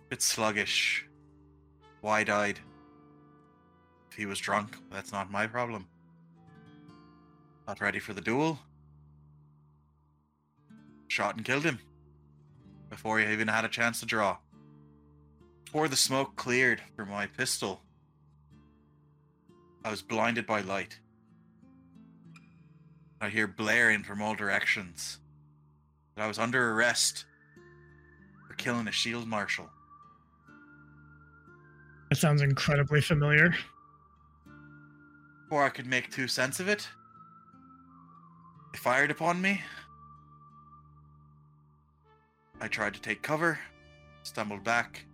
A 0.07 0.09
Bit 0.11 0.22
sluggish. 0.22 1.05
Wide 2.03 2.31
eyed. 2.31 2.61
If 4.11 4.16
he 4.16 4.27
was 4.27 4.39
drunk, 4.39 4.77
that's 4.93 5.11
not 5.11 5.33
my 5.33 5.49
problem. 5.49 5.89
Not 7.66 7.81
ready 7.81 7.99
for 7.99 8.12
the 8.12 8.20
duel. 8.20 8.61
Shot 11.09 11.37
and 11.37 11.45
killed 11.45 11.64
him. 11.64 11.81
Before 12.89 13.18
he 13.18 13.27
even 13.33 13.49
had 13.49 13.64
a 13.64 13.68
chance 13.68 13.99
to 14.01 14.07
draw. 14.07 14.37
Before 15.64 15.89
the 15.89 15.97
smoke 15.97 16.37
cleared 16.37 16.81
from 16.95 17.11
my 17.11 17.27
pistol, 17.27 17.83
I 19.85 19.91
was 19.91 20.01
blinded 20.01 20.47
by 20.47 20.61
light. 20.61 21.01
I 23.21 23.29
hear 23.29 23.47
blaring 23.47 24.03
from 24.03 24.21
all 24.21 24.35
directions. 24.35 25.19
That 26.14 26.25
I 26.25 26.29
was 26.29 26.39
under 26.39 26.73
arrest 26.73 27.25
for 28.47 28.55
killing 28.55 28.89
a 28.89 28.93
shield 28.93 29.27
marshal. 29.27 29.69
That 32.11 32.17
sounds 32.17 32.43
incredibly 32.43 33.01
familiar. 33.01 33.55
Before 35.45 35.64
I 35.64 35.69
could 35.69 35.87
make 35.87 36.11
two 36.11 36.29
cents 36.29 36.61
of 36.61 36.69
it, 36.69 36.89
they 38.73 38.79
fired 38.79 39.11
upon 39.11 39.41
me. 39.41 39.62
I 42.61 42.69
tried 42.69 42.95
to 42.95 43.01
take 43.01 43.23
cover, 43.23 43.59
stumbled 44.23 44.64
back, 44.64 45.05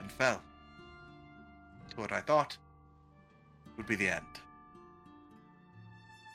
and 0.00 0.10
fell 0.10 0.40
to 1.90 1.96
what 2.00 2.12
I 2.12 2.20
thought 2.20 2.56
would 3.76 3.86
be 3.86 3.96
the 3.96 4.08
end. 4.08 4.26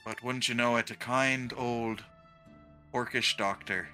But 0.08 0.24
wouldn't 0.24 0.48
you 0.48 0.56
know 0.56 0.78
it, 0.78 0.90
a 0.90 0.96
kind 0.96 1.52
old 1.58 2.06
orcish 2.94 3.36
doctor 3.36 3.90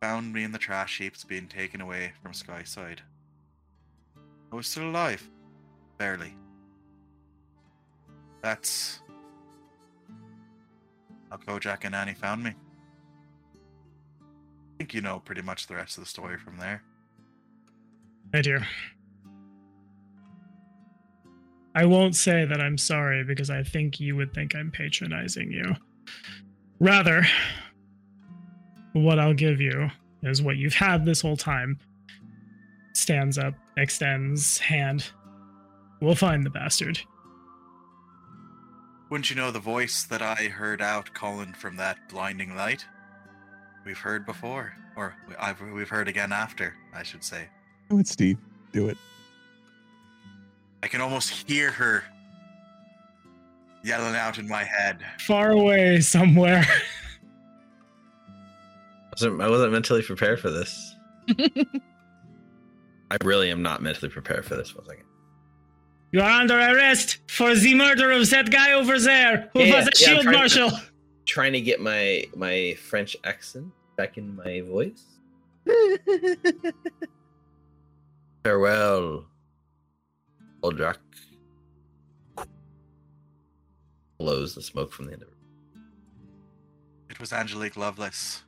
found 0.00 0.32
me 0.32 0.44
in 0.44 0.52
the 0.52 0.58
trash 0.58 0.98
heaps 0.98 1.24
being 1.24 1.48
taken 1.48 1.80
away 1.80 2.12
from 2.22 2.32
Skyside. 2.32 3.02
I 4.52 4.54
was 4.54 4.68
still 4.68 4.88
alive. 4.88 5.28
Barely. 5.98 6.36
That's 8.42 9.00
how 11.30 11.38
Kojak 11.38 11.84
and 11.84 11.96
Annie 11.96 12.14
found 12.14 12.44
me. 12.44 12.50
I 12.50 12.54
think 14.78 14.94
you 14.94 15.00
know 15.00 15.18
pretty 15.18 15.42
much 15.42 15.66
the 15.66 15.74
rest 15.74 15.98
of 15.98 16.04
the 16.04 16.08
story 16.08 16.38
from 16.38 16.58
there. 16.58 16.84
I 18.32 18.40
do. 18.40 18.60
I 21.76 21.84
won't 21.84 22.16
say 22.16 22.46
that 22.46 22.58
I'm 22.58 22.78
sorry 22.78 23.22
because 23.22 23.50
I 23.50 23.62
think 23.62 24.00
you 24.00 24.16
would 24.16 24.32
think 24.32 24.56
I'm 24.56 24.70
patronizing 24.70 25.52
you. 25.52 25.76
Rather, 26.80 27.26
what 28.94 29.18
I'll 29.18 29.34
give 29.34 29.60
you 29.60 29.90
is 30.22 30.40
what 30.40 30.56
you've 30.56 30.72
had 30.72 31.04
this 31.04 31.20
whole 31.20 31.36
time. 31.36 31.78
Stands 32.94 33.36
up, 33.36 33.52
extends 33.76 34.56
hand. 34.56 35.12
We'll 36.00 36.14
find 36.14 36.44
the 36.44 36.50
bastard. 36.50 36.98
Wouldn't 39.10 39.28
you 39.28 39.36
know 39.36 39.50
the 39.50 39.60
voice 39.60 40.04
that 40.04 40.22
I 40.22 40.48
heard 40.48 40.80
out 40.80 41.12
calling 41.12 41.52
from 41.52 41.76
that 41.76 42.08
blinding 42.08 42.56
light? 42.56 42.86
We've 43.84 43.98
heard 43.98 44.24
before, 44.24 44.72
or 44.96 45.14
I've, 45.38 45.60
we've 45.60 45.90
heard 45.90 46.08
again 46.08 46.32
after, 46.32 46.74
I 46.94 47.02
should 47.02 47.22
say. 47.22 47.48
Do 47.90 47.98
it, 47.98 48.08
Steve. 48.08 48.38
Do 48.72 48.88
it. 48.88 48.96
I 50.86 50.88
can 50.88 51.00
almost 51.00 51.30
hear 51.48 51.72
her 51.72 52.04
yelling 53.82 54.14
out 54.14 54.38
in 54.38 54.46
my 54.46 54.62
head. 54.62 55.04
Far 55.18 55.50
away 55.50 56.00
somewhere. 56.00 56.62
wasn't 59.12 59.42
I 59.42 59.50
wasn't 59.50 59.72
mentally 59.72 60.04
prepared 60.04 60.38
for 60.38 60.48
this. 60.48 60.94
I 61.28 61.66
I 63.10 63.16
really 63.24 63.50
am 63.50 63.62
not 63.62 63.82
mentally 63.82 64.12
prepared 64.12 64.44
for 64.44 64.54
this. 64.54 64.76
One 64.76 64.86
second. 64.86 65.06
You 66.12 66.20
are 66.20 66.30
under 66.30 66.56
arrest 66.56 67.18
for 67.26 67.52
the 67.56 67.74
murder 67.74 68.12
of 68.12 68.30
that 68.30 68.52
guy 68.52 68.74
over 68.74 69.00
there 69.00 69.50
who 69.54 69.64
Yeah, 69.64 69.78
was 69.78 69.86
a 69.88 69.90
yeah, 69.98 70.06
shield 70.06 70.22
trying 70.22 70.32
to- 70.34 70.38
marshal. 70.38 70.70
Trying 71.26 71.52
to 71.54 71.60
get 71.60 71.80
my 71.80 72.26
my 72.36 72.76
French 72.80 73.16
accent 73.24 73.66
back 73.96 74.18
in 74.18 74.36
my 74.36 74.60
voice. 74.60 75.02
Farewell, 78.44 79.26
old 80.66 80.80
Blows 84.18 84.54
the 84.54 84.62
smoke 84.62 84.92
from 84.92 85.06
the 85.06 85.12
end 85.12 85.22
of 85.22 85.28
it. 85.28 85.34
It 87.10 87.20
was 87.20 87.32
Angelique 87.32 87.76
Lovelace. 87.76 88.42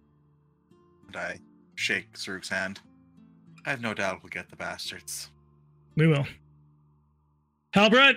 And 1.07 1.17
I 1.17 1.41
shake 1.77 2.15
Saruk's 2.15 2.49
hand. 2.49 2.81
I 3.67 3.71
have 3.71 3.81
no 3.81 3.95
doubt 3.95 4.21
we'll 4.23 4.31
get 4.31 4.49
the 4.51 4.57
bastards. 4.57 5.31
We 5.97 6.07
will. 6.07 6.27
Halbert, 7.75 8.17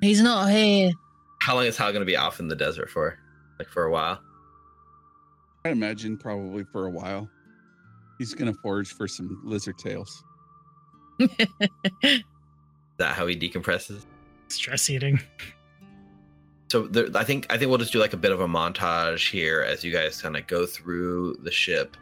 He's 0.00 0.20
not 0.20 0.50
here. 0.50 0.90
How 1.40 1.54
long 1.54 1.66
is 1.66 1.76
Hal 1.76 1.92
going 1.92 2.00
to 2.00 2.06
be 2.06 2.16
off 2.16 2.40
in 2.40 2.48
the 2.48 2.56
desert 2.56 2.90
for? 2.90 3.18
Like 3.58 3.68
for 3.68 3.84
a 3.84 3.90
while? 3.90 4.20
I 5.64 5.70
imagine 5.70 6.18
probably 6.18 6.64
for 6.64 6.86
a 6.86 6.90
while. 6.90 7.28
He's 8.18 8.34
gonna 8.34 8.54
forage 8.54 8.92
for 8.92 9.08
some 9.08 9.40
lizard 9.44 9.78
tails. 9.78 10.22
Is 12.02 12.22
that 12.98 13.14
how 13.14 13.26
he 13.26 13.36
decompresses? 13.36 14.04
stress 14.48 14.88
eating. 14.88 15.20
So 16.70 16.86
there, 16.86 17.06
I 17.14 17.24
think 17.24 17.46
I 17.50 17.58
think 17.58 17.68
we'll 17.68 17.78
just 17.78 17.92
do 17.92 17.98
like 17.98 18.14
a 18.14 18.18
bit 18.18 18.32
of 18.32 18.40
a 18.40 18.48
montage 18.48 19.30
here 19.30 19.62
as 19.62 19.84
you 19.84 19.92
guys 19.92 20.20
kind 20.20 20.36
of 20.36 20.46
go 20.46 20.66
through 20.66 21.36
the 21.42 21.50
ship. 21.50 21.96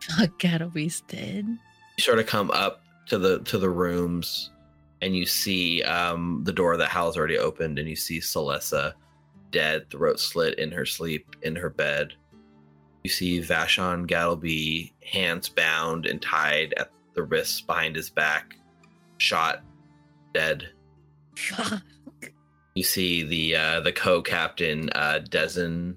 Fuck, 0.00 0.38
Gadawee's 0.38 1.02
dead. 1.02 1.46
You 1.46 2.02
sort 2.02 2.18
of 2.18 2.26
come 2.26 2.50
up 2.50 2.82
to 3.06 3.18
the 3.18 3.40
to 3.40 3.58
the 3.58 3.70
rooms, 3.70 4.50
and 5.02 5.16
you 5.16 5.26
see 5.26 5.82
um, 5.82 6.42
the 6.44 6.52
door 6.52 6.76
that 6.76 6.88
Hal's 6.88 7.16
already 7.16 7.38
opened, 7.38 7.78
and 7.78 7.88
you 7.88 7.96
see 7.96 8.18
Celessa 8.18 8.94
dead, 9.50 9.88
throat 9.90 10.20
slit 10.20 10.58
in 10.58 10.70
her 10.72 10.86
sleep 10.86 11.36
in 11.42 11.56
her 11.56 11.70
bed. 11.70 12.14
You 13.04 13.10
see 13.10 13.40
Vashon 13.40 14.06
Gattleby, 14.06 14.92
hands 15.04 15.48
bound 15.48 16.06
and 16.06 16.20
tied 16.20 16.74
at 16.76 16.90
the 17.18 17.24
wrists 17.24 17.60
behind 17.60 17.96
his 17.96 18.10
back, 18.10 18.56
shot, 19.16 19.64
dead. 20.32 20.68
Fuck. 21.36 21.82
you 22.76 22.84
see 22.84 23.24
the 23.24 23.56
uh 23.56 23.80
the 23.80 23.90
co-captain 23.90 24.88
uh 24.90 25.18
Dezen 25.28 25.96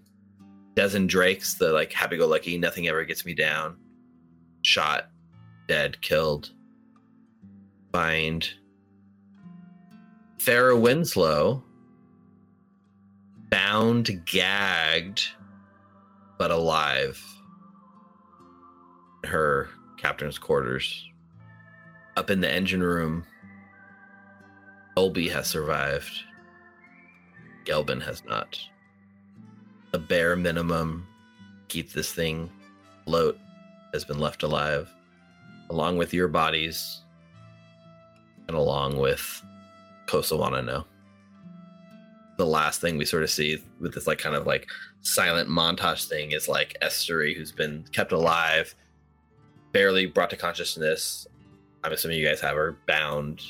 Dezen 0.74 1.08
Drake's 1.08 1.54
the 1.54 1.72
like 1.72 1.94
happy-go-lucky 1.94 2.58
nothing 2.58 2.88
ever 2.88 3.06
gets 3.06 3.24
me 3.24 3.36
down 3.36 3.78
shot 4.64 5.10
dead 5.68 6.02
killed 6.02 6.52
find 7.92 8.50
Farah 10.40 10.80
Winslow 10.80 11.64
bound 13.52 14.26
gagged 14.26 15.22
but 16.40 16.50
alive 16.50 17.24
her 19.24 19.70
captain's 19.98 20.40
quarters 20.40 21.11
up 22.18 22.30
in 22.30 22.42
the 22.42 22.52
engine 22.52 22.84
room 22.84 23.26
Dolby 24.96 25.30
has 25.30 25.48
survived. 25.48 26.12
Gelbin 27.66 28.02
has 28.02 28.24
not. 28.26 28.60
The 29.92 30.00
bare 30.00 30.36
minimum 30.36 31.08
keep 31.70 31.92
this 31.92 32.14
thing 32.14 32.52
afloat 33.02 33.38
has 33.94 34.06
been 34.06 34.20
left 34.20 34.44
alive, 34.44 34.94
along 35.70 35.98
with 35.98 36.14
your 36.14 36.28
bodies, 36.28 37.02
and 38.48 38.56
along 38.56 38.98
with 38.98 39.42
Kosowana 40.08 40.64
no. 40.64 40.86
The 42.38 42.46
last 42.46 42.82
thing 42.82 42.98
we 42.98 43.06
sort 43.06 43.24
of 43.24 43.30
see 43.30 43.64
with 43.80 43.94
this 43.94 44.08
like 44.08 44.20
kind 44.20 44.36
of 44.36 44.46
like 44.46 44.68
silent 45.02 45.50
montage 45.50 46.08
thing 46.08 46.32
is 46.32 46.48
like 46.48 46.78
Estery, 46.82 47.36
who's 47.36 47.52
been 47.52 47.86
kept 47.92 48.12
alive, 48.12 48.76
barely 49.72 50.06
brought 50.06 50.30
to 50.32 50.38
consciousness. 50.38 51.28
I'm 51.84 51.92
assuming 51.94 52.18
you 52.20 52.26
guys 52.26 52.42
have 52.42 52.56
her 52.56 52.78
bound 52.88 53.42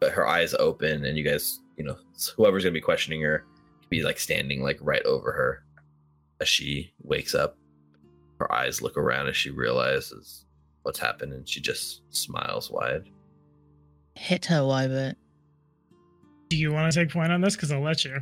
but 0.00 0.12
her 0.12 0.26
eyes 0.26 0.54
open 0.54 1.04
and 1.04 1.18
you 1.18 1.24
guys 1.24 1.60
you 1.76 1.84
know 1.84 1.96
whoever's 2.36 2.64
gonna 2.64 2.72
be 2.72 2.80
questioning 2.80 3.20
her 3.22 3.44
could 3.80 3.90
be 3.90 4.02
like 4.02 4.18
standing 4.18 4.62
like 4.62 4.78
right 4.80 5.04
over 5.04 5.32
her 5.32 5.62
as 6.40 6.48
she 6.48 6.92
wakes 7.02 7.34
up 7.34 7.56
her 8.38 8.52
eyes 8.52 8.80
look 8.82 8.96
around 8.96 9.28
as 9.28 9.36
she 9.36 9.50
realizes 9.50 10.44
what's 10.82 10.98
happened 10.98 11.32
and 11.32 11.48
she 11.48 11.60
just 11.60 12.02
smiles 12.10 12.70
wide 12.70 13.08
Hit 14.18 14.46
her, 14.46 14.62
Wybert. 14.62 15.14
Do 16.48 16.56
you 16.56 16.72
want 16.72 16.92
to 16.92 16.98
take 16.98 17.12
point 17.12 17.30
on 17.30 17.40
this? 17.40 17.54
Because 17.54 17.70
I'll 17.70 17.80
let 17.80 18.04
you. 18.04 18.20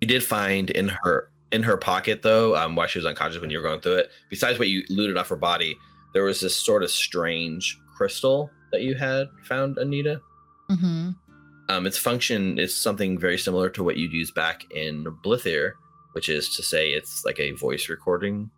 you 0.00 0.08
did 0.08 0.24
find 0.24 0.70
in 0.70 0.88
her 1.04 1.30
in 1.52 1.62
her 1.62 1.76
pocket 1.76 2.22
though 2.22 2.56
um, 2.56 2.74
while 2.74 2.88
she 2.88 2.98
was 2.98 3.06
unconscious 3.06 3.40
when 3.40 3.50
you 3.50 3.58
were 3.58 3.62
going 3.62 3.80
through 3.80 3.94
it 3.94 4.10
besides 4.28 4.58
what 4.58 4.68
you 4.68 4.82
looted 4.90 5.16
off 5.16 5.28
her 5.28 5.36
body 5.36 5.76
there 6.18 6.24
was 6.24 6.40
this 6.40 6.56
sort 6.56 6.82
of 6.82 6.90
strange 6.90 7.78
crystal 7.96 8.50
that 8.72 8.82
you 8.82 8.96
had 8.96 9.28
found 9.44 9.78
anita 9.78 10.20
Mm-hmm. 10.70 11.10
Um, 11.70 11.86
its 11.86 11.98
function 11.98 12.58
is 12.58 12.74
something 12.74 13.18
very 13.18 13.38
similar 13.38 13.68
to 13.70 13.82
what 13.82 13.96
you'd 13.96 14.12
use 14.12 14.30
back 14.30 14.70
in 14.70 15.04
Blithir, 15.24 15.72
which 16.12 16.28
is 16.28 16.54
to 16.56 16.62
say 16.62 16.90
it's 16.90 17.24
like 17.24 17.40
a 17.40 17.52
voice 17.52 17.88
recording 17.88 18.50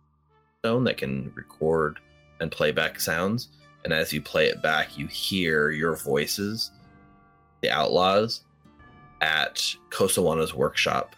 stone 0.59 0.83
that 0.85 0.97
can 0.97 1.31
record 1.35 1.99
and 2.39 2.51
play 2.51 2.71
back 2.71 2.99
sounds. 2.99 3.49
And 3.83 3.93
as 3.93 4.13
you 4.13 4.21
play 4.21 4.47
it 4.47 4.61
back, 4.61 4.97
you 4.97 5.07
hear 5.07 5.71
your 5.71 5.95
voices, 5.95 6.71
the 7.61 7.69
outlaws, 7.69 8.43
at 9.21 9.75
Kosowana's 9.89 10.53
workshop. 10.53 11.15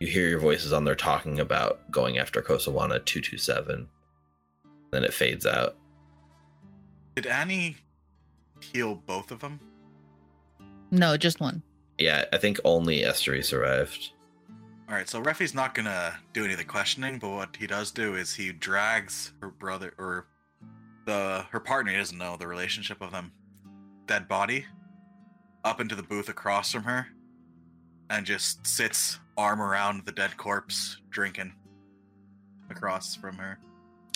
You 0.00 0.06
hear 0.06 0.28
your 0.28 0.40
voices 0.40 0.72
on 0.72 0.84
there 0.84 0.94
talking 0.94 1.40
about 1.40 1.90
going 1.90 2.18
after 2.18 2.42
Kosowana 2.42 3.04
227. 3.04 3.88
Then 4.96 5.04
it 5.04 5.12
fades 5.12 5.44
out. 5.44 5.76
Did 7.16 7.26
Annie 7.26 7.76
heal 8.62 8.94
both 8.94 9.30
of 9.30 9.40
them? 9.40 9.60
No, 10.90 11.18
just 11.18 11.38
one. 11.38 11.62
Yeah, 11.98 12.24
I 12.32 12.38
think 12.38 12.58
only 12.64 13.02
Estery 13.02 13.44
survived. 13.44 14.12
All 14.88 14.94
right, 14.94 15.06
so 15.06 15.20
Refi's 15.20 15.52
not 15.52 15.74
gonna 15.74 16.18
do 16.32 16.44
any 16.44 16.54
of 16.54 16.58
the 16.58 16.64
questioning, 16.64 17.18
but 17.18 17.28
what 17.28 17.54
he 17.56 17.66
does 17.66 17.90
do 17.90 18.14
is 18.14 18.34
he 18.34 18.52
drags 18.52 19.34
her 19.42 19.50
brother 19.50 19.92
or 19.98 20.28
the 21.04 21.44
her 21.50 21.60
partner. 21.60 21.92
He 21.92 21.98
doesn't 21.98 22.16
know 22.16 22.38
the 22.38 22.46
relationship 22.46 23.02
of 23.02 23.10
them. 23.10 23.32
Dead 24.06 24.26
body 24.26 24.64
up 25.62 25.78
into 25.78 25.94
the 25.94 26.02
booth 26.02 26.30
across 26.30 26.72
from 26.72 26.84
her, 26.84 27.08
and 28.08 28.24
just 28.24 28.66
sits 28.66 29.20
arm 29.36 29.60
around 29.60 30.06
the 30.06 30.12
dead 30.12 30.38
corpse, 30.38 30.96
drinking 31.10 31.52
across 32.70 33.14
from 33.14 33.36
her. 33.36 33.58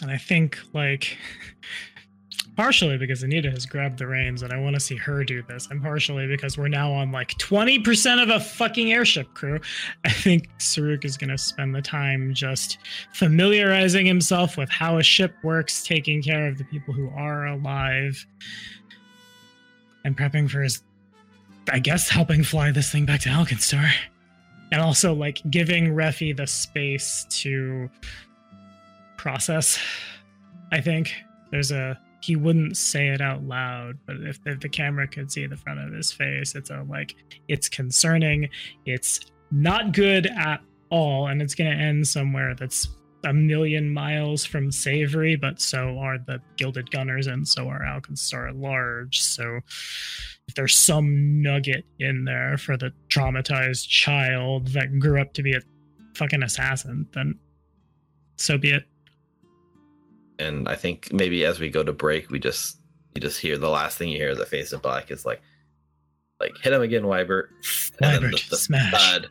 And 0.02 0.10
I 0.10 0.16
think, 0.16 0.58
like, 0.72 1.16
partially 2.56 2.98
because 2.98 3.22
Anita 3.22 3.50
has 3.50 3.64
grabbed 3.64 3.98
the 3.98 4.06
reins 4.06 4.42
and 4.42 4.52
I 4.52 4.58
want 4.58 4.74
to 4.74 4.80
see 4.80 4.96
her 4.96 5.24
do 5.24 5.42
this, 5.42 5.68
and 5.70 5.82
partially 5.82 6.26
because 6.26 6.58
we're 6.58 6.68
now 6.68 6.92
on 6.92 7.10
like 7.10 7.30
20% 7.38 8.22
of 8.22 8.28
a 8.28 8.38
fucking 8.38 8.92
airship 8.92 9.32
crew. 9.34 9.60
I 10.04 10.10
think 10.10 10.48
Saruk 10.58 11.04
is 11.04 11.16
going 11.16 11.30
to 11.30 11.38
spend 11.38 11.74
the 11.74 11.82
time 11.82 12.34
just 12.34 12.78
familiarizing 13.14 14.06
himself 14.06 14.56
with 14.56 14.68
how 14.68 14.98
a 14.98 15.02
ship 15.02 15.34
works, 15.42 15.82
taking 15.84 16.22
care 16.22 16.48
of 16.48 16.58
the 16.58 16.64
people 16.64 16.92
who 16.92 17.08
are 17.16 17.46
alive, 17.46 18.26
and 20.04 20.16
prepping 20.16 20.50
for 20.50 20.62
his, 20.62 20.82
I 21.70 21.78
guess, 21.78 22.08
helping 22.08 22.42
fly 22.42 22.72
this 22.72 22.90
thing 22.90 23.06
back 23.06 23.20
to 23.20 23.28
Alkenstar. 23.28 23.90
And 24.72 24.80
also, 24.80 25.12
like, 25.14 25.40
giving 25.50 25.94
Refi 25.94 26.36
the 26.36 26.46
space 26.46 27.26
to 27.30 27.90
process. 29.20 29.78
I 30.72 30.80
think 30.80 31.12
there's 31.50 31.72
a 31.72 32.00
he 32.22 32.36
wouldn't 32.36 32.76
say 32.76 33.08
it 33.08 33.20
out 33.20 33.42
loud, 33.42 33.98
but 34.06 34.16
if, 34.16 34.38
if 34.46 34.60
the 34.60 34.68
camera 34.68 35.06
could 35.06 35.30
see 35.30 35.46
the 35.46 35.56
front 35.56 35.78
of 35.78 35.92
his 35.92 36.10
face, 36.10 36.54
it's 36.54 36.70
a 36.70 36.86
like 36.88 37.16
it's 37.46 37.68
concerning, 37.68 38.48
it's 38.86 39.20
not 39.50 39.92
good 39.92 40.26
at 40.26 40.62
all, 40.90 41.26
and 41.26 41.42
it's 41.42 41.54
gonna 41.54 41.70
end 41.70 42.08
somewhere 42.08 42.54
that's 42.54 42.88
a 43.24 43.32
million 43.32 43.92
miles 43.92 44.46
from 44.46 44.72
savory, 44.72 45.36
but 45.36 45.60
so 45.60 45.98
are 45.98 46.16
the 46.16 46.40
Gilded 46.56 46.90
Gunners 46.90 47.26
and 47.26 47.46
so 47.46 47.68
are 47.68 47.80
Alkenstar 47.80 48.48
at 48.48 48.56
large. 48.56 49.20
So 49.20 49.60
if 50.48 50.54
there's 50.54 50.74
some 50.74 51.42
nugget 51.42 51.84
in 51.98 52.24
there 52.24 52.56
for 52.56 52.78
the 52.78 52.90
traumatized 53.08 53.86
child 53.86 54.68
that 54.68 54.98
grew 54.98 55.20
up 55.20 55.34
to 55.34 55.42
be 55.42 55.52
a 55.52 55.60
fucking 56.14 56.42
assassin, 56.42 57.06
then 57.12 57.38
so 58.38 58.56
be 58.56 58.70
it. 58.70 58.84
And 60.40 60.68
I 60.68 60.74
think 60.74 61.12
maybe 61.12 61.44
as 61.44 61.60
we 61.60 61.68
go 61.68 61.82
to 61.82 61.92
break, 61.92 62.30
we 62.30 62.38
just 62.38 62.78
you 63.14 63.20
just 63.20 63.40
hear 63.40 63.58
the 63.58 63.68
last 63.68 63.98
thing 63.98 64.08
you 64.08 64.16
hear 64.18 64.30
is 64.30 64.38
the 64.38 64.46
face 64.46 64.72
of 64.72 64.82
black 64.82 65.10
is 65.10 65.24
like 65.24 65.40
like 66.40 66.56
hit 66.62 66.72
him 66.72 66.82
again, 66.82 67.02
Wybert. 67.02 67.48
And 68.00 68.24
then 68.24 68.32
Wybert, 68.32 68.54
smash. 68.54 68.92
thud. 68.92 69.28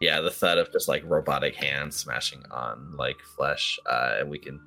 Yeah, 0.00 0.20
the 0.20 0.30
thud 0.30 0.58
of 0.58 0.72
just 0.72 0.88
like 0.88 1.04
robotic 1.06 1.54
hands 1.54 1.96
smashing 1.96 2.42
on 2.50 2.96
like 2.96 3.20
flesh. 3.36 3.78
Uh 3.86 4.16
and 4.20 4.30
we 4.30 4.38
can 4.38 4.60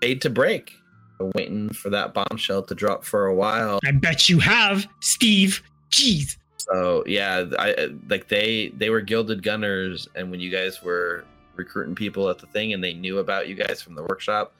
fade 0.00 0.20
to 0.22 0.30
break. 0.30 0.72
Been 1.18 1.32
waiting 1.34 1.70
for 1.70 1.90
that 1.90 2.12
bombshell 2.14 2.62
to 2.64 2.74
drop 2.74 3.04
for 3.04 3.26
a 3.26 3.34
while. 3.34 3.80
I 3.84 3.92
bet 3.92 4.28
you 4.28 4.38
have, 4.40 4.86
Steve. 5.00 5.62
Jeez. 5.90 6.36
So 6.58 7.02
yeah, 7.06 7.44
I 7.58 7.90
like 8.08 8.28
they 8.28 8.68
they 8.76 8.90
were 8.90 9.00
gilded 9.00 9.42
gunners, 9.42 10.08
and 10.14 10.30
when 10.30 10.40
you 10.40 10.50
guys 10.50 10.82
were 10.82 11.24
recruiting 11.56 11.94
people 11.94 12.28
at 12.28 12.38
the 12.38 12.46
thing, 12.46 12.72
and 12.72 12.82
they 12.82 12.92
knew 12.94 13.18
about 13.18 13.48
you 13.48 13.54
guys 13.54 13.82
from 13.82 13.94
the 13.94 14.02
workshop, 14.02 14.54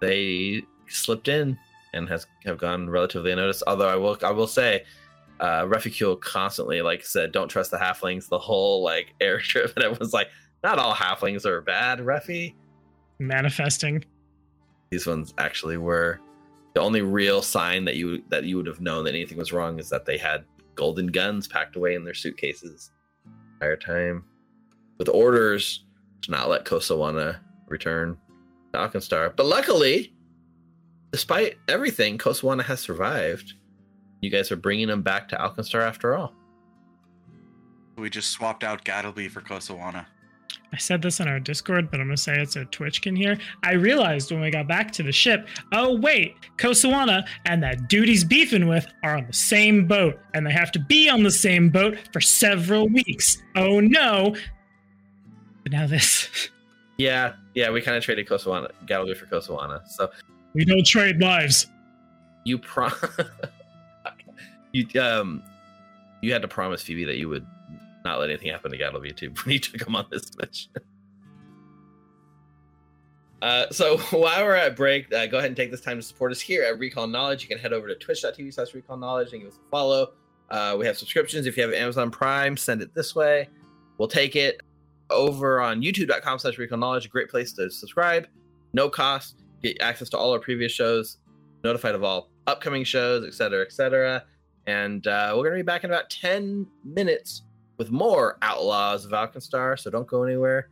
they 0.00 0.62
slipped 0.88 1.28
in 1.28 1.58
and 1.92 2.08
has 2.08 2.26
have 2.44 2.58
gone 2.58 2.88
relatively 2.88 3.32
unnoticed. 3.32 3.62
Although 3.66 3.88
I 3.88 3.96
will 3.96 4.18
I 4.22 4.30
will 4.30 4.46
say, 4.46 4.84
uh, 5.40 5.66
Reficule 5.68 6.16
constantly 6.16 6.82
like 6.82 7.04
said, 7.04 7.32
"Don't 7.32 7.48
trust 7.48 7.70
the 7.70 7.78
halflings." 7.78 8.28
The 8.28 8.38
whole 8.38 8.82
like 8.82 9.14
airstrip, 9.20 9.74
and 9.74 9.84
it 9.84 9.98
was 9.98 10.12
like, 10.12 10.28
not 10.62 10.78
all 10.78 10.94
halflings 10.94 11.44
are 11.44 11.60
bad, 11.60 12.00
Refi. 12.00 12.54
Manifesting. 13.18 14.04
These 14.90 15.06
ones 15.06 15.34
actually 15.38 15.76
were. 15.76 16.20
The 16.74 16.80
only 16.80 17.02
real 17.02 17.42
sign 17.42 17.84
that 17.86 17.96
you 17.96 18.22
that 18.28 18.44
you 18.44 18.56
would 18.56 18.66
have 18.66 18.80
known 18.80 19.04
that 19.04 19.14
anything 19.14 19.38
was 19.38 19.52
wrong 19.52 19.78
is 19.80 19.90
that 19.90 20.06
they 20.06 20.16
had 20.16 20.44
golden 20.76 21.08
guns 21.08 21.48
packed 21.48 21.76
away 21.76 21.94
in 21.94 22.04
their 22.04 22.14
suitcases 22.14 22.92
the 23.24 23.66
entire 23.66 23.76
time, 23.76 24.24
with 24.98 25.08
orders 25.08 25.84
to 26.22 26.30
not 26.30 26.48
let 26.48 26.64
Kosowana 26.64 27.38
return 27.66 28.16
to 28.72 28.78
Alkenstar. 28.78 29.34
But 29.34 29.46
luckily, 29.46 30.12
despite 31.12 31.58
everything, 31.68 32.18
Kosowana 32.18 32.62
has 32.64 32.80
survived. 32.80 33.54
You 34.20 34.30
guys 34.30 34.52
are 34.52 34.56
bringing 34.56 34.88
him 34.88 35.02
back 35.02 35.28
to 35.28 35.36
Alkenstar 35.36 35.82
after 35.82 36.16
all. 36.16 36.34
We 37.96 38.10
just 38.10 38.30
swapped 38.30 38.64
out 38.64 38.84
Gattleby 38.84 39.30
for 39.30 39.40
Kosowana. 39.40 40.06
I 40.72 40.76
said 40.76 41.02
this 41.02 41.20
on 41.20 41.28
our 41.28 41.40
Discord, 41.40 41.90
but 41.90 42.00
I'm 42.00 42.06
gonna 42.06 42.16
say 42.16 42.40
it 42.40 42.52
so 42.52 42.64
Twitch 42.64 43.02
can 43.02 43.16
hear. 43.16 43.36
I 43.64 43.72
realized 43.72 44.30
when 44.30 44.40
we 44.40 44.50
got 44.50 44.68
back 44.68 44.92
to 44.92 45.02
the 45.02 45.12
ship, 45.12 45.48
oh 45.72 45.96
wait, 45.98 46.34
Kosowana 46.58 47.26
and 47.44 47.62
that 47.62 47.88
dude 47.88 48.08
he's 48.08 48.24
beefing 48.24 48.68
with 48.68 48.86
are 49.02 49.16
on 49.16 49.26
the 49.26 49.32
same 49.32 49.86
boat, 49.86 50.18
and 50.34 50.46
they 50.46 50.52
have 50.52 50.70
to 50.72 50.78
be 50.78 51.08
on 51.08 51.24
the 51.24 51.30
same 51.30 51.70
boat 51.70 51.98
for 52.12 52.20
several 52.20 52.88
weeks. 52.88 53.42
Oh 53.56 53.80
no! 53.80 54.34
But 55.64 55.72
now 55.72 55.86
this, 55.86 56.50
Yeah, 56.98 57.32
yeah, 57.54 57.70
we 57.70 57.80
kind 57.80 57.96
of 57.96 58.02
traded 58.02 58.28
Kosowana, 58.28 58.70
Gattleby 58.86 59.16
for 59.16 59.26
Kosowana. 59.26 59.86
So 59.88 60.10
we 60.54 60.64
don't 60.64 60.86
trade 60.86 61.20
lives. 61.20 61.66
you 62.44 62.58
prom 62.58 62.92
you 64.72 64.86
um 65.00 65.42
you 66.22 66.32
had 66.32 66.42
to 66.42 66.48
promise 66.48 66.82
Phoebe 66.82 67.04
that 67.04 67.16
you 67.16 67.28
would 67.28 67.46
not 68.04 68.18
let 68.18 68.30
anything 68.30 68.50
happen 68.50 68.70
to 68.70 68.78
Gattleby 68.78 69.16
too 69.16 69.32
when 69.44 69.52
you 69.52 69.58
took 69.58 69.86
him 69.86 69.96
on 69.96 70.06
this 70.10 70.30
mission. 70.38 70.72
Uh, 73.42 73.64
so 73.70 73.96
while 74.10 74.44
we're 74.44 74.54
at 74.54 74.76
break, 74.76 75.10
uh, 75.14 75.26
go 75.26 75.38
ahead 75.38 75.48
and 75.48 75.56
take 75.56 75.70
this 75.70 75.80
time 75.80 75.96
to 75.96 76.02
support 76.02 76.30
us 76.30 76.40
here 76.40 76.62
at 76.62 76.78
Recall 76.78 77.06
Knowledge. 77.06 77.42
You 77.42 77.48
can 77.48 77.56
head 77.58 77.72
over 77.72 77.88
to 77.88 77.94
twitch.tv 77.94 78.52
slash 78.52 78.74
recall 78.74 78.98
knowledge 78.98 79.32
and 79.32 79.40
give 79.40 79.50
us 79.50 79.56
a 79.56 79.70
follow. 79.70 80.12
Uh, 80.50 80.76
we 80.78 80.84
have 80.84 80.98
subscriptions. 80.98 81.46
If 81.46 81.56
you 81.56 81.62
have 81.62 81.72
Amazon 81.72 82.10
Prime, 82.10 82.54
send 82.56 82.82
it 82.82 82.94
this 82.94 83.14
way. 83.14 83.48
We'll 83.96 84.08
take 84.08 84.36
it 84.36 84.60
over 85.10 85.60
on 85.60 85.82
youtube.com 85.82 86.38
slash 86.38 86.58
recall 86.58 86.78
knowledge. 86.78 87.06
A 87.06 87.08
great 87.08 87.28
place 87.28 87.52
to 87.54 87.70
subscribe. 87.70 88.26
No 88.72 88.88
cost. 88.88 89.36
Get 89.62 89.80
access 89.80 90.08
to 90.10 90.18
all 90.18 90.32
our 90.32 90.38
previous 90.38 90.72
shows, 90.72 91.18
notified 91.64 91.94
of 91.94 92.02
all 92.02 92.30
upcoming 92.46 92.84
shows, 92.84 93.26
etc., 93.26 93.62
etc. 93.62 94.24
And 94.66 95.06
uh, 95.06 95.32
we're 95.36 95.42
going 95.42 95.58
to 95.58 95.62
be 95.62 95.66
back 95.66 95.84
in 95.84 95.90
about 95.90 96.08
10 96.10 96.66
minutes 96.84 97.42
with 97.78 97.90
more 97.90 98.38
Outlaws 98.42 99.04
of 99.04 99.12
Alkenstar, 99.12 99.78
so 99.78 99.90
don't 99.90 100.06
go 100.06 100.22
anywhere. 100.22 100.68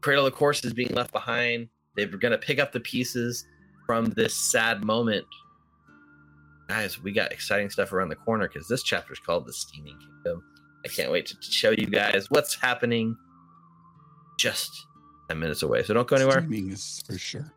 Cradle 0.00 0.26
of 0.26 0.34
Quartz 0.34 0.64
is 0.64 0.72
being 0.72 0.92
left 0.94 1.12
behind. 1.12 1.68
They're 1.96 2.06
going 2.06 2.32
to 2.32 2.38
pick 2.38 2.58
up 2.58 2.72
the 2.72 2.80
pieces 2.80 3.46
from 3.86 4.06
this 4.06 4.34
sad 4.34 4.84
moment. 4.84 5.26
Guys, 6.68 7.02
we 7.02 7.12
got 7.12 7.32
exciting 7.32 7.70
stuff 7.70 7.92
around 7.92 8.08
the 8.08 8.16
corner 8.16 8.48
because 8.48 8.68
this 8.68 8.82
chapter 8.82 9.12
is 9.12 9.18
called 9.18 9.46
The 9.46 9.52
Steaming 9.52 9.98
Kingdom. 9.98 10.42
I 10.84 10.88
can't 10.88 11.10
wait 11.10 11.26
to 11.26 11.36
show 11.40 11.70
you 11.70 11.86
guys 11.86 12.30
what's 12.30 12.54
happening 12.54 13.16
just 14.36 14.86
10 15.28 15.38
minutes 15.38 15.62
away. 15.62 15.82
So 15.82 15.94
don't 15.94 16.06
go 16.06 16.16
anywhere. 16.16 16.40
Steaming 16.40 16.70
is 16.70 17.02
for 17.06 17.18
sure. 17.18 17.52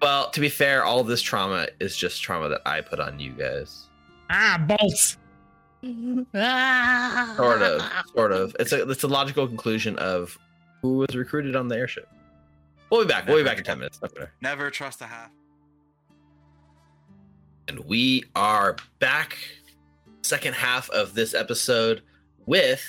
Well, 0.00 0.30
to 0.30 0.40
be 0.40 0.48
fair, 0.48 0.84
all 0.84 1.04
this 1.04 1.22
trauma 1.22 1.68
is 1.78 1.96
just 1.96 2.20
trauma 2.22 2.48
that 2.48 2.62
I 2.66 2.80
put 2.80 2.98
on 2.98 3.20
you 3.20 3.32
guys. 3.32 3.86
Ah, 4.30 4.62
bolts. 4.66 5.18
Ah. 6.34 7.34
Sort 7.36 7.60
of, 7.60 7.82
sort 8.14 8.30
of. 8.30 8.54
It's 8.60 8.70
a 8.70 8.88
it's 8.88 9.02
a 9.02 9.08
logical 9.08 9.48
conclusion 9.48 9.98
of 9.98 10.38
who 10.80 10.98
was 10.98 11.16
recruited 11.16 11.56
on 11.56 11.66
the 11.66 11.76
airship. 11.76 12.08
We'll 12.88 13.02
be 13.02 13.08
back. 13.08 13.26
We'll 13.26 13.38
be 13.38 13.42
back 13.42 13.58
in 13.58 13.64
ten 13.64 13.78
minutes. 13.78 13.98
Okay. 14.00 14.26
Never 14.40 14.70
trust 14.70 15.00
a 15.00 15.06
half. 15.06 15.30
And 17.66 17.80
we 17.80 18.24
are 18.36 18.76
back. 19.00 19.36
Second 20.22 20.54
half 20.54 20.88
of 20.90 21.14
this 21.14 21.34
episode 21.34 22.02
with 22.46 22.84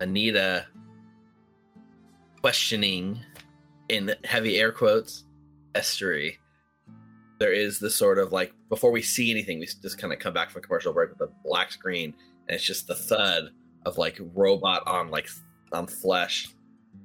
Anita 0.00 0.66
questioning, 2.42 3.20
in 3.88 4.14
heavy 4.24 4.58
air 4.58 4.72
quotes, 4.72 5.24
Estery. 5.74 6.36
There 7.38 7.52
is 7.52 7.78
this 7.78 7.96
sort 7.96 8.18
of 8.18 8.32
like 8.32 8.52
before 8.68 8.90
we 8.90 9.02
see 9.02 9.30
anything, 9.30 9.58
we 9.58 9.66
just 9.66 9.98
kind 9.98 10.12
of 10.12 10.18
come 10.18 10.34
back 10.34 10.50
from 10.50 10.62
commercial 10.62 10.92
break 10.92 11.10
with 11.10 11.20
a 11.20 11.32
black 11.44 11.72
screen, 11.72 12.14
and 12.48 12.54
it's 12.54 12.64
just 12.64 12.86
the 12.86 12.94
thud 12.94 13.50
of 13.86 13.98
like 13.98 14.20
robot 14.34 14.82
on 14.86 15.10
like 15.10 15.28
on 15.72 15.86
flesh. 15.86 16.48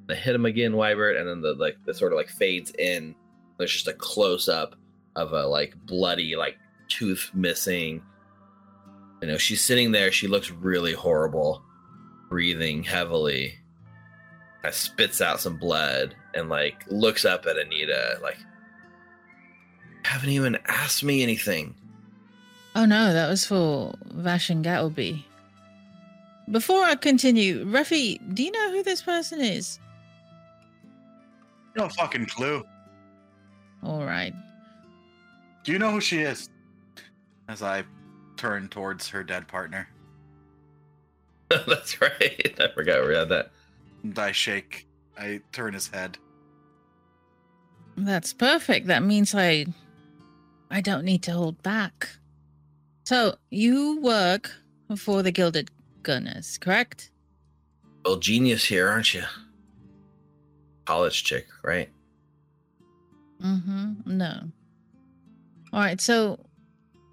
They 0.07 0.15
hit 0.15 0.35
him 0.35 0.45
again, 0.45 0.73
Wybert, 0.73 1.19
and 1.19 1.27
then 1.29 1.41
the 1.41 1.53
like 1.53 1.77
the 1.85 1.93
sort 1.93 2.13
of 2.13 2.17
like 2.17 2.29
fades 2.29 2.71
in. 2.77 3.15
There's 3.57 3.73
just 3.73 3.88
a 3.88 3.93
close 3.93 4.49
up 4.49 4.75
of 5.15 5.33
a 5.33 5.45
like 5.45 5.75
bloody 5.85 6.35
like 6.35 6.57
tooth 6.88 7.31
missing. 7.33 8.01
You 9.21 9.29
know, 9.29 9.38
she's 9.38 9.63
sitting 9.63 9.91
there. 9.91 10.11
She 10.11 10.27
looks 10.27 10.51
really 10.51 10.93
horrible, 10.93 11.63
breathing 12.29 12.83
heavily. 12.83 13.55
I 14.64 14.72
spits 14.72 15.22
out 15.22 15.39
some 15.39 15.58
blood 15.58 16.16
and 16.34 16.49
like 16.49 16.84
looks 16.88 17.26
up 17.26 17.45
at 17.45 17.58
Anita 17.58 18.20
like, 18.22 18.38
haven't 20.03 20.30
even 20.30 20.58
asked 20.66 21.03
me 21.03 21.24
anything. 21.24 21.76
Oh 22.76 22.86
no, 22.86 23.14
that 23.14 23.28
was 23.30 23.45
for 23.45 23.93
Vashon 24.14 24.64
Gattleby. 24.64 25.24
Before 26.49 26.84
I 26.84 26.95
continue, 26.95 27.66
Ruffy, 27.66 28.20
do 28.34 28.43
you 28.43 28.51
know 28.51 28.72
who 28.72 28.84
this 28.84 29.01
person 29.01 29.41
is? 29.41 29.80
No 31.76 31.90
fucking 31.90 32.27
clue. 32.27 32.64
All 33.84 34.06
right. 34.06 34.34
Do 35.64 35.72
you 35.72 35.80
know 35.80 35.91
who 35.91 36.02
she 36.02 36.19
is? 36.19 36.49
As 37.49 37.61
I 37.61 37.84
turn 38.38 38.69
towards 38.69 39.10
her 39.10 39.23
dead 39.23 39.48
partner. 39.48 39.90
That's 41.49 41.99
right. 42.02 42.56
I 42.60 42.68
forgot 42.73 43.07
we 43.07 43.15
had 43.15 43.30
that. 43.30 43.52
And 44.03 44.18
I 44.18 44.32
shake. 44.32 44.88
I 45.18 45.41
turn 45.52 45.74
his 45.74 45.88
head. 45.88 46.18
That's 47.98 48.34
perfect. 48.34 48.88
That 48.88 49.03
means 49.03 49.34
I 49.34 49.65
I 50.69 50.82
don't 50.82 51.03
need 51.03 51.24
to 51.24 51.32
hold 51.32 51.61
back. 51.64 52.10
So, 53.06 53.36
you 53.49 54.02
work 54.02 54.52
for 54.98 55.24
the 55.24 55.32
Gilded 55.32 55.72
Gunners, 56.03 56.57
correct? 56.57 57.10
Well, 58.03 58.18
genius 58.18 58.65
here, 58.65 58.90
aren't 58.90 59.14
you? 59.14 59.24
College 60.86 61.24
chick, 61.24 61.48
right? 61.64 61.90
Mm-hmm. 63.41 64.18
No. 64.18 64.52
All 65.72 65.80
right, 65.80 65.99
so 66.02 66.40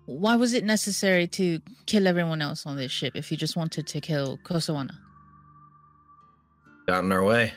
why 0.06 0.36
was 0.36 0.52
it 0.52 0.64
necessary 0.64 1.26
to 1.28 1.60
kill 1.86 2.06
everyone 2.06 2.42
else 2.42 2.66
on 2.66 2.76
this 2.76 2.92
ship 2.92 3.14
if 3.14 3.30
you 3.30 3.36
just 3.36 3.56
wanted 3.56 3.86
to 3.86 4.00
kill 4.00 4.38
Kosowana? 4.38 4.96
Got 6.86 7.04
in 7.04 7.12
our 7.12 7.24
way. 7.24 7.52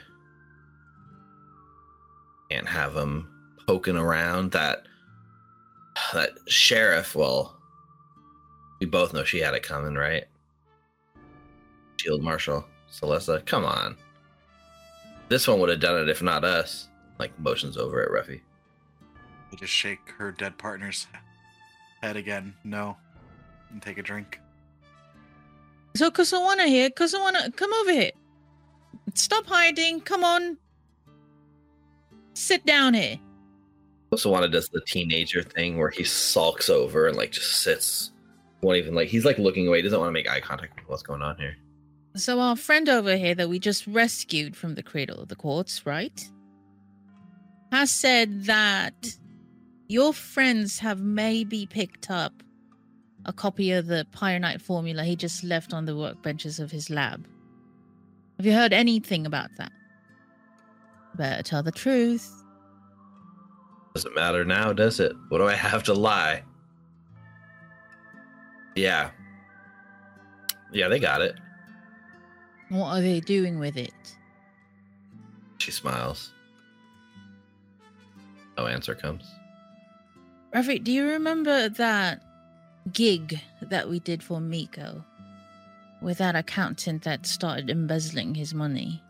Can't 2.50 2.68
have 2.68 2.96
him 2.96 3.28
poking 3.68 3.98
around 3.98 4.52
that 4.52 4.88
that 6.14 6.32
sheriff. 6.48 7.16
Well, 7.16 7.58
we 8.80 8.86
both 8.88 9.14
know 9.14 9.24
she 9.24 9.40
had 9.40 9.54
it 9.54 9.64
coming, 9.64 9.96
right? 9.96 10.26
Shield 11.98 12.22
Marshal 12.22 12.66
Celesta, 12.92 13.46
come 13.46 13.66
on. 13.66 13.98
This 15.30 15.48
one 15.48 15.60
would 15.60 15.70
have 15.70 15.80
done 15.80 16.02
it 16.02 16.10
if 16.10 16.22
not 16.22 16.44
us. 16.44 16.88
Like 17.20 17.38
motions 17.40 17.78
over 17.78 18.02
at 18.02 18.10
Ruffy. 18.10 18.42
I 19.52 19.56
just 19.56 19.74
shake 19.74 20.12
her 20.18 20.32
dead 20.32 20.58
partner's 20.58 21.08
head 22.02 22.16
again. 22.16 22.54
No. 22.64 22.96
And 23.72 23.82
take 23.82 23.98
a 23.98 24.04
drink. 24.04 24.40
So 25.96 26.12
Kosowana 26.12 26.68
here, 26.68 26.90
Kosowana, 26.92 27.54
come 27.56 27.74
over 27.74 27.92
here. 27.92 28.12
Stop 29.14 29.46
hiding. 29.48 30.02
Come 30.02 30.24
on. 30.24 30.58
Sit 32.34 32.66
down 32.66 32.94
here. 32.94 33.20
Also, 34.12 34.32
wanted 34.32 34.52
does 34.52 34.70
the 34.70 34.82
teenager 34.88 35.44
thing 35.44 35.78
where 35.78 35.90
he 35.90 36.04
sulks 36.04 36.70
over 36.70 37.08
and 37.08 37.18
like 37.18 37.32
just 37.32 37.62
sits. 37.62 38.12
Won't 38.62 38.78
even 38.78 38.96
like 38.96 39.10
he's 39.10 39.26
like 39.26 39.38
looking 39.38 39.68
away. 39.68 39.78
He 39.78 39.82
doesn't 39.84 40.00
want 40.00 40.10
to 40.10 40.14
make 40.14 40.30
eye 40.30 40.40
contact 40.40 40.80
with 40.80 40.90
what's 40.90 41.04
going 41.04 41.22
on 41.22 41.38
here. 41.38 41.56
So 42.16 42.40
our 42.40 42.56
friend 42.56 42.90
over 42.90 43.16
here 43.16 43.36
that 43.36 43.50
we 43.50 43.60
just 43.60 43.86
rescued 43.86 44.56
from 44.56 44.76
the 44.76 44.84
cradle 44.84 45.20
of 45.20 45.28
the 45.28 45.36
Quartz, 45.36 45.86
right? 45.86 46.30
has 47.72 47.92
said 47.92 48.46
that 48.46 49.18
your 49.88 50.14
friends 50.14 50.80
have 50.80 51.02
maybe 51.02 51.66
picked 51.66 52.10
up 52.10 52.34
a 53.26 53.34
copy 53.34 53.72
of 53.72 53.88
the 53.88 54.08
Pyronite 54.14 54.62
formula 54.62 55.04
he 55.04 55.16
just 55.16 55.44
left 55.44 55.74
on 55.74 55.86
the 55.86 55.92
workbenches 55.92 56.60
of 56.60 56.72
his 56.72 56.90
lab. 56.90 57.28
Have 58.38 58.46
you 58.46 58.54
heard 58.54 58.74
anything 58.74 59.26
about 59.26 59.50
that? 59.58 59.72
Better 61.16 61.42
tell 61.42 61.64
the 61.64 61.72
truth. 61.72 62.32
Doesn't 63.96 64.14
matter 64.16 64.46
now, 64.46 64.74
does 64.74 65.00
it? 65.00 65.14
What 65.30 65.40
do 65.40 65.48
I 65.48 65.56
have 65.56 65.82
to 65.84 65.94
lie? 65.94 66.44
Yeah. 68.76 69.10
Yeah, 70.72 70.88
they 70.88 71.00
got 71.00 71.22
it. 71.22 71.36
What 72.70 72.98
are 72.98 73.02
they 73.02 73.20
doing 73.22 73.58
with 73.58 73.76
it? 73.76 73.94
She 75.58 75.72
smiles. 75.72 76.32
No 78.56 78.68
answer 78.68 78.94
comes. 78.94 79.24
Rafi, 80.54 80.84
do 80.84 80.92
you 80.92 81.08
remember 81.08 81.70
that 81.70 82.22
gig 82.94 83.40
that 83.62 83.90
we 83.90 84.00
did 84.00 84.22
for 84.22 84.40
Miko? 84.40 85.04
With 86.08 86.20
that 86.20 86.38
accountant 86.38 87.04
that 87.04 87.26
started 87.26 87.70
embezzling 87.70 88.34
his 88.34 88.54
money? 88.54 89.04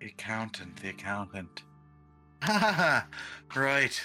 The 0.00 0.08
accountant, 0.08 0.76
the 0.82 0.90
accountant. 0.90 1.62
right. 3.56 4.02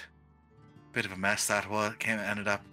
Bit 0.94 1.06
of 1.06 1.12
a 1.12 1.18
mess 1.18 1.48
that 1.48 1.70
was. 1.70 1.94
Came 2.00 2.20
ended 2.20 2.48
up. 2.48 2.64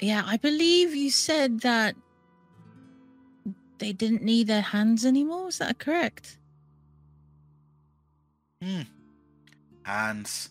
Yeah, 0.00 0.22
I 0.26 0.36
believe 0.36 0.94
you 0.94 1.10
said 1.10 1.60
that 1.60 1.96
they 3.78 3.94
didn't 3.94 4.22
need 4.22 4.48
their 4.48 4.60
hands 4.60 5.06
anymore. 5.06 5.48
Is 5.48 5.56
that 5.56 5.78
correct? 5.78 6.36
Hmm. 8.60 8.82
Hands, 9.84 10.50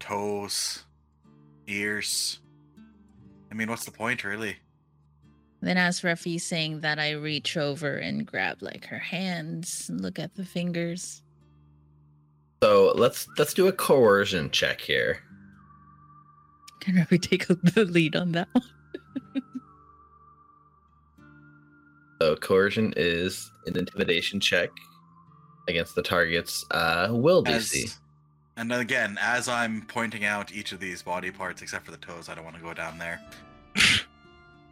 toes, 0.00 0.82
ears. 1.68 2.40
I 3.52 3.54
mean, 3.54 3.70
what's 3.70 3.84
the 3.84 3.92
point, 3.92 4.24
really? 4.24 4.56
Then 5.60 5.76
as 5.76 6.02
Ruffy 6.02 6.40
saying 6.40 6.80
that, 6.80 6.98
I 6.98 7.12
reach 7.12 7.56
over 7.56 7.96
and 7.96 8.24
grab 8.24 8.58
like 8.60 8.86
her 8.86 8.98
hands 8.98 9.88
and 9.88 10.00
look 10.00 10.18
at 10.18 10.34
the 10.36 10.44
fingers. 10.44 11.22
So 12.62 12.92
let's 12.94 13.28
let's 13.38 13.54
do 13.54 13.66
a 13.66 13.72
coercion 13.72 14.50
check 14.50 14.80
here. 14.80 15.22
Can 16.80 16.94
Ruffy 16.94 17.20
take 17.20 17.46
the 17.48 17.84
lead 17.84 18.16
on 18.16 18.32
that 18.32 18.48
one? 18.52 18.64
So 22.20 22.34
coercion 22.34 22.92
is 22.96 23.50
an 23.66 23.78
intimidation 23.78 24.40
check 24.40 24.70
against 25.68 25.94
the 25.94 26.02
target's 26.02 26.64
uh, 26.72 27.08
will 27.12 27.44
DC. 27.44 27.84
As, 27.84 28.00
and 28.56 28.72
again, 28.72 29.16
as 29.20 29.48
I'm 29.48 29.82
pointing 29.82 30.24
out 30.24 30.52
each 30.52 30.72
of 30.72 30.80
these 30.80 31.00
body 31.00 31.30
parts, 31.30 31.62
except 31.62 31.84
for 31.84 31.92
the 31.92 31.96
toes, 31.98 32.28
I 32.28 32.34
don't 32.34 32.42
want 32.42 32.56
to 32.56 32.62
go 32.62 32.74
down 32.74 32.98
there. 32.98 33.20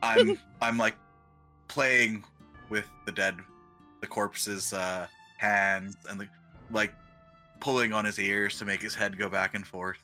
I'm 0.02 0.38
I'm 0.62 0.78
like 0.78 0.94
playing 1.68 2.24
with 2.68 2.86
the 3.04 3.12
dead, 3.12 3.36
the 4.00 4.06
corpse's 4.06 4.72
uh, 4.72 5.06
hands, 5.38 5.96
and 6.08 6.20
the, 6.20 6.28
like 6.70 6.92
pulling 7.60 7.92
on 7.92 8.04
his 8.04 8.18
ears 8.18 8.58
to 8.58 8.64
make 8.64 8.82
his 8.82 8.94
head 8.94 9.18
go 9.18 9.28
back 9.28 9.54
and 9.54 9.66
forth. 9.66 9.98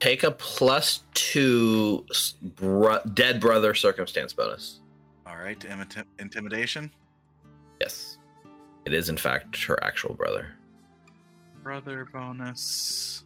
Take 0.00 0.22
a 0.24 0.30
plus 0.32 1.02
two 1.14 2.04
s- 2.10 2.32
bro- 2.42 3.00
dead 3.14 3.40
brother 3.40 3.72
circumstance 3.74 4.32
bonus. 4.32 4.80
All 5.26 5.36
right, 5.36 5.58
imiti- 5.60 6.04
intimidation, 6.18 6.90
Yes, 7.80 8.18
it 8.84 8.92
is 8.92 9.08
in 9.08 9.16
fact 9.16 9.62
her 9.64 9.82
actual 9.84 10.14
brother. 10.14 10.48
brother 11.62 12.06
bonus. 12.12 13.24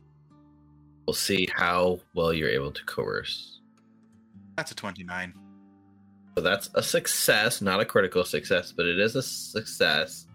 We'll 1.06 1.14
see 1.14 1.48
how 1.54 2.00
well 2.14 2.32
you're 2.32 2.48
able 2.50 2.72
to 2.72 2.84
coerce. 2.84 3.60
That's 4.56 4.70
a 4.72 4.74
twenty-nine. 4.74 5.32
So 6.36 6.42
that's 6.42 6.68
a 6.74 6.82
success, 6.82 7.62
not 7.62 7.80
a 7.80 7.84
critical 7.86 8.22
success, 8.24 8.70
but 8.70 8.84
it 8.84 8.98
is 8.98 9.16
a 9.16 9.22
success. 9.22 10.26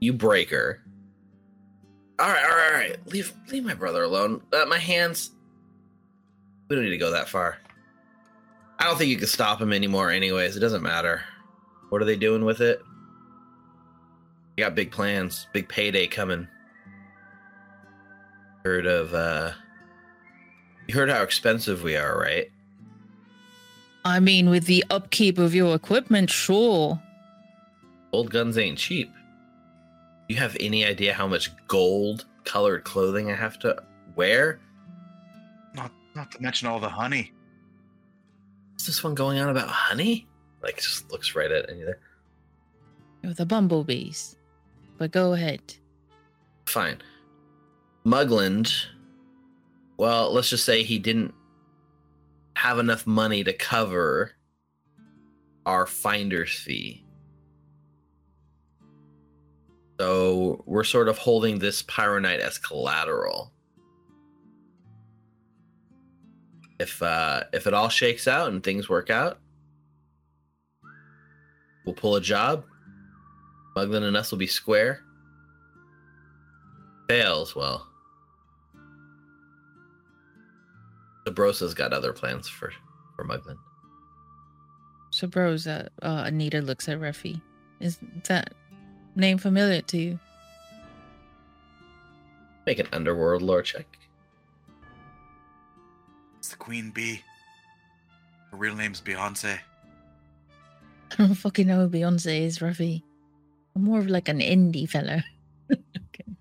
You 0.00 0.12
break 0.12 0.50
her. 0.50 0.82
All 2.18 2.28
right, 2.28 2.44
all 2.44 2.50
right, 2.50 2.66
all 2.66 2.78
right. 2.78 3.06
Leave, 3.06 3.32
leave 3.50 3.64
my 3.64 3.72
brother 3.74 4.02
alone. 4.02 4.42
Uh, 4.52 4.66
my 4.66 4.78
hands. 4.78 5.30
We 6.68 6.76
don't 6.76 6.84
need 6.84 6.90
to 6.90 6.98
go 6.98 7.12
that 7.12 7.30
far. 7.30 7.56
I 8.78 8.84
don't 8.84 8.98
think 8.98 9.10
you 9.10 9.16
can 9.16 9.26
stop 9.26 9.60
him 9.60 9.72
anymore. 9.72 10.10
Anyways, 10.10 10.56
it 10.56 10.60
doesn't 10.60 10.82
matter. 10.82 11.22
What 11.88 12.02
are 12.02 12.06
they 12.06 12.16
doing 12.16 12.44
with 12.44 12.60
it? 12.60 12.82
They 14.56 14.62
got 14.62 14.74
big 14.74 14.90
plans, 14.90 15.46
big 15.54 15.68
payday 15.68 16.06
coming. 16.06 16.46
Heard 18.64 18.86
of? 18.86 19.14
uh 19.14 19.52
You 20.86 20.94
heard 20.94 21.10
how 21.10 21.22
expensive 21.22 21.82
we 21.82 21.96
are, 21.96 22.18
right? 22.18 22.50
I 24.04 24.20
mean, 24.20 24.50
with 24.50 24.66
the 24.66 24.84
upkeep 24.90 25.38
of 25.38 25.54
your 25.54 25.74
equipment, 25.74 26.30
sure. 26.30 27.00
Old 28.12 28.30
guns 28.30 28.58
ain't 28.58 28.78
cheap. 28.78 29.10
You 30.28 30.36
have 30.36 30.56
any 30.60 30.84
idea 30.84 31.14
how 31.14 31.26
much 31.26 31.50
gold 31.68 32.26
colored 32.44 32.84
clothing 32.84 33.30
I 33.30 33.34
have 33.34 33.58
to 33.60 33.82
wear? 34.14 34.60
Not 35.74 35.90
not 36.14 36.30
to 36.32 36.42
mention 36.42 36.68
all 36.68 36.80
the 36.80 36.88
honey. 36.88 37.32
Is 38.78 38.86
this 38.86 39.02
one 39.02 39.14
going 39.14 39.38
on 39.38 39.48
about 39.48 39.68
honey? 39.68 40.26
Like, 40.62 40.76
just 40.76 41.10
looks 41.10 41.34
right 41.34 41.50
at 41.50 41.68
Anita. 41.68 41.96
With 43.22 43.36
the 43.36 43.46
bumblebees. 43.46 44.36
But 44.98 45.10
go 45.10 45.32
ahead. 45.32 45.60
Fine. 46.66 47.02
Mugland, 48.06 48.72
well, 49.96 50.32
let's 50.32 50.50
just 50.50 50.64
say 50.64 50.82
he 50.82 50.98
didn't 50.98 51.34
have 52.56 52.78
enough 52.78 53.06
money 53.06 53.44
to 53.44 53.52
cover 53.52 54.32
our 55.66 55.86
finder's 55.86 56.52
fee. 56.52 57.04
So 60.00 60.62
we're 60.66 60.84
sort 60.84 61.08
of 61.08 61.18
holding 61.18 61.58
this 61.58 61.82
pyronite 61.82 62.40
as 62.40 62.58
collateral. 62.58 63.52
If 66.80 67.00
uh 67.00 67.44
if 67.52 67.66
it 67.66 67.74
all 67.74 67.88
shakes 67.88 68.26
out 68.26 68.48
and 68.48 68.62
things 68.62 68.88
work 68.88 69.08
out, 69.08 69.38
we'll 71.86 71.94
pull 71.94 72.16
a 72.16 72.20
job. 72.20 72.64
Mugland 73.76 74.02
and 74.02 74.16
us 74.16 74.30
will 74.30 74.38
be 74.38 74.46
square. 74.46 75.00
Fails, 77.08 77.54
well. 77.54 77.86
Sabrosa's 81.34 81.74
got 81.74 81.92
other 81.92 82.12
plans 82.12 82.48
for 82.48 82.72
for 83.16 83.24
Mugland. 83.24 83.58
So, 85.10 85.28
bros, 85.28 85.66
uh, 85.66 85.88
Anita 86.02 86.60
looks 86.60 86.88
at 86.88 86.98
Ruffy. 86.98 87.40
Is 87.80 87.98
that 88.26 88.54
name 89.14 89.38
familiar 89.38 89.80
to 89.82 89.98
you? 89.98 90.18
Make 92.66 92.78
an 92.80 92.88
underworld 92.92 93.42
lore 93.42 93.62
check. 93.62 93.86
It's 96.38 96.48
the 96.48 96.56
queen 96.56 96.90
bee. 96.90 97.22
Her 98.50 98.56
real 98.56 98.74
name's 98.74 99.00
Beyonce. 99.00 99.58
I 101.12 101.14
don't 101.16 101.34
fucking 101.34 101.68
know 101.68 101.86
who 101.86 101.88
Beyonce 101.88 102.40
is, 102.40 102.58
Ruffy. 102.58 103.02
I'm 103.76 103.84
more 103.84 104.00
of 104.00 104.08
like 104.08 104.28
an 104.28 104.40
indie 104.40 104.88
fella. 104.88 105.22
okay. 105.72 106.34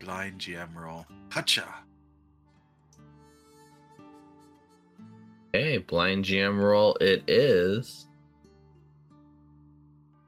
Blind 0.00 0.40
GM 0.40 0.74
roll. 0.74 1.06
Gotcha. 1.30 1.85
Okay, 5.56 5.78
blind 5.78 6.26
GM 6.26 6.60
roll 6.60 6.96
it 6.96 7.24
is. 7.26 8.08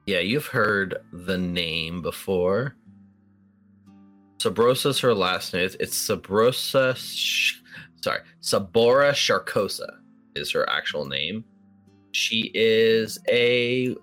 Yeah, 0.06 0.20
you've 0.20 0.46
heard 0.46 0.96
the 1.12 1.36
name 1.36 2.00
before. 2.00 2.76
Sabrosa's 4.38 4.98
her 5.00 5.12
last 5.12 5.52
name. 5.52 5.66
It's, 5.66 5.74
it's 5.80 6.08
Sabrosa. 6.08 6.96
Sh- 6.96 7.60
sorry, 8.00 8.20
Sabora 8.40 9.12
Sharkosa 9.12 9.98
is 10.34 10.50
her 10.52 10.66
actual 10.70 11.04
name. 11.04 11.44
She 12.12 12.50
is 12.54 13.18
a. 13.28 13.94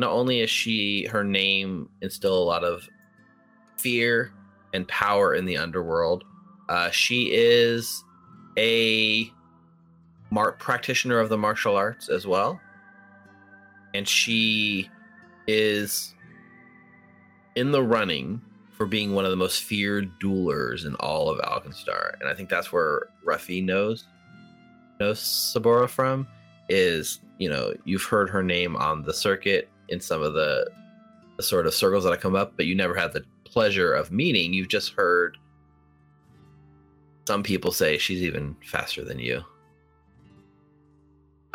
Not 0.00 0.10
only 0.10 0.40
is 0.40 0.50
she 0.50 1.04
her 1.04 1.22
name 1.22 1.88
instill 2.02 2.36
a 2.36 2.42
lot 2.42 2.64
of 2.64 2.88
fear 3.78 4.32
and 4.74 4.88
power 4.88 5.36
in 5.36 5.44
the 5.44 5.58
underworld, 5.58 6.24
uh, 6.68 6.90
she 6.90 7.30
is 7.32 8.02
a 8.58 9.30
mar- 10.30 10.52
practitioner 10.52 11.18
of 11.18 11.28
the 11.28 11.38
martial 11.38 11.76
arts 11.76 12.08
as 12.08 12.26
well, 12.26 12.60
and 13.94 14.06
she 14.06 14.90
is 15.46 16.14
in 17.54 17.72
the 17.72 17.82
running 17.82 18.40
for 18.72 18.86
being 18.86 19.14
one 19.14 19.24
of 19.24 19.30
the 19.30 19.36
most 19.36 19.62
feared 19.62 20.10
duelers 20.20 20.84
in 20.84 20.94
all 20.96 21.30
of 21.30 21.38
Alkenstar, 21.40 22.20
and 22.20 22.28
I 22.28 22.34
think 22.34 22.48
that's 22.48 22.72
where 22.72 23.08
Ruffy 23.24 23.64
knows 23.64 24.06
knows 25.00 25.20
Sabora 25.20 25.88
from. 25.88 26.26
Is 26.68 27.20
you 27.38 27.48
know 27.48 27.74
you've 27.84 28.04
heard 28.04 28.28
her 28.30 28.42
name 28.42 28.76
on 28.76 29.02
the 29.02 29.14
circuit 29.14 29.68
in 29.88 30.00
some 30.00 30.22
of 30.22 30.34
the, 30.34 30.68
the 31.36 31.42
sort 31.42 31.66
of 31.66 31.74
circles 31.74 32.04
that 32.04 32.12
I 32.12 32.16
come 32.16 32.34
up, 32.34 32.54
but 32.56 32.66
you 32.66 32.74
never 32.74 32.94
had 32.94 33.12
the 33.12 33.24
pleasure 33.44 33.92
of 33.92 34.10
meeting. 34.10 34.52
You've 34.52 34.68
just 34.68 34.92
heard 34.94 35.38
some 37.26 37.42
people 37.42 37.72
say 37.72 37.98
she's 37.98 38.22
even 38.22 38.56
faster 38.64 39.04
than 39.04 39.18
you. 39.18 39.42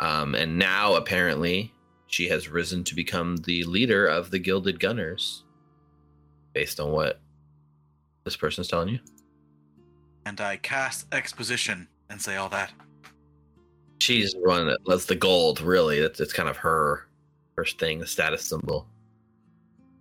Um, 0.02 0.34
and 0.34 0.58
now 0.58 0.96
apparently 0.96 1.72
she 2.08 2.26
has 2.26 2.48
risen 2.48 2.82
to 2.84 2.94
become 2.96 3.36
the 3.36 3.62
leader 3.62 4.04
of 4.04 4.32
the 4.32 4.38
Gilded 4.40 4.80
Gunners, 4.80 5.44
based 6.52 6.80
on 6.80 6.90
what 6.90 7.20
this 8.24 8.36
person's 8.36 8.66
telling 8.66 8.88
you. 8.88 8.98
And 10.26 10.40
I 10.40 10.56
cast 10.56 11.06
exposition 11.14 11.86
and 12.10 12.20
say 12.20 12.34
all 12.34 12.48
that. 12.48 12.72
She's 14.00 14.32
the 14.32 14.40
one 14.40 14.66
that 14.66 14.80
that's 14.86 15.04
the 15.04 15.14
gold, 15.14 15.60
really. 15.60 16.00
That's 16.00 16.18
it's 16.18 16.32
kind 16.32 16.48
of 16.48 16.56
her 16.56 17.06
first 17.54 17.78
thing, 17.78 18.00
the 18.00 18.06
status 18.06 18.44
symbol. 18.44 18.88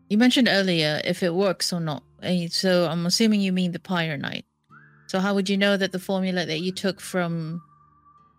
You 0.09 0.17
mentioned 0.17 0.47
earlier 0.49 0.99
if 1.05 1.21
it 1.21 1.35
works 1.35 1.71
or 1.71 1.79
not. 1.79 2.01
eh, 2.23 2.47
So 2.49 2.87
I'm 2.87 3.05
assuming 3.05 3.41
you 3.41 3.53
mean 3.53 3.71
the 3.71 3.79
Pyronite. 3.79 4.45
So 5.05 5.19
how 5.19 5.35
would 5.35 5.47
you 5.47 5.57
know 5.57 5.77
that 5.77 5.91
the 5.91 5.99
formula 5.99 6.43
that 6.43 6.61
you 6.61 6.71
took 6.71 6.99
from 6.99 7.61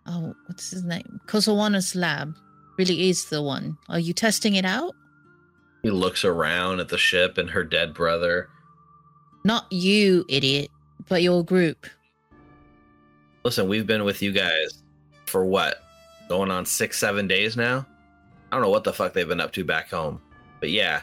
oh 0.05 0.35
what's 0.47 0.71
his 0.71 0.83
name? 0.83 1.19
Kosowana's 1.27 1.95
lab 1.95 2.35
really 2.77 3.09
is 3.09 3.25
the 3.25 3.41
one? 3.41 3.77
Are 3.89 3.99
you 3.99 4.13
testing 4.13 4.55
it 4.55 4.65
out? 4.65 4.95
He 5.83 5.89
looks 5.89 6.23
around 6.23 6.79
at 6.79 6.89
the 6.89 6.97
ship 6.97 7.37
and 7.37 7.49
her 7.49 7.63
dead 7.63 7.93
brother. 7.93 8.49
Not 9.43 9.71
you, 9.71 10.25
idiot, 10.29 10.69
but 11.09 11.21
your 11.21 11.43
group. 11.43 11.85
Listen, 13.43 13.67
we've 13.67 13.85
been 13.85 14.05
with 14.05 14.21
you 14.21 14.31
guys 14.31 14.81
for 15.25 15.43
what? 15.45 15.83
Going 16.29 16.49
on 16.49 16.65
six, 16.65 16.97
seven 16.97 17.27
days 17.27 17.57
now? 17.57 17.85
I 18.51 18.55
don't 18.55 18.61
know 18.61 18.69
what 18.69 18.85
the 18.85 18.93
fuck 18.93 19.13
they've 19.13 19.27
been 19.27 19.41
up 19.41 19.51
to 19.53 19.65
back 19.65 19.89
home. 19.89 20.21
But 20.61 20.69
yeah. 20.69 21.01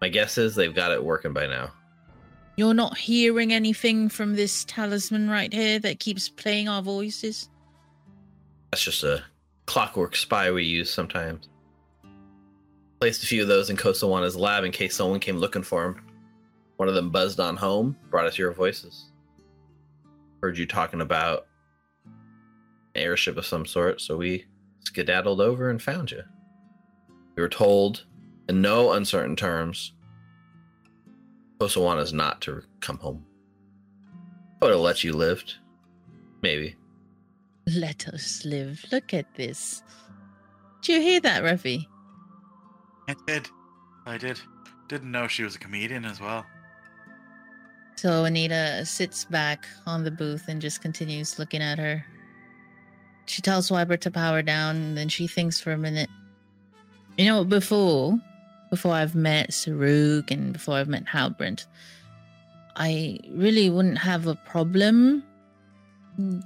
My 0.00 0.08
guess 0.08 0.38
is 0.38 0.54
they've 0.54 0.74
got 0.74 0.92
it 0.92 1.04
working 1.04 1.34
by 1.34 1.46
now. 1.46 1.70
You're 2.56 2.72
not 2.72 2.96
hearing 2.96 3.52
anything 3.52 4.08
from 4.08 4.34
this 4.34 4.64
talisman 4.64 5.28
right 5.28 5.52
here 5.52 5.78
that 5.80 6.00
keeps 6.00 6.30
playing 6.30 6.68
our 6.68 6.82
voices? 6.82 7.50
That's 8.70 8.82
just 8.82 9.02
a 9.02 9.24
clockwork 9.66 10.16
spy 10.16 10.50
we 10.50 10.64
use 10.64 10.92
sometimes. 10.92 11.48
Placed 13.00 13.24
a 13.24 13.26
few 13.26 13.42
of 13.42 13.48
those 13.48 13.70
in 13.70 13.76
Kosowana's 13.76 14.36
lab 14.36 14.64
in 14.64 14.72
case 14.72 14.94
someone 14.94 15.20
came 15.20 15.38
looking 15.38 15.62
for 15.62 15.84
him. 15.84 16.02
One 16.76 16.88
of 16.88 16.94
them 16.94 17.10
buzzed 17.10 17.40
on 17.40 17.56
home, 17.56 17.96
brought 18.10 18.26
us 18.26 18.38
your 18.38 18.52
voices. 18.52 19.10
Heard 20.42 20.56
you 20.56 20.66
talking 20.66 21.00
about 21.00 21.46
an 22.94 23.02
airship 23.02 23.36
of 23.36 23.46
some 23.46 23.66
sort, 23.66 24.00
so 24.00 24.16
we 24.16 24.46
skedaddled 24.80 25.40
over 25.40 25.70
and 25.70 25.80
found 25.80 26.10
you. 26.10 26.22
We 27.36 27.42
were 27.42 27.48
told, 27.48 28.04
in 28.48 28.60
no 28.60 28.92
uncertain 28.92 29.36
terms, 29.36 29.92
Kosowana's 31.58 32.12
not 32.12 32.40
to 32.42 32.62
come 32.80 32.98
home. 32.98 33.24
I 34.60 34.66
would 34.66 34.72
have 34.72 34.80
let 34.80 35.04
you 35.04 35.12
live. 35.12 35.42
Maybe. 36.42 36.76
Let 37.76 38.08
us 38.08 38.44
live. 38.44 38.84
Look 38.90 39.14
at 39.14 39.34
this. 39.36 39.82
Do 40.82 40.92
you 40.92 41.00
hear 41.00 41.20
that, 41.20 41.42
Ruffy? 41.42 41.86
I 43.08 43.14
did. 43.26 43.48
I 44.06 44.18
did. 44.18 44.40
Didn't 44.88 45.12
know 45.12 45.28
she 45.28 45.44
was 45.44 45.54
a 45.54 45.58
comedian 45.58 46.04
as 46.04 46.20
well. 46.20 46.44
So 47.96 48.24
Anita 48.24 48.84
sits 48.86 49.24
back 49.24 49.66
on 49.86 50.04
the 50.04 50.10
booth 50.10 50.48
and 50.48 50.60
just 50.60 50.80
continues 50.80 51.38
looking 51.38 51.62
at 51.62 51.78
her. 51.78 52.04
She 53.26 53.42
tells 53.42 53.68
Wyber 53.68 54.00
to 54.00 54.10
power 54.10 54.42
down, 54.42 54.76
and 54.76 54.96
then 54.96 55.08
she 55.08 55.26
thinks 55.26 55.60
for 55.60 55.70
a 55.70 55.78
minute. 55.78 56.08
You 57.18 57.26
know, 57.26 57.44
before, 57.44 58.18
before 58.70 58.94
I've 58.94 59.14
met 59.14 59.50
Saruk 59.50 60.30
and 60.30 60.52
before 60.52 60.76
I've 60.76 60.88
met 60.88 61.04
Halbrand, 61.04 61.66
I 62.76 63.18
really 63.30 63.70
wouldn't 63.70 63.98
have 63.98 64.26
a 64.26 64.34
problem 64.34 65.22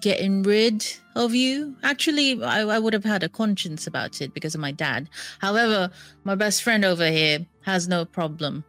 getting 0.01 0.43
rid 0.43 0.85
of 1.15 1.35
you. 1.35 1.77
Actually, 1.83 2.43
I, 2.43 2.61
I 2.61 2.79
would 2.79 2.93
have 2.93 3.05
had 3.05 3.23
a 3.23 3.29
conscience 3.29 3.87
about 3.87 4.21
it 4.21 4.35
because 4.35 4.55
of 4.55 4.61
my 4.61 4.73
dad. 4.73 5.09
However, 5.41 5.91
my 6.25 6.35
best 6.35 6.63
friend 6.63 6.85
over 6.85 7.09
here 7.09 7.47
has 7.63 7.89
no 7.89 8.05
problem. 8.05 8.65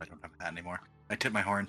I 0.00 0.06
don't 0.06 0.20
have 0.22 0.32
that 0.38 0.52
anymore. 0.52 0.80
I 1.10 1.16
tip 1.16 1.32
my 1.32 1.40
horn. 1.40 1.68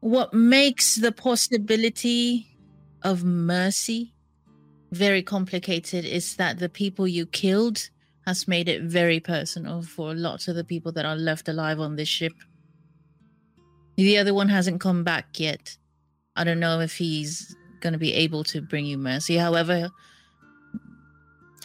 what 0.00 0.32
makes 0.32 0.96
the 0.96 1.12
possibility 1.12 2.46
of 3.02 3.24
mercy 3.24 4.12
very 4.92 5.22
complicated 5.22 6.04
is 6.04 6.36
that 6.36 6.58
the 6.58 6.68
people 6.68 7.06
you 7.06 7.26
killed 7.26 7.90
has 8.26 8.46
made 8.46 8.68
it 8.68 8.82
very 8.82 9.20
personal 9.20 9.82
for 9.82 10.14
lots 10.14 10.48
of 10.48 10.56
the 10.56 10.64
people 10.64 10.92
that 10.92 11.06
are 11.06 11.16
left 11.16 11.48
alive 11.48 11.80
on 11.80 11.96
this 11.96 12.08
ship. 12.08 12.32
The 13.96 14.18
other 14.18 14.34
one 14.34 14.48
hasn't 14.48 14.80
come 14.80 15.04
back 15.04 15.38
yet. 15.38 15.76
I 16.36 16.44
don't 16.44 16.60
know 16.60 16.80
if 16.80 16.96
he's 16.96 17.54
going 17.80 17.92
to 17.92 17.98
be 17.98 18.14
able 18.14 18.44
to 18.44 18.60
bring 18.60 18.86
you 18.86 18.98
mercy. 18.98 19.36
However, 19.36 19.90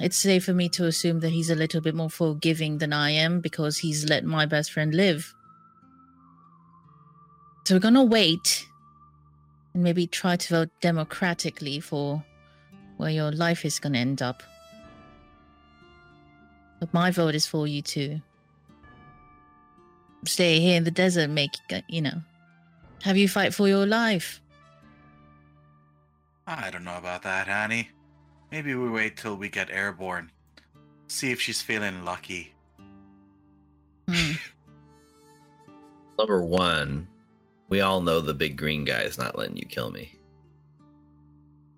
it's 0.02 0.18
safe 0.18 0.46
for 0.46 0.54
me 0.54 0.68
to 0.70 0.86
assume 0.86 1.22
that 1.22 1.30
he's 1.30 1.50
a 1.50 1.56
little 1.56 1.82
bit 1.82 1.96
more 1.96 2.10
forgiving 2.10 2.80
than 2.80 2.92
I 2.92 3.12
am 3.12 3.40
because 3.40 3.78
he's 3.78 4.10
let 4.10 4.26
my 4.26 4.46
best 4.46 4.72
friend 4.72 4.94
live. 4.94 5.34
So 7.66 7.76
we're 7.76 7.80
gonna 7.80 8.04
wait 8.04 8.68
and 9.74 9.84
maybe 9.84 10.06
try 10.06 10.36
to 10.36 10.54
vote 10.54 10.70
democratically 10.82 11.80
for 11.80 12.24
where 12.98 13.10
your 13.10 13.32
life 13.32 13.66
is 13.66 13.80
gonna 13.80 14.00
end 14.00 14.22
up. 14.22 14.44
But 16.86 16.94
my 16.94 17.10
vote 17.10 17.34
is 17.34 17.48
for 17.48 17.66
you 17.66 17.82
to 17.82 18.22
stay 20.26 20.60
here 20.60 20.78
in 20.78 20.84
the 20.84 20.92
desert, 20.92 21.32
make 21.32 21.56
you 21.88 22.02
know, 22.02 22.22
have 23.02 23.18
you 23.18 23.28
fight 23.28 23.56
for 23.56 23.68
your 23.68 23.88
life. 23.88 24.40
I 26.46 26.70
don't 26.70 26.84
know 26.84 26.98
about 26.98 27.24
that, 27.24 27.48
Annie. 27.48 27.90
Maybe 28.52 28.76
we 28.76 28.88
wait 28.88 29.18
till 29.18 29.36
we 29.36 29.50
get 29.50 29.72
airborne. 29.72 30.30
See 31.08 31.32
if 31.32 31.42
she's 31.42 31.60
feeling 31.60 32.06
lucky. 32.06 32.54
Hmm. 34.08 34.34
Number 36.20 36.44
one, 36.44 37.08
we 37.68 37.82
all 37.82 38.00
know 38.00 38.22
the 38.22 38.36
big 38.36 38.58
green 38.58 38.86
guy 38.86 39.02
is 39.02 39.18
not 39.18 39.36
letting 39.36 39.58
you 39.58 39.66
kill 39.66 39.90
me. 39.90 40.14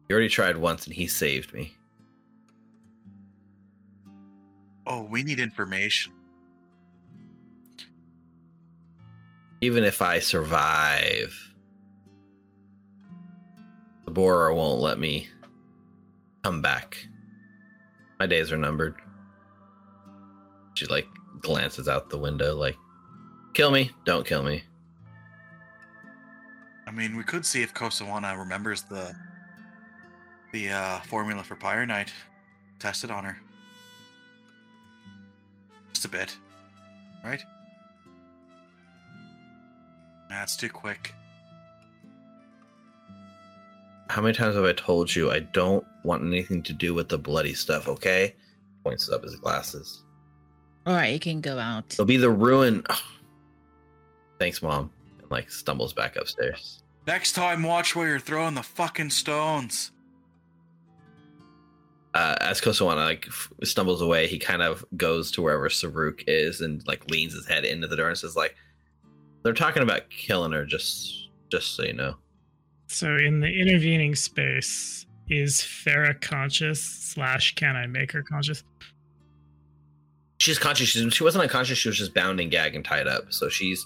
You 0.09 0.15
already 0.15 0.27
tried 0.27 0.57
once 0.57 0.85
and 0.85 0.93
he 0.93 1.07
saved 1.07 1.53
me. 1.53 1.76
Oh, 4.89 5.03
we 5.03 5.22
need 5.22 5.41
information. 5.41 6.14
Even 9.59 9.84
if 9.84 10.01
I 10.01 10.19
survive, 10.19 11.35
the 14.05 14.11
Borer 14.11 14.53
won't 14.53 14.80
let 14.80 14.97
me 14.97 15.27
come 16.43 16.61
back. 16.61 17.05
My 18.18 18.27
days 18.27 18.51
are 18.53 18.57
numbered. 18.57 18.95
She 20.76 20.85
like 20.85 21.07
glances 21.41 21.89
out 21.89 22.09
the 22.09 22.18
window, 22.18 22.55
like, 22.55 22.77
kill 23.53 23.72
me, 23.72 23.91
don't 24.05 24.26
kill 24.26 24.43
me. 24.43 24.64
I 26.88 26.91
mean, 26.91 27.18
we 27.18 27.23
could 27.23 27.45
see 27.45 27.61
if 27.61 27.73
Kosowana 27.73 28.39
remembers 28.39 28.84
the 28.84 29.14
the 30.53 30.69
uh, 30.69 30.99
formula 31.01 31.43
for 31.43 31.57
Pyronite. 31.57 32.11
Test 32.80 33.03
it 33.03 33.11
on 33.11 33.26
her. 33.26 33.38
Just 35.98 36.06
a 36.06 36.10
bit, 36.10 36.38
right? 37.24 37.44
That's 40.30 40.56
too 40.56 40.69
quick. 40.69 41.15
How 44.07 44.22
many 44.22 44.36
times 44.36 44.53
have 44.53 44.64
I 44.64 44.74
told 44.74 45.15
you 45.15 45.32
I 45.32 45.40
don't 45.40 45.84
want 46.03 46.24
anything 46.24 46.61
to 46.61 46.74
do 46.74 46.94
with 46.94 47.10
the 47.10 47.18
bloody 47.18 47.56
stuff, 47.56 47.88
okay? 47.88 48.36
Points 48.84 49.10
up 49.10 49.24
his 49.24 49.38
glasses. 49.38 50.03
All 50.86 50.94
right, 50.94 51.11
you 51.11 51.19
can 51.19 51.41
go 51.41 51.57
out. 51.57 51.86
It'll 51.94 52.06
be 52.06 52.18
the 52.18 52.30
ruin. 52.30 52.84
Thanks, 54.40 54.61
mom. 54.61 54.91
And 55.19 55.32
like 55.32 55.49
stumbles 55.49 55.94
back 55.94 56.15
upstairs. 56.15 56.84
Next 57.07 57.32
time, 57.32 57.64
watch 57.64 57.95
where 57.95 58.07
you're 58.07 58.19
throwing 58.19 58.53
the 58.53 58.61
fucking 58.61 59.10
stones. 59.10 59.90
Uh, 62.18 62.35
as 62.41 62.60
Kosowana 62.60 63.06
like 63.06 63.26
f- 63.27 63.52
stumbles 63.64 64.02
away, 64.02 64.26
he 64.26 64.39
kind 64.39 64.64
of 64.64 64.84
goes 64.95 65.30
to 65.30 65.41
wherever 65.44 65.69
Saruk 65.69 66.23
is 66.26 66.61
and 66.61 66.81
like 66.88 67.07
leans 67.11 67.34
his 67.34 67.45
head 67.45 67.64
into 67.64 67.85
the 67.85 67.95
door 67.95 68.10
and 68.10 68.18
says, 68.18 68.35
"Like, 68.35 68.56
they're 69.44 69.53
talking 69.53 69.84
about 69.84 70.10
killing 70.10 70.52
her. 70.52 70.65
Just, 70.65 71.30
just 71.52 71.76
so 71.76 71.84
you 71.84 71.94
know." 71.94 72.15
So 72.88 73.15
in 73.18 73.39
the 73.39 73.48
intervening 73.48 74.15
space, 74.15 75.06
is 75.30 75.57
Farah 75.57 76.19
conscious 76.19 76.81
slash 76.81 77.53
can 77.53 77.76
I 77.76 77.85
make 77.85 78.11
her 78.14 78.23
conscious? 78.23 78.64
She's 80.39 80.57
conscious. 80.57 80.88
She's, 80.88 81.14
she 81.14 81.23
wasn't 81.23 81.44
unconscious. 81.44 81.77
She 81.77 81.89
was 81.89 81.99
just 81.99 82.15
bound 82.15 82.39
and 82.39 82.49
gagged 82.49 82.76
and 82.76 82.84
tied 82.84 83.06
up. 83.06 83.31
So 83.31 83.48
she's, 83.48 83.85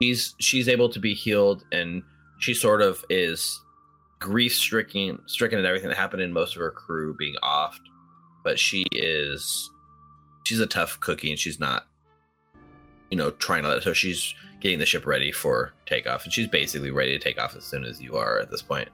she's, 0.00 0.36
she's 0.38 0.68
able 0.68 0.88
to 0.90 1.00
be 1.00 1.14
healed, 1.14 1.64
and 1.72 2.04
she 2.38 2.54
sort 2.54 2.80
of 2.80 3.04
is 3.10 3.60
grief 4.26 4.56
stricken 4.56 5.20
stricken 5.26 5.56
at 5.56 5.64
everything 5.64 5.88
that 5.88 5.96
happened 5.96 6.20
and 6.20 6.34
most 6.34 6.56
of 6.56 6.60
her 6.60 6.72
crew 6.72 7.14
being 7.14 7.36
offed. 7.44 7.78
But 8.42 8.58
she 8.58 8.84
is 8.90 9.70
she's 10.44 10.58
a 10.58 10.66
tough 10.66 10.98
cookie 10.98 11.30
and 11.30 11.38
she's 11.38 11.60
not 11.60 11.86
you 13.08 13.16
know 13.16 13.30
trying 13.30 13.62
to 13.62 13.68
let 13.68 13.84
so 13.84 13.92
she's 13.92 14.34
getting 14.60 14.80
the 14.80 14.86
ship 14.86 15.06
ready 15.06 15.30
for 15.30 15.72
takeoff 15.86 16.24
and 16.24 16.32
she's 16.32 16.48
basically 16.48 16.90
ready 16.90 17.16
to 17.16 17.22
take 17.22 17.40
off 17.40 17.54
as 17.54 17.62
soon 17.62 17.84
as 17.84 18.02
you 18.02 18.16
are 18.16 18.40
at 18.40 18.50
this 18.50 18.62
point. 18.62 18.88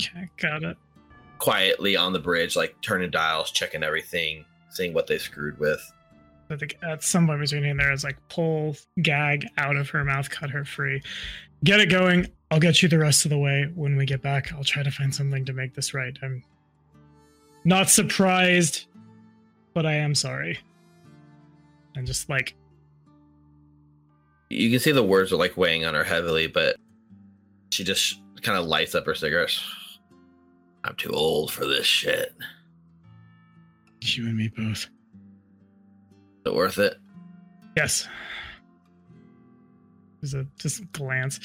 Okay, 0.00 0.28
got 0.36 0.64
it. 0.64 0.76
Quietly 1.38 1.94
on 1.94 2.12
the 2.12 2.18
bridge, 2.18 2.56
like 2.56 2.74
turning 2.82 3.10
dials, 3.10 3.52
checking 3.52 3.84
everything, 3.84 4.44
seeing 4.70 4.92
what 4.92 5.06
they 5.06 5.18
screwed 5.18 5.60
with. 5.60 5.80
I 6.50 6.56
think 6.56 6.76
at 6.82 7.04
some 7.04 7.28
point 7.28 7.40
between 7.40 7.64
in 7.64 7.76
there 7.76 7.92
is 7.92 8.02
like 8.02 8.16
pull 8.28 8.76
gag 9.00 9.46
out 9.58 9.76
of 9.76 9.88
her 9.90 10.04
mouth, 10.04 10.28
cut 10.28 10.50
her 10.50 10.64
free. 10.64 11.02
Get 11.64 11.80
it 11.80 11.90
going. 11.90 12.26
I'll 12.50 12.60
get 12.60 12.82
you 12.82 12.88
the 12.88 12.98
rest 12.98 13.24
of 13.24 13.30
the 13.30 13.38
way. 13.38 13.70
When 13.74 13.96
we 13.96 14.04
get 14.04 14.20
back, 14.20 14.52
I'll 14.52 14.64
try 14.64 14.82
to 14.82 14.90
find 14.90 15.14
something 15.14 15.44
to 15.44 15.52
make 15.52 15.74
this 15.74 15.94
right. 15.94 16.16
I'm 16.22 16.42
not 17.64 17.88
surprised, 17.88 18.86
but 19.74 19.86
I 19.86 19.94
am 19.94 20.14
sorry. 20.14 20.58
And 21.94 22.06
just 22.06 22.28
like 22.28 22.54
You 24.50 24.70
can 24.70 24.80
see 24.80 24.92
the 24.92 25.02
words 25.02 25.32
are 25.32 25.36
like 25.36 25.56
weighing 25.56 25.84
on 25.84 25.94
her 25.94 26.04
heavily, 26.04 26.46
but 26.46 26.76
she 27.70 27.84
just 27.84 28.20
kind 28.42 28.58
of 28.58 28.66
lights 28.66 28.94
up 28.94 29.06
her 29.06 29.14
cigarette. 29.14 29.56
I'm 30.84 30.96
too 30.96 31.10
old 31.10 31.52
for 31.52 31.64
this 31.64 31.86
shit. 31.86 32.34
you 34.02 34.26
and 34.26 34.36
me 34.36 34.48
both. 34.48 34.84
Is 34.84 34.88
it 36.46 36.54
worth 36.54 36.78
it? 36.78 36.96
Yes. 37.76 38.08
Just 40.22 40.34
a 40.34 40.46
just 40.58 40.90
glance. 40.92 41.40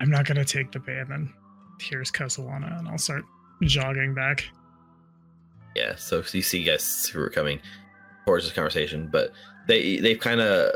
I'm 0.00 0.10
not 0.10 0.26
gonna 0.26 0.44
take 0.44 0.72
the 0.72 0.80
bait. 0.80 0.98
And 0.98 1.10
then 1.10 1.34
here's 1.80 2.10
Kosowana, 2.10 2.78
and 2.78 2.88
I'll 2.88 2.98
start 2.98 3.22
jogging 3.62 4.14
back. 4.14 4.44
Yeah, 5.76 5.94
so 5.96 6.22
you 6.32 6.42
see 6.42 6.64
guys 6.64 7.06
who 7.06 7.20
are 7.20 7.30
coming 7.30 7.60
towards 8.24 8.44
this 8.44 8.54
conversation, 8.54 9.08
but 9.10 9.32
they 9.68 9.98
they've 9.98 10.18
kind 10.18 10.40
of 10.40 10.74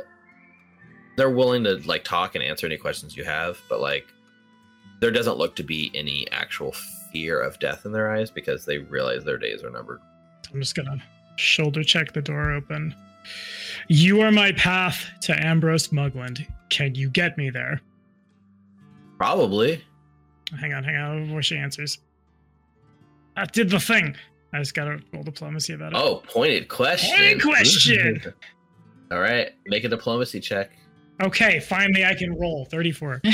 they're 1.16 1.31
willing 1.31 1.64
to 1.64 1.77
like 1.86 2.05
talk 2.05 2.35
and 2.35 2.44
answer 2.44 2.66
any 2.66 2.77
questions 2.77 3.16
you 3.16 3.24
have, 3.24 3.59
but 3.68 3.81
like 3.81 4.06
there 5.01 5.10
doesn't 5.10 5.39
look 5.39 5.56
to 5.56 5.62
be 5.62 5.90
any 5.94 6.31
actual 6.31 6.73
fear 7.12 7.40
of 7.40 7.59
death 7.59 7.85
in 7.85 7.93
their 7.93 8.14
eyes 8.14 8.31
because 8.31 8.64
they 8.64 8.78
realize 8.78 9.24
their 9.24 9.39
days 9.39 9.62
are 9.64 9.70
numbered. 9.70 10.01
I'm 10.52 10.60
just 10.60 10.74
gonna 10.74 11.02
shoulder 11.36 11.82
check 11.82 12.12
the 12.12 12.23
door 12.23 12.52
open. 12.52 12.94
You 13.89 14.20
are 14.20 14.32
my 14.32 14.53
path 14.53 15.05
to 15.23 15.44
Ambrose 15.44 15.89
Mugland. 15.89 16.47
Can 16.70 16.94
you 16.94 17.11
get 17.11 17.39
me 17.39 17.51
there? 17.51 17.81
Probably. 19.19 19.85
Hang 20.59 20.73
on, 20.73 20.85
hang 20.85 20.97
on 20.97 21.27
before 21.27 21.43
she 21.43 21.57
answers. 21.57 21.98
I 23.36 23.44
did 23.47 23.70
the 23.70 23.81
thing. 23.81 24.16
I 24.53 24.59
just 24.59 24.74
gotta 24.74 25.01
roll 25.12 25.23
diplomacy 25.23 25.74
about 25.74 25.93
it. 25.93 25.98
Oh, 25.98 26.23
pointed 26.28 26.69
question. 26.69 27.16
Pointed 27.16 27.43
question. 27.43 28.35
All 29.11 29.20
right, 29.20 29.53
make 29.66 29.85
a 29.85 29.89
diplomacy 29.89 30.40
check. 30.40 30.70
Okay, 31.23 31.61
finally 31.61 32.05
I 32.05 32.15
can 32.15 32.36
roll. 32.39 32.66
34. 32.70 33.23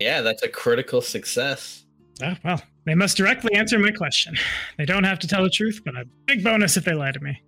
Yeah, 0.00 0.22
that's 0.22 0.42
a 0.42 0.48
critical 0.48 1.00
success. 1.00 1.84
Oh, 2.20 2.34
well, 2.44 2.60
they 2.84 2.96
must 2.96 3.16
directly 3.16 3.54
answer 3.54 3.78
my 3.78 3.92
question. 3.92 4.36
They 4.76 4.84
don't 4.84 5.04
have 5.04 5.20
to 5.20 5.28
tell 5.28 5.44
the 5.44 5.48
truth, 5.48 5.82
but 5.84 5.94
a 5.94 6.04
big 6.26 6.42
bonus 6.42 6.76
if 6.76 6.84
they 6.84 6.94
lie 6.94 7.12
to 7.12 7.20
me. 7.20 7.40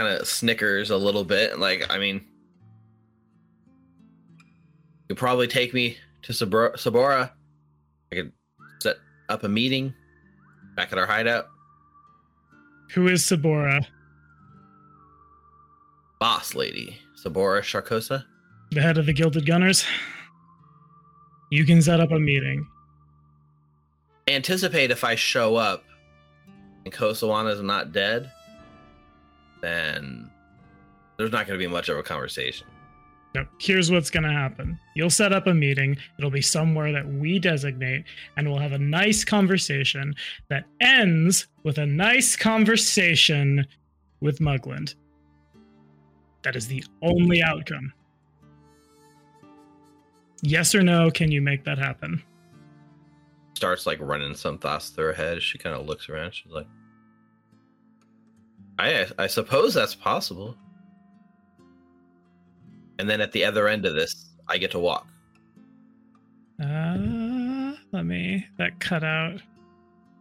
Kind 0.00 0.14
of 0.14 0.26
snickers 0.26 0.88
a 0.88 0.96
little 0.96 1.24
bit. 1.24 1.58
Like, 1.58 1.90
I 1.90 1.98
mean, 1.98 2.24
you 5.10 5.14
probably 5.14 5.46
take 5.46 5.74
me 5.74 5.98
to 6.22 6.32
Sabor- 6.32 6.72
Sabora. 6.76 7.30
I 8.10 8.14
could 8.14 8.32
set 8.80 8.96
up 9.28 9.44
a 9.44 9.48
meeting 9.50 9.92
back 10.74 10.90
at 10.90 10.96
our 10.96 11.04
hideout. 11.04 11.48
Who 12.94 13.08
is 13.08 13.22
Sabora? 13.22 13.84
Boss 16.18 16.54
lady, 16.54 16.96
Sabora 17.22 17.60
Sharkosa. 17.60 18.24
The 18.70 18.80
head 18.80 18.96
of 18.96 19.04
the 19.04 19.12
Gilded 19.12 19.44
Gunners? 19.44 19.84
You 21.50 21.66
can 21.66 21.82
set 21.82 22.00
up 22.00 22.10
a 22.10 22.18
meeting. 22.18 22.66
Anticipate 24.28 24.90
if 24.90 25.04
I 25.04 25.14
show 25.14 25.56
up 25.56 25.84
and 26.86 26.94
Kosowana 26.94 27.52
is 27.52 27.60
not 27.60 27.92
dead, 27.92 28.32
then 29.60 30.30
there's 31.16 31.32
not 31.32 31.46
going 31.46 31.58
to 31.58 31.64
be 31.64 31.70
much 31.70 31.88
of 31.88 31.98
a 31.98 32.02
conversation. 32.02 32.66
No, 33.34 33.46
here's 33.60 33.90
what's 33.90 34.10
going 34.10 34.24
to 34.24 34.32
happen. 34.32 34.78
You'll 34.96 35.08
set 35.08 35.32
up 35.32 35.46
a 35.46 35.54
meeting. 35.54 35.96
It'll 36.18 36.30
be 36.30 36.42
somewhere 36.42 36.90
that 36.92 37.06
we 37.06 37.38
designate, 37.38 38.04
and 38.36 38.48
we'll 38.48 38.58
have 38.58 38.72
a 38.72 38.78
nice 38.78 39.24
conversation 39.24 40.14
that 40.48 40.64
ends 40.80 41.46
with 41.62 41.78
a 41.78 41.86
nice 41.86 42.34
conversation 42.34 43.64
with 44.20 44.40
Mugland. 44.40 44.96
That 46.42 46.56
is 46.56 46.66
the 46.66 46.82
only 47.02 47.42
outcome. 47.42 47.92
Yes 50.42 50.74
or 50.74 50.82
no, 50.82 51.10
can 51.10 51.30
you 51.30 51.42
make 51.42 51.64
that 51.64 51.78
happen? 51.78 52.22
starts 53.60 53.84
like 53.84 54.00
running 54.00 54.34
some 54.34 54.56
thoughts 54.56 54.88
through 54.88 55.04
her 55.04 55.12
head. 55.12 55.42
She 55.42 55.58
kind 55.58 55.76
of 55.76 55.84
looks 55.84 56.08
around. 56.08 56.32
She's 56.32 56.50
like, 56.50 56.66
I 58.80 59.06
I 59.18 59.26
suppose 59.26 59.74
that's 59.74 59.94
possible. 59.94 60.56
And 62.98 63.08
then 63.08 63.20
at 63.20 63.32
the 63.32 63.44
other 63.44 63.68
end 63.68 63.86
of 63.86 63.94
this, 63.94 64.30
I 64.48 64.58
get 64.58 64.70
to 64.72 64.78
walk. 64.78 65.06
Uh, 66.62 67.72
let 67.92 68.04
me, 68.04 68.46
that 68.58 68.78
cut 68.80 69.02
out 69.02 69.40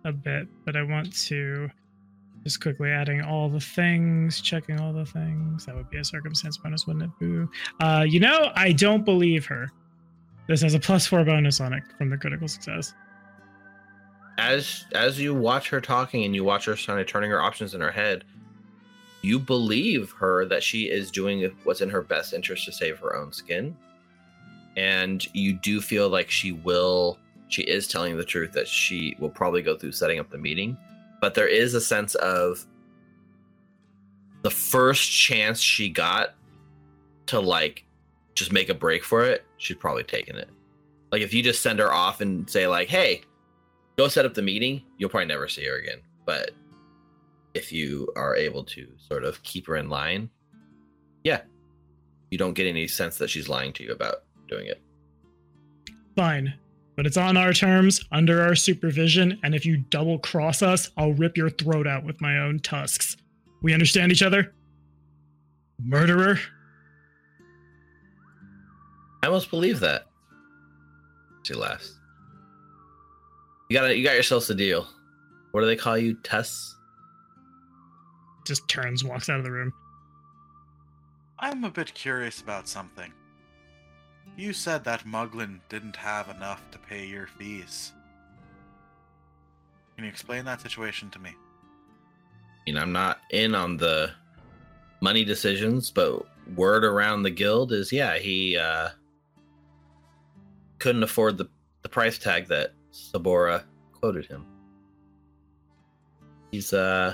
a 0.05 0.13
bit, 0.13 0.47
but 0.65 0.77
I 0.77 0.83
want 0.83 1.13
to 1.27 1.69
just 2.43 2.61
quickly 2.61 2.89
adding 2.89 3.21
all 3.21 3.49
the 3.49 3.59
things, 3.59 4.39
checking 4.39 4.79
all 4.79 4.93
the 4.93 5.05
things. 5.05 5.65
That 5.65 5.75
would 5.75 5.89
be 5.89 5.97
a 5.97 6.05
circumstance 6.05 6.57
bonus, 6.57 6.87
wouldn't 6.87 7.03
it? 7.03 7.11
Boo. 7.19 7.49
Uh, 7.81 8.05
you 8.07 8.21
know, 8.21 8.51
I 8.55 8.71
don't 8.71 9.03
believe 9.03 9.45
her. 9.47 9.69
This 10.47 10.61
has 10.61 10.73
a 10.73 10.79
plus 10.79 11.05
four 11.05 11.23
bonus 11.25 11.59
on 11.59 11.73
it 11.73 11.83
from 11.97 12.09
the 12.09 12.17
critical 12.17 12.47
success. 12.47 12.93
As 14.37 14.85
as 14.93 15.19
you 15.19 15.35
watch 15.35 15.69
her 15.69 15.81
talking 15.81 16.23
and 16.23 16.33
you 16.33 16.45
watch 16.45 16.63
her 16.65 16.75
kind 16.75 16.99
of 16.99 17.07
turning 17.07 17.29
her 17.29 17.41
options 17.41 17.73
in 17.73 17.81
her 17.81 17.91
head, 17.91 18.23
you 19.21 19.39
believe 19.39 20.11
her 20.11 20.45
that 20.45 20.63
she 20.63 20.83
is 20.83 21.11
doing 21.11 21.51
what's 21.63 21.81
in 21.81 21.89
her 21.89 22.01
best 22.01 22.33
interest 22.33 22.65
to 22.65 22.71
save 22.71 22.99
her 22.99 23.15
own 23.15 23.33
skin. 23.33 23.75
And 24.77 25.25
you 25.33 25.53
do 25.53 25.81
feel 25.81 26.09
like 26.09 26.29
she 26.29 26.51
will 26.51 27.19
she 27.49 27.63
is 27.63 27.87
telling 27.87 28.15
the 28.15 28.23
truth 28.23 28.51
that 28.53 28.67
she 28.67 29.15
will 29.19 29.29
probably 29.29 29.63
go 29.63 29.75
through 29.75 29.91
setting 29.91 30.19
up 30.19 30.29
the 30.29 30.37
meeting. 30.37 30.77
But 31.19 31.33
there 31.33 31.47
is 31.47 31.73
a 31.73 31.81
sense 31.81 32.15
of 32.15 32.65
the 34.43 34.51
first 34.51 35.11
chance 35.11 35.59
she 35.59 35.89
got 35.89 36.35
to 37.25 37.39
like 37.39 37.85
just 38.35 38.51
make 38.53 38.69
a 38.69 38.73
break 38.73 39.03
for 39.03 39.25
it, 39.25 39.45
she's 39.57 39.75
probably 39.75 40.03
taken 40.03 40.35
it. 40.37 40.49
Like 41.11 41.21
if 41.21 41.33
you 41.33 41.43
just 41.43 41.61
send 41.61 41.79
her 41.79 41.91
off 41.91 42.21
and 42.21 42.49
say 42.49 42.67
like, 42.67 42.87
"Hey, 42.87 43.21
go 43.97 44.07
set 44.07 44.25
up 44.25 44.33
the 44.33 44.41
meeting," 44.41 44.83
you'll 44.97 45.09
probably 45.09 45.25
never 45.25 45.47
see 45.47 45.65
her 45.65 45.77
again. 45.77 45.99
But 46.25 46.51
if 47.59 47.73
you 47.73 48.07
are 48.15 48.37
able 48.37 48.63
to 48.63 48.87
sort 48.97 49.25
of 49.25 49.43
keep 49.43 49.67
her 49.67 49.75
in 49.75 49.89
line, 49.89 50.29
yeah, 51.25 51.41
you 52.31 52.37
don't 52.37 52.53
get 52.53 52.67
any 52.67 52.87
sense 52.87 53.17
that 53.17 53.29
she's 53.29 53.49
lying 53.49 53.73
to 53.73 53.83
you 53.83 53.91
about 53.91 54.23
doing 54.47 54.67
it. 54.67 54.81
Fine. 56.15 56.53
But 56.95 57.05
it's 57.05 57.17
on 57.17 57.35
our 57.35 57.51
terms, 57.51 58.05
under 58.13 58.41
our 58.41 58.55
supervision, 58.55 59.37
and 59.43 59.53
if 59.53 59.65
you 59.65 59.77
double 59.89 60.19
cross 60.19 60.61
us, 60.61 60.89
I'll 60.97 61.13
rip 61.13 61.35
your 61.35 61.49
throat 61.49 61.85
out 61.85 62.05
with 62.05 62.21
my 62.21 62.39
own 62.39 62.59
tusks. 62.59 63.17
We 63.61 63.73
understand 63.73 64.13
each 64.13 64.23
other? 64.23 64.53
Murderer? 65.83 66.39
I 69.21 69.27
almost 69.27 69.49
believe 69.49 69.81
that. 69.81 70.05
She 71.43 71.53
laughs. 71.53 71.93
You 73.69 73.77
got 73.77 73.97
you 73.97 74.03
got 74.03 74.13
yourselves 74.13 74.49
a 74.49 74.55
deal. 74.55 74.87
What 75.51 75.61
do 75.61 75.67
they 75.67 75.75
call 75.75 75.97
you, 75.97 76.15
Tess? 76.23 76.75
Just 78.49 78.67
turns, 78.67 79.03
walks 79.03 79.29
out 79.29 79.37
of 79.37 79.43
the 79.43 79.51
room. 79.51 79.71
I'm 81.37 81.63
a 81.65 81.69
bit 81.69 81.93
curious 81.93 82.41
about 82.41 82.67
something. 82.67 83.13
You 84.35 84.53
said 84.53 84.83
that 84.85 85.05
Muglin 85.05 85.59
didn't 85.69 85.95
have 85.95 86.29
enough 86.29 86.63
to 86.71 86.79
pay 86.79 87.05
your 87.05 87.27
fees. 87.27 87.93
Can 89.95 90.03
you 90.03 90.09
explain 90.09 90.45
that 90.45 90.61
situation 90.61 91.11
to 91.11 91.19
me? 91.19 91.29
I 91.29 92.59
mean, 92.65 92.77
I'm 92.79 92.91
not 92.91 93.19
in 93.29 93.53
on 93.53 93.77
the 93.77 94.09
money 94.99 95.23
decisions, 95.23 95.91
but 95.91 96.25
word 96.55 96.83
around 96.83 97.21
the 97.21 97.29
guild 97.29 97.71
is 97.71 97.91
yeah, 97.91 98.17
he 98.17 98.57
uh 98.57 98.89
couldn't 100.79 101.03
afford 101.03 101.37
the, 101.37 101.47
the 101.83 101.89
price 101.89 102.17
tag 102.17 102.47
that 102.47 102.73
Sabora 102.91 103.63
quoted 103.91 104.25
him. 104.25 104.43
He's 106.49 106.73
uh 106.73 107.13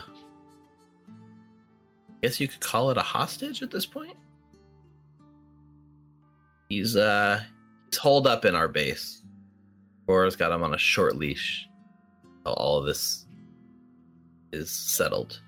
guess 2.22 2.40
you 2.40 2.48
could 2.48 2.62
call 2.62 2.90
it 2.90 2.98
a 2.98 3.02
hostage 3.02 3.62
at 3.62 3.72
this 3.72 3.86
point. 3.86 4.16
He's 6.70 6.96
uh 6.96 7.42
he's 7.90 7.98
holed 7.98 8.28
up 8.28 8.46
in 8.46 8.56
our 8.56 8.68
base. 8.68 9.22
Gora's 10.08 10.36
got 10.36 10.52
him 10.52 10.64
on 10.64 10.74
a 10.74 10.78
short 10.78 11.16
leash. 11.16 11.68
While 12.44 12.56
all 12.56 12.78
of 12.78 12.86
this 12.86 13.26
is 14.52 14.70
settled. 14.70 15.42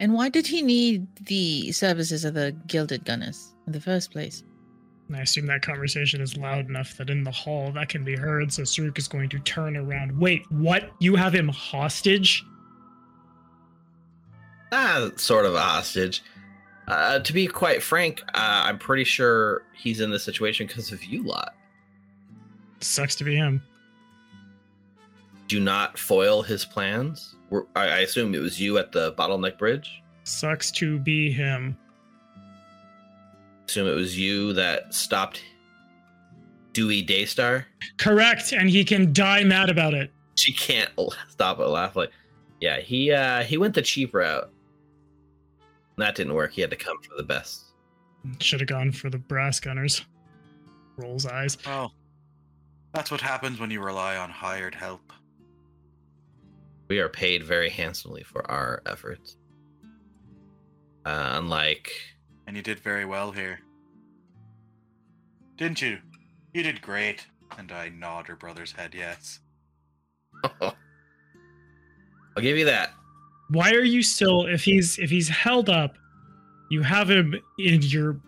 And 0.00 0.12
why 0.12 0.28
did 0.28 0.46
he 0.46 0.62
need 0.62 1.06
the 1.26 1.70
services 1.72 2.24
of 2.24 2.34
the 2.34 2.56
Gilded 2.66 3.04
Gunners 3.04 3.54
in 3.66 3.72
the 3.72 3.80
first 3.80 4.10
place? 4.10 4.42
I 5.12 5.20
assume 5.20 5.46
that 5.46 5.62
conversation 5.62 6.20
is 6.20 6.36
loud 6.36 6.68
enough 6.68 6.96
that 6.96 7.10
in 7.10 7.24
the 7.24 7.30
hall 7.30 7.70
that 7.72 7.88
can 7.88 8.04
be 8.04 8.16
heard. 8.16 8.52
So 8.52 8.62
Saruk 8.62 8.98
is 8.98 9.06
going 9.06 9.28
to 9.30 9.38
turn 9.40 9.76
around. 9.76 10.18
Wait, 10.18 10.42
what? 10.50 10.90
You 10.98 11.14
have 11.14 11.34
him 11.34 11.48
hostage? 11.48 12.44
Ah, 14.76 15.08
sort 15.16 15.46
of 15.46 15.54
a 15.54 15.60
hostage. 15.60 16.22
Uh, 16.88 17.20
to 17.20 17.32
be 17.32 17.46
quite 17.46 17.80
frank, 17.80 18.22
uh, 18.34 18.64
I'm 18.66 18.76
pretty 18.76 19.04
sure 19.04 19.62
he's 19.72 20.00
in 20.00 20.10
this 20.10 20.24
situation 20.24 20.66
because 20.66 20.90
of 20.90 21.04
you 21.04 21.22
lot. 21.22 21.54
Sucks 22.80 23.14
to 23.16 23.24
be 23.24 23.36
him. 23.36 23.62
Do 25.46 25.60
not 25.60 25.96
foil 25.96 26.42
his 26.42 26.64
plans. 26.64 27.36
We're, 27.50 27.62
I, 27.76 27.82
I 27.84 27.98
assume 27.98 28.34
it 28.34 28.40
was 28.40 28.60
you 28.60 28.76
at 28.78 28.90
the 28.90 29.12
bottleneck 29.12 29.58
bridge. 29.58 30.02
Sucks 30.24 30.72
to 30.72 30.98
be 30.98 31.30
him. 31.30 31.76
Assume 33.68 33.86
it 33.86 33.94
was 33.94 34.18
you 34.18 34.52
that 34.54 34.92
stopped 34.92 35.40
Dewey 36.72 37.00
Daystar. 37.00 37.64
Correct, 37.96 38.52
and 38.52 38.68
he 38.68 38.84
can 38.84 39.12
die 39.12 39.44
mad 39.44 39.70
about 39.70 39.94
it. 39.94 40.12
She 40.34 40.52
can't 40.52 40.90
stop 41.28 41.60
it 41.60 41.66
laugh 41.66 41.94
like, 41.94 42.10
yeah. 42.60 42.80
He 42.80 43.12
uh 43.12 43.44
he 43.44 43.56
went 43.56 43.74
the 43.74 43.82
cheap 43.82 44.12
route. 44.12 44.50
That 45.96 46.14
didn't 46.14 46.34
work. 46.34 46.52
He 46.52 46.60
had 46.60 46.70
to 46.70 46.76
come 46.76 46.98
for 47.02 47.16
the 47.16 47.22
best. 47.22 47.66
Should 48.40 48.60
have 48.60 48.68
gone 48.68 48.90
for 48.90 49.10
the 49.10 49.18
brass 49.18 49.60
gunners. 49.60 50.04
Rolls 50.96 51.26
eyes. 51.26 51.58
Oh. 51.66 51.90
That's 52.92 53.10
what 53.10 53.20
happens 53.20 53.58
when 53.58 53.70
you 53.70 53.82
rely 53.82 54.16
on 54.16 54.30
hired 54.30 54.74
help. 54.74 55.12
We 56.88 57.00
are 57.00 57.08
paid 57.08 57.42
very 57.42 57.70
handsomely 57.70 58.22
for 58.22 58.48
our 58.50 58.82
efforts. 58.86 59.36
Uh, 61.04 61.32
unlike 61.34 61.90
And 62.46 62.56
you 62.56 62.62
did 62.62 62.78
very 62.80 63.04
well 63.04 63.30
here. 63.32 63.60
Didn't 65.56 65.82
you? 65.82 65.98
You 66.52 66.62
did 66.62 66.80
great. 66.80 67.26
And 67.58 67.70
I 67.72 67.88
nod 67.88 68.26
her 68.26 68.36
brother's 68.36 68.72
head, 68.72 68.94
yes. 68.94 69.40
I'll 70.60 70.74
give 72.40 72.56
you 72.56 72.64
that. 72.64 72.92
Why 73.48 73.70
are 73.72 73.84
you 73.84 74.02
still 74.02 74.46
if 74.46 74.64
he's 74.64 74.98
if 74.98 75.10
he's 75.10 75.28
held 75.28 75.68
up, 75.68 75.96
you 76.70 76.82
have 76.82 77.10
him 77.10 77.34
in 77.58 77.82
your 77.82 78.20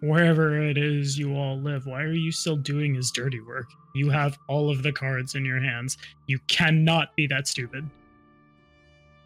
wherever 0.00 0.60
it 0.62 0.78
is 0.78 1.18
you 1.18 1.34
all 1.34 1.58
live. 1.58 1.86
Why 1.86 2.02
are 2.02 2.12
you 2.12 2.32
still 2.32 2.56
doing 2.56 2.94
his 2.94 3.10
dirty 3.10 3.40
work? 3.40 3.66
You 3.94 4.10
have 4.10 4.38
all 4.48 4.70
of 4.70 4.82
the 4.82 4.92
cards 4.92 5.34
in 5.34 5.44
your 5.44 5.60
hands. 5.60 5.98
You 6.26 6.38
cannot 6.46 7.14
be 7.16 7.26
that 7.28 7.48
stupid. 7.48 7.88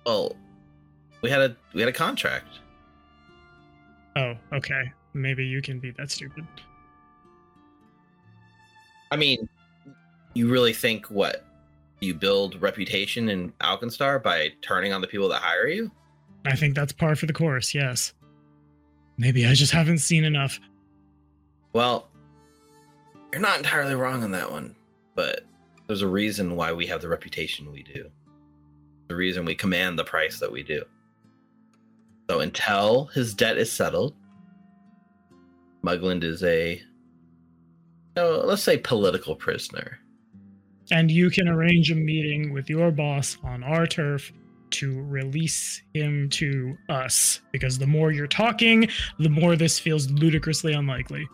Well, 0.06 0.36
we 1.20 1.30
had 1.30 1.40
a 1.40 1.56
we 1.74 1.80
had 1.80 1.88
a 1.88 1.92
contract. 1.92 2.60
Oh, 4.16 4.34
okay. 4.52 4.92
Maybe 5.14 5.44
you 5.44 5.62
can 5.62 5.78
be 5.78 5.90
that 5.92 6.10
stupid. 6.10 6.46
I 9.10 9.16
mean, 9.16 9.48
you 10.34 10.48
really 10.48 10.72
think 10.72 11.06
what 11.10 11.44
you 12.02 12.14
build 12.14 12.60
reputation 12.60 13.28
in 13.28 13.52
Alkenstar 13.60 14.22
by 14.22 14.50
turning 14.60 14.92
on 14.92 15.00
the 15.00 15.06
people 15.06 15.28
that 15.28 15.40
hire 15.40 15.68
you? 15.68 15.90
I 16.44 16.56
think 16.56 16.74
that's 16.74 16.92
par 16.92 17.14
for 17.14 17.26
the 17.26 17.32
course, 17.32 17.74
yes. 17.74 18.12
Maybe 19.16 19.46
I 19.46 19.54
just 19.54 19.72
haven't 19.72 19.98
seen 19.98 20.24
enough. 20.24 20.58
Well, 21.72 22.08
you're 23.32 23.40
not 23.40 23.58
entirely 23.58 23.94
wrong 23.94 24.24
on 24.24 24.32
that 24.32 24.50
one, 24.50 24.74
but 25.14 25.42
there's 25.86 26.02
a 26.02 26.08
reason 26.08 26.56
why 26.56 26.72
we 26.72 26.86
have 26.86 27.00
the 27.00 27.08
reputation 27.08 27.70
we 27.70 27.82
do. 27.82 28.10
The 29.08 29.14
reason 29.14 29.44
we 29.44 29.54
command 29.54 29.98
the 29.98 30.04
price 30.04 30.40
that 30.40 30.50
we 30.50 30.62
do. 30.62 30.84
So 32.28 32.40
until 32.40 33.06
his 33.06 33.34
debt 33.34 33.58
is 33.58 33.70
settled, 33.70 34.14
Mugland 35.84 36.24
is 36.24 36.42
a, 36.42 36.82
let's 38.16 38.62
say, 38.62 38.78
political 38.78 39.36
prisoner. 39.36 39.98
And 40.92 41.10
you 41.10 41.30
can 41.30 41.48
arrange 41.48 41.90
a 41.90 41.94
meeting 41.94 42.52
with 42.52 42.68
your 42.68 42.90
boss 42.90 43.38
on 43.42 43.64
our 43.64 43.86
turf 43.86 44.30
to 44.72 45.02
release 45.04 45.82
him 45.94 46.28
to 46.30 46.76
us. 46.90 47.40
Because 47.50 47.78
the 47.78 47.86
more 47.86 48.12
you're 48.12 48.26
talking, 48.26 48.88
the 49.18 49.30
more 49.30 49.56
this 49.56 49.78
feels 49.78 50.10
ludicrously 50.10 50.74
unlikely. 50.74 51.26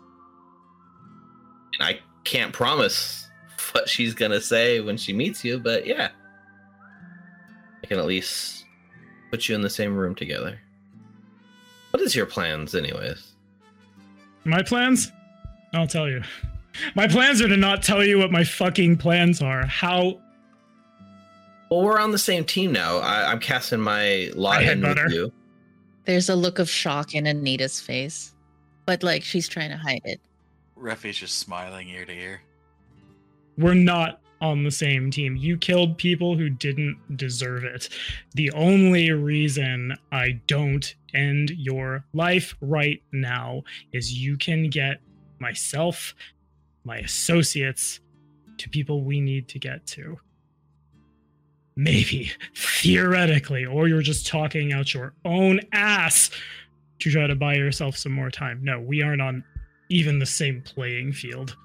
And 1.78 1.88
I 1.88 1.98
can't 2.22 2.52
promise 2.52 3.28
what 3.72 3.88
she's 3.88 4.14
gonna 4.14 4.40
say 4.40 4.80
when 4.80 4.96
she 4.96 5.12
meets 5.12 5.44
you, 5.44 5.58
but 5.58 5.86
yeah, 5.86 6.10
I 7.82 7.86
can 7.86 7.98
at 7.98 8.06
least 8.06 8.64
put 9.30 9.48
you 9.48 9.56
in 9.56 9.60
the 9.60 9.70
same 9.70 9.96
room 9.96 10.14
together. 10.14 10.58
What 11.90 12.00
is 12.02 12.14
your 12.14 12.26
plans, 12.26 12.74
anyways? 12.74 13.32
My 14.44 14.62
plans? 14.62 15.10
I'll 15.74 15.86
tell 15.86 16.08
you. 16.08 16.22
My 16.94 17.06
plans 17.08 17.40
are 17.40 17.48
to 17.48 17.56
not 17.56 17.82
tell 17.82 18.04
you 18.04 18.18
what 18.18 18.30
my 18.30 18.44
fucking 18.44 18.96
plans 18.98 19.42
are. 19.42 19.66
How 19.66 20.20
Well, 21.70 21.82
we're 21.82 21.98
on 21.98 22.12
the 22.12 22.18
same 22.18 22.44
team 22.44 22.72
now. 22.72 22.98
I, 22.98 23.30
I'm 23.30 23.40
casting 23.40 23.80
my 23.80 24.30
lot 24.34 24.58
I 24.58 24.72
in 24.72 24.82
with 24.82 24.98
you. 25.12 25.32
There's 26.04 26.28
a 26.28 26.36
look 26.36 26.58
of 26.58 26.70
shock 26.70 27.14
in 27.14 27.26
Anita's 27.26 27.80
face, 27.80 28.34
but 28.86 29.02
like 29.02 29.22
she's 29.22 29.48
trying 29.48 29.70
to 29.70 29.76
hide 29.76 30.02
it. 30.04 30.20
Refi's 30.78 31.18
just 31.18 31.38
smiling 31.38 31.88
ear 31.90 32.04
to 32.04 32.12
ear. 32.12 32.40
we're 33.58 33.74
not 33.74 34.20
on 34.40 34.62
the 34.62 34.70
same 34.70 35.10
team. 35.10 35.34
You 35.34 35.58
killed 35.58 35.98
people 35.98 36.36
who 36.36 36.48
didn't 36.48 36.96
deserve 37.16 37.64
it. 37.64 37.88
The 38.34 38.52
only 38.52 39.10
reason 39.10 39.96
I 40.12 40.40
don't 40.46 40.94
end 41.12 41.50
your 41.50 42.04
life 42.14 42.54
right 42.60 43.02
now 43.12 43.64
is 43.92 44.12
you 44.12 44.36
can 44.36 44.70
get 44.70 45.00
myself, 45.40 46.14
my 46.84 46.98
associates, 46.98 48.00
to 48.58 48.68
people 48.68 49.02
we 49.02 49.20
need 49.20 49.48
to 49.48 49.58
get 49.58 49.86
to. 49.86 50.18
Maybe, 51.76 52.32
theoretically, 52.56 53.64
or 53.64 53.86
you're 53.86 54.02
just 54.02 54.26
talking 54.26 54.72
out 54.72 54.92
your 54.92 55.14
own 55.24 55.60
ass 55.72 56.30
to 56.98 57.10
try 57.10 57.26
to 57.28 57.36
buy 57.36 57.54
yourself 57.54 57.96
some 57.96 58.12
more 58.12 58.30
time. 58.30 58.60
No, 58.62 58.80
we 58.80 59.02
aren't 59.02 59.22
on 59.22 59.44
even 59.88 60.18
the 60.18 60.26
same 60.26 60.60
playing 60.62 61.12
field. 61.12 61.56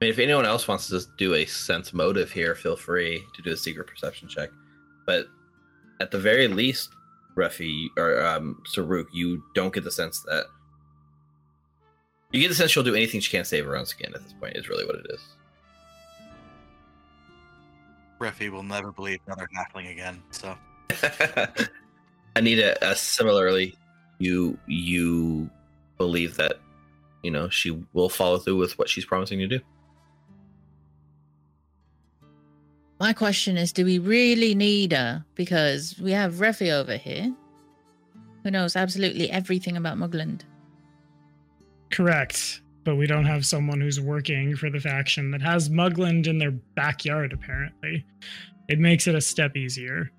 I 0.00 0.06
mean, 0.06 0.10
if 0.10 0.18
anyone 0.18 0.46
else 0.46 0.66
wants 0.66 0.88
to 0.88 1.00
do 1.18 1.34
a 1.34 1.44
sense 1.44 1.92
motive 1.92 2.32
here, 2.32 2.54
feel 2.54 2.74
free 2.74 3.22
to 3.34 3.42
do 3.42 3.52
a 3.52 3.56
secret 3.56 3.86
perception 3.86 4.28
check. 4.28 4.48
But 5.06 5.26
at 6.00 6.10
the 6.10 6.18
very 6.18 6.48
least, 6.48 6.88
Refi 7.36 7.88
or 7.96 8.24
um, 8.24 8.62
Saruk, 8.74 9.06
you 9.12 9.42
don't 9.54 9.72
get 9.72 9.84
the 9.84 9.90
sense 9.90 10.22
that 10.22 10.46
you 12.32 12.40
get 12.40 12.48
the 12.48 12.54
sense 12.54 12.70
she'll 12.70 12.82
do 12.82 12.94
anything 12.94 13.20
she 13.20 13.30
can 13.30 13.40
to 13.40 13.44
save 13.44 13.66
her 13.66 13.76
own 13.76 13.86
skin. 13.86 14.12
At 14.14 14.22
this 14.22 14.32
point, 14.32 14.56
is 14.56 14.68
really 14.68 14.86
what 14.86 14.96
it 14.96 15.06
is. 15.10 15.20
Refi 18.20 18.50
will 18.50 18.62
never 18.62 18.92
believe 18.92 19.18
another 19.26 19.48
halfling 19.56 19.90
again, 19.90 20.22
so. 20.30 20.56
Anita, 22.36 22.82
uh, 22.84 22.94
similarly, 22.94 23.76
you 24.18 24.56
you 24.66 25.50
believe 25.98 26.36
that 26.36 26.60
you 27.22 27.30
know 27.30 27.48
she 27.48 27.84
will 27.92 28.08
follow 28.08 28.38
through 28.38 28.56
with 28.56 28.78
what 28.78 28.88
she's 28.88 29.04
promising 29.04 29.38
to 29.40 29.46
do. 29.46 29.60
My 33.00 33.12
question 33.12 33.56
is, 33.56 33.72
do 33.72 33.84
we 33.84 33.98
really 33.98 34.54
need 34.54 34.92
her? 34.92 35.24
Because 35.34 35.98
we 36.00 36.12
have 36.12 36.34
Refi 36.34 36.70
over 36.70 36.96
here, 36.96 37.34
who 38.44 38.50
knows 38.52 38.76
absolutely 38.76 39.28
everything 39.28 39.76
about 39.76 39.98
Mugland. 39.98 40.42
Correct. 41.92 42.60
But 42.84 42.96
we 42.96 43.06
don't 43.06 43.26
have 43.26 43.46
someone 43.46 43.80
who's 43.80 44.00
working 44.00 44.56
for 44.56 44.68
the 44.68 44.80
faction 44.80 45.30
that 45.30 45.42
has 45.42 45.68
Mugland 45.68 46.26
in 46.26 46.38
their 46.38 46.50
backyard, 46.50 47.32
apparently. 47.32 48.04
It 48.68 48.80
makes 48.80 49.06
it 49.06 49.14
a 49.14 49.20
step 49.20 49.56
easier. 49.56 50.10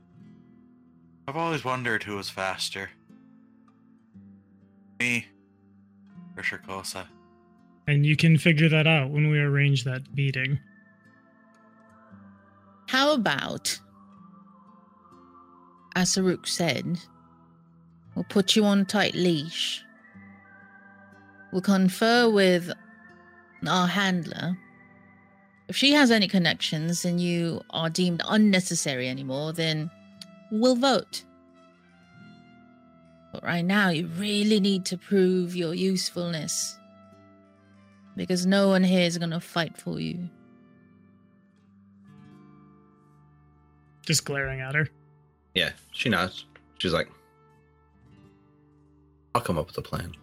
I've 1.28 1.36
always 1.36 1.66
wondered 1.66 2.04
who 2.04 2.16
was 2.16 2.30
faster. 2.30 2.90
Me 5.00 5.28
or 6.38 6.44
Shirkosa. 6.44 7.06
And 7.88 8.06
you 8.06 8.16
can 8.16 8.38
figure 8.38 8.70
that 8.70 8.88
out 8.88 9.10
when 9.10 9.30
we 9.30 9.40
arrange 9.40 9.84
that 9.84 10.04
meeting. 10.16 10.60
How 12.88 13.14
about, 13.14 13.78
as 15.96 16.16
Saruk 16.16 16.48
said, 16.48 16.98
we'll 18.16 18.26
put 18.30 18.56
you 18.56 18.64
on 18.64 18.80
a 18.80 18.86
tight 18.86 19.16
leash. 19.16 19.84
We'll 21.54 21.62
confer 21.62 22.28
with 22.28 22.74
our 23.70 23.86
handler. 23.86 24.58
If 25.68 25.76
she 25.76 25.92
has 25.92 26.10
any 26.10 26.28
connections 26.28 27.06
and 27.06 27.22
you 27.22 27.62
are 27.70 27.92
deemed 27.92 28.24
unnecessary 28.28 29.08
anymore, 29.08 29.54
then 29.54 29.92
we'll 30.50 30.76
vote. 30.76 31.24
But 33.32 33.44
right 33.44 33.64
now, 33.64 33.90
you 33.90 34.08
really 34.18 34.60
need 34.60 34.84
to 34.86 34.98
prove 34.98 35.56
your 35.56 35.76
usefulness. 35.76 36.76
Because 38.16 38.48
no 38.48 38.70
one 38.70 38.84
here 38.84 39.06
is 39.06 39.20
going 39.20 39.30
to 39.30 39.40
fight 39.40 39.78
for 39.78 40.00
you. 40.00 40.28
Just 44.08 44.26
glaring 44.26 44.60
at 44.60 44.74
her. 44.74 44.90
Yeah, 45.54 45.74
she 45.92 46.10
nods. 46.10 46.46
She's 46.80 46.94
like, 46.94 47.10
I'll 49.36 49.42
come 49.42 49.60
up 49.60 49.68
with 49.68 49.78
a 49.78 49.84
plan. 49.84 50.16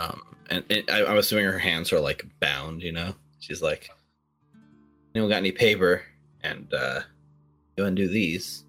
Um, 0.00 0.22
and 0.48 0.64
it, 0.70 0.90
I, 0.90 1.04
I'm 1.04 1.18
assuming 1.18 1.44
her 1.44 1.58
hands 1.58 1.92
are 1.92 2.00
like 2.00 2.24
bound, 2.40 2.82
you 2.82 2.92
know? 2.92 3.14
She's 3.38 3.60
like, 3.60 3.90
anyone 5.14 5.30
got 5.30 5.36
any 5.36 5.52
paper? 5.52 6.02
And, 6.42 6.72
uh, 6.72 7.00
you 7.76 7.84
undo 7.84 8.08
these, 8.08 8.64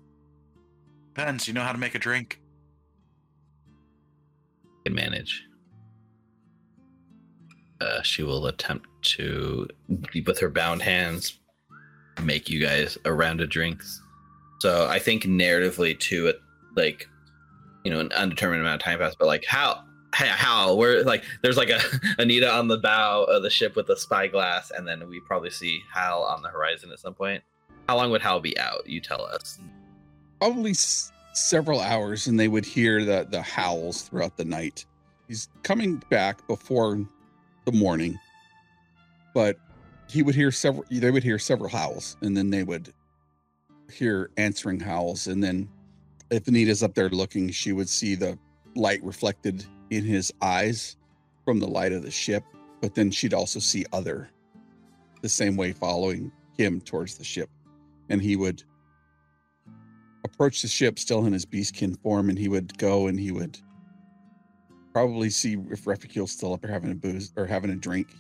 Depends. 1.14 1.48
You 1.48 1.54
know 1.54 1.62
how 1.62 1.74
to 1.74 1.78
make 1.78 1.96
a 1.96 2.00
drink. 2.00 2.40
can 4.86 4.96
manage. 4.96 5.46
Uh, 7.82 8.02
she 8.02 8.24
will 8.24 8.48
attempt 8.48 8.88
to, 9.02 9.68
with 10.26 10.40
her 10.40 10.50
bound 10.50 10.82
hands, 10.82 11.40
make 12.24 12.50
you 12.50 12.62
guys 12.62 12.98
a 13.06 13.12
round 13.12 13.42
of 13.42 13.50
drinks. 13.50 14.02
So 14.60 14.88
I 14.88 15.00
think 15.00 15.24
narratively, 15.24 16.00
too, 16.00 16.28
it 16.28 16.40
like, 16.76 17.08
you 17.84 17.92
know, 17.92 18.00
an 18.00 18.12
undetermined 18.14 18.62
amount 18.62 18.82
of 18.82 18.86
time 18.86 19.00
passed, 19.00 19.18
but 19.20 19.28
like, 19.28 19.44
how, 19.46 19.84
how, 20.14 20.76
we're 20.76 21.04
like, 21.04 21.24
there's 21.42 21.58
like 21.58 21.70
a 21.70 21.80
Anita 22.20 22.52
on 22.52 22.68
the 22.68 22.78
bow 22.78 23.24
of 23.24 23.44
the 23.44 23.50
ship 23.50 23.76
with 23.76 23.90
a 23.90 23.98
spyglass, 23.98 24.72
and 24.72 24.88
then 24.88 25.08
we 25.10 25.20
probably 25.22 25.50
see 25.50 25.82
Hal 25.94 26.24
on 26.24 26.42
the 26.42 26.50
horizon 26.50 26.92
at 26.92 27.00
some 27.00 27.14
point. 27.14 27.44
How 27.88 27.98
long 27.98 28.12
would 28.12 28.22
Hal 28.22 28.40
be 28.40 28.58
out? 28.58 28.88
You 28.88 29.00
tell 29.02 29.24
us. 29.26 29.60
Probably 30.40 30.72
s- 30.72 31.12
several 31.34 31.80
hours, 31.80 32.28
and 32.28 32.40
they 32.40 32.48
would 32.48 32.66
hear 32.66 33.04
the 33.06 33.28
the 33.30 33.42
howls 33.42 34.04
throughout 34.04 34.38
the 34.38 34.46
night. 34.46 34.86
He's 35.28 35.50
coming 35.64 36.02
back 36.10 36.46
before 36.48 37.00
the 37.66 37.72
morning, 37.72 38.20
but 39.34 39.58
he 40.10 40.24
would 40.24 40.36
hear 40.36 40.52
several. 40.52 40.84
They 40.90 41.12
would 41.12 41.24
hear 41.24 41.40
several 41.40 41.70
howls, 41.70 42.18
and 42.22 42.36
then 42.36 42.50
they 42.50 42.64
would 42.64 42.94
hear 43.92 44.30
answering 44.38 44.80
howls, 44.80 45.28
and 45.28 45.44
then 45.44 45.70
if 46.30 46.48
Anita's 46.48 46.82
up 46.84 46.94
there 46.96 47.10
looking, 47.10 47.50
she 47.52 47.72
would 47.74 47.90
see 47.90 48.16
the 48.16 48.38
light 48.76 49.04
reflected 49.04 49.66
in 49.92 50.06
his 50.06 50.34
eyes 50.42 50.96
from 51.46 51.60
the 51.60 51.68
light 51.68 51.92
of 51.92 52.02
the 52.02 52.10
ship, 52.10 52.44
but 52.82 52.96
then 52.96 53.12
she'd 53.12 53.34
also 53.34 53.60
see 53.60 53.86
other 53.94 54.30
the 55.22 55.30
same 55.30 55.56
way 55.56 55.74
following 55.74 56.32
him 56.58 56.82
towards 56.82 57.18
the 57.18 57.24
ship. 57.24 57.50
And 58.10 58.22
he 58.22 58.36
would 58.36 58.64
approach 60.24 60.62
the 60.62 60.68
ship 60.68 60.98
still 60.98 61.26
in 61.26 61.34
his 61.34 61.46
beastkin 61.46 61.96
form, 62.02 62.30
and 62.30 62.40
he 62.40 62.48
would 62.48 62.76
go 62.78 63.08
and 63.08 63.20
he 63.20 63.32
would 63.32 63.60
probably 64.94 65.30
see 65.30 65.54
if 65.70 65.86
Refucule's 65.86 66.32
still 66.32 66.54
up 66.54 66.62
there 66.62 66.72
having 66.72 66.92
a 66.92 66.96
booze 66.96 67.32
or 67.36 67.46
having 67.46 67.70
a 67.70 67.76
drink. 67.76 68.16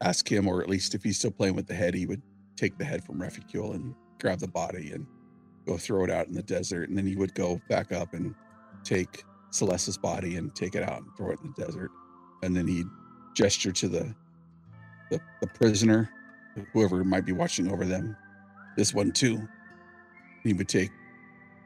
Ask 0.00 0.30
him, 0.30 0.48
or 0.48 0.62
at 0.62 0.68
least 0.68 0.94
if 0.94 1.02
he's 1.02 1.18
still 1.18 1.30
playing 1.30 1.54
with 1.54 1.66
the 1.66 1.74
head, 1.74 1.94
he 1.94 2.06
would 2.06 2.22
take 2.56 2.78
the 2.78 2.84
head 2.84 3.04
from 3.04 3.18
Refucule 3.18 3.74
and 3.74 3.94
grab 4.20 4.38
the 4.38 4.48
body 4.48 4.92
and 4.92 5.06
go 5.66 5.76
throw 5.76 6.04
it 6.04 6.10
out 6.10 6.28
in 6.28 6.34
the 6.34 6.42
desert. 6.42 6.88
And 6.88 6.96
then 6.96 7.06
he 7.06 7.16
would 7.16 7.34
go 7.34 7.60
back 7.68 7.92
up 7.92 8.12
and 8.14 8.34
take 8.82 9.24
Celeste's 9.54 9.96
body 9.96 10.36
and 10.36 10.54
take 10.54 10.74
it 10.74 10.82
out 10.82 11.02
and 11.02 11.16
throw 11.16 11.30
it 11.30 11.40
in 11.42 11.52
the 11.56 11.64
desert. 11.64 11.90
And 12.42 12.56
then 12.56 12.66
he'd 12.66 12.88
gesture 13.34 13.72
to 13.72 13.88
the 13.88 14.14
the, 15.10 15.20
the 15.40 15.46
prisoner, 15.46 16.10
whoever 16.72 17.04
might 17.04 17.26
be 17.26 17.32
watching 17.32 17.70
over 17.70 17.84
them, 17.84 18.16
this 18.76 18.94
one 18.94 19.12
too. 19.12 19.46
He 20.42 20.54
would 20.54 20.68
take 20.68 20.90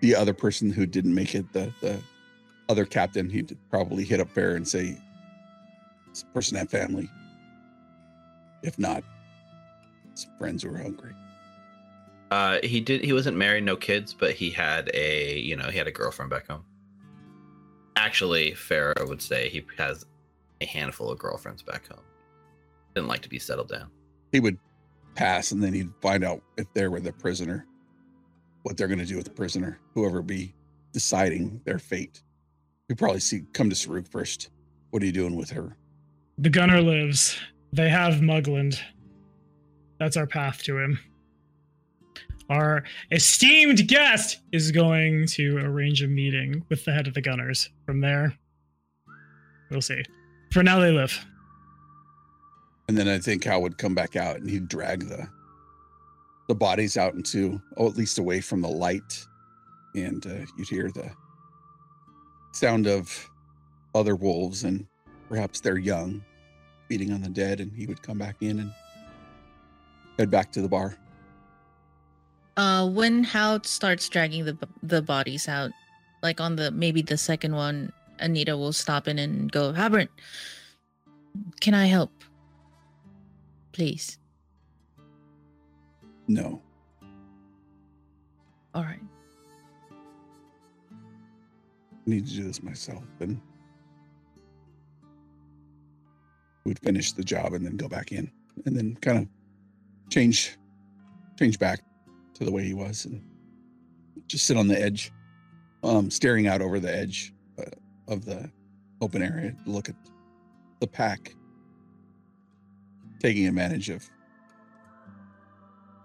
the 0.00 0.14
other 0.14 0.34
person 0.34 0.70
who 0.70 0.86
didn't 0.86 1.14
make 1.14 1.34
it, 1.34 1.52
the 1.52 1.72
the 1.80 2.00
other 2.68 2.84
captain, 2.84 3.30
he'd 3.30 3.56
probably 3.70 4.04
hit 4.04 4.20
up 4.20 4.32
there 4.34 4.54
and 4.54 4.66
say, 4.66 4.98
This 6.08 6.24
person 6.34 6.56
had 6.58 6.68
family. 6.68 7.10
If 8.62 8.78
not, 8.78 9.02
some 10.14 10.32
friends 10.38 10.62
who 10.62 10.74
are 10.74 10.78
hungry. 10.78 11.14
Uh, 12.30 12.58
he 12.62 12.80
did. 12.80 13.02
He 13.02 13.12
wasn't 13.12 13.36
married, 13.36 13.64
no 13.64 13.76
kids, 13.76 14.12
but 14.12 14.32
he 14.32 14.50
had 14.50 14.90
a, 14.92 15.38
you 15.38 15.56
know, 15.56 15.70
he 15.70 15.78
had 15.78 15.86
a 15.86 15.92
girlfriend 15.92 16.30
back 16.30 16.48
home. 16.48 16.64
Actually, 17.98 18.52
Farah 18.52 19.08
would 19.08 19.20
say 19.20 19.48
he 19.48 19.64
has 19.76 20.06
a 20.60 20.66
handful 20.66 21.10
of 21.10 21.18
girlfriends 21.18 21.62
back 21.62 21.88
home. 21.88 22.04
Didn't 22.94 23.08
like 23.08 23.22
to 23.22 23.28
be 23.28 23.40
settled 23.40 23.68
down. 23.68 23.90
He 24.30 24.38
would 24.38 24.56
pass 25.16 25.50
and 25.50 25.60
then 25.60 25.74
he'd 25.74 25.90
find 26.00 26.22
out 26.22 26.40
if 26.56 26.72
they're 26.74 26.92
with 26.92 27.02
the 27.02 27.12
prisoner, 27.12 27.66
what 28.62 28.76
they're 28.76 28.86
gonna 28.86 29.04
do 29.04 29.16
with 29.16 29.24
the 29.24 29.32
prisoner, 29.32 29.80
whoever 29.94 30.22
be 30.22 30.54
deciding 30.92 31.60
their 31.64 31.80
fate. 31.80 32.22
He'd 32.86 32.98
probably 32.98 33.18
see 33.18 33.42
come 33.52 33.68
to 33.68 33.74
Saruk 33.74 34.06
first. 34.06 34.50
What 34.90 35.02
are 35.02 35.06
you 35.06 35.12
doing 35.12 35.36
with 35.36 35.50
her? 35.50 35.76
The 36.38 36.50
gunner 36.50 36.80
lives. 36.80 37.36
They 37.72 37.88
have 37.88 38.14
Mugland. 38.14 38.80
That's 39.98 40.16
our 40.16 40.26
path 40.26 40.62
to 40.62 40.78
him. 40.78 41.00
Our 42.48 42.84
esteemed 43.10 43.86
guest 43.88 44.40
is 44.52 44.72
going 44.72 45.26
to 45.28 45.58
arrange 45.58 46.02
a 46.02 46.08
meeting 46.08 46.64
with 46.68 46.84
the 46.84 46.92
head 46.92 47.06
of 47.06 47.14
the 47.14 47.20
gunners. 47.20 47.68
From 47.84 48.00
there, 48.00 48.34
we'll 49.70 49.82
see. 49.82 50.02
For 50.52 50.62
now, 50.62 50.78
they 50.78 50.90
live. 50.90 51.26
And 52.88 52.96
then 52.96 53.06
I 53.06 53.18
think 53.18 53.44
Hal 53.44 53.60
would 53.60 53.76
come 53.76 53.94
back 53.94 54.16
out 54.16 54.36
and 54.36 54.48
he'd 54.48 54.68
drag 54.68 55.08
the 55.08 55.28
the 56.48 56.54
bodies 56.54 56.96
out 56.96 57.12
into, 57.12 57.60
oh, 57.76 57.86
at 57.86 57.96
least 57.96 58.18
away 58.18 58.40
from 58.40 58.62
the 58.62 58.68
light, 58.68 59.26
and 59.94 60.26
uh, 60.26 60.46
you'd 60.56 60.68
hear 60.68 60.90
the 60.90 61.10
sound 62.52 62.86
of 62.86 63.30
other 63.94 64.16
wolves 64.16 64.64
and 64.64 64.86
perhaps 65.28 65.60
they're 65.60 65.76
young, 65.76 66.24
feeding 66.88 67.12
on 67.12 67.20
the 67.20 67.28
dead, 67.28 67.60
and 67.60 67.70
he 67.76 67.86
would 67.86 68.00
come 68.00 68.16
back 68.16 68.36
in 68.40 68.60
and 68.60 68.72
head 70.18 70.30
back 70.30 70.50
to 70.52 70.62
the 70.62 70.68
bar. 70.68 70.96
Uh, 72.58 72.88
when 72.88 73.22
Hal 73.22 73.62
starts 73.62 74.08
dragging 74.08 74.44
the 74.44 74.58
the 74.82 75.00
bodies 75.00 75.46
out, 75.46 75.70
like 76.24 76.40
on 76.40 76.56
the 76.56 76.72
maybe 76.72 77.02
the 77.02 77.16
second 77.16 77.54
one, 77.54 77.92
Anita 78.18 78.56
will 78.56 78.72
stop 78.72 79.06
in 79.06 79.16
and 79.16 79.50
go, 79.52 79.72
Habrant, 79.72 80.08
can 81.60 81.72
I 81.72 81.86
help? 81.86 82.10
Please. 83.70 84.18
No, 86.26 86.60
All 88.74 88.82
right. 88.82 89.00
I 90.90 92.10
need 92.10 92.26
to 92.26 92.34
do 92.34 92.42
this 92.42 92.62
myself. 92.62 93.04
And 93.20 93.40
would 96.64 96.80
finish 96.80 97.12
the 97.12 97.22
job 97.22 97.54
and 97.54 97.64
then 97.64 97.76
go 97.76 97.88
back 97.88 98.10
in, 98.10 98.30
and 98.66 98.76
then 98.76 98.98
kind 99.00 99.18
of 99.18 99.28
change, 100.10 100.58
change 101.38 101.58
back 101.58 101.80
to 102.38 102.44
the 102.44 102.52
way 102.52 102.64
he 102.64 102.74
was, 102.74 103.04
and 103.04 103.22
just 104.26 104.46
sit 104.46 104.56
on 104.56 104.68
the 104.68 104.80
edge, 104.80 105.12
um, 105.82 106.10
staring 106.10 106.46
out 106.46 106.62
over 106.62 106.80
the 106.80 106.94
edge 106.94 107.32
uh, 107.58 107.64
of 108.06 108.24
the 108.24 108.50
open 109.00 109.22
area 109.22 109.54
to 109.64 109.70
look 109.70 109.88
at 109.88 109.96
the 110.80 110.86
pack, 110.86 111.34
taking 113.20 113.46
advantage 113.46 113.90
of 113.90 114.08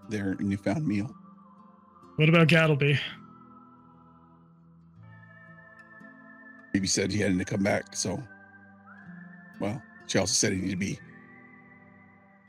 their 0.08 0.34
newfound 0.40 0.86
meal. 0.86 1.14
What 2.16 2.28
about 2.28 2.48
Gattleby? 2.48 2.98
Phoebe 6.72 6.86
said 6.86 7.12
he 7.12 7.18
had 7.20 7.38
to 7.38 7.44
come 7.44 7.62
back, 7.62 7.94
so 7.94 8.22
well, 9.60 9.80
she 10.06 10.18
also 10.18 10.32
said 10.32 10.52
he 10.52 10.58
needed 10.58 10.70
to 10.72 10.76
be 10.76 10.98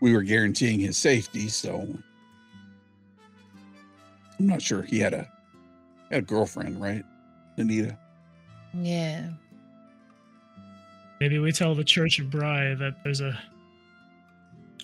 we 0.02 0.14
were 0.14 0.24
guaranteeing 0.24 0.80
his 0.80 0.98
safety, 0.98 1.48
so 1.48 1.88
I'm 4.40 4.48
not 4.48 4.62
sure 4.62 4.82
he 4.82 5.00
had 5.00 5.14
a 5.14 5.30
had 6.12 6.20
a 6.20 6.26
girlfriend, 6.26 6.82
right? 6.82 7.04
Anita. 7.58 7.98
Yeah. 8.74 9.30
Maybe 11.20 11.40
we 11.40 11.52
tell 11.52 11.76
the 11.76 11.84
Church 11.84 12.20
of 12.20 12.30
Brigh 12.30 12.76
that 12.76 13.04
there's 13.04 13.22
a. 13.22 13.38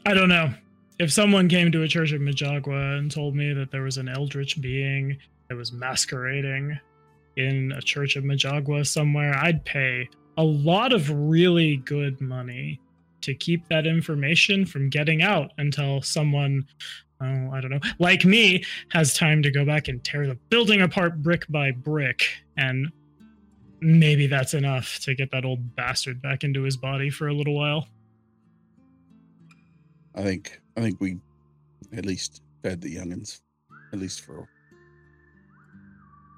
I 0.05 0.13
don't 0.13 0.29
know. 0.29 0.53
If 0.99 1.11
someone 1.11 1.49
came 1.49 1.71
to 1.71 1.83
a 1.83 1.87
church 1.87 2.11
of 2.11 2.21
Majagua 2.21 2.97
and 2.97 3.11
told 3.11 3.35
me 3.35 3.53
that 3.53 3.71
there 3.71 3.81
was 3.81 3.97
an 3.97 4.07
eldritch 4.07 4.61
being 4.61 5.17
that 5.49 5.55
was 5.55 5.71
masquerading 5.71 6.79
in 7.37 7.71
a 7.71 7.81
church 7.81 8.15
of 8.15 8.23
Majagua 8.23 8.85
somewhere, 8.85 9.35
I'd 9.35 9.65
pay 9.65 10.07
a 10.37 10.43
lot 10.43 10.93
of 10.93 11.09
really 11.09 11.77
good 11.77 12.21
money 12.21 12.79
to 13.21 13.33
keep 13.33 13.67
that 13.69 13.85
information 13.85 14.65
from 14.65 14.89
getting 14.89 15.21
out 15.21 15.51
until 15.57 16.01
someone, 16.01 16.65
oh, 17.21 17.51
I 17.51 17.61
don't 17.61 17.71
know, 17.71 17.79
like 17.99 18.25
me, 18.25 18.63
has 18.89 19.13
time 19.13 19.41
to 19.43 19.51
go 19.51 19.65
back 19.65 19.87
and 19.87 20.03
tear 20.03 20.27
the 20.27 20.35
building 20.49 20.81
apart 20.81 21.21
brick 21.21 21.45
by 21.49 21.71
brick 21.71 22.27
and 22.57 22.91
maybe 23.81 24.27
that's 24.27 24.53
enough 24.53 24.99
to 24.99 25.15
get 25.15 25.31
that 25.31 25.43
old 25.43 25.75
bastard 25.75 26.21
back 26.21 26.43
into 26.43 26.61
his 26.61 26.77
body 26.77 27.09
for 27.09 27.27
a 27.27 27.33
little 27.33 27.55
while. 27.55 27.87
I 30.15 30.21
think 30.21 30.61
I 30.77 30.81
think 30.81 31.01
we 31.01 31.17
at 31.93 32.05
least 32.05 32.41
fed 32.63 32.81
the 32.81 32.95
youngins, 32.95 33.41
at 33.91 33.99
least 33.99 34.21
for 34.21 34.47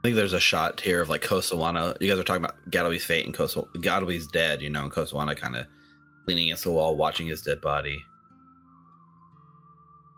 I 0.03 0.07
think 0.07 0.15
there's 0.15 0.33
a 0.33 0.39
shot 0.39 0.81
here 0.81 1.01
of 1.01 1.09
like 1.09 1.21
Kosowana. 1.21 1.95
You 2.01 2.09
guys 2.09 2.19
are 2.19 2.23
talking 2.23 2.43
about 2.43 2.57
Gattleby's 2.69 3.05
fate 3.05 3.25
and 3.25 3.33
Kosa. 3.33 3.65
Gattleby's 3.81 4.27
dead, 4.27 4.61
you 4.61 4.69
know, 4.69 4.83
and 4.83 4.91
Kosowana 4.91 5.35
kind 5.35 5.55
of 5.55 5.65
leaning 6.27 6.45
against 6.45 6.65
the 6.65 6.71
wall, 6.71 6.95
watching 6.95 7.27
his 7.27 7.41
dead 7.41 7.61
body. 7.61 8.03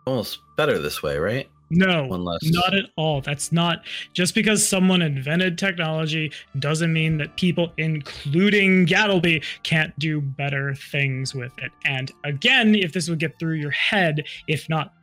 Almost 0.06 0.40
better 0.56 0.80
this 0.80 1.02
way, 1.02 1.18
right? 1.18 1.50
No, 1.72 2.06
not 2.06 2.76
at 2.76 2.86
all. 2.96 3.22
That's 3.22 3.52
not 3.52 3.86
just 4.14 4.36
because 4.36 4.68
someone 4.68 5.02
invented 5.02 5.58
technology 5.58 6.32
doesn't 6.60 6.94
mean 6.94 7.18
that 7.18 7.36
people, 7.38 7.74
including 7.78 8.86
Gattleby, 8.86 9.44
can't 9.64 9.98
do 9.98 10.22
better 10.22 10.76
things 10.76 11.34
with 11.34 11.52
it. 11.58 11.72
And 11.86 12.12
again, 12.24 12.76
if 12.76 12.94
this 12.94 13.10
would 13.10 13.18
get 13.18 13.40
through 13.40 13.56
your 13.56 13.72
head, 13.72 14.26
if 14.48 14.70
not 14.70 14.94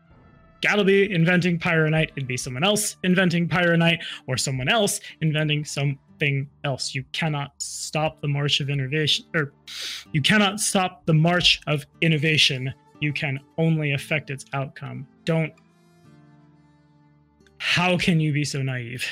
Gattleby 0.61 1.11
inventing 1.11 1.59
Pyronite, 1.59 2.11
it'd 2.15 2.29
be 2.29 2.37
someone 2.37 2.63
else 2.63 2.97
inventing 3.03 3.49
Pyronite 3.49 3.99
or 4.29 4.37
someone 4.37 4.69
else 4.69 5.01
inventing 5.21 5.65
something 5.65 6.49
else. 6.63 6.95
You 6.95 7.05
cannot 7.11 7.61
stop 7.61 8.21
the 8.21 8.29
march 8.29 8.61
of 8.61 8.71
innovation, 8.71 9.25
or 9.35 9.53
you 10.13 10.23
cannot 10.23 10.61
stop 10.61 11.05
the 11.07 11.15
march 11.15 11.61
of 11.67 11.85
innovation. 12.01 12.73
You 13.03 13.13
can 13.13 13.41
only 13.59 13.95
affect 13.95 14.31
its 14.31 14.45
outcome. 14.53 15.09
Don't 15.25 15.53
how 17.59 17.99
can 17.99 18.21
you 18.21 18.33
be 18.33 18.45
so 18.45 18.63
naive? 18.63 19.05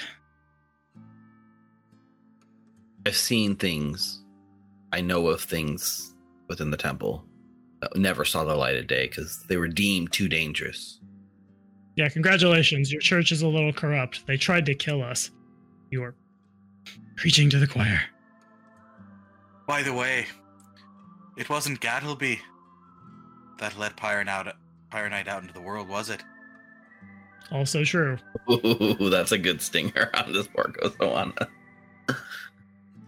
I've 3.04 3.16
seen 3.16 3.56
things. 3.56 4.22
I 4.92 5.00
know 5.00 5.26
of 5.26 5.40
things 5.40 6.14
within 6.48 6.70
the 6.70 6.76
temple 6.76 7.24
that 7.80 7.96
never 7.96 8.24
saw 8.24 8.44
the 8.44 8.54
light 8.54 8.76
of 8.76 8.86
day 8.86 9.08
because 9.08 9.44
they 9.48 9.56
were 9.56 9.66
deemed 9.66 10.12
too 10.12 10.28
dangerous. 10.28 11.00
Yeah, 11.96 12.08
congratulations. 12.10 12.92
Your 12.92 13.00
church 13.00 13.32
is 13.32 13.42
a 13.42 13.48
little 13.48 13.72
corrupt. 13.72 14.24
They 14.28 14.36
tried 14.36 14.66
to 14.66 14.74
kill 14.76 15.02
us. 15.02 15.32
You 15.90 16.04
are 16.04 16.14
preaching 17.16 17.50
to 17.50 17.58
the 17.58 17.66
choir. 17.66 18.02
By 19.66 19.82
the 19.82 19.92
way, 19.92 20.26
it 21.36 21.50
wasn't 21.50 21.80
Gattleby 21.80 22.38
that 23.60 23.78
let 23.78 23.96
Pyron 23.96 24.28
out, 24.28 24.54
Pyronite 24.92 25.28
out 25.28 25.42
into 25.42 25.54
the 25.54 25.60
world, 25.60 25.88
was 25.88 26.10
it? 26.10 26.22
Also 27.52 27.84
true. 27.84 28.18
Ooh, 28.50 29.10
that's 29.10 29.32
a 29.32 29.38
good 29.38 29.60
stinger 29.62 30.10
on 30.14 30.32
this 30.32 30.46
poor 30.48 30.64
Kosowana. 30.66 31.48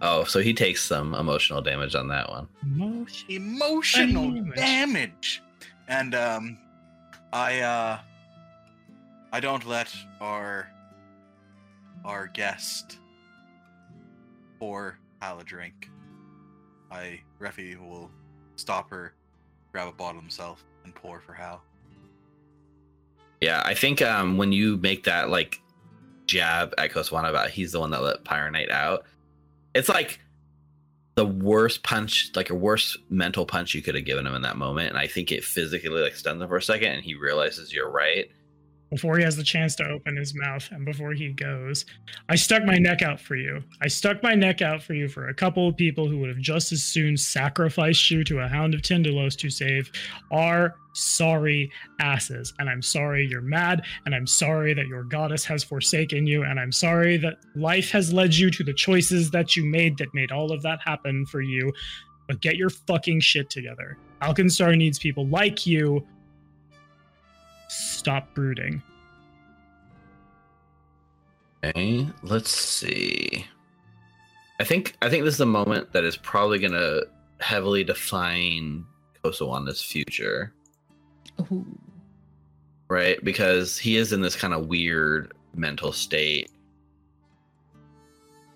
oh, 0.01 0.25
so 0.25 0.41
he 0.41 0.53
takes 0.55 0.83
some 0.83 1.15
emotional 1.15 1.61
damage 1.63 1.95
on 1.95 2.09
that 2.09 2.29
one. 2.29 2.49
Motion. 2.65 3.31
Emotional 3.31 4.31
Damage. 4.33 4.55
damage. 4.57 5.43
And 5.89 6.15
um 6.15 6.59
I 7.33 7.61
uh 7.61 7.99
I 9.33 9.41
don't 9.41 9.67
let 9.67 9.95
our 10.21 10.69
our 12.05 12.27
guest 12.29 12.99
pour 14.59 14.99
Hal 15.21 15.39
a 15.41 15.45
drink. 15.45 15.89
I 16.91 17.21
Refi 17.41 17.79
will 17.79 18.11
stop 18.57 18.91
her, 18.91 19.15
grab 19.73 19.89
a 19.89 19.93
bottle 19.93 20.21
himself, 20.21 20.65
and 20.85 20.95
pour 20.95 21.21
for 21.21 21.33
Hal. 21.33 21.63
Yeah, 23.41 23.63
I 23.65 23.75
think 23.75 24.01
um, 24.03 24.37
when 24.37 24.53
you 24.53 24.77
make 24.77 25.05
that 25.05 25.31
like 25.31 25.61
jab 26.27 26.75
at 26.79 26.93
Kosowana 26.93 27.31
about 27.31 27.51
he's 27.51 27.73
the 27.73 27.81
one 27.81 27.91
that 27.91 28.03
let 28.03 28.25
Pyronite 28.25 28.71
out, 28.71 29.05
it's 29.75 29.89
like 29.89 30.21
the 31.15 31.27
worst 31.27 31.83
punch, 31.83 32.31
like 32.37 32.51
a 32.51 32.55
worst 32.55 32.99
mental 33.11 33.45
punch 33.45 33.75
you 33.75 33.83
could 33.83 33.95
have 33.95 34.05
given 34.05 34.27
him 34.27 34.35
in 34.35 34.43
that 34.43 34.57
moment. 34.57 34.91
And 34.91 34.99
I 34.99 35.07
think 35.07 35.33
it 35.33 35.45
physically 35.45 36.03
like 36.03 36.15
stuns 36.15 36.41
him 36.41 36.49
for 36.49 36.57
a 36.57 36.63
second, 36.63 36.93
and 36.93 37.05
he 37.05 37.15
realizes 37.15 37.73
you're 37.73 37.91
right. 37.91 38.31
Before 38.93 39.17
he 39.17 39.25
has 39.25 39.39
the 39.39 39.43
chance 39.43 39.75
to 39.77 39.89
open 39.89 40.19
his 40.19 40.35
mouth 40.35 40.69
and 40.71 40.85
before 40.85 41.15
he 41.15 41.33
goes, 41.33 41.87
I 42.29 42.35
stuck 42.35 42.63
my 42.67 42.77
neck 42.77 43.01
out 43.01 43.19
for 43.19 43.37
you. 43.37 43.63
I 43.81 43.89
stuck 43.89 44.23
my 44.23 44.35
neck 44.35 44.61
out 44.61 44.83
for 44.83 44.93
you 44.93 45.09
for 45.09 45.29
a 45.29 45.35
couple 45.35 45.67
of 45.67 45.79
people 45.79 46.07
who 46.07 46.19
would 46.19 46.29
have 46.29 46.37
just 46.37 46.73
as 46.73 46.83
soon 46.83 47.17
sacrificed 47.17 48.11
you 48.11 48.23
to 48.25 48.41
a 48.41 48.49
hound 48.49 48.75
of 48.75 48.83
Tindalos 48.83 49.35
to 49.39 49.49
save 49.49 49.91
our 50.31 50.75
sorry 50.93 51.73
asses. 52.01 52.53
And 52.59 52.69
I'm 52.69 52.83
sorry 52.83 53.27
you're 53.27 53.41
mad, 53.41 53.83
and 54.05 54.15
I'm 54.15 54.27
sorry 54.27 54.75
that 54.75 54.89
your 54.89 55.05
goddess 55.05 55.47
has 55.47 55.65
forsaken 55.65 56.27
you, 56.27 56.43
and 56.43 56.61
I'm 56.61 56.71
sorry 56.71 57.17
that 57.17 57.39
life 57.57 57.91
has 57.93 58.13
led 58.13 58.35
you 58.35 58.51
to 58.51 58.63
the 58.63 58.75
choices 58.75 59.31
that 59.31 59.57
you 59.57 59.65
made 59.65 59.97
that 59.97 60.13
made 60.13 60.33
all 60.33 60.53
of 60.53 60.61
that 60.65 60.81
happen 60.85 61.25
for 61.25 61.41
you. 61.41 61.73
But 62.29 62.43
get 62.43 62.57
your 62.57 62.69
fucking 62.69 63.21
shit 63.21 63.49
together. 63.49 63.97
Alkenstar 64.21 64.77
needs 64.77 64.99
people 64.99 65.27
like 65.29 65.67
you. 65.67 66.07
Stop 67.73 68.35
brooding. 68.35 68.83
Okay, 71.65 72.07
let's 72.23 72.51
see. 72.51 73.47
I 74.61 74.65
think 74.65 74.95
I 75.01 75.09
think 75.09 75.25
this 75.25 75.35
is 75.35 75.39
the 75.39 75.47
moment 75.47 75.91
that 75.93 76.05
is 76.05 76.19
probably 76.19 76.59
gonna 76.59 77.01
heavily 77.41 77.83
define 77.83 78.85
Kosowana's 79.25 79.81
future. 79.81 80.53
Ooh. 81.51 81.65
right? 82.89 83.25
Because 83.25 83.79
he 83.79 83.97
is 83.97 84.13
in 84.13 84.21
this 84.21 84.37
kind 84.37 84.53
of 84.53 84.67
weird 84.67 85.33
mental 85.55 85.93
state. 85.93 86.51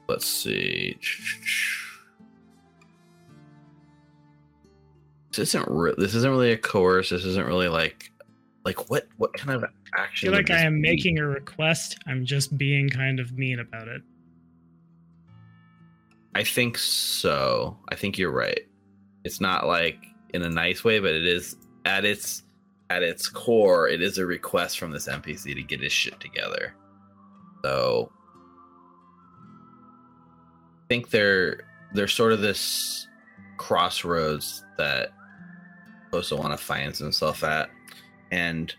Let's 0.09 0.27
see. 0.27 0.99
This 5.31 5.39
isn't 5.55 5.69
re- 5.69 5.95
this 5.97 6.15
isn't 6.15 6.31
really 6.31 6.53
a 6.53 6.59
course. 6.59 7.09
This 7.09 7.25
isn't 7.25 7.47
really 7.47 7.69
like 7.69 8.11
like 8.67 8.91
what 8.91 9.07
what 9.17 9.33
kind 9.33 9.55
of 9.63 9.65
I 9.65 10.03
action? 10.03 10.27
feel 10.27 10.37
like 10.37 10.51
I 10.51 10.61
am 10.61 10.83
be? 10.83 10.89
making 10.91 11.19
a 11.19 11.27
request. 11.27 11.99
I'm 12.09 12.27
just 12.27 12.59
being 12.59 12.89
kind 12.89 13.21
of 13.21 13.39
mean 13.39 13.61
about 13.61 13.87
it. 13.87 14.03
I 16.35 16.43
think 16.43 16.77
so. 16.77 17.79
I 17.89 17.95
think 17.95 18.19
you're 18.19 18.33
right. 18.33 18.61
It's 19.25 19.41
not 19.41 19.67
like 19.69 20.05
in 20.35 20.43
a 20.43 20.51
nice 20.51 20.83
way, 20.83 20.99
but 20.99 21.13
it 21.13 21.25
is 21.25 21.57
at 21.85 22.05
its 22.05 22.43
at 22.91 23.05
its 23.05 23.29
core, 23.29 23.89
it 23.89 24.03
is 24.03 24.19
a 24.19 24.27
request 24.27 24.79
from 24.79 24.91
this 24.91 25.07
NPC 25.09 25.55
to 25.55 25.63
get 25.63 25.81
his 25.81 25.93
shit 25.93 26.19
together. 26.19 26.75
So 27.65 28.11
I 30.83 30.87
think 30.89 31.11
they're 31.11 31.61
they're 31.95 32.09
sort 32.09 32.33
of 32.33 32.41
this 32.41 33.07
crossroads 33.59 34.65
that 34.77 35.11
Kosowana 36.13 36.59
finds 36.59 36.99
himself 36.99 37.45
at. 37.45 37.71
And 38.31 38.75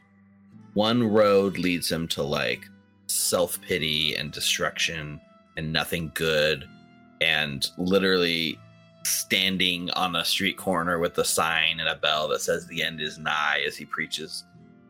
one 0.74 1.04
road 1.04 1.58
leads 1.58 1.92
him 1.92 2.08
to 2.10 2.24
like 2.24 2.66
self 3.08 3.62
pity 3.62 4.16
and 4.16 4.32
destruction 4.32 5.20
and 5.56 5.74
nothing 5.74 6.12
good 6.14 6.68
and 7.22 7.70
literally 7.78 8.60
standing 9.04 9.90
on 9.92 10.16
a 10.16 10.26
street 10.26 10.58
corner 10.58 11.00
with 11.00 11.18
a 11.18 11.26
sign 11.26 11.80
and 11.80 11.90
a 11.90 11.96
bell 11.96 12.28
that 12.28 12.42
says 12.42 12.68
the 12.68 12.84
end 12.84 13.02
is 13.02 13.18
nigh 13.18 13.64
as 13.66 13.78
he 13.78 13.86
preaches 13.86 14.44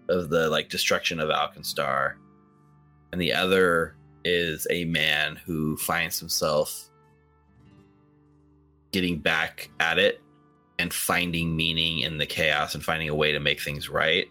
of 0.09 0.29
the 0.29 0.49
like 0.49 0.69
destruction 0.69 1.19
of 1.19 1.29
Alkenstar. 1.29 2.15
And 3.11 3.21
the 3.21 3.33
other 3.33 3.95
is 4.25 4.67
a 4.69 4.85
man 4.85 5.35
who 5.35 5.77
finds 5.77 6.19
himself 6.19 6.89
getting 8.91 9.19
back 9.19 9.69
at 9.79 9.99
it 9.99 10.21
and 10.79 10.93
finding 10.93 11.55
meaning 11.55 11.99
in 11.99 12.17
the 12.17 12.25
chaos 12.25 12.75
and 12.75 12.83
finding 12.83 13.09
a 13.09 13.15
way 13.15 13.31
to 13.31 13.39
make 13.39 13.61
things 13.61 13.89
right. 13.89 14.27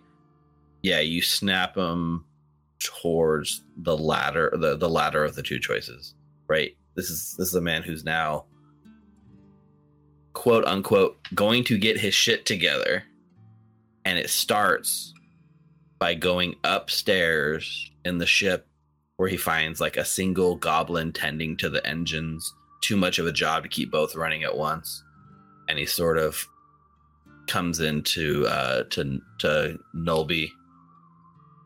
Yeah, 0.86 1.00
you 1.00 1.20
snap 1.20 1.76
him 1.76 2.24
towards 2.78 3.64
the 3.76 3.98
latter 3.98 4.52
the, 4.56 4.76
the 4.76 4.88
latter 4.88 5.24
of 5.24 5.34
the 5.34 5.42
two 5.42 5.58
choices. 5.58 6.14
Right? 6.46 6.76
This 6.94 7.10
is 7.10 7.34
this 7.36 7.48
is 7.48 7.56
a 7.56 7.60
man 7.60 7.82
who's 7.82 8.04
now 8.04 8.44
quote 10.32 10.64
unquote 10.64 11.18
going 11.34 11.64
to 11.64 11.76
get 11.76 11.98
his 11.98 12.14
shit 12.14 12.46
together 12.46 13.02
and 14.04 14.16
it 14.16 14.30
starts 14.30 15.12
by 15.98 16.14
going 16.14 16.54
upstairs 16.62 17.90
in 18.04 18.18
the 18.18 18.26
ship 18.26 18.68
where 19.16 19.28
he 19.28 19.36
finds 19.36 19.80
like 19.80 19.96
a 19.96 20.04
single 20.04 20.54
goblin 20.54 21.12
tending 21.12 21.56
to 21.56 21.68
the 21.68 21.84
engines 21.84 22.54
too 22.80 22.96
much 22.96 23.18
of 23.18 23.26
a 23.26 23.32
job 23.32 23.64
to 23.64 23.68
keep 23.68 23.90
both 23.90 24.14
running 24.14 24.44
at 24.44 24.56
once 24.56 25.02
and 25.68 25.80
he 25.80 25.86
sort 25.86 26.16
of 26.16 26.46
comes 27.48 27.80
into 27.80 28.46
uh 28.46 28.84
to 28.84 29.20
to 29.38 29.76
Nulby 29.96 30.50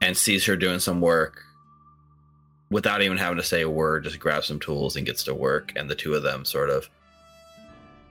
and 0.00 0.16
sees 0.16 0.44
her 0.46 0.56
doing 0.56 0.78
some 0.78 1.00
work 1.00 1.42
without 2.70 3.02
even 3.02 3.18
having 3.18 3.36
to 3.36 3.42
say 3.42 3.62
a 3.62 3.70
word 3.70 4.04
just 4.04 4.18
grabs 4.18 4.46
some 4.46 4.60
tools 4.60 4.96
and 4.96 5.06
gets 5.06 5.24
to 5.24 5.34
work 5.34 5.72
and 5.76 5.90
the 5.90 5.94
two 5.94 6.14
of 6.14 6.22
them 6.22 6.44
sort 6.44 6.70
of 6.70 6.88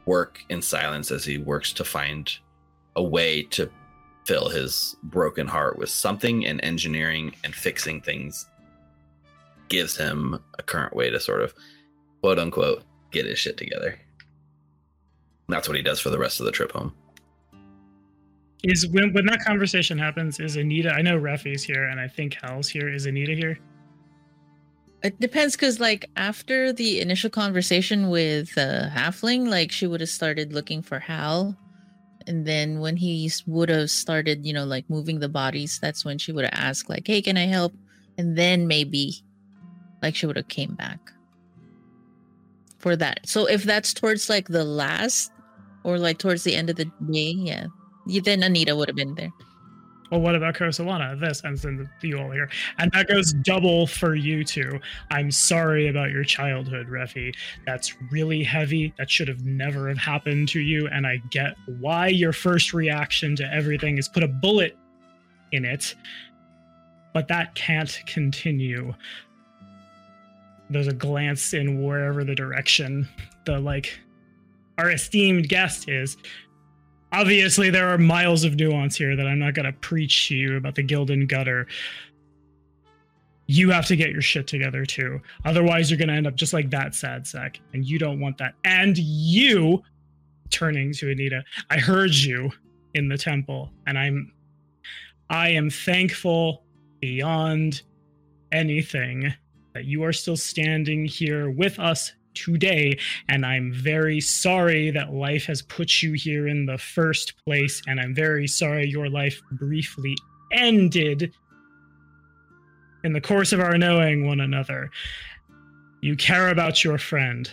work 0.06 0.40
in 0.50 0.62
silence 0.62 1.12
as 1.12 1.24
he 1.24 1.38
works 1.38 1.72
to 1.74 1.84
find 1.84 2.38
a 2.96 3.04
way 3.04 3.44
to 3.44 3.70
fill 4.26 4.50
his 4.50 4.96
broken 5.04 5.48
heart 5.48 5.78
with 5.78 5.90
something 5.90 6.46
and 6.46 6.64
engineering 6.64 7.34
and 7.44 7.56
fixing 7.56 8.02
things 8.02 8.46
gives 9.70 9.96
him 9.96 10.40
a 10.58 10.64
current 10.64 10.96
way 10.96 11.10
to 11.10 11.20
sort 11.20 11.42
of 11.42 11.54
quote 12.22 12.40
unquote 12.40 12.84
get 13.12 13.26
his 13.26 13.40
shit 13.40 13.58
together. 13.58 13.98
That's 15.48 15.68
what 15.68 15.78
he 15.78 15.84
does 15.84 16.00
for 16.00 16.10
the 16.10 16.20
rest 16.20 16.40
of 16.40 16.46
the 16.46 16.52
trip 16.52 16.72
home. 16.72 16.94
Is 18.64 18.88
when 18.88 19.14
when 19.14 19.26
that 19.28 19.44
conversation 19.46 19.98
happens, 19.98 20.40
is 20.40 20.58
Anita? 20.58 20.92
I 20.92 21.02
know 21.02 21.18
Refi's 21.18 21.64
here, 21.64 21.86
and 21.86 22.00
I 22.00 22.08
think 22.08 22.36
Hal's 22.42 22.68
here. 22.68 22.90
Is 22.94 23.06
Anita 23.06 23.34
here? 23.34 23.58
It 25.02 25.18
depends 25.22 25.56
because, 25.56 25.80
like, 25.80 26.10
after 26.18 26.74
the 26.74 27.00
initial 27.00 27.30
conversation 27.30 28.10
with 28.10 28.58
uh, 28.58 28.90
Halfling, 28.90 29.48
like, 29.48 29.72
she 29.72 29.88
would 29.88 30.02
have 30.02 30.10
started 30.10 30.52
looking 30.52 30.82
for 30.82 31.00
Hal 31.00 31.58
and 32.30 32.46
then 32.46 32.80
when 32.80 32.96
he 32.96 33.32
would 33.48 33.70
have 33.70 33.90
started, 33.90 34.46
you 34.46 34.54
know, 34.54 34.64
like 34.64 34.88
moving 34.88 35.20
the 35.20 35.28
bodies, 35.28 35.80
that's 35.82 36.06
when 36.06 36.20
she 36.20 36.32
would 36.32 36.46
have 36.46 36.54
asked, 36.54 36.88
like, 36.88 37.08
"Hey, 37.08 37.24
can 37.24 37.38
I 37.38 37.48
help?" 37.48 37.74
And 38.20 38.38
then 38.38 38.68
maybe, 38.68 39.24
like, 40.04 40.16
she 40.16 40.28
would 40.28 40.38
have 40.38 40.48
came 40.48 40.76
back 40.76 41.00
for 42.78 42.96
that. 42.96 43.22
So 43.28 43.48
if 43.48 43.64
that's 43.64 43.96
towards 43.96 44.30
like 44.30 44.48
the 44.48 44.64
last, 44.64 45.32
or 45.84 45.98
like 45.98 46.20
towards 46.20 46.44
the 46.44 46.56
end 46.56 46.70
of 46.70 46.76
the 46.76 46.86
day, 46.86 47.34
yeah, 47.36 47.66
then 48.06 48.44
Anita 48.44 48.76
would 48.76 48.90
have 48.90 48.96
been 48.96 49.16
there. 49.16 49.32
Well, 50.12 50.22
what 50.22 50.36
about 50.36 50.56
Kosowana? 50.56 51.20
This 51.20 51.44
ends 51.46 51.66
in 51.66 51.78
the 51.78 52.08
you 52.08 52.18
all 52.18 52.32
here. 52.32 52.50
And 52.80 52.92
that 52.94 53.08
goes 53.08 53.32
double 53.32 53.86
for 53.86 54.16
you 54.16 54.44
two. 54.44 54.80
I'm 55.12 55.30
sorry 55.30 55.88
about 55.88 56.10
your 56.10 56.24
childhood, 56.24 56.88
Refi. 56.88 57.36
That's 57.66 57.96
really 58.12 58.44
heavy. 58.44 58.92
That 58.98 59.10
should 59.10 59.28
have 59.28 59.46
never 59.46 59.88
have 59.88 60.00
happened 60.00 60.48
to 60.50 60.60
you. 60.60 60.88
And 60.88 61.06
I 61.06 61.18
get 61.30 61.56
why 61.80 62.08
your 62.08 62.34
first 62.34 62.74
reaction 62.74 63.36
to 63.36 63.54
everything 63.54 64.00
is 64.00 64.08
put 64.08 64.24
a 64.24 64.28
bullet 64.28 64.76
in 65.52 65.64
it. 65.64 65.94
But 67.14 67.28
that 67.28 67.54
can't 67.54 68.02
continue. 68.08 68.96
There's 70.72 70.88
a 70.88 70.94
glance 70.94 71.54
in 71.54 71.84
wherever 71.84 72.24
the 72.24 72.36
direction 72.36 73.08
the 73.46 73.60
like 73.60 74.00
our 74.78 74.92
esteemed 74.92 75.50
guest 75.50 75.90
is 75.90 76.18
obviously 77.12 77.70
there 77.70 77.90
are 77.90 77.98
miles 77.98 78.44
of 78.44 78.56
nuance 78.56 78.96
here 78.96 79.16
that 79.16 79.28
I'm 79.28 79.40
not 79.40 79.54
going 79.54 79.66
to 79.66 79.74
preach 79.74 80.28
to 80.28 80.36
you 80.36 80.58
about 80.58 80.76
the 80.76 80.84
Gildan 80.84 81.28
gutter. 81.28 81.68
You 83.48 83.72
have 83.72 83.88
to 83.88 83.96
get 83.96 84.12
your 84.12 84.22
shit 84.22 84.48
together 84.48 84.86
too. 84.86 85.20
Otherwise, 85.46 85.90
you're 85.90 85.98
going 85.98 86.10
to 86.10 86.14
end 86.14 86.28
up 86.28 86.36
just 86.36 86.54
like 86.54 86.70
that 86.70 86.94
sad 86.94 87.26
sack. 87.26 87.60
And 87.74 87.86
you 87.86 87.98
don't 87.98 88.20
want 88.20 88.38
that. 88.38 88.54
And 88.64 88.98
you, 88.98 89.82
turning 90.52 90.94
to 90.94 91.12
Anita, 91.12 91.44
I 91.70 91.80
heard 91.80 92.14
you 92.14 92.52
in 92.94 93.08
the 93.08 93.18
temple. 93.18 93.72
And 93.88 93.98
I'm, 93.98 94.32
I 95.30 95.50
am 95.50 95.70
thankful 95.70 96.64
beyond 97.00 97.82
anything 98.52 99.34
that 99.74 99.86
you 99.86 100.04
are 100.04 100.14
still 100.14 100.38
standing 100.38 101.06
here 101.06 101.50
with 101.50 101.80
us 101.80 102.14
today 102.44 102.98
and 103.28 103.46
I'm 103.46 103.74
very 103.74 104.22
sorry 104.22 104.92
that 104.92 105.14
life 105.14 105.46
has 105.46 105.62
put 105.62 106.02
you 106.02 106.14
here 106.14 106.48
in 106.48 106.66
the 106.66 106.78
first 106.78 107.34
place, 107.44 107.82
and 107.88 108.00
I'm 108.00 108.16
very 108.16 108.48
sorry 108.48 108.88
your 108.88 109.10
life 109.10 109.42
briefly 109.52 110.16
ended 110.52 111.34
in 113.04 113.14
the 113.14 113.22
course 113.22 113.54
of 113.54 113.60
our 113.60 113.78
knowing 113.78 114.26
one 114.26 114.40
another. 114.40 114.92
You 116.02 116.16
care 116.16 116.50
about 116.50 116.84
your 116.84 116.98
friend. 116.98 117.50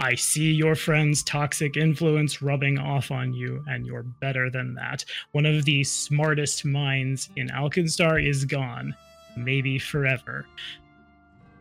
I 0.00 0.14
see 0.16 0.52
your 0.52 0.74
friend's 0.74 1.22
toxic 1.22 1.76
influence 1.76 2.42
rubbing 2.42 2.78
off 2.78 3.10
on 3.10 3.32
you, 3.32 3.64
and 3.68 3.86
you're 3.86 4.02
better 4.02 4.50
than 4.50 4.74
that. 4.74 5.04
One 5.32 5.46
of 5.46 5.64
the 5.64 5.84
smartest 5.84 6.64
minds 6.64 7.28
in 7.36 7.48
Alkenstar 7.48 8.24
is 8.24 8.44
gone, 8.44 8.96
maybe 9.36 9.78
forever. 9.78 10.44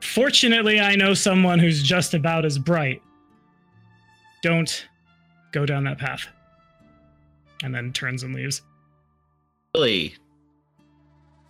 Fortunately, 0.02 0.80
I 0.80 0.96
know 0.96 1.14
someone 1.14 1.60
who's 1.60 1.82
just 1.82 2.14
about 2.14 2.44
as 2.44 2.58
bright. 2.58 3.02
Don't 4.42 4.88
go 5.52 5.66
down 5.66 5.84
that 5.86 6.00
path. 6.00 6.28
And 7.64 7.74
then 7.74 7.94
turns 7.94 8.24
and 8.24 8.34
leaves. 8.34 8.64
Really 9.76 10.16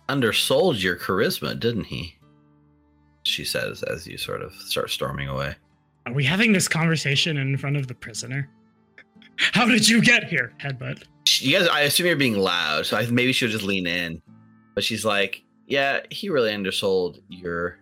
undersold 0.08 0.82
your 0.82 0.96
charisma, 0.96 1.58
didn't 1.58 1.84
he? 1.84 2.16
She 3.24 3.44
says 3.44 3.82
as 3.84 4.06
you 4.06 4.18
sort 4.18 4.42
of 4.42 4.52
start 4.54 4.90
storming 4.90 5.28
away. 5.28 5.54
Are 6.06 6.12
we 6.12 6.24
having 6.24 6.52
this 6.52 6.68
conversation 6.68 7.38
in 7.38 7.56
front 7.56 7.76
of 7.76 7.86
the 7.88 7.94
prisoner? 7.94 8.48
How 9.36 9.66
did 9.66 9.88
you 9.88 10.02
get 10.02 10.24
here, 10.24 10.52
headbutt? 10.60 11.04
You 11.38 11.58
guys, 11.58 11.68
I 11.68 11.82
assume 11.82 12.06
you're 12.06 12.16
being 12.16 12.36
loud, 12.36 12.84
so 12.84 12.96
I 12.96 13.06
maybe 13.06 13.32
she'll 13.32 13.48
just 13.48 13.64
lean 13.64 13.86
in. 13.86 14.20
But 14.74 14.84
she's 14.84 15.04
like, 15.04 15.42
"Yeah, 15.66 16.00
he 16.10 16.28
really 16.28 16.52
undersold 16.52 17.20
your 17.28 17.78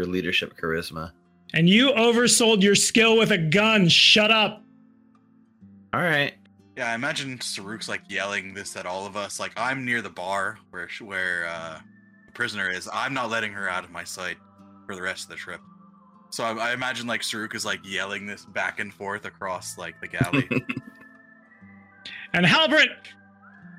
your 0.00 0.08
leadership 0.08 0.54
charisma." 0.60 1.12
And 1.52 1.68
you 1.68 1.90
oversold 1.90 2.62
your 2.62 2.74
skill 2.74 3.18
with 3.18 3.32
a 3.32 3.38
gun. 3.38 3.88
Shut 3.88 4.30
up. 4.30 4.62
All 5.92 6.00
right. 6.00 6.34
Yeah, 6.76 6.92
I 6.92 6.94
imagine 6.94 7.38
Saruk's 7.38 7.88
like 7.88 8.02
yelling 8.08 8.54
this 8.54 8.76
at 8.76 8.86
all 8.86 9.06
of 9.06 9.16
us. 9.16 9.40
Like 9.40 9.52
I'm 9.56 9.84
near 9.84 10.00
the 10.00 10.10
bar 10.10 10.58
where 10.70 10.88
where 11.00 11.48
uh, 11.48 11.80
the 12.26 12.32
prisoner 12.32 12.70
is. 12.70 12.88
I'm 12.92 13.12
not 13.12 13.30
letting 13.30 13.52
her 13.52 13.68
out 13.68 13.84
of 13.84 13.90
my 13.90 14.04
sight 14.04 14.36
for 14.86 14.94
the 14.94 15.02
rest 15.02 15.24
of 15.24 15.30
the 15.30 15.36
trip. 15.36 15.60
So 16.30 16.44
I, 16.44 16.70
I 16.70 16.72
imagine 16.72 17.06
like 17.06 17.22
Saruk 17.22 17.54
is 17.54 17.64
like 17.64 17.80
yelling 17.84 18.26
this 18.26 18.44
back 18.44 18.78
and 18.78 18.94
forth 18.94 19.24
across 19.24 19.76
like 19.76 20.00
the 20.00 20.08
galley. 20.08 20.48
And 22.32 22.46
Halbert, 22.46 22.88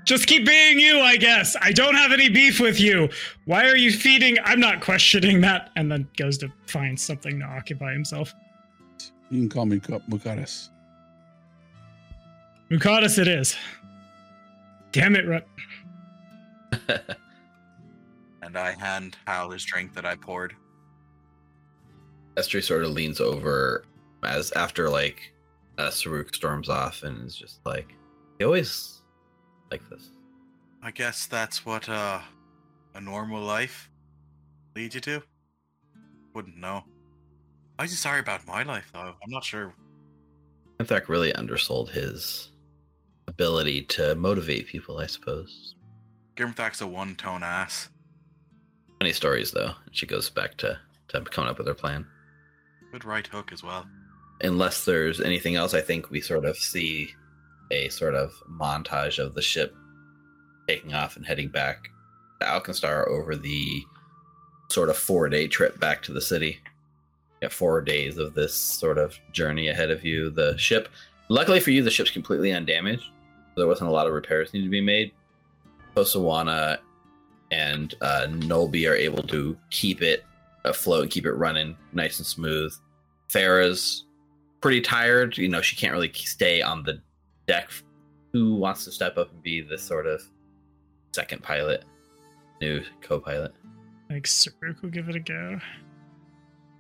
just 0.03 0.27
keep 0.27 0.45
being 0.45 0.79
you, 0.79 0.99
I 0.99 1.17
guess. 1.17 1.55
I 1.61 1.71
don't 1.71 1.95
have 1.95 2.11
any 2.11 2.29
beef 2.29 2.59
with 2.59 2.79
you. 2.79 3.09
Why 3.45 3.65
are 3.65 3.75
you 3.75 3.91
feeding? 3.91 4.37
I'm 4.43 4.59
not 4.59 4.81
questioning 4.81 5.41
that. 5.41 5.69
And 5.75 5.91
then 5.91 6.07
goes 6.17 6.37
to 6.39 6.51
find 6.67 6.99
something 6.99 7.39
to 7.39 7.45
occupy 7.45 7.93
himself. 7.93 8.33
You 9.29 9.39
can 9.39 9.49
call 9.49 9.65
me 9.65 9.75
Muka- 9.77 10.03
Mukadas. 10.09 10.69
Mukadas 12.69 13.19
it 13.19 13.27
is. 13.27 13.55
Damn 14.91 15.15
it, 15.15 15.27
Rut. 15.27 15.47
and 18.41 18.57
I 18.57 18.71
hand 18.73 19.17
Hal 19.27 19.51
his 19.51 19.63
drink 19.63 19.93
that 19.93 20.05
I 20.05 20.15
poured. 20.15 20.55
Estri 22.35 22.63
sort 22.63 22.83
of 22.83 22.91
leans 22.91 23.19
over 23.19 23.85
as 24.23 24.51
after 24.53 24.89
like 24.89 25.33
uh, 25.77 25.89
Saruk 25.89 26.33
storms 26.33 26.69
off 26.69 27.03
and 27.03 27.25
is 27.27 27.35
just 27.35 27.59
like, 27.65 27.93
"He 28.39 28.45
always 28.45 29.00
like 29.72 29.88
this." 29.89 30.10
I 30.84 30.91
guess 30.91 31.27
that's 31.27 31.65
what 31.65 31.88
uh, 31.88 32.19
a 32.95 33.02
normal 33.02 33.41
life 33.41 33.89
leads 34.76 34.95
you 34.95 35.02
to. 35.02 35.23
Wouldn't 36.34 36.57
know. 36.57 36.84
I'm 37.77 37.88
just 37.88 38.02
sorry 38.02 38.19
about 38.19 38.45
my 38.48 38.64
life 38.64 38.89
though. 38.93 39.14
I'm 39.23 39.30
not 39.30 39.43
sure. 39.43 39.73
Anthrak 40.80 41.07
really 41.07 41.34
undersold 41.34 41.89
his 41.89 42.52
ability 43.27 43.84
to 43.84 44.15
motivate 44.15 44.68
people, 44.68 44.98
I 44.98 45.06
suppose. 45.06 45.76
Grimthak's 46.35 46.81
a 46.81 46.88
one-tone 46.88 47.43
ass. 47.43 47.89
Funny 48.99 49.14
stories 49.14 49.52
though. 49.52 49.72
She 49.91 50.06
goes 50.06 50.30
back 50.30 50.57
to 50.57 50.80
to 51.10 51.22
coming 51.22 51.49
up 51.49 51.57
with 51.57 51.68
her 51.68 51.73
plan. 51.73 52.06
Good 52.91 53.06
right 53.06 53.26
hook 53.26 53.52
as 53.52 53.64
well. 53.64 53.85
Unless 54.41 54.85
there's 54.85 55.22
anything 55.22 55.56
else, 55.56 55.73
I 55.73 55.81
think 55.81 56.10
we 56.10 56.22
sort 56.22 56.45
of 56.45 56.57
see 56.57 57.14
a 57.72 57.89
sort 57.89 58.14
of 58.14 58.31
montage 58.49 59.18
of 59.18 59.34
the 59.34 59.41
ship 59.41 59.76
taking 60.68 60.93
off 60.93 61.15
and 61.15 61.26
heading 61.26 61.49
back 61.49 61.89
to 62.39 62.45
Alkenstar 62.45 63.07
over 63.07 63.35
the 63.35 63.84
sort 64.69 64.89
of 64.89 64.98
four 64.98 65.30
day 65.30 65.48
trip 65.48 65.80
back 65.80 66.02
to 66.03 66.14
the 66.14 66.22
city. 66.22 66.60
You 67.41 67.48
have 67.48 67.53
four 67.53 67.81
days 67.81 68.18
of 68.18 68.34
this 68.34 68.53
sort 68.53 68.98
of 68.98 69.18
journey 69.31 69.69
ahead 69.69 69.89
of 69.89 70.06
you. 70.06 70.30
The 70.30 70.57
ship, 70.57 70.89
luckily 71.30 71.60
for 71.60 71.72
you, 71.72 71.81
the 71.81 71.91
ship's 71.91 72.11
completely 72.11 72.52
undamaged. 72.52 73.10
There 73.56 73.68
wasn't 73.68 73.89
a 73.89 73.93
lot 73.93 74.07
of 74.07 74.14
repairs 74.14 74.53
need 74.53 74.64
to 74.64 74.69
be 74.69 74.81
made. 74.81 75.11
Kosowana 75.95 76.77
and 77.52 77.95
uh, 78.02 78.27
Nolby 78.30 78.89
are 78.89 78.95
able 78.95 79.23
to 79.23 79.57
keep 79.72 80.02
it 80.02 80.23
afloat, 80.64 81.10
keep 81.10 81.26
it 81.26 81.34
running 81.34 81.76
nice 81.91 82.18
and 82.19 82.26
smooth. 82.26 82.73
Farah's 83.30 84.06
pretty 84.61 84.80
tired. 84.80 85.38
You 85.38 85.49
know, 85.49 85.61
she 85.61 85.76
can't 85.76 85.93
really 85.93 86.11
stay 86.14 86.61
on 86.61 86.84
the 86.84 87.02
deck. 87.51 87.69
Who 88.31 88.55
wants 88.55 88.85
to 88.85 88.91
step 88.91 89.17
up 89.17 89.29
and 89.31 89.43
be 89.43 89.59
the 89.59 89.77
sort 89.77 90.07
of 90.07 90.23
second 91.13 91.43
pilot, 91.43 91.83
new 92.61 92.81
co-pilot? 93.01 93.53
Like, 94.09 94.23
Saruk 94.23 94.81
will 94.81 94.89
give 94.89 95.09
it 95.09 95.15
a 95.17 95.19
go. 95.19 95.59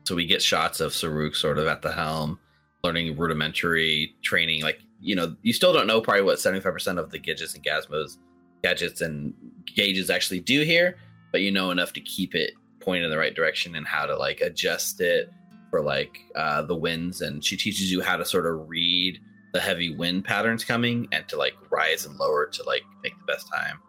So 0.05 0.15
we 0.15 0.25
get 0.25 0.41
shots 0.41 0.79
of 0.79 0.93
Saruk 0.93 1.35
sort 1.35 1.57
of 1.57 1.67
at 1.67 1.81
the 1.81 1.91
helm, 1.91 2.39
learning 2.85 3.17
rudimentary 3.17 4.15
training. 4.21 4.63
Like, 4.63 4.79
you 5.01 5.13
know, 5.13 5.35
you 5.41 5.51
still 5.51 5.73
don't 5.73 5.87
know 5.87 5.99
probably 5.99 6.23
what 6.23 6.37
75% 6.37 6.97
of 6.97 7.11
the 7.11 7.19
gadgets 7.19 7.53
and 7.53 7.63
Gasmos 7.63 8.17
gadgets 8.63 9.01
and 9.01 9.33
gauges 9.75 10.09
actually 10.09 10.39
do 10.39 10.61
here, 10.61 10.97
but 11.33 11.41
you 11.41 11.51
know 11.51 11.71
enough 11.71 11.91
to 11.93 12.01
keep 12.01 12.33
it 12.33 12.53
pointed 12.79 13.05
in 13.05 13.11
the 13.11 13.17
right 13.17 13.35
direction 13.35 13.75
and 13.75 13.85
how 13.85 14.05
to 14.05 14.15
like 14.15 14.39
adjust 14.39 15.01
it 15.01 15.31
for 15.69 15.81
like 15.81 16.19
uh, 16.35 16.61
the 16.61 16.75
winds. 16.75 17.21
And 17.21 17.43
she 17.43 17.57
teaches 17.57 17.91
you 17.91 18.01
how 18.01 18.15
to 18.15 18.23
sort 18.23 18.45
of 18.45 18.69
read 18.69 19.19
the 19.53 19.59
heavy 19.59 19.95
wind 19.95 20.25
patterns 20.25 20.63
coming 20.63 21.07
and 21.11 21.27
to 21.27 21.37
like 21.37 21.53
rise 21.69 22.05
and 22.05 22.17
lower 22.17 22.47
to 22.47 22.63
like 22.63 22.83
make 23.03 23.13
the 23.17 23.31
best 23.31 23.47
time. 23.53 23.79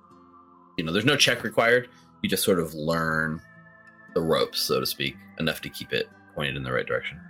You 0.76 0.84
know, 0.84 0.92
there's 0.92 1.04
no 1.04 1.16
check 1.16 1.44
required. 1.44 1.88
You 2.22 2.28
just 2.28 2.44
sort 2.44 2.58
of 2.58 2.74
learn 2.74 3.40
the 4.14 4.20
ropes, 4.20 4.60
so 4.60 4.80
to 4.80 4.86
speak, 4.86 5.16
enough 5.38 5.60
to 5.62 5.68
keep 5.68 5.92
it 5.92 6.08
pointed 6.34 6.56
in 6.56 6.62
the 6.62 6.72
right 6.72 6.86
direction. 6.86 7.20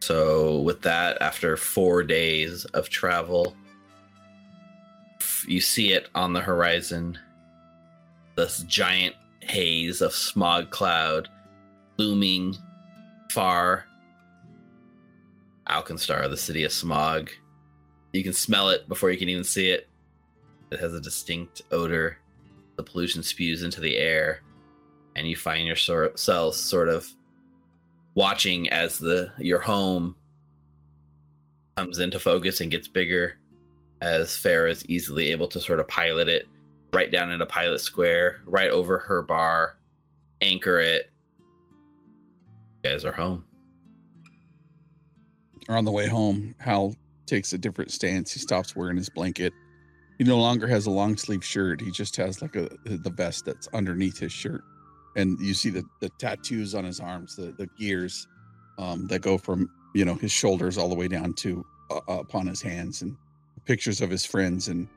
So, 0.00 0.60
with 0.60 0.82
that, 0.82 1.20
after 1.20 1.56
four 1.56 2.02
days 2.02 2.64
of 2.66 2.88
travel, 2.88 3.56
you 5.48 5.60
see 5.60 5.92
it 5.92 6.08
on 6.14 6.32
the 6.32 6.40
horizon 6.40 7.18
this 8.36 8.58
giant 8.64 9.16
haze 9.40 10.00
of 10.00 10.12
smog 10.12 10.70
cloud 10.70 11.28
looming 11.96 12.54
far. 13.30 13.86
Alkenstar, 15.68 16.28
the 16.28 16.36
city 16.36 16.64
of 16.64 16.72
smog. 16.72 17.30
You 18.12 18.22
can 18.22 18.32
smell 18.32 18.70
it 18.70 18.88
before 18.88 19.10
you 19.10 19.18
can 19.18 19.28
even 19.28 19.44
see 19.44 19.70
it. 19.70 19.88
It 20.70 20.80
has 20.80 20.94
a 20.94 21.00
distinct 21.00 21.62
odor. 21.70 22.18
The 22.76 22.82
pollution 22.82 23.22
spews 23.22 23.62
into 23.62 23.80
the 23.80 23.96
air, 23.96 24.42
and 25.14 25.26
you 25.26 25.36
find 25.36 25.66
yourselves 25.66 26.60
sort 26.60 26.88
of 26.88 27.08
watching 28.14 28.68
as 28.70 28.98
the 28.98 29.32
your 29.38 29.60
home 29.60 30.14
comes 31.76 31.98
into 31.98 32.18
focus 32.18 32.60
and 32.60 32.70
gets 32.70 32.88
bigger 32.88 33.38
as 34.00 34.28
Farah 34.30 34.70
is 34.70 34.84
easily 34.86 35.30
able 35.30 35.48
to 35.48 35.60
sort 35.60 35.80
of 35.80 35.88
pilot 35.88 36.28
it 36.28 36.46
right 36.92 37.10
down 37.10 37.30
into 37.30 37.46
Pilot 37.46 37.80
Square, 37.80 38.42
right 38.44 38.70
over 38.70 38.98
her 38.98 39.22
bar, 39.22 39.76
anchor 40.40 40.78
it. 40.80 41.10
You 42.84 42.90
guys 42.90 43.04
are 43.04 43.12
home. 43.12 43.45
Or 45.68 45.76
on 45.76 45.84
the 45.84 45.92
way 45.92 46.06
home, 46.06 46.54
Hal 46.58 46.94
takes 47.26 47.52
a 47.52 47.58
different 47.58 47.90
stance. 47.90 48.32
He 48.32 48.40
stops 48.40 48.76
wearing 48.76 48.96
his 48.96 49.08
blanket. 49.08 49.52
He 50.18 50.24
no 50.24 50.38
longer 50.38 50.66
has 50.66 50.86
a 50.86 50.90
long 50.90 51.16
sleeve 51.16 51.44
shirt. 51.44 51.80
He 51.80 51.90
just 51.90 52.16
has 52.16 52.40
like 52.40 52.56
a 52.56 52.70
the 52.84 53.10
vest 53.10 53.44
that's 53.44 53.68
underneath 53.74 54.18
his 54.18 54.32
shirt. 54.32 54.62
And 55.16 55.38
you 55.40 55.54
see 55.54 55.70
the, 55.70 55.84
the 56.00 56.10
tattoos 56.18 56.74
on 56.74 56.84
his 56.84 57.00
arms, 57.00 57.36
the, 57.36 57.52
the 57.52 57.68
gears 57.78 58.28
um, 58.78 59.06
that 59.08 59.20
go 59.20 59.38
from, 59.38 59.70
you 59.94 60.04
know, 60.04 60.14
his 60.14 60.32
shoulders 60.32 60.78
all 60.78 60.88
the 60.88 60.94
way 60.94 61.08
down 61.08 61.32
to 61.34 61.64
uh, 61.90 62.00
upon 62.08 62.46
his 62.46 62.62
hands 62.62 63.02
and 63.02 63.16
pictures 63.64 64.00
of 64.00 64.10
his 64.10 64.24
friends. 64.24 64.68
And 64.68 64.88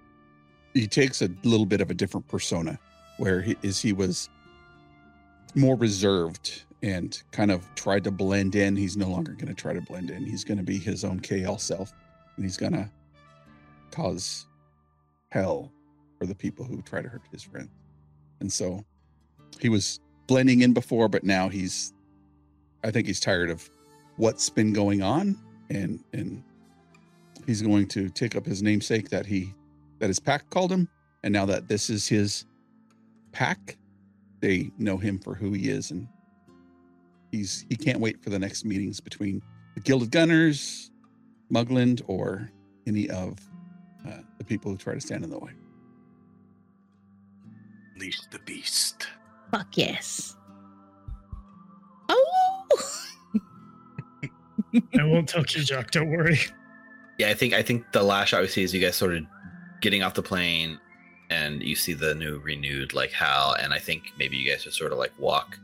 he 0.74 0.88
takes 0.88 1.22
a 1.22 1.30
little 1.44 1.66
bit 1.66 1.82
of 1.82 1.90
a 1.90 1.94
different 1.94 2.28
persona 2.28 2.78
where 3.18 3.42
he 3.42 3.58
is 3.62 3.82
he 3.82 3.94
was 3.94 4.30
more 5.56 5.76
reserved 5.76 6.64
and 6.82 7.22
kind 7.32 7.52
of 7.52 7.68
tried 7.76 8.04
to 8.06 8.12
blend 8.12 8.56
in. 8.56 8.76
He's 8.76 8.96
no 8.96 9.10
longer 9.10 9.34
going 9.34 9.48
to 9.48 9.54
try 9.54 9.74
to 9.74 9.82
blend 9.82 10.10
in. 10.10 10.26
He's 10.26 10.44
going 10.44 10.58
to 10.58 10.64
be 10.64 10.78
his 10.78 11.04
own 11.04 11.20
KL 11.20 11.60
self 11.60 11.94
and 12.36 12.46
he's 12.46 12.58
going 12.58 12.74
to 12.74 12.90
cause 13.92 14.48
hell 15.30 15.72
for 16.18 16.26
the 16.26 16.36
people 16.36 16.66
who 16.66 16.82
try 16.82 17.02
to 17.02 17.10
hurt 17.10 17.22
his 17.32 17.44
friends. 17.44 17.70
And 18.40 18.52
so 18.52 18.84
he 19.60 19.70
was 19.70 20.00
blending 20.28 20.62
in 20.62 20.74
before, 20.74 21.10
but 21.10 21.24
now 21.24 21.50
he's, 21.50 21.94
I 22.84 22.92
think 22.92 23.08
he's 23.08 23.20
tired 23.20 23.50
of 23.50 23.70
what's 24.16 24.50
been 24.50 24.72
going 24.72 25.02
on 25.02 25.38
and, 25.70 26.02
and 26.14 26.44
he's 27.46 27.62
going 27.62 27.88
to 27.90 28.10
take 28.10 28.36
up 28.36 28.46
his 28.46 28.64
namesake 28.64 29.10
that 29.10 29.26
he, 29.26 29.54
that 30.00 30.08
his 30.08 30.20
pack 30.20 30.50
called 30.50 30.72
him. 30.72 30.88
And 31.24 31.34
now 31.34 31.46
that 31.46 31.68
this 31.68 31.90
is 31.90 32.08
his 32.08 32.46
pack, 33.34 33.78
they 34.40 34.72
know 34.78 34.96
him 34.96 35.20
for 35.20 35.36
who 35.36 35.52
he 35.52 35.70
is. 35.70 35.92
And 35.92 36.08
he's, 37.32 37.66
he 37.70 37.76
can't 37.76 38.00
wait 38.00 38.24
for 38.24 38.30
the 38.30 38.40
next 38.40 38.66
meetings 38.66 39.00
between 39.00 39.42
the 39.76 39.82
Gilded 39.82 40.12
Gunners, 40.12 40.92
Mugland, 41.52 42.02
or 42.08 42.52
any 42.88 43.10
of 43.10 43.38
uh, 44.08 44.20
the 44.38 44.44
people 44.44 44.72
who 44.72 44.78
try 44.78 44.94
to 44.94 45.02
stand 45.02 45.24
in 45.24 45.30
the 45.30 45.40
way. 45.40 45.52
Unleash 47.96 48.22
the 48.32 48.40
beast. 48.40 49.08
Fuck 49.52 49.78
yes. 49.78 50.36
Oh! 52.10 52.66
I 54.98 55.04
won't 55.04 55.28
tell 55.28 55.44
Kijak, 55.44 55.92
don't 55.92 56.10
worry. 56.10 56.40
Yeah, 57.18 57.30
I 57.30 57.34
think 57.34 57.54
I 57.54 57.62
think 57.62 57.92
the 57.92 58.04
last 58.04 58.30
shot 58.30 58.42
we 58.42 58.48
see 58.48 58.64
is 58.64 58.74
you 58.74 58.80
guys 58.80 58.96
sort 58.96 59.16
of 59.16 59.24
getting 59.82 60.04
off 60.04 60.14
the 60.14 60.24
plane, 60.24 60.80
and 61.30 61.62
you 61.62 61.76
see 61.76 61.94
the 61.94 62.16
new 62.16 62.40
renewed 62.40 62.94
like 62.94 63.12
Hal, 63.12 63.56
and 63.60 63.74
I 63.74 63.80
think 63.80 64.04
maybe 64.18 64.38
you 64.38 64.50
guys 64.50 64.64
just 64.64 64.78
sort 64.78 64.92
of 64.92 64.98
like 64.98 65.12
walk 65.20 65.60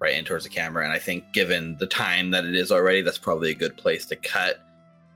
right 0.00 0.14
in 0.14 0.24
towards 0.24 0.44
the 0.44 0.50
camera. 0.50 0.84
And 0.84 0.92
I 0.92 0.98
think 0.98 1.32
given 1.32 1.76
the 1.78 1.86
time 1.86 2.30
that 2.30 2.44
it 2.44 2.54
is 2.54 2.72
already, 2.72 3.02
that's 3.02 3.18
probably 3.18 3.50
a 3.50 3.54
good 3.54 3.76
place 3.76 4.06
to 4.06 4.16
cut 4.16 4.60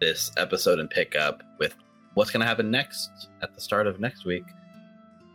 this 0.00 0.30
episode 0.36 0.78
and 0.78 0.88
pick 0.88 1.16
up 1.16 1.42
with 1.58 1.74
what's 2.14 2.30
going 2.30 2.42
to 2.42 2.46
happen 2.46 2.70
next 2.70 3.28
at 3.42 3.54
the 3.54 3.60
start 3.60 3.86
of 3.86 3.98
next 3.98 4.24
week. 4.24 4.44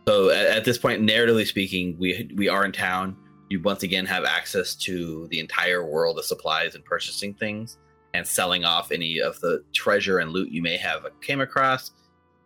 So 0.06 0.30
at, 0.30 0.46
at, 0.46 0.64
this 0.64 0.78
point, 0.78 1.02
narratively 1.02 1.46
speaking, 1.46 1.96
we 1.98 2.30
we 2.36 2.48
are 2.48 2.64
in 2.64 2.72
town. 2.72 3.16
You 3.48 3.60
once 3.60 3.82
again 3.82 4.06
have 4.06 4.24
access 4.24 4.74
to 4.76 5.26
the 5.28 5.40
entire 5.40 5.84
world 5.84 6.18
of 6.18 6.24
supplies 6.24 6.74
and 6.74 6.84
purchasing 6.84 7.34
things 7.34 7.76
and 8.14 8.26
selling 8.26 8.64
off 8.64 8.92
any 8.92 9.20
of 9.20 9.40
the 9.40 9.62
treasure 9.72 10.18
and 10.18 10.30
loot 10.30 10.50
you 10.50 10.62
may 10.62 10.76
have 10.76 11.06
came 11.20 11.40
across, 11.40 11.90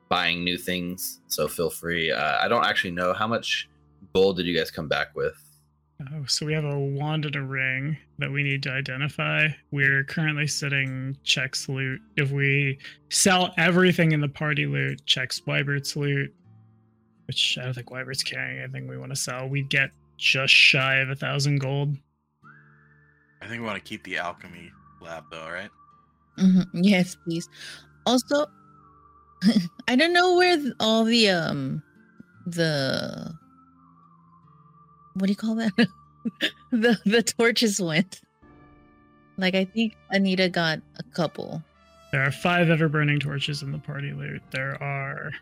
buying 0.08 0.42
new 0.44 0.56
things. 0.56 1.20
So 1.28 1.46
feel 1.46 1.70
free. 1.70 2.10
Uh, 2.10 2.38
I 2.40 2.48
don't 2.48 2.64
actually 2.64 2.92
know 2.92 3.12
how 3.12 3.26
much 3.26 3.68
gold 4.14 4.36
did 4.36 4.46
you 4.46 4.56
guys 4.56 4.70
come 4.70 4.88
back 4.88 5.14
with. 5.14 5.34
Oh, 6.12 6.24
so 6.26 6.44
we 6.44 6.52
have 6.52 6.64
a 6.64 6.78
wand 6.78 7.24
and 7.24 7.36
a 7.36 7.42
ring 7.42 7.96
that 8.18 8.30
we 8.30 8.42
need 8.42 8.62
to 8.64 8.70
identify. 8.70 9.48
We're 9.70 10.04
currently 10.04 10.46
sitting 10.46 11.16
checks 11.24 11.68
loot. 11.68 12.00
If 12.16 12.30
we 12.30 12.78
sell 13.10 13.54
everything 13.56 14.12
in 14.12 14.20
the 14.20 14.28
party 14.28 14.66
loot, 14.66 15.04
checks 15.06 15.40
Wybert's 15.46 15.96
loot, 15.96 16.34
which 17.26 17.56
I 17.60 17.64
don't 17.64 17.74
think 17.74 17.90
Wybert's 17.90 18.22
carrying 18.22 18.60
anything 18.60 18.88
we 18.88 18.98
want 18.98 19.12
to 19.12 19.16
sell, 19.16 19.48
we 19.48 19.62
get 19.62 19.90
just 20.16 20.52
shy 20.52 20.96
of 20.96 21.10
a 21.10 21.14
thousand 21.14 21.58
gold. 21.58 21.96
I 23.40 23.46
think 23.46 23.60
we 23.60 23.66
want 23.66 23.82
to 23.82 23.88
keep 23.88 24.02
the 24.04 24.18
alchemy 24.18 24.72
lab 25.00 25.24
though, 25.30 25.48
right? 25.48 25.70
Mm-hmm. 26.38 26.82
Yes, 26.82 27.16
please. 27.24 27.48
Also, 28.06 28.46
I 29.88 29.96
don't 29.96 30.12
know 30.12 30.36
where 30.36 30.58
all 30.80 31.04
the 31.04 31.30
um 31.30 31.82
the 32.46 33.32
what 35.14 35.26
do 35.26 35.32
you 35.32 35.36
call 35.36 35.54
that? 35.56 35.72
the 36.70 36.98
the 37.04 37.22
torches 37.22 37.80
went. 37.80 38.20
Like 39.36 39.54
I 39.54 39.64
think 39.64 39.96
Anita 40.10 40.48
got 40.48 40.80
a 40.98 41.02
couple. 41.14 41.62
There 42.12 42.22
are 42.22 42.30
five 42.30 42.70
ever 42.70 42.88
burning 42.88 43.18
torches 43.18 43.62
in 43.62 43.72
the 43.72 43.78
party 43.78 44.12
loot. 44.12 44.42
There 44.50 44.80
are 44.82 45.32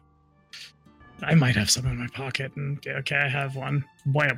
I 1.22 1.34
might 1.34 1.56
have 1.56 1.70
some 1.70 1.86
in 1.86 1.98
my 1.98 2.08
pocket 2.08 2.52
and 2.56 2.84
okay, 2.86 3.16
I 3.16 3.28
have 3.28 3.56
one. 3.56 3.84
Boy, 4.06 4.30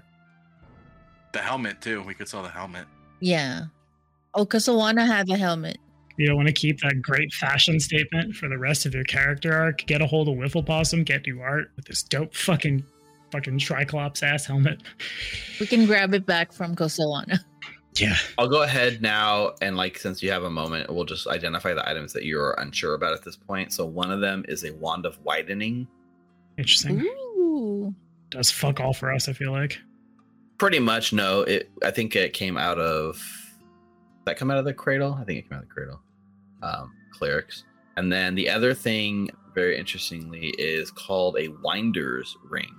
the 1.33 1.39
helmet 1.39 1.81
too. 1.81 2.03
We 2.03 2.15
could 2.15 2.29
sell 2.29 2.43
the 2.43 2.49
helmet. 2.49 2.87
Yeah. 3.21 3.65
Oh, 4.35 4.45
because 4.45 4.69
I 4.69 4.73
want 4.73 4.99
to 4.99 5.07
have 5.07 5.31
a 5.31 5.37
helmet. 5.37 5.79
You 6.17 6.27
don't 6.27 6.37
want 6.37 6.49
to 6.49 6.55
keep 6.55 6.81
that 6.81 7.03
great 7.03 7.33
fashion 7.33 7.81
statement 7.81 8.37
for 8.37 8.49
the 8.49 8.59
rest 8.59 8.87
of 8.87 8.95
your 8.95 9.05
character 9.05 9.53
arc. 9.53 9.85
Get 9.87 10.01
a 10.01 10.07
hold 10.07 10.29
of 10.29 10.35
Wiffle 10.35 10.65
Possum, 10.65 11.03
get 11.03 11.27
new 11.27 11.41
art 11.41 11.71
with 11.77 11.87
this 11.87 12.03
dope 12.03 12.35
fucking 12.35 12.85
fucking 13.35 13.59
Triclops 13.59 14.23
ass 14.23 14.47
helmet. 14.47 14.83
We 15.59 15.67
can 15.67 15.87
grab 15.87 16.15
it 16.15 16.25
back 16.25 16.53
from 16.53 16.77
Kosowana. 16.77 17.41
Yeah. 17.97 18.17
I'll 18.39 18.49
go 18.49 18.63
ahead 18.63 19.03
now 19.03 19.53
and 19.61 19.77
like 19.77 19.99
since 19.99 20.23
you 20.23 20.31
have 20.31 20.45
a 20.45 20.51
moment, 20.51 20.93
we'll 20.93 21.05
just 21.05 21.27
identify 21.27 21.75
the 21.75 21.89
items 21.89 22.13
that 22.13 22.25
you're 22.25 22.55
unsure 22.59 22.95
about 22.95 23.13
at 23.13 23.25
this 23.25 23.37
point. 23.37 23.73
So 23.73 23.87
one 23.87 24.11
of 24.11 24.21
them 24.21 24.45
is 24.49 24.65
a 24.65 24.73
wand 24.75 25.05
of 25.05 25.19
widening. 25.25 25.87
Interesting. 26.59 27.01
Ooh. 27.01 27.95
Does 28.31 28.51
fuck 28.51 28.81
all 28.81 28.93
for 28.93 29.13
us, 29.13 29.29
I 29.29 29.33
feel 29.33 29.53
like. 29.53 29.79
Pretty 30.59 30.79
much 30.79 31.13
no. 31.13 31.43
It 31.43 31.71
I 31.85 31.91
think 31.91 32.15
it 32.17 32.33
came 32.33 32.57
out 32.57 32.79
of 32.79 33.21
that 34.27 34.37
come 34.37 34.51
out 34.51 34.59
of 34.59 34.65
the 34.65 34.75
cradle? 34.75 35.17
I 35.21 35.25
think 35.25 35.41
it 35.41 35.49
came 35.49 35.59
out 35.59 35.63
of 35.63 35.69
the 35.69 35.75
cradle. 35.75 36.01
Um, 36.63 36.93
clerics. 37.13 37.65
And 37.97 38.11
then 38.11 38.35
the 38.35 38.49
other 38.49 38.75
thing, 38.75 39.31
very 39.55 39.79
interestingly, 39.79 40.49
is 40.59 40.91
called 40.91 41.37
a 41.39 41.49
winder's 41.63 42.37
ring. 42.49 42.75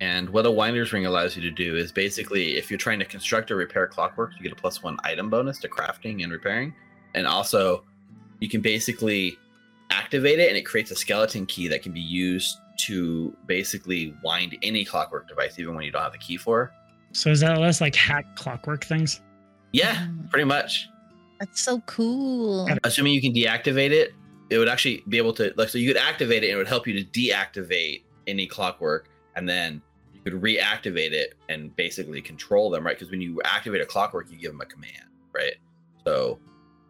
And 0.00 0.28
what 0.30 0.44
a 0.44 0.50
winder's 0.50 0.92
ring 0.92 1.06
allows 1.06 1.36
you 1.36 1.42
to 1.42 1.50
do 1.50 1.76
is 1.76 1.92
basically 1.92 2.56
if 2.56 2.70
you're 2.70 2.78
trying 2.78 2.98
to 2.98 3.04
construct 3.04 3.50
or 3.50 3.56
repair 3.56 3.86
clockworks, 3.86 4.36
you 4.36 4.42
get 4.42 4.52
a 4.52 4.56
plus 4.56 4.82
one 4.82 4.98
item 5.04 5.30
bonus 5.30 5.58
to 5.60 5.68
crafting 5.68 6.22
and 6.22 6.32
repairing. 6.32 6.74
And 7.14 7.26
also, 7.26 7.84
you 8.40 8.48
can 8.48 8.60
basically 8.60 9.38
activate 9.90 10.40
it 10.40 10.48
and 10.48 10.56
it 10.56 10.62
creates 10.62 10.90
a 10.90 10.96
skeleton 10.96 11.46
key 11.46 11.68
that 11.68 11.82
can 11.82 11.92
be 11.92 12.00
used 12.00 12.58
to 12.76 13.34
basically 13.46 14.14
wind 14.24 14.56
any 14.62 14.84
clockwork 14.84 15.28
device, 15.28 15.58
even 15.58 15.74
when 15.74 15.84
you 15.84 15.92
don't 15.92 16.02
have 16.02 16.12
the 16.12 16.18
key 16.18 16.36
for. 16.36 16.72
So 17.12 17.30
is 17.30 17.40
that 17.40 17.58
less 17.60 17.80
like 17.80 17.94
hack 17.94 18.36
clockwork 18.36 18.84
things? 18.84 19.20
Yeah, 19.72 20.08
pretty 20.30 20.44
much. 20.44 20.88
That's 21.38 21.62
so 21.62 21.80
cool. 21.82 22.68
Assuming 22.82 23.12
you 23.12 23.20
can 23.20 23.32
deactivate 23.32 23.90
it, 23.90 24.12
it 24.50 24.58
would 24.58 24.68
actually 24.68 25.02
be 25.08 25.18
able 25.18 25.32
to 25.34 25.52
like 25.56 25.68
so 25.68 25.78
you 25.78 25.92
could 25.92 26.00
activate 26.00 26.42
it 26.42 26.48
and 26.48 26.54
it 26.54 26.56
would 26.56 26.68
help 26.68 26.86
you 26.86 27.02
to 27.02 27.04
deactivate 27.10 28.02
any 28.26 28.46
clockwork 28.46 29.08
and 29.36 29.48
then 29.48 29.82
you 30.12 30.20
could 30.20 30.40
reactivate 30.40 31.12
it 31.12 31.34
and 31.48 31.74
basically 31.76 32.20
control 32.20 32.70
them, 32.70 32.84
right? 32.84 32.98
Because 32.98 33.10
when 33.10 33.20
you 33.20 33.40
activate 33.44 33.80
a 33.80 33.86
clockwork, 33.86 34.30
you 34.30 34.38
give 34.38 34.52
them 34.52 34.60
a 34.60 34.66
command, 34.66 35.06
right? 35.32 35.54
So 36.04 36.38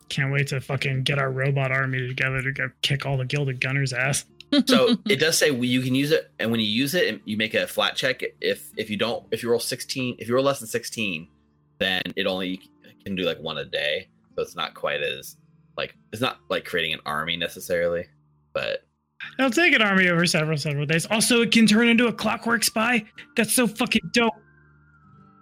Can't 0.08 0.32
wait 0.32 0.48
to 0.48 0.60
fucking 0.60 1.02
get 1.02 1.18
our 1.18 1.30
robot 1.30 1.72
army 1.72 2.06
together 2.06 2.42
to 2.42 2.52
go 2.52 2.70
kick 2.82 3.06
all 3.06 3.16
the 3.16 3.24
gilded 3.24 3.60
gunners 3.60 3.92
ass. 3.92 4.24
so 4.66 4.96
it 5.08 5.16
does 5.16 5.36
say 5.36 5.50
you 5.50 5.80
can 5.82 5.94
use 5.94 6.12
it 6.12 6.30
and 6.38 6.50
when 6.50 6.60
you 6.60 6.66
use 6.66 6.94
it 6.94 7.20
you 7.24 7.36
make 7.36 7.54
a 7.54 7.66
flat 7.66 7.96
check 7.96 8.22
if 8.40 8.70
if 8.76 8.88
you 8.88 8.96
don't 8.96 9.24
if 9.30 9.42
you 9.42 9.50
roll 9.50 9.58
16 9.58 10.16
if 10.18 10.28
you 10.28 10.34
roll 10.34 10.44
less 10.44 10.60
than 10.60 10.68
16 10.68 11.26
then 11.78 12.02
it 12.14 12.26
only 12.26 12.60
can 13.04 13.16
do 13.16 13.24
like 13.24 13.38
one 13.40 13.58
a 13.58 13.64
day 13.64 14.06
so 14.36 14.42
it's 14.42 14.54
not 14.54 14.74
quite 14.74 15.02
as 15.02 15.36
like 15.76 15.96
it's 16.12 16.22
not 16.22 16.38
like 16.50 16.64
creating 16.64 16.92
an 16.92 17.00
army 17.04 17.36
necessarily 17.36 18.06
but 18.52 18.84
It'll 19.39 19.51
take 19.51 19.74
an 19.74 19.82
army 19.82 20.09
over 20.09 20.27
several 20.27 20.59
several 20.59 20.86
days. 20.86 21.07
Also, 21.07 21.41
it 21.43 21.51
can 21.51 21.66
turn 21.66 21.89
into 21.89 22.07
a 22.07 22.12
clockwork 22.12 22.62
spy. 22.65 23.05
That's 23.36 23.53
so 23.53 23.66
fucking 23.66 24.11
dope. 24.12 24.32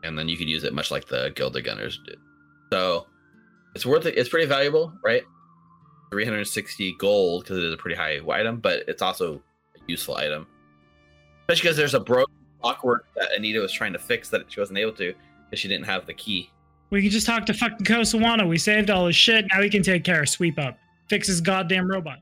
and 0.05 0.19
then 0.19 0.29
you 0.29 0.37
could 0.37 0.49
use 0.49 0.65
it 0.65 0.73
much 0.75 0.91
like 0.91 1.07
the 1.07 1.33
Gilded 1.37 1.65
Gunners 1.65 2.01
did. 2.07 2.17
So 2.73 3.07
It's 3.75 3.85
worth 3.87 4.07
it. 4.07 4.17
It's 4.19 4.29
pretty 4.29 4.47
valuable, 4.47 4.93
right? 5.05 5.23
360 6.11 6.95
gold 6.99 7.43
because 7.45 7.59
it 7.59 7.65
is 7.65 7.73
a 7.75 7.77
pretty 7.77 7.97
high 7.97 8.21
item, 8.31 8.59
but 8.59 8.85
it's 8.89 9.01
also 9.03 9.43
a 9.77 9.79
useful 9.87 10.17
item. 10.17 10.47
Especially 11.49 11.63
because 11.69 11.77
there's 11.77 11.95
a 11.95 12.01
broken 12.01 12.35
clockwork 12.61 13.07
that 13.17 13.31
Anita 13.37 13.61
was 13.61 13.73
trying 13.73 13.93
to 13.95 13.99
fix 13.99 14.29
that 14.31 14.45
she 14.51 14.61
wasn't 14.61 14.79
able 14.79 14.93
to 14.93 15.15
because 15.47 15.59
she 15.61 15.69
didn't 15.69 15.87
have 15.87 16.07
the 16.07 16.15
key. 16.15 16.51
We 16.91 17.01
can 17.03 17.11
just 17.11 17.27
talk 17.27 17.47
to 17.47 17.55
fucking 17.55 17.87
Kosowana. 17.87 18.47
We 18.47 18.59
saved 18.59 18.91
all 18.91 19.07
his 19.07 19.17
shit. 19.17 19.47
Now 19.53 19.63
he 19.63 19.71
can 19.71 19.83
take 19.83 20.05
care 20.05 20.21
of 20.23 20.29
Sweep 20.29 20.59
Up. 20.59 20.77
Fix 21.09 21.27
his 21.27 21.41
goddamn 21.41 21.89
robot. 21.91 22.19